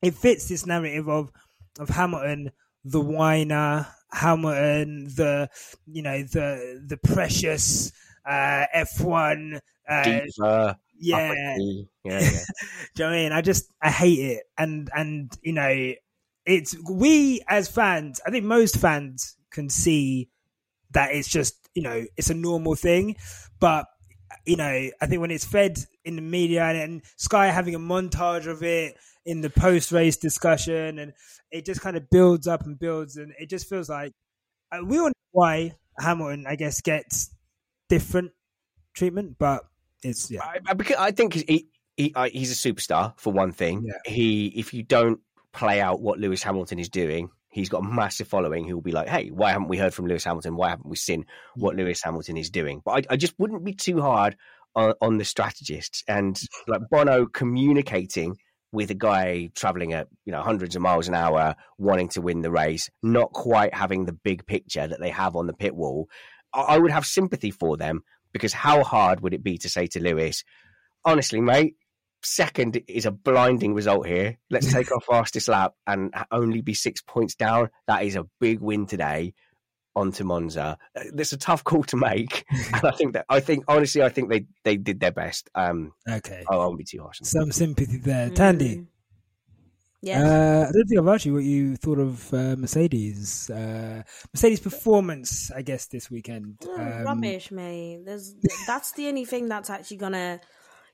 it 0.02 0.14
fits 0.14 0.48
this 0.48 0.66
narrative 0.66 1.08
of 1.08 1.30
of 1.78 1.88
Hamilton, 1.88 2.52
the 2.84 3.00
whiner, 3.00 3.86
Hamilton, 4.12 5.04
the 5.14 5.50
you 5.86 6.02
know 6.02 6.22
the 6.22 6.82
the 6.86 6.96
precious 6.96 7.92
uh, 8.24 8.66
F1. 8.74 9.60
Uh, 9.88 10.02
Diva, 10.02 10.78
yeah, 10.98 11.16
uppity. 11.30 11.88
yeah, 12.04 12.20
yeah. 12.20 12.30
do 12.30 12.34
you 12.34 13.04
know 13.04 13.06
what 13.06 13.14
I 13.14 13.22
mean? 13.22 13.32
I 13.32 13.40
just 13.42 13.72
I 13.80 13.90
hate 13.90 14.18
it, 14.18 14.42
and 14.58 14.88
and 14.94 15.32
you 15.42 15.52
know, 15.52 15.92
it's 16.46 16.76
we 16.88 17.42
as 17.48 17.68
fans. 17.68 18.20
I 18.26 18.30
think 18.30 18.44
most 18.44 18.76
fans 18.78 19.36
can 19.50 19.68
see 19.68 20.30
that 20.92 21.12
it's 21.12 21.28
just 21.28 21.54
you 21.74 21.82
know 21.82 22.04
it's 22.16 22.30
a 22.30 22.34
normal 22.34 22.74
thing, 22.74 23.16
but 23.60 23.86
you 24.44 24.56
know 24.56 24.64
I 24.64 25.06
think 25.06 25.20
when 25.20 25.30
it's 25.30 25.44
fed 25.44 25.78
in 26.04 26.16
the 26.16 26.22
media 26.22 26.64
and, 26.64 26.78
and 26.78 27.02
Sky 27.16 27.48
having 27.48 27.74
a 27.74 27.80
montage 27.80 28.46
of 28.46 28.62
it 28.62 28.96
in 29.24 29.40
the 29.40 29.50
post 29.50 29.90
race 29.90 30.16
discussion, 30.16 30.98
and 31.00 31.12
it 31.50 31.66
just 31.66 31.80
kind 31.80 31.96
of 31.96 32.08
builds 32.10 32.46
up 32.46 32.64
and 32.64 32.78
builds, 32.78 33.16
and 33.16 33.32
it 33.38 33.50
just 33.50 33.68
feels 33.68 33.88
like 33.88 34.12
uh, 34.72 34.84
we 34.84 34.98
all 34.98 35.06
know 35.06 35.12
why 35.32 35.74
Hamilton, 35.98 36.46
I 36.46 36.56
guess, 36.56 36.80
gets 36.80 37.30
different 37.88 38.30
treatment, 38.94 39.36
but 39.38 39.64
it's 40.02 40.30
yeah. 40.30 40.42
I, 40.42 40.58
I, 40.68 40.74
because 40.74 40.96
I 40.96 41.10
think 41.10 41.34
he, 41.34 41.68
he 41.96 42.14
he's 42.32 42.52
a 42.52 42.72
superstar 42.72 43.14
for 43.18 43.32
one 43.32 43.52
thing. 43.52 43.84
Yeah. 43.86 44.12
He 44.12 44.46
if 44.48 44.72
you 44.72 44.84
don't 44.84 45.20
play 45.56 45.80
out 45.80 46.00
what 46.00 46.18
Lewis 46.18 46.42
Hamilton 46.42 46.78
is 46.78 46.88
doing, 46.88 47.30
he's 47.48 47.70
got 47.70 47.82
a 47.82 47.88
massive 47.88 48.28
following 48.28 48.68
who 48.68 48.74
will 48.74 48.82
be 48.82 48.92
like, 48.92 49.08
"Hey, 49.08 49.30
why 49.30 49.50
haven't 49.50 49.68
we 49.68 49.78
heard 49.78 49.94
from 49.94 50.06
Lewis 50.06 50.24
Hamilton? 50.24 50.56
Why 50.56 50.68
haven't 50.68 50.88
we 50.88 50.96
seen 50.96 51.22
mm. 51.22 51.26
what 51.56 51.74
Lewis 51.74 52.02
Hamilton 52.02 52.36
is 52.36 52.50
doing?" 52.50 52.82
But 52.84 53.06
I, 53.10 53.14
I 53.14 53.16
just 53.16 53.34
wouldn't 53.38 53.64
be 53.64 53.72
too 53.72 54.00
hard 54.00 54.36
on, 54.74 54.92
on 55.00 55.16
the 55.18 55.24
strategists 55.24 56.04
and 56.06 56.36
mm. 56.36 56.46
like 56.68 56.82
Bono 56.90 57.26
communicating 57.26 58.36
with 58.72 58.90
a 58.90 58.94
guy 58.94 59.48
traveling 59.54 59.94
at 59.94 60.08
you 60.26 60.32
know 60.32 60.42
hundreds 60.42 60.76
of 60.76 60.82
miles 60.82 61.08
an 61.08 61.14
hour, 61.14 61.56
wanting 61.78 62.10
to 62.10 62.20
win 62.20 62.42
the 62.42 62.50
race, 62.50 62.90
not 63.02 63.32
quite 63.32 63.74
having 63.74 64.04
the 64.04 64.12
big 64.12 64.46
picture 64.46 64.86
that 64.86 65.00
they 65.00 65.10
have 65.10 65.34
on 65.34 65.46
the 65.46 65.54
pit 65.54 65.74
wall. 65.74 66.08
I, 66.52 66.60
I 66.60 66.78
would 66.78 66.90
have 66.90 67.06
sympathy 67.06 67.50
for 67.50 67.78
them 67.78 68.02
because 68.32 68.52
how 68.52 68.84
hard 68.84 69.20
would 69.20 69.32
it 69.32 69.42
be 69.42 69.56
to 69.58 69.70
say 69.70 69.86
to 69.86 70.02
Lewis, 70.02 70.44
honestly, 71.06 71.40
mate, 71.40 71.76
second 72.26 72.82
is 72.88 73.06
a 73.06 73.10
blinding 73.10 73.74
result 73.74 74.06
here. 74.06 74.38
Let's 74.50 74.72
take 74.72 74.90
our 74.92 75.00
fastest 75.00 75.48
lap 75.48 75.74
and 75.86 76.12
only 76.30 76.60
be 76.62 76.74
six 76.74 77.00
points 77.00 77.34
down. 77.34 77.70
That 77.86 78.04
is 78.04 78.16
a 78.16 78.26
big 78.40 78.60
win 78.60 78.86
today 78.86 79.34
onto 79.94 80.24
Monza. 80.24 80.76
That's 81.14 81.32
a 81.32 81.38
tough 81.38 81.64
call 81.64 81.82
to 81.84 81.96
make. 81.96 82.44
and 82.50 82.84
I 82.84 82.90
think 82.90 83.14
that 83.14 83.24
I 83.28 83.40
think 83.40 83.64
honestly, 83.68 84.02
I 84.02 84.08
think 84.10 84.28
they 84.28 84.46
they 84.64 84.76
did 84.76 85.00
their 85.00 85.12
best. 85.12 85.48
Um, 85.54 85.92
Okay, 86.08 86.44
I 86.50 86.56
won't 86.56 86.76
be 86.78 86.84
too 86.84 87.00
harsh. 87.02 87.20
on 87.20 87.24
them. 87.24 87.50
some 87.50 87.52
sympathy 87.52 87.98
there, 87.98 88.28
Thandie. 88.30 88.76
Mm. 88.78 88.86
Yes. 90.02 90.22
Uh, 90.22 90.66
I 90.68 90.72
don't 90.72 90.86
think 90.86 91.00
I've 91.00 91.08
asked 91.08 91.24
you 91.26 91.34
what 91.34 91.42
you 91.42 91.74
thought 91.76 91.98
of 91.98 92.32
uh, 92.32 92.54
Mercedes. 92.56 93.50
Uh, 93.50 94.02
Mercedes' 94.32 94.60
performance, 94.60 95.50
I 95.50 95.62
guess, 95.62 95.86
this 95.86 96.10
weekend. 96.10 96.58
Oh, 96.64 96.74
Um, 96.76 97.02
rubbish, 97.04 97.50
mate. 97.50 98.02
There's 98.04 98.34
that's 98.66 98.92
the 98.92 99.08
only 99.08 99.24
thing 99.24 99.48
that's 99.48 99.70
actually 99.70 99.96
gonna, 99.96 100.40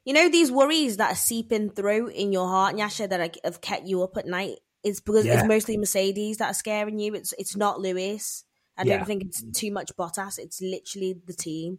you 0.04 0.12
know, 0.12 0.28
these 0.28 0.50
worries 0.50 0.96
that 0.96 1.12
are 1.12 1.16
seeping 1.16 1.70
through 1.70 2.08
in 2.08 2.32
your 2.32 2.48
heart, 2.48 2.74
Nyasha, 2.74 3.08
that 3.08 3.36
have 3.44 3.60
kept 3.60 3.86
you 3.86 4.02
up 4.02 4.16
at 4.16 4.26
night. 4.26 4.58
It's 4.82 5.00
because 5.00 5.26
Yeah. 5.26 5.34
it's 5.34 5.48
mostly 5.48 5.76
Mercedes 5.76 6.38
that 6.38 6.50
are 6.50 6.54
scaring 6.54 6.98
you. 6.98 7.14
It's 7.14 7.32
it's 7.38 7.56
not 7.56 7.80
Lewis. 7.80 8.44
I 8.76 8.82
Yeah. 8.84 8.96
don't 8.98 9.06
think 9.06 9.22
it's 9.24 9.42
too 9.52 9.70
much 9.70 9.94
Bottas. 9.96 10.38
It's 10.38 10.60
literally 10.60 11.14
the 11.24 11.34
team. 11.34 11.78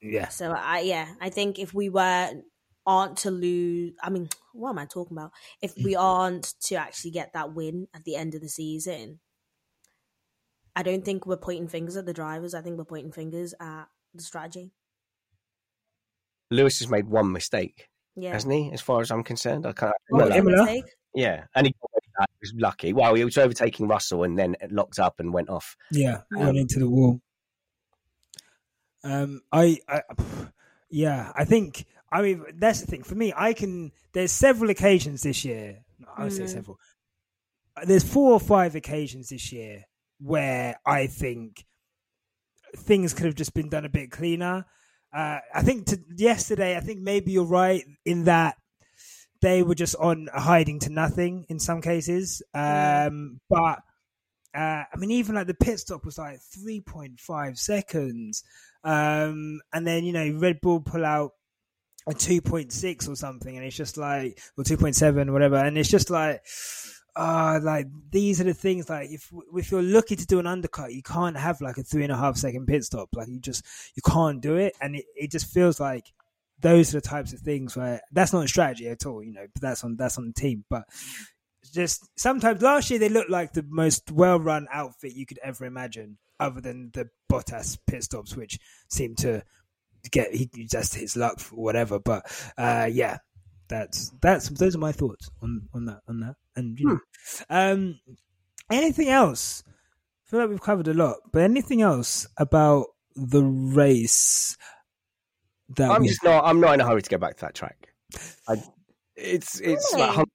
Yeah, 0.00 0.28
So 0.28 0.52
I 0.52 0.80
yeah, 0.80 1.14
I 1.20 1.30
think 1.30 1.58
if 1.58 1.72
we 1.72 1.88
were 1.88 2.42
aren't 2.86 3.16
to 3.18 3.30
lose, 3.30 3.94
I 4.02 4.10
mean, 4.10 4.28
what 4.52 4.70
am 4.70 4.78
I 4.78 4.84
talking 4.84 5.16
about? 5.16 5.32
If 5.62 5.74
we 5.76 5.94
aren't 5.96 6.54
to 6.64 6.74
actually 6.74 7.12
get 7.12 7.32
that 7.32 7.54
win 7.54 7.88
at 7.94 8.04
the 8.04 8.16
end 8.16 8.34
of 8.34 8.42
the 8.42 8.48
season, 8.48 9.20
I 10.76 10.82
don't 10.82 11.04
think 11.04 11.24
we're 11.24 11.36
pointing 11.36 11.68
fingers 11.68 11.96
at 11.96 12.04
the 12.04 12.12
drivers. 12.12 12.52
I 12.52 12.60
think 12.60 12.76
we're 12.76 12.84
pointing 12.84 13.12
fingers 13.12 13.54
at 13.60 13.84
the 14.12 14.22
strategy. 14.22 14.72
Lewis 16.54 16.78
has 16.78 16.88
made 16.88 17.06
one 17.06 17.32
mistake, 17.32 17.88
Yeah, 18.16 18.32
hasn't 18.32 18.52
he? 18.52 18.70
As 18.72 18.80
far 18.80 19.00
as 19.00 19.10
I'm 19.10 19.22
concerned, 19.24 19.66
I 19.66 19.72
can't. 19.72 19.94
Well, 20.10 20.28
no, 20.28 20.36
Imola. 20.36 20.82
Yeah, 21.14 21.44
and 21.54 21.66
he 21.68 21.74
was 22.40 22.52
lucky. 22.56 22.92
Well, 22.92 23.14
he 23.14 23.24
was 23.24 23.38
overtaking 23.38 23.86
Russell 23.86 24.24
and 24.24 24.38
then 24.38 24.56
it 24.60 24.72
locked 24.72 24.98
up 24.98 25.20
and 25.20 25.32
went 25.32 25.48
off. 25.48 25.76
yeah, 25.92 26.22
Yeah. 26.36 26.46
went 26.46 26.56
into 26.58 26.78
the 26.80 26.88
wall. 26.90 27.20
Um, 29.02 29.42
I, 29.52 29.78
I, 29.88 30.02
yeah, 30.90 31.32
I 31.34 31.44
think. 31.44 31.84
I 32.10 32.22
mean, 32.22 32.44
that's 32.56 32.80
the 32.80 32.86
thing 32.86 33.02
for 33.02 33.14
me. 33.14 33.32
I 33.36 33.52
can. 33.52 33.92
There's 34.12 34.32
several 34.32 34.70
occasions 34.70 35.22
this 35.22 35.44
year. 35.44 35.80
I 36.16 36.24
would 36.24 36.32
say 36.32 36.44
Mm. 36.44 36.48
several. 36.48 36.78
There's 37.84 38.04
four 38.04 38.32
or 38.32 38.40
five 38.40 38.76
occasions 38.76 39.28
this 39.30 39.52
year 39.52 39.84
where 40.20 40.78
I 40.86 41.06
think 41.08 41.64
things 42.76 43.12
could 43.14 43.26
have 43.26 43.34
just 43.34 43.52
been 43.54 43.68
done 43.68 43.84
a 43.84 43.88
bit 43.88 44.10
cleaner. 44.10 44.64
Uh, 45.14 45.38
I 45.54 45.62
think 45.62 45.86
to, 45.86 46.00
yesterday, 46.16 46.76
I 46.76 46.80
think 46.80 47.00
maybe 47.00 47.32
you're 47.32 47.44
right 47.44 47.84
in 48.04 48.24
that 48.24 48.56
they 49.40 49.62
were 49.62 49.74
just 49.74 49.94
on 49.96 50.28
hiding 50.32 50.80
to 50.80 50.90
nothing 50.90 51.46
in 51.48 51.58
some 51.60 51.80
cases. 51.82 52.42
Um, 52.54 53.40
but 53.48 53.80
uh, 54.54 54.84
I 54.92 54.96
mean, 54.96 55.10
even 55.12 55.34
like 55.34 55.46
the 55.46 55.54
pit 55.54 55.78
stop 55.80 56.04
was 56.04 56.18
like 56.18 56.40
3.5 56.56 57.58
seconds. 57.58 58.42
Um, 58.82 59.60
and 59.72 59.86
then, 59.86 60.04
you 60.04 60.12
know, 60.12 60.38
Red 60.38 60.60
Bull 60.60 60.80
pull 60.80 61.04
out 61.04 61.32
a 62.06 62.12
2.6 62.12 63.08
or 63.08 63.16
something, 63.16 63.56
and 63.56 63.64
it's 63.64 63.76
just 63.76 63.96
like, 63.96 64.38
or 64.56 64.64
2.7, 64.64 65.32
whatever. 65.32 65.56
And 65.56 65.76
it's 65.78 65.90
just 65.90 66.10
like, 66.10 66.42
uh, 67.16 67.60
like 67.62 67.86
these 68.10 68.40
are 68.40 68.44
the 68.44 68.54
things 68.54 68.88
like 68.88 69.10
if 69.10 69.30
if 69.54 69.70
you're 69.70 69.82
looking 69.82 70.16
to 70.16 70.26
do 70.26 70.38
an 70.38 70.46
undercut, 70.46 70.92
you 70.92 71.02
can't 71.02 71.36
have 71.36 71.60
like 71.60 71.78
a 71.78 71.82
three 71.82 72.02
and 72.02 72.12
a 72.12 72.16
half 72.16 72.36
second 72.36 72.66
pit 72.66 72.84
stop. 72.84 73.08
Like 73.14 73.28
you 73.28 73.40
just 73.40 73.64
you 73.94 74.02
can't 74.04 74.40
do 74.40 74.56
it, 74.56 74.74
and 74.80 74.96
it, 74.96 75.04
it 75.14 75.30
just 75.30 75.52
feels 75.52 75.78
like 75.78 76.12
those 76.60 76.94
are 76.94 77.00
the 77.00 77.08
types 77.08 77.32
of 77.32 77.40
things 77.40 77.76
where 77.76 78.00
that's 78.12 78.32
not 78.32 78.44
a 78.44 78.48
strategy 78.48 78.88
at 78.88 79.06
all. 79.06 79.22
You 79.22 79.32
know, 79.32 79.46
but 79.52 79.62
that's 79.62 79.84
on 79.84 79.96
that's 79.96 80.18
on 80.18 80.26
the 80.26 80.32
team. 80.32 80.64
But 80.68 80.84
just 81.72 82.08
sometimes 82.18 82.62
last 82.62 82.90
year 82.90 82.98
they 82.98 83.08
looked 83.08 83.30
like 83.30 83.52
the 83.52 83.64
most 83.68 84.10
well 84.10 84.40
run 84.40 84.66
outfit 84.72 85.14
you 85.14 85.26
could 85.26 85.38
ever 85.42 85.64
imagine, 85.64 86.18
other 86.40 86.60
than 86.60 86.90
the 86.94 87.08
Bottas 87.30 87.78
pit 87.86 88.02
stops, 88.02 88.36
which 88.36 88.58
seemed 88.88 89.18
to 89.18 89.44
get 90.10 90.34
he 90.34 90.48
just 90.68 90.94
his 90.96 91.16
luck 91.16 91.38
for 91.38 91.56
whatever. 91.56 92.00
But 92.00 92.26
uh, 92.58 92.88
yeah, 92.90 93.18
that's 93.68 94.10
that's 94.20 94.48
those 94.48 94.74
are 94.74 94.80
my 94.80 94.92
thoughts 94.92 95.30
on 95.42 95.68
on 95.72 95.84
that 95.84 96.00
on 96.08 96.20
that. 96.20 96.34
And 96.56 96.78
you 96.78 96.86
know, 96.86 96.98
um, 97.50 98.00
anything 98.70 99.08
else? 99.08 99.62
I 99.66 100.30
feel 100.30 100.40
like 100.40 100.48
we've 100.48 100.60
covered 100.60 100.88
a 100.88 100.94
lot, 100.94 101.16
but 101.32 101.42
anything 101.42 101.82
else 101.82 102.26
about 102.36 102.86
the 103.14 103.42
race 103.42 104.56
that 105.76 105.90
I'm 105.90 106.02
we 106.02 106.08
just 106.08 106.24
not. 106.24 106.44
I'm 106.44 106.60
not 106.60 106.74
in 106.74 106.80
a 106.80 106.86
hurry 106.86 107.02
to 107.02 107.10
go 107.10 107.18
back 107.18 107.36
to 107.36 107.40
that 107.42 107.54
track. 107.54 107.88
I, 108.48 108.62
it's 109.16 109.60
it's 109.60 109.92
like 109.92 110.16
Really? 110.16 110.26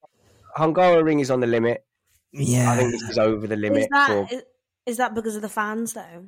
Hung- 0.57 0.74
Hungaroring 0.74 1.22
is 1.22 1.32
on 1.32 1.39
the 1.39 1.47
limit. 1.47 1.86
yeah 2.32 2.72
I 2.72 2.78
think 2.78 2.91
this 2.91 3.03
is 3.03 3.17
over 3.17 3.47
the 3.47 3.55
limit. 3.55 3.84
Is 3.84 3.88
that 3.91 4.07
for... 4.07 4.36
is, 4.36 4.43
is 4.86 4.97
that 4.97 5.15
because 5.15 5.36
of 5.36 5.41
the 5.41 5.49
fans 5.49 5.93
though? 5.93 6.26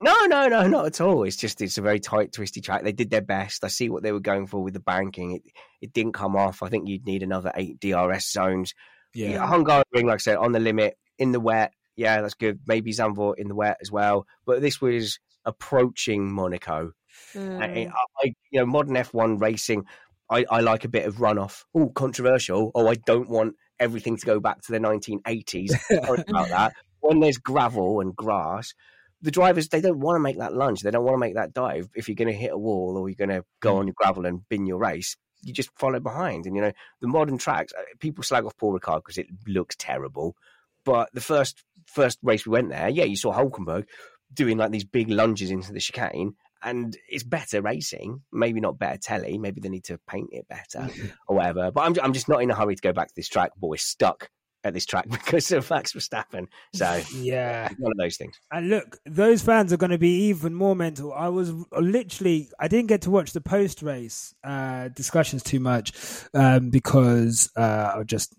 No, 0.00 0.26
no, 0.26 0.48
no, 0.48 0.66
not 0.66 0.86
at 0.86 1.00
all. 1.00 1.22
It's 1.22 1.36
just 1.36 1.62
it's 1.62 1.78
a 1.78 1.82
very 1.82 2.00
tight, 2.00 2.32
twisty 2.32 2.60
track. 2.60 2.82
They 2.82 2.92
did 2.92 3.10
their 3.10 3.20
best. 3.22 3.62
I 3.62 3.68
see 3.68 3.88
what 3.88 4.02
they 4.02 4.10
were 4.10 4.20
going 4.20 4.48
for 4.48 4.60
with 4.60 4.74
the 4.74 4.80
banking. 4.80 5.32
It 5.32 5.42
it 5.80 5.92
didn't 5.92 6.12
come 6.12 6.34
off. 6.34 6.62
I 6.62 6.68
think 6.68 6.88
you'd 6.88 7.06
need 7.06 7.22
another 7.22 7.52
eight 7.54 7.78
DRS 7.78 8.30
zones. 8.30 8.74
Yeah 9.14 9.30
Yeah, 9.30 9.46
Hungaroring, 9.50 10.04
like 10.04 10.14
I 10.14 10.18
said, 10.18 10.36
on 10.36 10.52
the 10.52 10.60
limit 10.60 10.96
in 11.18 11.32
the 11.32 11.40
wet. 11.40 11.72
Yeah, 11.96 12.20
that's 12.22 12.34
good. 12.34 12.60
Maybe 12.66 12.92
Zandvoort 12.92 13.34
in 13.38 13.48
the 13.48 13.54
wet 13.54 13.78
as 13.80 13.90
well. 13.90 14.26
But 14.46 14.60
this 14.60 14.80
was 14.80 15.18
approaching 15.44 16.32
Monaco. 16.32 16.92
Mm. 17.34 17.62
I, 17.62 17.92
I, 18.22 18.34
you 18.50 18.60
know, 18.60 18.66
modern 18.66 18.94
F1 18.94 19.40
racing, 19.40 19.84
I, 20.30 20.44
I 20.50 20.60
like 20.60 20.84
a 20.84 20.88
bit 20.88 21.06
of 21.06 21.16
runoff. 21.16 21.64
Oh, 21.74 21.88
controversial. 21.90 22.70
Oh, 22.74 22.88
I 22.88 22.94
don't 22.94 23.28
want 23.28 23.56
everything 23.78 24.16
to 24.16 24.26
go 24.26 24.40
back 24.40 24.62
to 24.62 24.72
the 24.72 24.78
1980s. 24.78 25.70
Sorry 26.04 26.24
about 26.28 26.48
that. 26.48 26.72
When 27.00 27.20
there's 27.20 27.38
gravel 27.38 28.00
and 28.00 28.14
grass, 28.14 28.72
the 29.20 29.30
drivers 29.30 29.68
they 29.68 29.80
don't 29.80 30.00
want 30.00 30.16
to 30.16 30.20
make 30.20 30.38
that 30.38 30.54
lunge. 30.54 30.80
They 30.80 30.90
don't 30.90 31.04
want 31.04 31.14
to 31.14 31.18
make 31.18 31.34
that 31.34 31.52
dive. 31.52 31.88
If 31.94 32.08
you're 32.08 32.16
going 32.16 32.28
to 32.28 32.34
hit 32.34 32.52
a 32.52 32.58
wall 32.58 32.96
or 32.96 33.08
you're 33.08 33.16
going 33.16 33.40
to 33.40 33.44
go 33.60 33.76
on 33.76 33.86
your 33.86 33.94
gravel 33.96 34.26
and 34.26 34.48
bin 34.48 34.66
your 34.66 34.78
race, 34.78 35.16
you 35.42 35.52
just 35.52 35.70
follow 35.78 36.00
behind. 36.00 36.46
And 36.46 36.56
you 36.56 36.62
know, 36.62 36.72
the 37.00 37.08
modern 37.08 37.38
tracks, 37.38 37.72
uh, 37.76 37.82
people 37.98 38.24
slag 38.24 38.44
off 38.44 38.56
Paul 38.56 38.78
Ricard 38.78 38.98
because 38.98 39.18
it 39.18 39.26
looks 39.46 39.76
terrible. 39.76 40.36
But 40.84 41.10
the 41.12 41.20
first 41.20 41.62
first 41.86 42.18
race 42.22 42.46
we 42.46 42.52
went 42.52 42.70
there, 42.70 42.88
yeah, 42.88 43.04
you 43.04 43.16
saw 43.16 43.32
Hulkenberg 43.32 43.86
doing 44.32 44.58
like 44.58 44.70
these 44.70 44.84
big 44.84 45.10
lunges 45.10 45.50
into 45.50 45.72
the 45.72 45.80
chicane, 45.80 46.34
and 46.62 46.96
it's 47.08 47.24
better 47.24 47.62
racing. 47.62 48.22
Maybe 48.32 48.60
not 48.60 48.78
better 48.78 48.98
telly. 48.98 49.38
Maybe 49.38 49.60
they 49.60 49.68
need 49.68 49.84
to 49.84 49.98
paint 50.08 50.30
it 50.32 50.46
better 50.48 50.88
or 51.28 51.36
whatever. 51.36 51.70
But 51.70 51.82
I'm 51.82 51.96
I'm 52.02 52.12
just 52.12 52.28
not 52.28 52.42
in 52.42 52.50
a 52.50 52.54
hurry 52.54 52.74
to 52.74 52.82
go 52.82 52.92
back 52.92 53.08
to 53.08 53.14
this 53.16 53.28
track. 53.28 53.52
But 53.60 53.68
we're 53.68 53.76
stuck 53.76 54.30
at 54.64 54.74
this 54.74 54.86
track 54.86 55.08
because 55.10 55.50
of 55.52 55.68
Max 55.70 55.92
Verstappen. 55.92 56.46
So 56.74 57.00
yeah 57.14 57.68
one 57.78 57.92
of 57.92 57.98
those 57.98 58.16
things. 58.16 58.34
And 58.50 58.68
look, 58.68 58.98
those 59.06 59.42
fans 59.42 59.72
are 59.72 59.76
going 59.76 59.90
to 59.90 59.98
be 59.98 60.28
even 60.28 60.54
more 60.54 60.76
mental. 60.76 61.12
I 61.12 61.28
was 61.28 61.52
literally, 61.72 62.48
I 62.58 62.68
didn't 62.68 62.88
get 62.88 63.02
to 63.02 63.10
watch 63.10 63.32
the 63.32 63.40
post 63.40 63.82
race 63.82 64.34
uh, 64.44 64.88
discussions 64.88 65.42
too 65.42 65.60
much 65.60 65.92
um, 66.34 66.70
because 66.70 67.50
uh, 67.56 67.92
I 67.94 67.98
was 67.98 68.06
just 68.06 68.34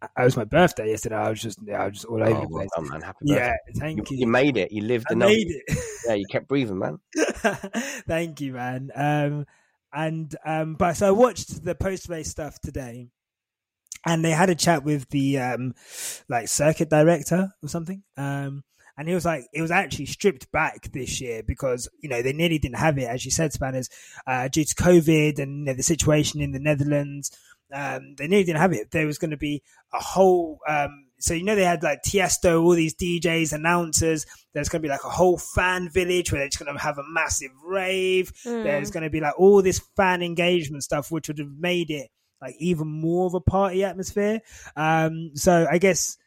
it 0.00 0.22
was 0.22 0.36
my 0.36 0.44
birthday 0.44 0.90
yesterday. 0.90 1.16
I 1.16 1.28
was 1.28 1.42
just, 1.42 1.58
yeah, 1.64 1.82
I 1.82 1.86
was 1.86 1.94
just 1.94 2.04
all 2.06 2.22
over 2.22 2.30
Oh, 2.30 2.40
the 2.42 2.48
well 2.48 2.60
place. 2.60 2.70
done, 2.76 2.88
man. 2.88 3.00
Happy 3.02 3.18
birthday. 3.26 3.42
yeah, 3.44 3.54
thank 3.80 3.98
You, 4.10 4.16
you. 4.16 4.20
you 4.20 4.26
made 4.28 4.56
it. 4.56 4.70
You 4.70 4.82
lived 4.82 5.06
I 5.10 5.14
another. 5.14 5.32
made 5.32 5.48
it. 5.50 5.78
Yeah, 6.06 6.14
you 6.14 6.24
kept 6.30 6.46
breathing, 6.46 6.78
man. 6.78 6.98
Thank 8.06 8.40
you, 8.40 8.52
man. 8.52 8.90
Um, 8.94 9.46
and 9.92 10.34
um, 10.44 10.74
but 10.74 10.94
so 10.96 11.08
I 11.08 11.10
watched 11.10 11.64
the 11.64 11.74
post 11.74 12.08
race 12.08 12.28
stuff 12.28 12.60
today, 12.60 13.08
and 14.08 14.24
they 14.24 14.30
had 14.30 14.48
a 14.48 14.54
chat 14.54 14.84
with 14.84 15.08
the 15.10 15.38
um, 15.38 15.74
like 16.28 16.48
circuit 16.48 16.88
director 16.88 17.52
or 17.62 17.68
something. 17.68 18.02
Um, 18.16 18.64
and 18.96 19.06
he 19.06 19.14
was 19.14 19.24
like, 19.24 19.44
it 19.52 19.62
was 19.62 19.70
actually 19.70 20.06
stripped 20.06 20.50
back 20.50 20.90
this 20.92 21.20
year 21.20 21.42
because 21.46 21.88
you 22.00 22.08
know 22.08 22.22
they 22.22 22.32
nearly 22.32 22.58
didn't 22.58 22.78
have 22.78 22.98
it, 22.98 23.04
as 23.04 23.24
you 23.24 23.30
said, 23.30 23.52
Spanners, 23.52 23.88
uh, 24.26 24.48
due 24.48 24.64
to 24.64 24.74
COVID 24.74 25.38
and 25.38 25.60
you 25.60 25.64
know, 25.66 25.74
the 25.74 25.82
situation 25.82 26.40
in 26.40 26.52
the 26.52 26.58
Netherlands. 26.58 27.30
Um, 27.70 28.14
they 28.16 28.26
nearly 28.28 28.44
didn't 28.44 28.62
have 28.62 28.72
it. 28.72 28.90
There 28.92 29.06
was 29.06 29.18
going 29.18 29.30
to 29.30 29.36
be 29.36 29.62
a 29.92 29.98
whole. 29.98 30.58
Um, 30.66 31.04
so 31.20 31.34
you 31.34 31.44
know 31.44 31.54
they 31.54 31.64
had 31.64 31.82
like 31.82 32.00
Tiesto, 32.02 32.62
all 32.62 32.72
these 32.72 32.94
DJs, 32.94 33.52
announcers. 33.52 34.24
There's 34.54 34.70
going 34.70 34.80
to 34.80 34.86
be 34.86 34.90
like 34.90 35.04
a 35.04 35.10
whole 35.10 35.36
fan 35.36 35.90
village 35.90 36.32
where 36.32 36.40
they're 36.40 36.48
just 36.48 36.64
going 36.64 36.74
to 36.74 36.82
have 36.82 36.96
a 36.96 37.04
massive 37.08 37.50
rave. 37.62 38.32
Mm. 38.44 38.64
There's 38.64 38.90
going 38.90 39.04
to 39.04 39.10
be 39.10 39.20
like 39.20 39.38
all 39.38 39.62
this 39.62 39.80
fan 39.96 40.22
engagement 40.22 40.82
stuff, 40.82 41.12
which 41.12 41.28
would 41.28 41.38
have 41.38 41.52
made 41.58 41.90
it 41.90 42.08
like 42.40 42.54
even 42.58 42.88
more 42.88 43.26
of 43.26 43.34
a 43.34 43.40
party 43.40 43.84
atmosphere. 43.84 44.40
Um, 44.76 45.32
so 45.34 45.66
I 45.70 45.78
guess 45.78 46.18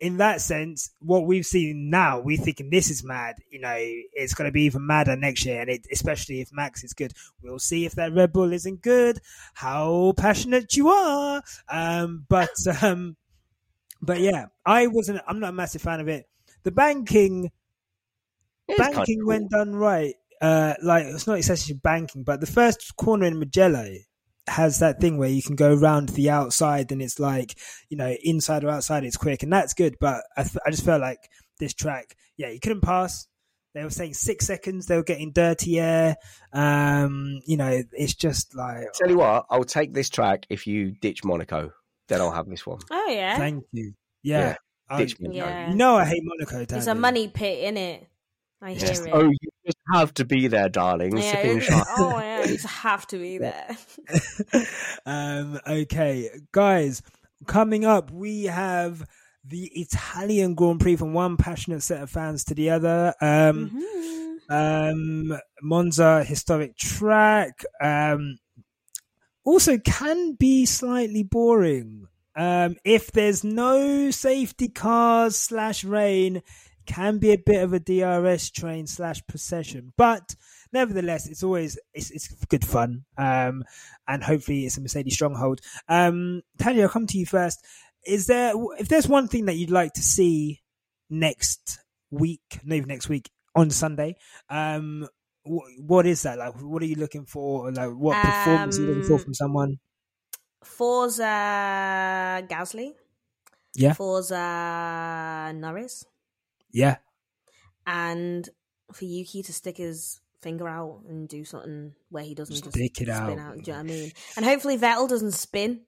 in 0.00 0.18
that 0.18 0.40
sense, 0.40 0.90
what 1.00 1.26
we've 1.26 1.46
seen 1.46 1.90
now, 1.90 2.20
we're 2.20 2.36
thinking 2.36 2.70
this 2.70 2.90
is 2.90 3.02
mad. 3.02 3.36
You 3.50 3.60
know, 3.60 3.74
it's 3.76 4.34
going 4.34 4.48
to 4.48 4.52
be 4.52 4.62
even 4.62 4.86
madder 4.86 5.16
next 5.16 5.44
year, 5.44 5.60
and 5.60 5.70
it, 5.70 5.86
especially 5.92 6.40
if 6.40 6.52
Max 6.52 6.84
is 6.84 6.92
good, 6.92 7.12
we'll 7.42 7.58
see 7.58 7.84
if 7.84 7.92
that 7.94 8.12
Red 8.12 8.32
Bull 8.32 8.52
isn't 8.52 8.80
good. 8.82 9.18
How 9.54 10.14
passionate 10.16 10.76
you 10.76 10.88
are, 10.88 11.42
um, 11.68 12.24
but 12.28 12.50
um, 12.82 13.16
but 14.00 14.20
yeah, 14.20 14.46
I 14.64 14.86
wasn't. 14.86 15.22
I'm 15.26 15.40
not 15.40 15.50
a 15.50 15.54
massive 15.54 15.82
fan 15.82 16.00
of 16.00 16.08
it. 16.08 16.26
The 16.62 16.70
banking, 16.70 17.50
It's 18.68 18.82
kind 18.88 18.98
of 18.98 19.06
banking 19.06 19.20
cool. 19.20 19.28
when 19.28 19.48
done 19.48 19.74
right, 19.74 20.14
uh, 20.40 20.74
like 20.82 21.06
it's 21.06 21.26
not 21.26 21.38
essentially 21.38 21.78
banking, 21.82 22.22
but 22.24 22.40
the 22.40 22.46
first 22.46 22.96
corner 22.96 23.26
in 23.26 23.38
Mugello 23.38 23.88
has 24.48 24.80
that 24.80 25.00
thing 25.00 25.18
where 25.18 25.28
you 25.28 25.42
can 25.42 25.54
go 25.56 25.72
around 25.72 26.08
the 26.10 26.28
outside 26.30 26.90
and 26.90 27.00
it's 27.00 27.20
like 27.20 27.56
you 27.88 27.96
know 27.96 28.14
inside 28.24 28.64
or 28.64 28.70
outside 28.70 29.04
it's 29.04 29.16
quick 29.16 29.42
and 29.42 29.52
that's 29.52 29.72
good 29.72 29.94
but 30.00 30.22
I, 30.36 30.42
th- 30.42 30.56
I 30.66 30.70
just 30.70 30.84
felt 30.84 31.00
like 31.00 31.18
this 31.60 31.74
track 31.74 32.16
yeah 32.36 32.48
you 32.48 32.58
couldn't 32.58 32.80
pass 32.80 33.28
they 33.74 33.84
were 33.84 33.90
saying 33.90 34.14
six 34.14 34.46
seconds 34.46 34.86
they 34.86 34.96
were 34.96 35.04
getting 35.04 35.30
dirty 35.32 35.78
air 35.78 36.16
um 36.52 37.38
you 37.46 37.56
know 37.56 37.82
it's 37.92 38.14
just 38.14 38.54
like 38.56 38.84
Tell 38.94 39.08
you 39.08 39.18
what, 39.18 39.46
I'll 39.48 39.64
take 39.64 39.94
this 39.94 40.10
track 40.10 40.44
if 40.50 40.66
you 40.66 40.90
ditch 41.00 41.24
Monaco. 41.24 41.70
Then 42.08 42.20
I'll 42.20 42.32
have 42.32 42.48
this 42.48 42.66
one. 42.66 42.80
Oh 42.90 43.08
yeah, 43.08 43.36
thank 43.38 43.64
you 43.72 43.94
yeah, 44.22 44.38
Yeah, 44.40 44.56
I- 44.90 44.98
Ditch 44.98 45.16
Monaco. 45.20 45.38
Yeah. 45.38 45.70
you 45.70 45.76
know 45.76 45.96
I 45.96 46.04
hate 46.04 46.22
Monaco 46.24 46.66
it's 46.76 46.86
a 46.86 46.94
money 46.94 47.28
pit, 47.28 47.64
in 47.64 47.76
it. 47.76 48.08
I 48.62 48.74
hear 48.74 48.86
Yes. 48.88 49.00
it. 49.00 49.10
Oh, 49.12 49.24
you 49.28 49.48
just 49.66 49.78
have 49.92 50.14
to 50.14 50.24
be 50.24 50.46
there, 50.46 50.68
darling. 50.68 51.16
yeah, 51.16 51.32
sipping 51.32 51.58
it- 51.58 51.62
shot. 51.64 51.86
oh 51.98 52.18
yeah, 52.18 52.40
you 52.42 52.46
just 52.56 52.66
have 52.66 53.06
to 53.08 53.18
be 53.18 53.38
there. 53.38 53.76
um, 55.06 55.58
okay, 55.66 56.30
guys, 56.52 57.02
coming 57.46 57.84
up, 57.84 58.10
we 58.10 58.44
have 58.44 59.04
the 59.44 59.64
Italian 59.74 60.54
Grand 60.54 60.80
Prix 60.80 60.96
from 60.96 61.12
one 61.12 61.36
passionate 61.36 61.82
set 61.82 62.02
of 62.02 62.10
fans 62.10 62.44
to 62.44 62.54
the 62.54 62.70
other. 62.70 63.12
Um, 63.20 64.38
Mhm. 64.48 65.30
um, 65.32 65.38
Monza 65.60 66.22
historic 66.24 66.76
track. 66.76 67.64
Um, 67.82 68.38
also 69.44 69.78
can 69.78 70.34
be 70.34 70.64
slightly 70.66 71.24
boring. 71.24 72.06
Um, 72.36 72.76
if 72.84 73.10
there's 73.10 73.42
no 73.42 74.10
safety 74.12 74.68
cars 74.68 75.36
slash 75.36 75.82
rain, 75.84 76.42
can 76.86 77.18
be 77.18 77.32
a 77.32 77.38
bit 77.38 77.62
of 77.62 77.72
a 77.72 77.80
DRS 77.80 78.50
train 78.50 78.86
slash 78.86 79.20
procession, 79.28 79.92
but 79.96 80.34
nevertheless, 80.72 81.28
it's 81.28 81.42
always 81.42 81.78
it's 81.94 82.10
it's 82.10 82.28
good 82.46 82.64
fun. 82.64 83.04
Um, 83.18 83.64
and 84.08 84.22
hopefully 84.22 84.66
it's 84.66 84.76
a 84.78 84.80
Mercedes 84.80 85.14
stronghold. 85.14 85.60
Um, 85.88 86.42
Thandie, 86.58 86.82
I'll 86.82 86.88
come 86.88 87.06
to 87.08 87.18
you 87.18 87.26
first. 87.26 87.64
Is 88.06 88.26
there 88.26 88.52
if 88.78 88.88
there's 88.88 89.08
one 89.08 89.28
thing 89.28 89.46
that 89.46 89.54
you'd 89.56 89.70
like 89.70 89.92
to 89.94 90.02
see 90.02 90.60
next 91.08 91.78
week, 92.10 92.40
even 92.64 92.88
next 92.88 93.08
week 93.08 93.30
on 93.54 93.70
Sunday? 93.70 94.16
Um, 94.48 95.06
wh- 95.44 95.78
what 95.78 96.06
is 96.06 96.22
that 96.22 96.38
like? 96.38 96.54
What 96.60 96.82
are 96.82 96.86
you 96.86 96.96
looking 96.96 97.26
for? 97.26 97.70
Like, 97.70 97.90
what 97.90 98.20
performance 98.22 98.78
are 98.78 98.82
you 98.82 98.88
looking 98.88 99.04
for 99.04 99.14
Um, 99.14 99.18
from 99.20 99.34
someone? 99.34 99.78
Forza 100.64 102.46
Gasly, 102.48 102.92
Yeah, 103.74 103.92
Forza 103.94 105.52
Norris, 105.54 106.04
yeah, 106.72 106.96
and 107.86 108.48
for 108.92 109.04
Yuki 109.04 109.42
to 109.42 109.52
stick 109.52 109.76
his 109.76 110.20
finger 110.40 110.68
out 110.68 111.02
and 111.08 111.28
do 111.28 111.44
something 111.44 111.94
where 112.10 112.24
he 112.24 112.34
doesn't 112.34 112.56
just 112.56 112.72
Stick 112.72 113.00
it 113.00 113.04
spin 113.04 113.10
out. 113.10 113.38
out. 113.38 113.54
Do 113.54 113.60
you 113.60 113.66
know 113.68 113.72
what 113.74 113.78
I 113.78 113.82
mean? 113.84 114.12
And 114.36 114.44
hopefully 114.44 114.76
Vettel 114.76 115.08
doesn't 115.08 115.32
spin. 115.32 115.82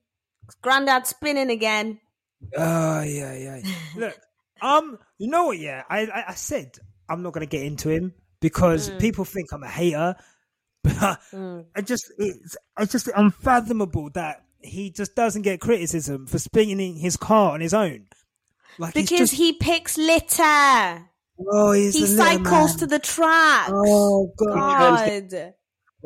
Granddad 0.62 1.06
spinning 1.06 1.51
again. 1.51 1.98
Oh 2.56 3.02
yeah, 3.02 3.35
yeah. 3.35 3.61
Look, 3.97 4.16
um, 4.61 4.98
you 5.19 5.28
know 5.28 5.47
what? 5.47 5.59
Yeah, 5.59 5.82
I, 5.89 6.01
I, 6.06 6.24
I 6.28 6.35
said 6.35 6.77
I'm 7.09 7.23
not 7.23 7.32
gonna 7.32 7.47
get 7.47 7.62
into 7.65 7.89
him 7.90 8.15
because 8.40 8.90
Mm. 8.90 8.98
people 9.01 9.24
think 9.24 9.52
I'm 9.52 9.62
a 9.62 9.69
hater. 9.69 10.16
But 10.85 11.19
Mm. 11.32 11.65
I 11.74 11.81
just, 11.81 12.12
it's, 12.19 12.56
it's 12.78 12.93
just 12.93 13.09
unfathomable 13.16 14.11
that 14.11 14.44
he 14.61 14.90
just 14.90 15.15
doesn't 15.16 15.40
get 15.40 15.59
criticism 15.61 16.27
for 16.27 16.39
spinning 16.39 16.97
his 16.97 17.16
car 17.16 17.52
on 17.52 17.62
his 17.62 17.73
own. 17.73 18.06
Like 18.79 18.95
Because 18.95 19.31
just, 19.31 19.35
he 19.35 19.53
picks 19.55 19.97
litter. 19.99 21.09
oh, 21.53 21.73
he's 21.73 21.95
He 21.95 22.05
a 22.05 22.07
cycles 22.07 22.71
man. 22.73 22.79
to 22.79 22.87
the 22.87 22.99
tracks. 22.99 23.71
Oh 23.75 24.33
god. 24.39 25.31
God. 25.31 25.55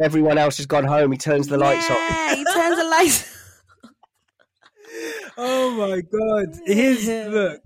Everyone 0.01 0.39
else 0.39 0.59
has 0.59 0.67
gone 0.67 0.85
home. 0.85 1.11
He 1.13 1.19
turns 1.19 1.49
the 1.49 1.59
lights 1.59 1.91
off. 1.91 1.97
Yeah, 1.97 2.35
he 2.37 2.45
turns 2.45 2.77
the 2.77 2.85
lights. 2.85 3.35
Oh 5.41 5.71
my 5.71 6.01
god. 6.01 6.59
Here's 6.67 7.07
look. 7.33 7.61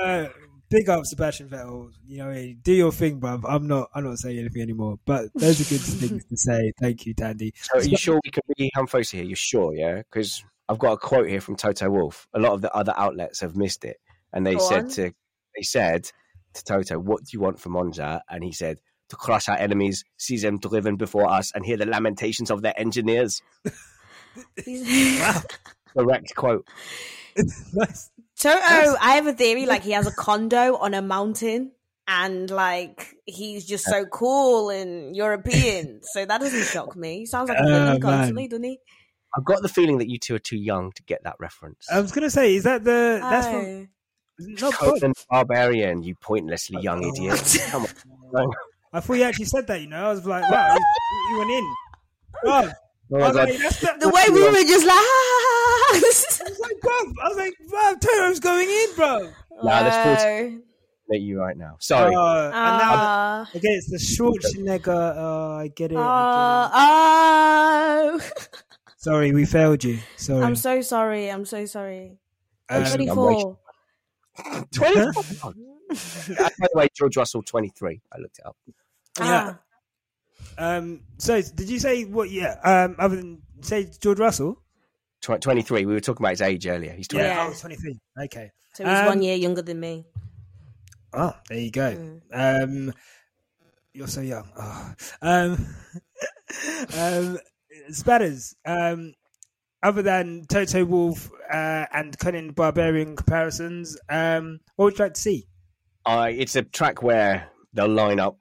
Uh, 0.00 0.26
big 0.70 0.88
up 0.88 1.04
Sebastian 1.04 1.48
Vettel. 1.48 1.90
You 2.06 2.18
know, 2.18 2.52
do 2.62 2.72
your 2.72 2.90
thing, 2.90 3.20
bruv. 3.20 3.42
I'm 3.48 3.66
not. 3.68 3.90
I'm 3.94 4.04
not 4.04 4.18
saying 4.18 4.38
anything 4.38 4.62
anymore. 4.62 4.98
But 5.04 5.26
those 5.34 5.60
are 5.60 5.72
good 5.72 5.80
things 5.80 6.24
to 6.24 6.36
say. 6.36 6.72
Thank 6.80 7.06
you, 7.06 7.14
Thandie. 7.14 7.52
So 7.56 7.78
are 7.78 7.82
you 7.84 7.96
sure 7.96 8.20
we 8.24 8.30
can 8.30 8.42
be 8.56 8.70
Hamfosi 8.76 9.12
here? 9.12 9.24
You're 9.24 9.36
sure, 9.36 9.74
yeah? 9.74 9.98
Because 9.98 10.44
I've 10.68 10.78
got 10.80 10.92
a 10.94 10.96
quote 10.96 11.28
here 11.28 11.40
from 11.40 11.54
Toto 11.56 11.88
Wolff. 11.90 12.26
A 12.34 12.40
lot 12.40 12.52
of 12.52 12.62
the 12.62 12.72
other 12.74 12.94
outlets 12.96 13.40
have 13.40 13.54
missed 13.56 13.84
it, 13.84 13.98
and 14.32 14.46
they 14.46 14.54
Go 14.54 14.68
said 14.68 14.84
on. 14.84 14.90
to 14.90 15.12
they 15.56 15.62
said 15.62 16.10
to 16.54 16.64
Toto, 16.64 16.98
"What 16.98 17.20
do 17.24 17.28
you 17.32 17.40
want 17.40 17.58
from 17.60 17.72
Monza?" 17.72 18.22
And 18.30 18.42
he 18.44 18.52
said, 18.52 18.78
"To 19.10 19.16
crush 19.16 19.48
our 19.48 19.56
enemies, 19.56 20.04
see 20.16 20.36
them 20.38 20.58
driven 20.58 20.96
before 20.96 21.28
us, 21.28 21.52
and 21.54 21.64
hear 21.64 21.76
the 21.76 21.86
lamentations 21.86 22.50
of 22.50 22.62
their 22.62 22.78
engineers." 22.78 23.40
He's- 24.64 25.44
Correct 25.96 26.34
quote. 26.34 26.66
nice. 27.36 28.10
Toto, 28.38 28.56
I 29.00 29.12
have 29.16 29.26
a 29.26 29.34
theory 29.34 29.66
like 29.66 29.82
he 29.82 29.90
has 29.92 30.06
a 30.06 30.10
condo 30.12 30.76
on 30.76 30.94
a 30.94 31.02
mountain 31.02 31.72
and 32.08 32.50
like 32.50 33.14
he's 33.26 33.66
just 33.66 33.84
so 33.84 34.06
cool 34.06 34.70
and 34.70 35.14
European. 35.14 36.00
so 36.02 36.24
that 36.24 36.40
doesn't 36.40 36.64
shock 36.64 36.96
me. 36.96 37.18
He 37.20 37.26
sounds 37.26 37.50
like 37.50 37.58
a 37.58 37.62
Oh, 37.62 37.66
villain 37.66 37.84
man. 37.84 38.00
constantly, 38.00 38.48
doesn't 38.48 38.64
he? 38.64 38.78
I've 39.36 39.44
got 39.44 39.62
the 39.62 39.68
feeling 39.68 39.98
that 39.98 40.08
you 40.08 40.18
two 40.18 40.34
are 40.34 40.38
too 40.40 40.56
young 40.58 40.92
to 40.92 41.02
get 41.04 41.22
that 41.24 41.36
reference. 41.38 41.86
I 41.90 42.00
was 42.00 42.10
gonna 42.12 42.30
say, 42.30 42.54
is 42.54 42.64
that 42.64 42.84
the? 42.84 43.18
That's 43.22 43.46
from. 43.46 43.54
Oh. 43.56 43.86
Oh. 44.42 44.54
Not 44.60 44.78
good. 44.78 45.00
Conan 45.00 45.14
Barbarian, 45.30 46.02
you 46.02 46.14
pointlessly 46.16 46.78
young 46.82 47.02
idiot. 47.02 47.58
Come 47.70 47.86
on. 48.34 48.50
I 48.92 49.00
thought 49.00 49.14
you 49.14 49.22
actually 49.24 49.46
said 49.46 49.66
that. 49.68 49.80
You 49.80 49.88
know, 49.88 50.06
I 50.06 50.10
was 50.10 50.26
like, 50.26 50.42
wow, 50.50 50.74
you, 50.76 51.30
you 51.32 51.38
went 51.38 51.50
in. 51.50 51.74
Bruv. 52.44 52.72
Oh 53.12 53.16
I 53.16 53.18
was 53.28 53.36
God. 53.36 53.48
like, 53.48 53.58
that's 53.58 53.80
the, 53.80 53.94
The 54.00 54.08
way 54.08 54.24
we 54.30 54.42
were 54.42 54.52
just 54.52 54.86
like, 54.86 54.94
I 54.96 56.00
was 56.02 56.60
like, 56.60 56.80
bruv. 56.80 57.12
I 57.22 57.28
was 57.28 57.36
like, 57.36 57.54
bruv, 57.70 58.00
Toto's 58.00 58.40
going 58.40 58.68
in, 58.68 58.94
bro. 58.96 59.30
Nah, 59.62 59.82
that's 59.82 60.24
Oh. 60.24 60.58
at 61.14 61.20
you 61.20 61.38
right 61.38 61.56
now. 61.56 61.76
Sorry. 61.78 62.14
Uh, 62.14 62.44
and 62.44 62.52
now 62.52 62.92
Ah. 62.94 63.50
against 63.54 63.90
the 63.90 63.98
Schwarzenegger. 63.98 65.14
Oh, 65.16 65.56
I 65.58 65.68
get 65.68 65.92
it. 65.92 65.96
I 65.96 65.98
get 65.98 65.98
it. 65.98 65.98
Ah, 65.98 66.70
oh. 68.14 68.20
Sorry, 68.96 69.32
we 69.32 69.44
failed 69.44 69.84
you. 69.84 69.98
Sorry. 70.16 70.42
I'm 70.42 70.54
so 70.56 70.80
sorry. 70.80 71.30
I'm 71.30 71.44
so 71.44 71.66
sorry. 71.66 72.18
Um, 72.70 72.84
I'm 72.84 72.90
24. 72.90 73.58
24. 74.72 75.12
By 75.92 76.50
the 76.58 76.68
way, 76.74 76.88
George 76.94 77.16
Russell, 77.16 77.42
23. 77.42 78.00
I 78.12 78.18
looked 78.18 78.38
it 78.38 78.46
up. 78.46 78.56
yeah. 79.20 79.54
Um. 80.58 81.00
So, 81.18 81.40
did 81.40 81.68
you 81.68 81.78
say 81.78 82.04
what? 82.04 82.30
Yeah. 82.30 82.56
Um. 82.64 82.96
Other 82.98 83.16
than 83.16 83.42
say 83.60 83.88
George 84.00 84.18
Russell. 84.18 84.58
Tw- 85.20 85.40
23. 85.40 85.86
We 85.86 85.92
were 85.92 86.00
talking 86.00 86.24
about 86.24 86.30
his 86.30 86.40
age 86.42 86.66
earlier. 86.66 86.92
He's 86.92 87.08
23. 87.08 87.28
Yeah. 87.30 87.48
Oh, 87.48 87.54
23. 87.58 88.00
Okay. 88.24 88.50
So 88.74 88.84
he's 88.84 88.98
Um, 88.98 89.06
one 89.06 89.22
year 89.22 89.36
younger 89.36 89.62
than 89.62 89.78
me. 89.78 90.04
Oh, 91.12 91.34
there 91.48 91.58
you 91.58 91.70
go. 91.70 91.92
Mm. 91.94 92.20
Um, 92.32 92.92
you're 93.92 94.08
so 94.08 94.20
young. 94.22 94.48
Oh. 94.58 94.94
Um, 95.20 95.66
um, 96.98 97.38
Spanners. 97.90 98.54
Um, 98.64 99.12
other 99.82 100.02
than 100.02 100.44
Toto 100.48 100.84
Wolff 100.84 101.30
uh, 101.52 101.86
and 101.92 102.12
the 102.12 102.52
Barbarian 102.52 103.16
comparisons, 103.16 103.96
um, 104.08 104.60
what 104.76 104.86
would 104.86 104.98
you 104.98 105.04
like 105.04 105.14
to 105.14 105.20
see? 105.20 105.46
Uh, 106.04 106.28
it's 106.30 106.56
a 106.56 106.62
track 106.62 107.02
where 107.02 107.48
they'll 107.72 107.88
line 107.88 108.20
up 108.20 108.38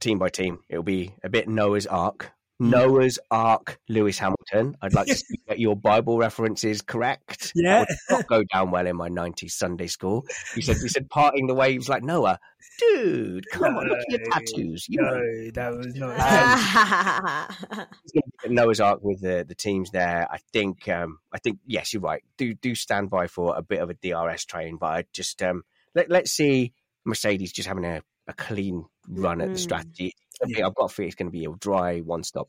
team 0.00 0.18
by 0.18 0.28
team. 0.28 0.58
It'll 0.68 0.82
be 0.82 1.14
a 1.22 1.28
bit 1.28 1.48
Noah's 1.48 1.86
Ark. 1.86 2.32
Hmm. 2.62 2.70
Noah's 2.70 3.18
Ark, 3.28 3.80
Lewis 3.88 4.20
Hamilton. 4.20 4.76
I'd 4.80 4.94
like 4.94 5.08
to 5.08 5.16
see 5.16 5.40
that 5.48 5.58
your 5.58 5.74
Bible 5.74 6.16
reference 6.16 6.62
is 6.62 6.80
correct. 6.80 7.50
Yeah. 7.56 7.84
Not 8.08 8.28
go 8.28 8.44
down 8.52 8.70
well 8.70 8.86
in 8.86 8.94
my 8.94 9.08
90s 9.08 9.50
Sunday 9.50 9.88
school. 9.88 10.24
You 10.54 10.62
said, 10.62 10.76
you 10.76 10.88
said 10.88 11.10
parting 11.10 11.48
the 11.48 11.54
waves 11.54 11.88
like 11.88 12.04
Noah. 12.04 12.38
Dude, 12.78 13.46
come 13.50 13.76
on, 13.76 13.88
look 13.88 13.98
at 13.98 14.08
your 14.08 14.30
tattoos. 14.30 14.86
You 14.88 15.02
know, 15.02 15.10
No, 15.10 15.50
that 15.54 15.76
was 15.76 15.94
not. 15.96 17.88
It's 18.14 18.26
Noah's 18.48 18.80
Ark 18.80 19.00
with 19.02 19.20
the, 19.20 19.44
the 19.46 19.56
teams 19.56 19.90
there. 19.90 20.28
I 20.30 20.38
think 20.52 20.88
um, 20.88 21.18
I 21.32 21.38
think 21.38 21.58
yes, 21.66 21.92
you're 21.92 22.00
right. 22.02 22.22
Do 22.38 22.54
do 22.54 22.76
stand 22.76 23.10
by 23.10 23.26
for 23.26 23.56
a 23.56 23.62
bit 23.62 23.80
of 23.80 23.90
a 23.90 23.94
DRS 23.94 24.44
train, 24.44 24.76
but 24.76 24.86
I 24.86 25.04
just 25.12 25.42
um, 25.42 25.64
let 25.94 26.08
let's 26.10 26.30
see 26.30 26.72
Mercedes 27.04 27.52
just 27.52 27.68
having 27.68 27.84
a, 27.84 28.02
a 28.28 28.32
clean 28.32 28.84
run 29.08 29.40
at 29.40 29.48
the 29.48 29.54
Mm. 29.58 29.62
strategy. 29.62 30.12
It's 30.40 30.60
I've 30.60 30.74
got 30.74 30.84
a 30.84 30.88
feeling 30.88 31.08
it's 31.08 31.14
going 31.16 31.28
to 31.28 31.32
be 31.32 31.44
a 31.44 31.50
dry 31.58 32.00
one 32.00 32.22
stop 32.24 32.48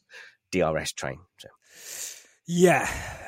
DRS 0.52 0.94
train. 0.94 1.20
So 1.38 1.50
Yeah. 2.48 2.88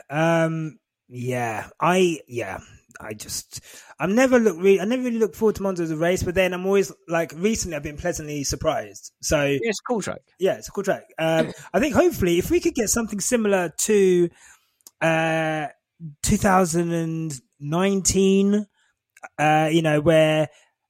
Um 0.09 0.79
yeah. 1.07 1.67
I 1.79 2.19
yeah. 2.27 2.59
I 2.99 3.13
just 3.13 3.61
I'm 3.99 4.15
never 4.15 4.39
look 4.39 4.57
re- 4.59 4.79
I 4.79 4.85
never 4.85 5.03
really 5.03 5.19
look 5.19 5.35
forward 5.35 5.55
to 5.55 5.63
Monza 5.63 5.83
as 5.83 5.91
a 5.91 5.97
race, 5.97 6.23
but 6.23 6.33
then 6.35 6.53
I'm 6.53 6.65
always 6.65 6.91
like 7.09 7.33
recently 7.35 7.75
I've 7.75 7.83
been 7.83 7.97
pleasantly 7.97 8.43
surprised. 8.45 9.11
So 9.21 9.43
yeah, 9.45 9.57
it's 9.63 9.79
a 9.79 9.83
cool 9.87 10.01
track. 10.01 10.21
yeah, 10.39 10.53
it's 10.53 10.69
a 10.69 10.71
cool 10.71 10.83
track. 10.83 11.03
Um 11.19 11.51
I 11.73 11.79
think 11.79 11.93
hopefully 11.95 12.37
if 12.37 12.49
we 12.49 12.59
could 12.61 12.75
get 12.75 12.89
something 12.89 13.19
similar 13.19 13.73
to 13.79 14.29
uh 15.01 15.67
2019 16.23 18.67
uh 19.39 19.69
you 19.71 19.81
know 19.81 19.99
where 20.01 20.49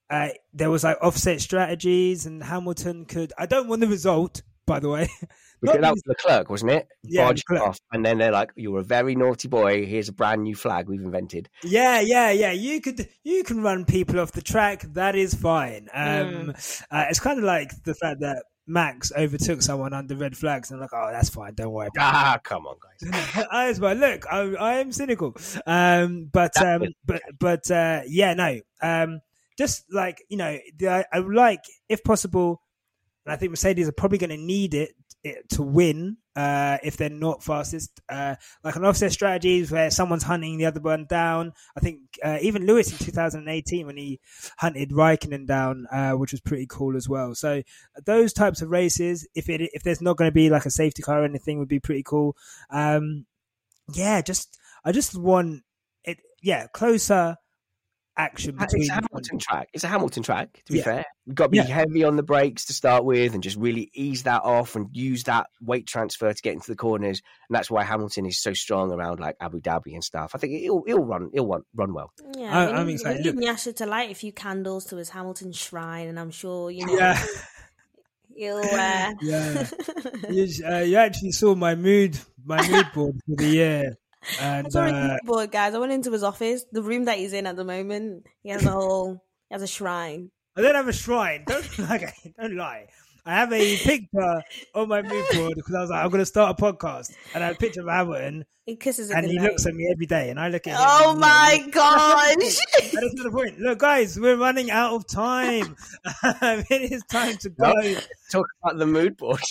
uh 0.10 0.30
there 0.53 0.69
was 0.69 0.84
like 0.84 0.98
offset 1.02 1.41
strategies 1.41 2.26
and 2.26 2.44
Hamilton 2.44 3.06
could 3.06 3.34
I 3.38 3.45
don't 3.45 3.68
want 3.68 3.82
the 3.82 3.88
result 3.88 4.41
by 4.65 4.80
the 4.80 4.90
way. 4.90 5.10
Because 5.61 5.76
Not 5.77 5.82
that 5.84 5.91
was 5.94 6.03
Leclerc, 6.06 6.49
wasn't 6.49 6.72
it? 6.72 6.88
Yeah, 7.02 7.27
Bodged 7.32 7.44
Leclerc. 7.49 7.69
off, 7.69 7.80
and 7.94 8.06
then 8.06 8.18
they're 8.18 8.32
like, 8.32 8.52
"You're 8.56 8.80
a 8.80 8.84
very 8.84 9.15
naughty 9.15 9.48
boy. 9.48 9.86
Here's 9.86 10.10
a 10.10 10.14
brand 10.14 10.44
new 10.44 10.53
flag 10.53 10.90
we've 10.90 11.02
invented." 11.02 11.49
Yeah, 11.64 12.02
yeah, 12.02 12.30
yeah. 12.30 12.52
You 12.52 12.82
could 12.82 13.07
you 13.23 13.41
can 13.45 13.64
run 13.64 13.86
people 13.86 14.19
off 14.19 14.34
the 14.34 14.41
track. 14.41 14.82
That 14.94 15.15
is 15.15 15.34
fine. 15.34 15.88
Um, 15.94 16.53
uh, 16.91 17.06
it's 17.10 17.22
kind 17.22 17.40
of 17.40 17.45
like 17.45 17.72
the 17.84 17.95
fact 17.95 18.19
that 18.19 18.44
Max 18.68 19.14
overtook 19.18 19.61
someone 19.61 19.94
under 19.94 20.15
red 20.18 20.36
flags, 20.38 20.72
and 20.72 20.77
I'm 20.77 20.82
like, 20.82 20.90
oh, 20.94 21.10
that's 21.14 21.30
fine. 21.30 21.53
Don't 21.56 21.72
worry. 21.72 21.88
About 21.95 22.14
Ah, 22.14 22.40
come 22.44 22.68
on, 22.68 22.76
guys. 22.84 23.10
it. 23.38 23.48
I 23.52 23.69
was 23.69 23.80
like, 23.80 23.98
look, 23.98 24.26
I, 24.30 24.40
I 24.56 24.73
am 24.80 24.91
cynical. 24.91 25.36
Um, 25.65 26.30
but 26.32 26.61
um, 26.61 26.82
was- 26.82 26.94
but 27.06 27.22
but 27.40 27.72
uh, 27.72 28.02
yeah, 28.07 28.34
no. 28.34 28.60
Um, 28.82 29.22
just 29.57 29.86
like 29.91 30.23
you 30.30 30.38
know, 30.38 30.57
I, 30.84 31.06
I 31.11 31.19
would 31.19 31.36
like, 31.36 31.61
if 31.90 32.03
possible, 32.03 32.61
and 33.26 33.34
I 33.34 33.38
think 33.38 33.52
Mercedes 33.52 33.88
are 33.88 33.94
probably 33.94 34.18
going 34.18 34.30
to 34.30 34.38
need 34.38 34.73
it, 34.73 34.91
it 35.23 35.49
to 35.49 35.64
win 35.64 36.18
uh, 36.36 36.77
if 36.84 36.98
they're 36.98 37.10
not 37.10 37.44
fastest. 37.44 38.02
Uh, 38.07 38.36
like 38.64 38.76
an 38.76 38.86
offset 38.86 39.11
strategies 39.11 39.72
where 39.72 39.90
someone's 39.90 40.23
hunting 40.23 40.57
the 40.57 40.65
other 40.65 40.80
one 40.80 41.06
down. 41.06 41.53
I 41.76 41.80
think 41.80 42.02
uh, 42.23 42.38
even 42.41 42.68
Lewis 42.68 42.91
in 42.91 42.98
2018 42.98 43.88
when 43.88 43.98
he 43.98 44.19
hunted 44.57 44.91
Raikkonen 44.91 45.48
down, 45.48 45.88
uh, 45.91 46.11
which 46.11 46.32
was 46.32 46.41
pretty 46.41 46.68
cool 46.69 46.95
as 46.95 47.10
well. 47.10 47.34
So 47.34 47.64
those 48.06 48.34
types 48.34 48.61
of 48.61 48.69
races, 48.69 49.27
if 49.34 49.49
it 49.49 49.61
if 49.73 49.84
there's 49.84 50.02
not 50.02 50.18
going 50.18 50.30
to 50.30 50.36
be 50.36 50.49
like 50.49 50.65
a 50.65 50.72
safety 50.72 51.02
car 51.02 51.22
or 51.22 51.26
anything, 51.26 51.57
would 51.60 51.68
be 51.68 51.80
pretty 51.80 52.03
cool. 52.03 52.36
Um, 52.69 53.26
yeah, 53.94 54.22
just 54.22 54.57
I 54.84 54.91
just 54.91 55.18
want 55.18 55.64
it. 56.03 56.19
Yeah, 56.44 56.68
closer 56.68 57.38
action 58.18 58.56
between. 58.56 58.84
It's 58.84 58.90
a 58.90 58.94
Hamilton 58.94 59.40
track. 59.40 59.70
It's 59.74 59.84
a 59.84 59.88
Hamilton 59.88 60.24
track. 60.24 60.62
To 60.66 60.72
be 60.74 60.78
Yeah. 60.80 60.84
fair, 60.84 61.06
you've 61.26 61.36
got 61.36 61.46
to 61.46 61.50
be 61.50 61.58
Yeah. 61.58 61.64
heavy 61.64 62.04
on 62.04 62.16
the 62.16 62.24
brakes 62.24 62.66
to 62.66 62.74
start 62.74 63.04
with, 63.06 63.34
and 63.34 63.44
just 63.44 63.58
really 63.58 63.90
ease 63.94 64.24
that 64.24 64.44
off, 64.44 64.76
and 64.76 64.88
use 64.94 65.24
that 65.24 65.48
weight 65.62 65.88
transfer 65.88 66.32
to 66.32 66.42
get 66.42 66.54
into 66.54 66.72
the 66.72 66.76
corners. 66.76 67.22
And 67.50 67.56
that's 67.56 67.70
why 67.70 67.84
Hamilton 67.84 68.26
is 68.26 68.42
so 68.42 68.54
strong 68.54 68.92
around 68.92 69.20
like 69.20 69.36
Abu 69.40 69.60
Dhabi 69.62 69.94
and 69.94 70.04
stuff. 70.04 70.32
I 70.34 70.38
think 70.38 70.54
he'll 70.54 70.84
he'll 70.88 71.04
run 71.04 71.30
he'll 71.34 71.48
run, 71.48 71.62
run 71.76 71.94
well. 71.94 72.12
Yeah, 72.38 72.58
I- 72.58 72.66
we 72.68 72.72
I'm 72.74 72.88
need- 72.88 72.94
excited. 72.94 73.26
We 73.26 73.32
Look- 73.32 73.40
need 73.40 73.50
Nyasha 73.50 73.76
to 73.78 73.86
light 73.86 74.12
a 74.12 74.16
few 74.16 74.32
candles 74.32 74.86
to 74.86 74.96
his 74.98 75.10
Hamilton 75.10 75.52
shrine, 75.52 76.08
and 76.08 76.20
I'm 76.20 76.32
sure 76.32 76.72
you 76.72 76.86
know 76.86 76.94
Yeah, 76.98 77.22
he'll. 78.36 78.58
Uh... 78.58 79.14
yeah. 79.22 79.68
you, 80.30 80.48
uh, 80.66 80.80
you 80.80 80.98
actually 80.98 81.32
saw 81.32 81.56
my 81.56 81.76
mood, 81.76 82.18
my 82.44 82.66
mood 82.70 82.88
board 82.94 83.16
for 83.26 83.36
the 83.36 83.48
year, 83.48 83.98
and 84.40 84.68
I 84.68 84.70
saw 84.70 84.82
uh, 84.84 85.12
his 85.12 85.20
board, 85.24 85.52
guys. 85.52 85.74
I 85.74 85.80
went 85.80 85.92
into 85.92 86.12
his 86.12 86.24
office, 86.24 86.66
the 86.72 86.82
room 86.82 87.06
that 87.06 87.18
he's 87.18 87.34
in 87.34 87.48
at 87.48 87.56
the 87.56 87.64
moment. 87.64 88.26
He 88.44 88.50
has 88.50 88.66
a 88.66 88.72
whole, 88.72 89.24
he 89.50 89.54
has 89.56 89.62
a 89.62 89.68
shrine. 89.68 90.32
I 90.58 90.62
don't 90.62 90.76
have 90.76 90.88
a 90.88 90.94
shrine. 90.94 91.44
Don't 91.48 91.80
like, 91.90 92.14
don't 92.40 92.56
lie. 92.56 92.88
I 93.28 93.34
have 93.34 93.52
a 93.52 93.78
picture 93.78 94.44
on 94.76 94.88
my 94.88 95.02
mood 95.02 95.26
board 95.34 95.54
because 95.56 95.74
I 95.74 95.82
was 95.82 95.90
like, 95.90 96.04
I'm 96.04 96.12
going 96.12 96.22
to 96.22 96.28
start 96.28 96.60
a 96.60 96.62
podcast, 96.64 97.12
and 97.34 97.44
I 97.44 97.48
have 97.48 97.56
a 97.56 97.60
picture 97.60 97.82
of 97.82 97.88
Hamilton, 97.88 98.46
He 98.68 98.76
kisses 98.76 99.10
and 99.10 99.26
he 99.26 99.32
goodnight. 99.32 99.50
looks 99.50 99.66
at 99.66 99.74
me 99.74 99.90
every 99.92 100.06
day, 100.06 100.30
and 100.30 100.40
I 100.40 100.50
look 100.50 100.68
at 100.68 100.74
him. 100.74 100.80
Oh 100.80 101.16
my 101.16 101.58
you 101.60 101.66
know, 101.66 101.72
gosh! 101.72 102.36
That 102.36 103.04
is 103.04 103.14
not 103.16 103.24
the 103.24 103.32
point. 103.32 103.60
Look, 103.60 103.80
guys, 103.80 104.20
we're 104.20 104.38
running 104.38 104.70
out 104.70 104.94
of 104.94 105.08
time. 105.08 105.76
it 106.24 106.92
is 106.92 107.04
time 107.10 107.38
to 107.38 107.50
go. 107.50 107.74
Talk 108.32 108.46
about 108.64 108.78
the 108.78 108.86
mood 108.86 109.18
board. 109.18 109.42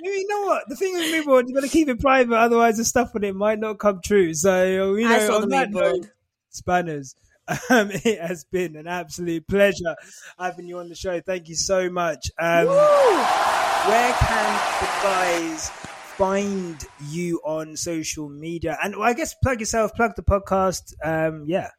You 0.00 0.28
know 0.28 0.42
what? 0.42 0.64
The 0.68 0.76
thing 0.76 0.94
with 0.94 1.10
mood 1.10 1.24
board, 1.24 1.48
you 1.48 1.54
got 1.54 1.62
to 1.62 1.68
keep 1.68 1.88
it 1.88 2.00
private, 2.00 2.34
otherwise 2.36 2.76
the 2.76 2.84
stuff 2.84 3.10
on 3.14 3.24
it 3.24 3.34
might 3.34 3.58
not 3.58 3.78
come 3.78 4.00
true. 4.04 4.32
So 4.32 4.94
you 4.94 5.08
know, 5.08 5.14
I 5.14 5.26
saw 5.26 5.36
on 5.36 5.40
the 5.42 5.46
that 5.48 5.70
mood 5.70 5.82
note, 5.82 5.92
board. 5.92 6.10
Spanners. 6.50 7.14
Um, 7.70 7.90
it 8.04 8.20
has 8.20 8.44
been 8.44 8.76
an 8.76 8.86
absolute 8.86 9.48
pleasure 9.48 9.96
having 10.38 10.66
you 10.66 10.80
on 10.80 10.90
the 10.90 10.94
show. 10.94 11.18
Thank 11.22 11.48
you 11.48 11.54
so 11.54 11.88
much. 11.88 12.30
Um, 12.38 12.66
where 12.66 14.12
can 14.12 14.80
the 14.80 14.86
guys 15.02 15.70
find 15.70 16.84
you 17.08 17.40
on 17.42 17.74
social 17.74 18.28
media? 18.28 18.76
And 18.82 18.96
well, 18.96 19.08
I 19.08 19.14
guess 19.14 19.34
plug 19.42 19.60
yourself, 19.60 19.94
plug 19.94 20.14
the 20.14 20.22
podcast. 20.22 20.92
Um, 21.02 21.44
yeah, 21.46 21.70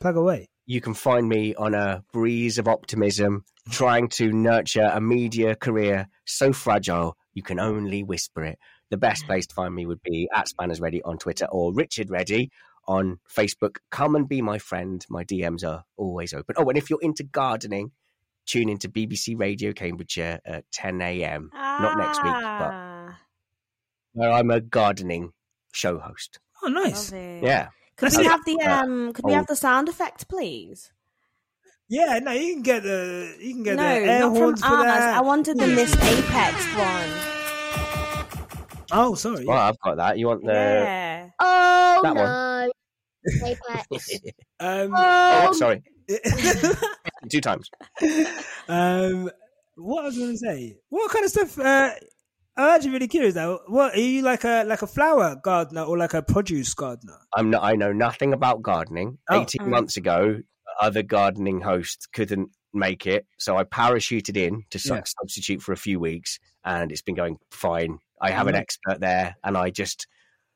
plug 0.00 0.16
away. 0.16 0.48
you 0.64 0.80
can 0.80 0.94
find 0.94 1.28
me 1.28 1.54
on 1.56 1.74
a 1.74 2.02
breeze 2.14 2.56
of 2.56 2.66
optimism, 2.66 3.44
trying 3.70 4.08
to 4.08 4.32
nurture 4.32 4.90
a 4.94 5.00
media 5.00 5.54
career 5.54 6.08
so 6.24 6.54
fragile 6.54 7.18
you 7.34 7.42
can 7.42 7.58
only 7.58 8.02
whisper 8.02 8.44
it. 8.44 8.58
The 8.90 8.96
best 8.96 9.26
place 9.26 9.46
to 9.46 9.54
find 9.54 9.74
me 9.74 9.86
would 9.86 10.02
be 10.02 10.28
at 10.34 10.48
Spanners 10.48 10.80
Ready 10.80 11.02
on 11.02 11.18
Twitter 11.18 11.46
or 11.46 11.72
Richard 11.72 12.10
Ready 12.10 12.50
on 12.86 13.18
Facebook. 13.28 13.76
Come 13.90 14.14
and 14.14 14.28
be 14.28 14.42
my 14.42 14.58
friend. 14.58 15.04
My 15.08 15.24
DMs 15.24 15.66
are 15.66 15.84
always 15.96 16.34
open. 16.34 16.56
Oh, 16.58 16.68
and 16.68 16.76
if 16.76 16.90
you're 16.90 17.00
into 17.02 17.24
gardening, 17.24 17.92
tune 18.46 18.68
into 18.68 18.88
BBC 18.88 19.38
Radio 19.38 19.72
Cambridgeshire 19.72 20.40
at 20.44 20.64
10 20.72 21.00
a.m. 21.00 21.50
Not 21.54 21.98
next 21.98 22.22
week, 22.22 22.32
but 22.32 22.72
Ah, 22.72 23.18
where 24.12 24.30
I'm 24.30 24.50
a 24.50 24.60
gardening 24.60 25.32
show 25.72 25.98
host. 25.98 26.38
Oh, 26.62 26.68
nice. 26.68 27.12
Yeah. 27.12 27.68
Could 27.96 28.06
That's 28.06 28.18
we 28.18 28.26
it. 28.26 28.30
have 28.30 28.44
the 28.44 28.60
um? 28.62 29.12
Could 29.12 29.24
we 29.24 29.32
oh. 29.32 29.36
have 29.36 29.46
the 29.46 29.56
sound 29.56 29.88
effect, 29.88 30.28
please? 30.28 30.92
Yeah, 31.88 32.18
no, 32.20 32.30
you 32.32 32.54
can 32.54 32.62
get 32.62 32.82
the 32.82 33.36
you 33.40 33.54
can 33.54 33.62
get 33.64 33.76
no, 33.76 33.82
the 33.82 33.88
air 34.10 34.20
not 34.20 34.36
from 34.36 34.56
for 34.56 34.66
ours. 34.66 34.84
that. 34.84 35.16
I 35.16 35.20
wanted 35.20 35.58
the 35.58 35.66
Missed 35.66 35.96
Apex 35.96 36.64
one. 36.76 37.10
Oh, 38.94 39.14
sorry. 39.14 39.44
Well, 39.46 39.58
I've 39.58 39.78
got 39.80 39.96
that. 39.96 40.18
You 40.18 40.26
want 40.28 40.44
the. 40.44 40.52
yeah. 40.52 41.28
Oh 41.40 42.00
That 42.02 42.14
one. 42.14 42.24
no. 42.24 42.72
Apex. 43.46 44.20
Um, 44.60 44.92
oh, 44.96 45.52
sorry. 45.54 45.82
Two 47.30 47.40
times. 47.40 47.70
um, 48.68 49.30
what 49.76 50.02
I 50.02 50.06
was 50.08 50.18
going 50.18 50.32
to 50.32 50.38
say? 50.38 50.76
What 50.88 51.10
kind 51.10 51.24
of 51.24 51.30
stuff? 51.30 51.58
Uh, 51.58 51.90
I'm 52.56 52.76
actually 52.76 52.90
really 52.90 53.08
curious 53.08 53.34
now. 53.34 53.60
What 53.66 53.94
are 53.94 54.00
you 54.00 54.20
like 54.22 54.44
a 54.44 54.64
like 54.64 54.82
a 54.82 54.86
flower 54.86 55.36
gardener 55.42 55.82
or 55.82 55.96
like 55.96 56.12
a 56.14 56.22
produce 56.22 56.74
gardener? 56.74 57.16
I'm 57.34 57.48
not, 57.50 57.62
I 57.62 57.72
know 57.76 57.92
nothing 57.92 58.32
about 58.34 58.60
gardening. 58.62 59.18
Oh. 59.30 59.40
18 59.42 59.62
Mm. 59.66 59.70
months 59.70 59.96
ago, 59.96 60.40
other 60.80 61.02
gardening 61.02 61.60
hosts 61.60 62.06
couldn't 62.06 62.50
make 62.72 63.06
it. 63.06 63.26
So 63.38 63.56
I 63.56 63.64
parachuted 63.64 64.36
in 64.36 64.64
to 64.70 64.78
Yeah. 64.84 65.02
substitute 65.04 65.62
for 65.62 65.72
a 65.72 65.76
few 65.76 66.00
weeks 66.00 66.38
and 66.64 66.90
it's 66.90 67.02
been 67.02 67.14
going 67.14 67.38
fine. 67.50 67.98
I 68.20 68.30
have 68.30 68.46
an 68.46 68.54
Mhm. 68.54 68.58
expert 68.60 69.00
there 69.00 69.36
and 69.44 69.56
I 69.56 69.70
just, 69.70 70.06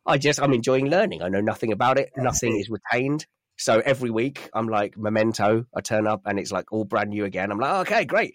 I 0.06 0.18
just, 0.18 0.40
I'm 0.40 0.52
enjoying 0.52 0.86
learning. 0.88 1.22
I 1.22 1.28
know 1.28 1.40
nothing 1.40 1.72
about 1.72 1.98
it. 1.98 2.10
Nothing 2.16 2.58
is 2.58 2.70
retained. 2.70 3.26
So 3.58 3.80
every 3.84 4.10
week 4.10 4.48
I'm 4.54 4.68
like 4.68 4.96
memento. 4.96 5.64
I 5.74 5.80
turn 5.80 6.06
up 6.06 6.22
and 6.26 6.38
it's 6.38 6.52
like 6.52 6.70
all 6.72 6.84
brand 6.84 7.10
new 7.10 7.24
again. 7.24 7.50
I'm 7.50 7.58
like, 7.58 7.86
okay, 7.88 8.04
great. 8.04 8.34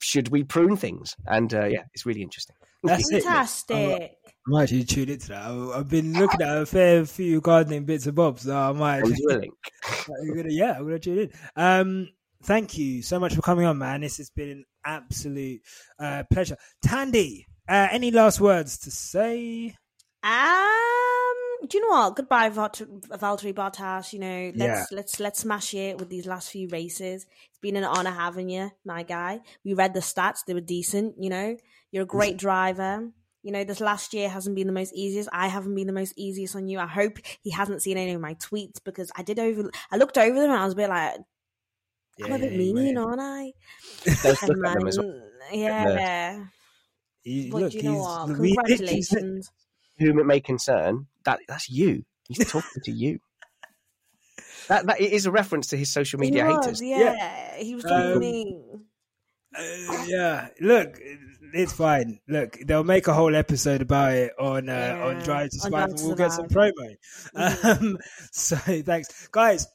Should 0.00 0.28
we 0.28 0.44
prune 0.44 0.76
things? 0.76 1.14
And 1.26 1.52
uh, 1.52 1.64
yeah, 1.66 1.82
it's 1.94 2.06
really 2.06 2.22
interesting. 2.22 2.56
That's 2.84 3.10
it. 3.10 3.24
Fantastic. 3.24 4.12
I'm 4.46 4.54
actually 4.62 4.84
tuned 4.84 5.10
into 5.10 5.28
that. 5.28 5.42
I- 5.44 5.78
I've 5.78 5.88
been 5.88 6.12
looking 6.14 6.40
at 6.42 6.56
a 6.58 6.64
fair 6.66 7.04
few 7.04 7.40
gardening 7.40 7.84
bits 7.84 8.06
and 8.06 8.14
bobs. 8.14 8.42
So 8.42 8.56
I 8.56 8.72
might. 8.72 9.04
Send 9.04 9.18
you 9.18 9.28
a 9.30 9.38
link. 9.38 9.54
I'm 10.08 10.36
gonna, 10.36 10.48
yeah, 10.50 10.72
I'm 10.78 10.84
gonna 10.84 10.98
tune 10.98 11.18
in. 11.18 11.30
Um, 11.56 12.08
thank 12.44 12.78
you 12.78 13.02
so 13.02 13.18
much 13.18 13.34
for 13.34 13.42
coming 13.42 13.66
on, 13.66 13.78
man. 13.78 14.00
This 14.00 14.18
has 14.18 14.30
been 14.30 14.50
an 14.50 14.64
absolute 14.84 15.60
uh, 15.98 16.22
pleasure. 16.32 16.56
Thandie, 16.84 17.44
uh, 17.68 17.88
any 17.90 18.10
last 18.10 18.40
words 18.40 18.78
to 18.78 18.90
say? 18.90 19.74
Um, 20.22 21.07
do 21.66 21.78
you 21.78 21.88
know 21.88 21.96
what? 21.96 22.16
Goodbye, 22.16 22.50
Valt- 22.50 23.08
Valtteri 23.08 23.52
Bottas. 23.54 24.12
You 24.12 24.18
know, 24.20 24.52
let's 24.54 24.90
Yeah. 24.90 24.96
let's 24.96 25.20
let's 25.20 25.40
smash 25.40 25.74
it 25.74 25.98
with 25.98 26.08
these 26.08 26.26
last 26.26 26.50
few 26.50 26.68
races. 26.68 27.26
It's 27.48 27.58
been 27.60 27.76
an 27.76 27.84
honor 27.84 28.10
having 28.10 28.48
you, 28.50 28.70
my 28.84 29.02
guy. 29.02 29.40
We 29.64 29.74
read 29.74 29.94
the 29.94 30.00
stats; 30.00 30.44
they 30.46 30.54
were 30.54 30.60
decent. 30.60 31.16
You 31.18 31.30
know, 31.30 31.56
you're 31.90 32.04
a 32.04 32.06
great 32.06 32.36
driver. 32.36 33.10
You 33.42 33.52
know, 33.52 33.64
this 33.64 33.80
last 33.80 34.12
year 34.14 34.28
hasn't 34.28 34.56
been 34.56 34.66
the 34.66 34.72
most 34.72 34.92
easiest. 34.94 35.28
I 35.32 35.46
haven't 35.48 35.74
been 35.74 35.86
the 35.86 35.92
most 35.92 36.12
easiest 36.16 36.54
on 36.56 36.68
you. 36.68 36.78
I 36.78 36.86
hope 36.86 37.18
he 37.40 37.50
hasn't 37.50 37.82
seen 37.82 37.96
any 37.96 38.12
of 38.12 38.20
my 38.20 38.34
tweets 38.34 38.82
because 38.84 39.10
I 39.16 39.22
did 39.22 39.38
over. 39.38 39.70
I 39.90 39.96
looked 39.96 40.18
over 40.18 40.38
them 40.38 40.50
and 40.50 40.60
I 40.60 40.64
was 40.64 40.74
a 40.74 40.76
bit 40.76 40.88
like, 40.88 41.14
I'm 42.24 42.32
a 42.32 42.38
bit 42.38 42.52
mean, 42.52 42.76
yeah, 42.76 43.00
aren't 43.00 43.20
I? 43.20 43.52
Let's 44.24 44.42
Never 44.42 44.54
look 44.54 44.66
at 44.66 44.78
them 44.78 44.88
as 44.88 44.98
well. 44.98 45.22
Yeah. 45.52 46.44
He, 47.22 47.50
But 47.50 47.62
look, 47.62 47.74
you 47.74 47.82
know 47.84 47.92
he's 47.92 48.00
what? 48.00 48.26
Congratulations. 48.26 49.50
Whom 49.98 50.18
it 50.18 50.26
may 50.26 50.40
concern, 50.40 51.06
that 51.28 51.40
that's 51.48 51.68
you. 51.70 52.04
He's 52.28 52.50
talking 52.50 52.82
to 52.84 52.90
you. 52.92 53.18
That 54.68 54.86
that 54.86 55.00
it 55.00 55.12
is 55.12 55.26
a 55.26 55.30
reference 55.30 55.68
to 55.68 55.76
his 55.76 55.90
social 55.90 56.18
media 56.20 56.46
he 56.46 56.52
was, 56.52 56.64
haters. 56.66 56.82
Yeah. 56.82 57.56
he 57.56 57.74
was 57.74 57.84
talking 57.84 57.98
to 58.08 58.12
Um, 58.14 58.18
me. 58.20 58.62
Uh, 59.56 60.04
yeah, 60.06 60.48
look, 60.60 60.98
it's 61.54 61.72
fine. 61.72 62.20
Look, 62.28 62.58
they'll 62.66 62.84
make 62.84 63.08
a 63.08 63.14
whole 63.14 63.34
episode 63.34 63.80
about 63.80 64.12
it 64.12 64.32
on 64.38 64.68
uh, 64.68 65.00
on 65.02 65.18
Drive 65.22 65.50
to 65.50 65.56
on 65.56 65.60
Survive, 65.60 65.88
and 65.90 66.00
we'll 66.02 66.14
get 66.16 66.32
some 66.32 66.48
Survive. 66.50 66.72
promo. 67.34 67.80
Um, 67.80 67.98
so 68.32 68.56
thanks, 68.56 69.28
guys. 69.28 69.66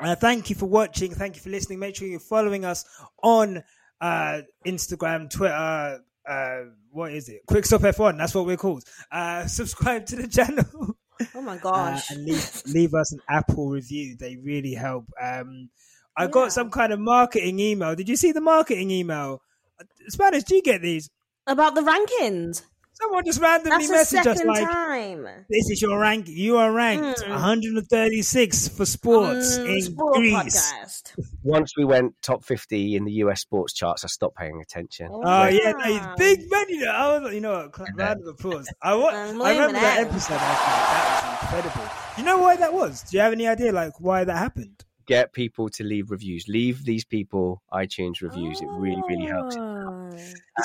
Uh, 0.00 0.14
thank 0.14 0.48
you 0.48 0.56
for 0.56 0.66
watching. 0.66 1.12
Thank 1.14 1.36
you 1.36 1.42
for 1.42 1.50
listening. 1.50 1.80
Make 1.80 1.96
sure 1.96 2.08
you're 2.08 2.18
following 2.20 2.64
us 2.64 2.84
on 3.22 3.62
uh, 4.00 4.40
Instagram, 4.66 5.28
Twitter. 5.28 6.00
Uh, 6.28 6.64
what 6.90 7.12
is 7.12 7.28
it? 7.28 7.42
Quick 7.46 7.64
Stop 7.64 7.82
F1. 7.82 8.18
That's 8.18 8.34
what 8.34 8.46
we're 8.46 8.56
called. 8.56 8.84
Uh, 9.10 9.46
subscribe 9.46 10.06
to 10.06 10.16
the 10.16 10.28
channel. 10.28 10.96
Oh 11.34 11.40
my 11.40 11.58
uh, 11.64 12.00
and 12.10 12.24
leave, 12.24 12.62
leave 12.66 12.94
us 12.94 13.12
an 13.12 13.20
Apple 13.28 13.70
review. 13.70 14.16
They 14.16 14.36
really 14.36 14.74
help. 14.74 15.06
Um, 15.20 15.70
I 16.16 16.26
got 16.26 16.52
some 16.52 16.70
kind 16.70 16.92
of 16.92 17.00
marketing 17.00 17.60
email. 17.60 17.94
Did 17.94 18.08
you 18.08 18.16
see 18.16 18.32
the 18.32 18.40
marketing 18.40 18.90
email? 18.90 19.40
Uh, 19.80 19.84
Spanners, 20.08 20.44
do 20.44 20.56
you 20.56 20.62
get 20.62 20.82
these? 20.82 21.10
About 21.46 21.74
the 21.74 21.80
rankings. 21.80 22.62
Someone 23.00 23.24
just 23.24 23.40
randomly 23.40 23.86
That's 23.86 24.12
messaged 24.12 24.26
us 24.26 24.38
second 24.38 24.46
like, 24.48 24.64
time. 24.68 25.24
"This 25.48 25.70
is 25.70 25.80
your 25.80 26.00
rank. 26.00 26.26
You 26.28 26.56
are 26.56 26.72
ranked 26.72 27.20
Mm. 27.22 27.30
136 27.30 28.68
for 28.68 28.84
sports 28.86 29.56
Mm, 29.58 29.76
in 29.76 29.82
sport 29.82 30.14
Greece." 30.16 30.72
podcast. 30.72 31.12
Once 31.42 31.72
we 31.76 31.84
went 31.84 32.14
top 32.22 32.44
fifty 32.44 32.96
in 32.96 33.04
the 33.04 33.12
US 33.24 33.40
sports 33.42 33.72
charts, 33.72 34.04
I 34.04 34.08
stopped 34.08 34.36
paying 34.36 34.60
attention. 34.60 35.08
Oh, 35.12 35.22
Oh 35.24 35.46
yeah, 35.46 35.72
no, 35.72 35.78
wow. 35.78 35.84
he's 35.84 36.36
big 36.38 36.50
money. 36.50 36.80
Though. 36.80 36.90
I 36.90 37.18
was, 37.18 37.34
you 37.34 37.40
know, 37.40 37.70
what, 37.76 37.88
round 37.94 38.20
of 38.22 38.26
applause. 38.26 38.68
I, 38.82 38.94
wa- 38.94 39.10
I'm 39.10 39.38
remember 39.40 39.72
that 39.74 40.00
it. 40.00 40.08
episode. 40.08 40.34
I 40.34 40.38
that 40.38 41.40
was 41.52 41.62
incredible. 41.62 41.90
You 42.18 42.24
know 42.24 42.38
why 42.38 42.56
that 42.56 42.72
was? 42.72 43.02
Do 43.02 43.16
you 43.16 43.22
have 43.22 43.32
any 43.32 43.46
idea, 43.46 43.70
like, 43.72 44.00
why 44.00 44.24
that 44.24 44.36
happened? 44.36 44.84
Get 45.06 45.32
people 45.32 45.68
to 45.70 45.84
leave 45.84 46.10
reviews. 46.10 46.46
Leave 46.48 46.84
these 46.84 47.04
people 47.04 47.62
iTunes 47.72 48.20
reviews. 48.20 48.60
It 48.60 48.66
really, 48.70 49.02
really 49.08 49.26
helps. 49.26 49.56
Oh. 49.56 50.10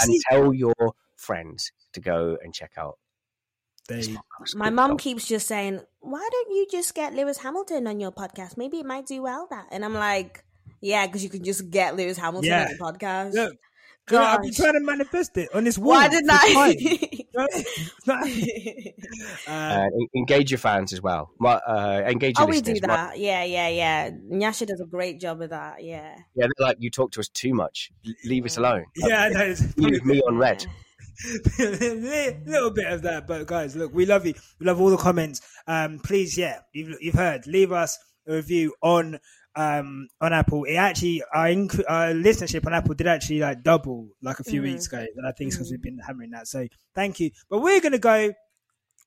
And 0.02 0.14
tell 0.30 0.54
your 0.54 0.74
friends 1.16 1.72
to 1.94 2.02
go 2.02 2.38
and 2.44 2.54
check 2.54 2.74
out. 2.78 2.98
They, 3.90 4.16
My 4.56 4.70
mum 4.70 4.98
keeps 4.98 5.28
just 5.28 5.46
saying, 5.48 5.82
"Why 6.00 6.28
don't 6.32 6.56
you 6.56 6.66
just 6.72 6.96
get 6.96 7.14
Lewis 7.14 7.38
Hamilton 7.40 7.86
on 7.88 8.00
your 8.00 8.12
podcast? 8.12 8.56
Maybe 8.56 8.80
it 8.80 8.86
might 8.86 9.06
do 9.06 9.22
well." 9.22 9.48
That, 9.50 9.68
and 9.72 9.84
I'm 9.84 9.94
like, 9.94 10.46
"Yeah, 10.80 11.06
because 11.06 11.22
you 11.24 11.30
can 11.30 11.44
just 11.44 11.70
get 11.70 11.98
Lewis 11.98 12.18
Hamilton 12.18 12.50
Yeah. 12.50 12.64
on 12.64 12.70
your 12.70 12.78
podcast." 12.80 13.34
look, 13.34 13.56
girl, 14.06 14.22
I've 14.24 14.42
been 14.42 14.54
trying 14.54 14.74
to 14.74 14.80
manifest 14.80 15.36
it 15.38 15.54
on 15.54 15.66
this 15.66 15.78
wall. 15.78 15.96
Why 15.96 16.08
didn't 16.08 16.30
I? 16.32 16.54
time. 16.54 16.76
It's 17.36 18.08
not- 18.08 18.22
uh, 19.48 19.82
Uh, 19.86 19.90
engage 20.16 20.52
your 20.52 20.60
fans 20.60 20.94
as 20.94 21.02
well. 21.02 21.32
Uh, 21.44 22.04
engage 22.06 22.38
your 22.38 22.44
oh, 22.46 22.48
we 22.48 22.58
listeners. 22.60 22.80
do 22.80 22.88
My- 22.88 22.96
that. 22.96 23.20
Yeah, 23.20 23.44
yeah, 23.44 23.68
yeah. 23.70 24.12
Nyasha 24.12 24.68
does 24.68 24.80
a 24.80 24.86
great 24.86 25.20
job 25.20 25.42
of 25.42 25.50
that. 25.50 25.84
Yeah. 25.84 26.16
yeah, 26.36 26.46
they're 26.58 26.68
like 26.68 26.78
you 26.80 26.90
talk 26.90 27.12
to 27.14 27.20
us 27.20 27.28
too 27.30 27.54
much. 27.54 27.92
L- 28.06 28.14
leave 28.26 28.46
us 28.46 28.58
alone. 28.58 28.86
yeah, 28.96 29.30
no, 29.30 29.42
it's 29.42 29.76
Leave 29.78 30.06
me 30.06 30.22
on 30.22 30.38
red. 30.38 30.66
A 31.60 32.36
little 32.46 32.72
bit 32.72 32.88
of 32.92 33.02
that, 33.04 33.26
but 33.28 33.46
guys, 33.48 33.76
look, 33.76 33.94
we 33.94 34.06
love 34.06 34.26
you. 34.26 34.34
We 34.60 34.66
love 34.66 34.80
all 34.82 34.90
the 34.90 34.98
comments. 34.98 35.42
Um, 35.68 36.00
please, 36.00 36.38
yeah, 36.38 36.60
you've 36.74 36.98
you've 37.02 37.16
heard. 37.16 37.48
Leave 37.48 37.72
us 37.72 37.98
a 38.28 38.34
review 38.36 38.74
on 38.82 39.20
um 39.56 40.08
on 40.20 40.34
Apple. 40.34 40.64
It 40.64 40.76
actually 40.76 41.24
our, 41.34 41.48
inc- 41.48 41.84
our 41.88 42.08
listenership 42.14 42.66
on 42.66 42.74
Apple 42.74 42.96
did 42.96 43.08
actually 43.08 43.40
like 43.40 43.64
double 43.64 44.10
like 44.22 44.40
a 44.40 44.44
few 44.44 44.62
Mhm. 44.62 44.66
weeks 44.74 44.88
ago, 44.88 45.06
and 45.16 45.28
I 45.28 45.32
think 45.32 45.50
it's 45.50 45.58
because 45.58 45.72
we've 45.72 45.82
been 45.82 46.00
hammering 46.00 46.32
that. 46.32 46.48
So 46.48 46.68
thank 46.96 47.20
you. 47.20 47.32
But 47.50 47.60
we're 47.60 47.82
gonna 47.82 48.00
go. 48.00 48.34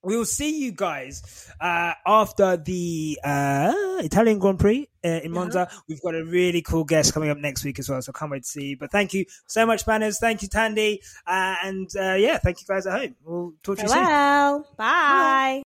We 0.03 0.17
will 0.17 0.25
see 0.25 0.63
you 0.63 0.73
guys 0.73 1.51
uh, 1.61 1.93
after 2.07 2.57
the 2.57 3.19
uh, 3.25 3.75
Italian 3.99 4.39
Grand 4.39 4.59
Prix 4.59 4.89
uh, 5.05 5.09
in 5.09 5.33
Monza. 5.33 5.69
We've 5.89 6.01
got 6.01 6.15
a 6.15 6.25
really 6.25 6.63
cool 6.63 6.85
guest 6.85 7.13
coming 7.13 7.31
up 7.31 7.39
next 7.39 7.65
week 7.65 7.79
as 7.79 7.89
well, 7.89 8.01
so 8.03 8.13
I 8.15 8.19
can't 8.19 8.31
wait 8.31 8.45
to 8.45 8.49
see 8.49 8.67
you. 8.67 8.77
But 8.77 8.93
thank 8.93 9.15
you 9.15 9.25
so 9.47 9.67
much, 9.67 9.85
Spanners. 9.85 10.19
Thank 10.19 10.43
you, 10.43 10.49
Thandie. 10.49 10.99
Uh, 11.27 11.57
and 11.65 11.91
uh, 11.99 12.15
yeah, 12.15 12.39
thank 12.39 12.61
you 12.61 12.67
guys 12.67 12.87
at 12.87 13.01
home. 13.01 13.17
We'll 13.25 13.55
talk 13.63 13.77
to 13.79 13.83
you 13.83 13.89
soon. 13.89 14.05
Farewell. 14.05 14.67
Bye. 14.77 15.63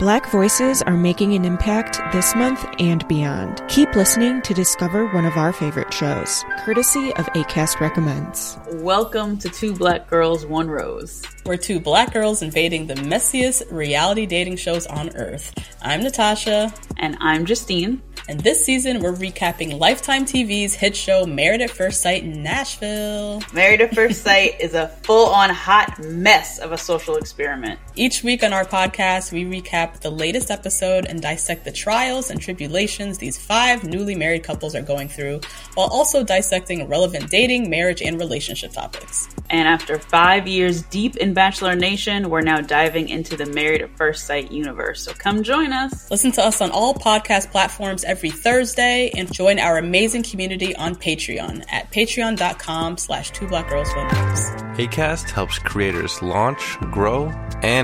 Black 0.00 0.28
voices 0.30 0.82
are 0.82 0.96
making 0.96 1.34
an 1.34 1.44
impact 1.44 2.00
this 2.12 2.34
month 2.34 2.66
and 2.80 3.06
beyond. 3.06 3.62
Keep 3.68 3.94
listening 3.94 4.42
to 4.42 4.52
discover 4.52 5.06
one 5.14 5.24
of 5.24 5.36
our 5.36 5.52
favorite 5.52 5.94
shows, 5.94 6.44
courtesy 6.64 7.14
of 7.14 7.26
ACAST 7.26 7.78
Recommends. 7.78 8.58
Welcome 8.72 9.38
to 9.38 9.48
Two 9.48 9.72
Black 9.72 10.10
Girls, 10.10 10.44
One 10.46 10.68
Rose. 10.68 11.22
We're 11.46 11.56
two 11.58 11.78
black 11.78 12.12
girls 12.12 12.42
invading 12.42 12.86
the 12.88 12.94
messiest 12.94 13.70
reality 13.70 14.26
dating 14.26 14.56
shows 14.56 14.86
on 14.86 15.14
earth. 15.16 15.54
I'm 15.82 16.02
Natasha, 16.02 16.72
And 16.96 17.16
I'm 17.20 17.44
Justine. 17.44 18.02
and 18.28 18.40
this 18.40 18.64
season 18.64 19.00
we're 19.00 19.12
recapping 19.12 19.78
Lifetime 19.78 20.24
TV's 20.24 20.72
hit 20.74 20.96
show 20.96 21.26
Married 21.26 21.60
at 21.60 21.70
First 21.70 22.00
Sight 22.00 22.22
in 22.24 22.42
Nashville. 22.42 23.42
Married 23.52 23.82
at 23.82 23.94
First 23.94 24.22
Sight 24.22 24.58
is 24.58 24.72
a 24.74 24.88
full 24.88 25.26
on 25.28 25.50
hot 25.50 25.98
mess 26.02 26.58
of 26.58 26.72
a 26.72 26.78
social 26.78 27.16
experiment. 27.16 27.78
Each 27.96 28.24
week 28.24 28.42
on 28.42 28.52
our 28.52 28.64
podcast, 28.64 29.30
we 29.30 29.44
recap 29.44 30.00
the 30.00 30.10
latest 30.10 30.50
episode 30.50 31.06
and 31.06 31.22
dissect 31.22 31.64
the 31.64 31.70
trials 31.70 32.28
and 32.28 32.40
tribulations 32.40 33.18
these 33.18 33.38
five 33.38 33.84
newly 33.84 34.16
married 34.16 34.42
couples 34.42 34.74
are 34.74 34.82
going 34.82 35.08
through, 35.08 35.40
while 35.74 35.86
also 35.86 36.24
dissecting 36.24 36.88
relevant 36.88 37.30
dating, 37.30 37.70
marriage, 37.70 38.02
and 38.02 38.18
relationship 38.18 38.72
topics. 38.72 39.28
And 39.48 39.68
after 39.68 40.00
five 40.00 40.48
years 40.48 40.82
deep 40.82 41.18
in 41.18 41.34
Bachelor 41.34 41.76
Nation, 41.76 42.30
we're 42.30 42.40
now 42.40 42.60
diving 42.60 43.08
into 43.08 43.36
the 43.36 43.46
Married 43.46 43.82
at 43.82 43.96
First 43.96 44.26
Sight 44.26 44.50
universe. 44.50 45.04
So 45.04 45.12
come 45.12 45.44
join 45.44 45.72
us. 45.72 46.10
Listen 46.10 46.32
to 46.32 46.42
us 46.44 46.60
on 46.60 46.72
all 46.72 46.94
podcast 46.94 47.52
platforms 47.52 48.02
every 48.02 48.30
Thursday 48.30 49.12
and 49.16 49.32
join 49.32 49.60
our 49.60 49.78
amazing 49.78 50.24
community 50.24 50.74
on 50.74 50.96
Patreon 50.96 51.64
at 51.70 51.92
patreon.com 51.92 52.98
slash 52.98 53.30
two 53.30 53.46
black 53.46 53.68
girls 53.68 53.88
one 53.94 54.06
rose. 54.06 54.50
ACAST 54.78 55.30
helps 55.30 55.60
creators 55.60 56.20
launch, 56.20 56.76
grow, 56.90 57.28
and 57.62 57.83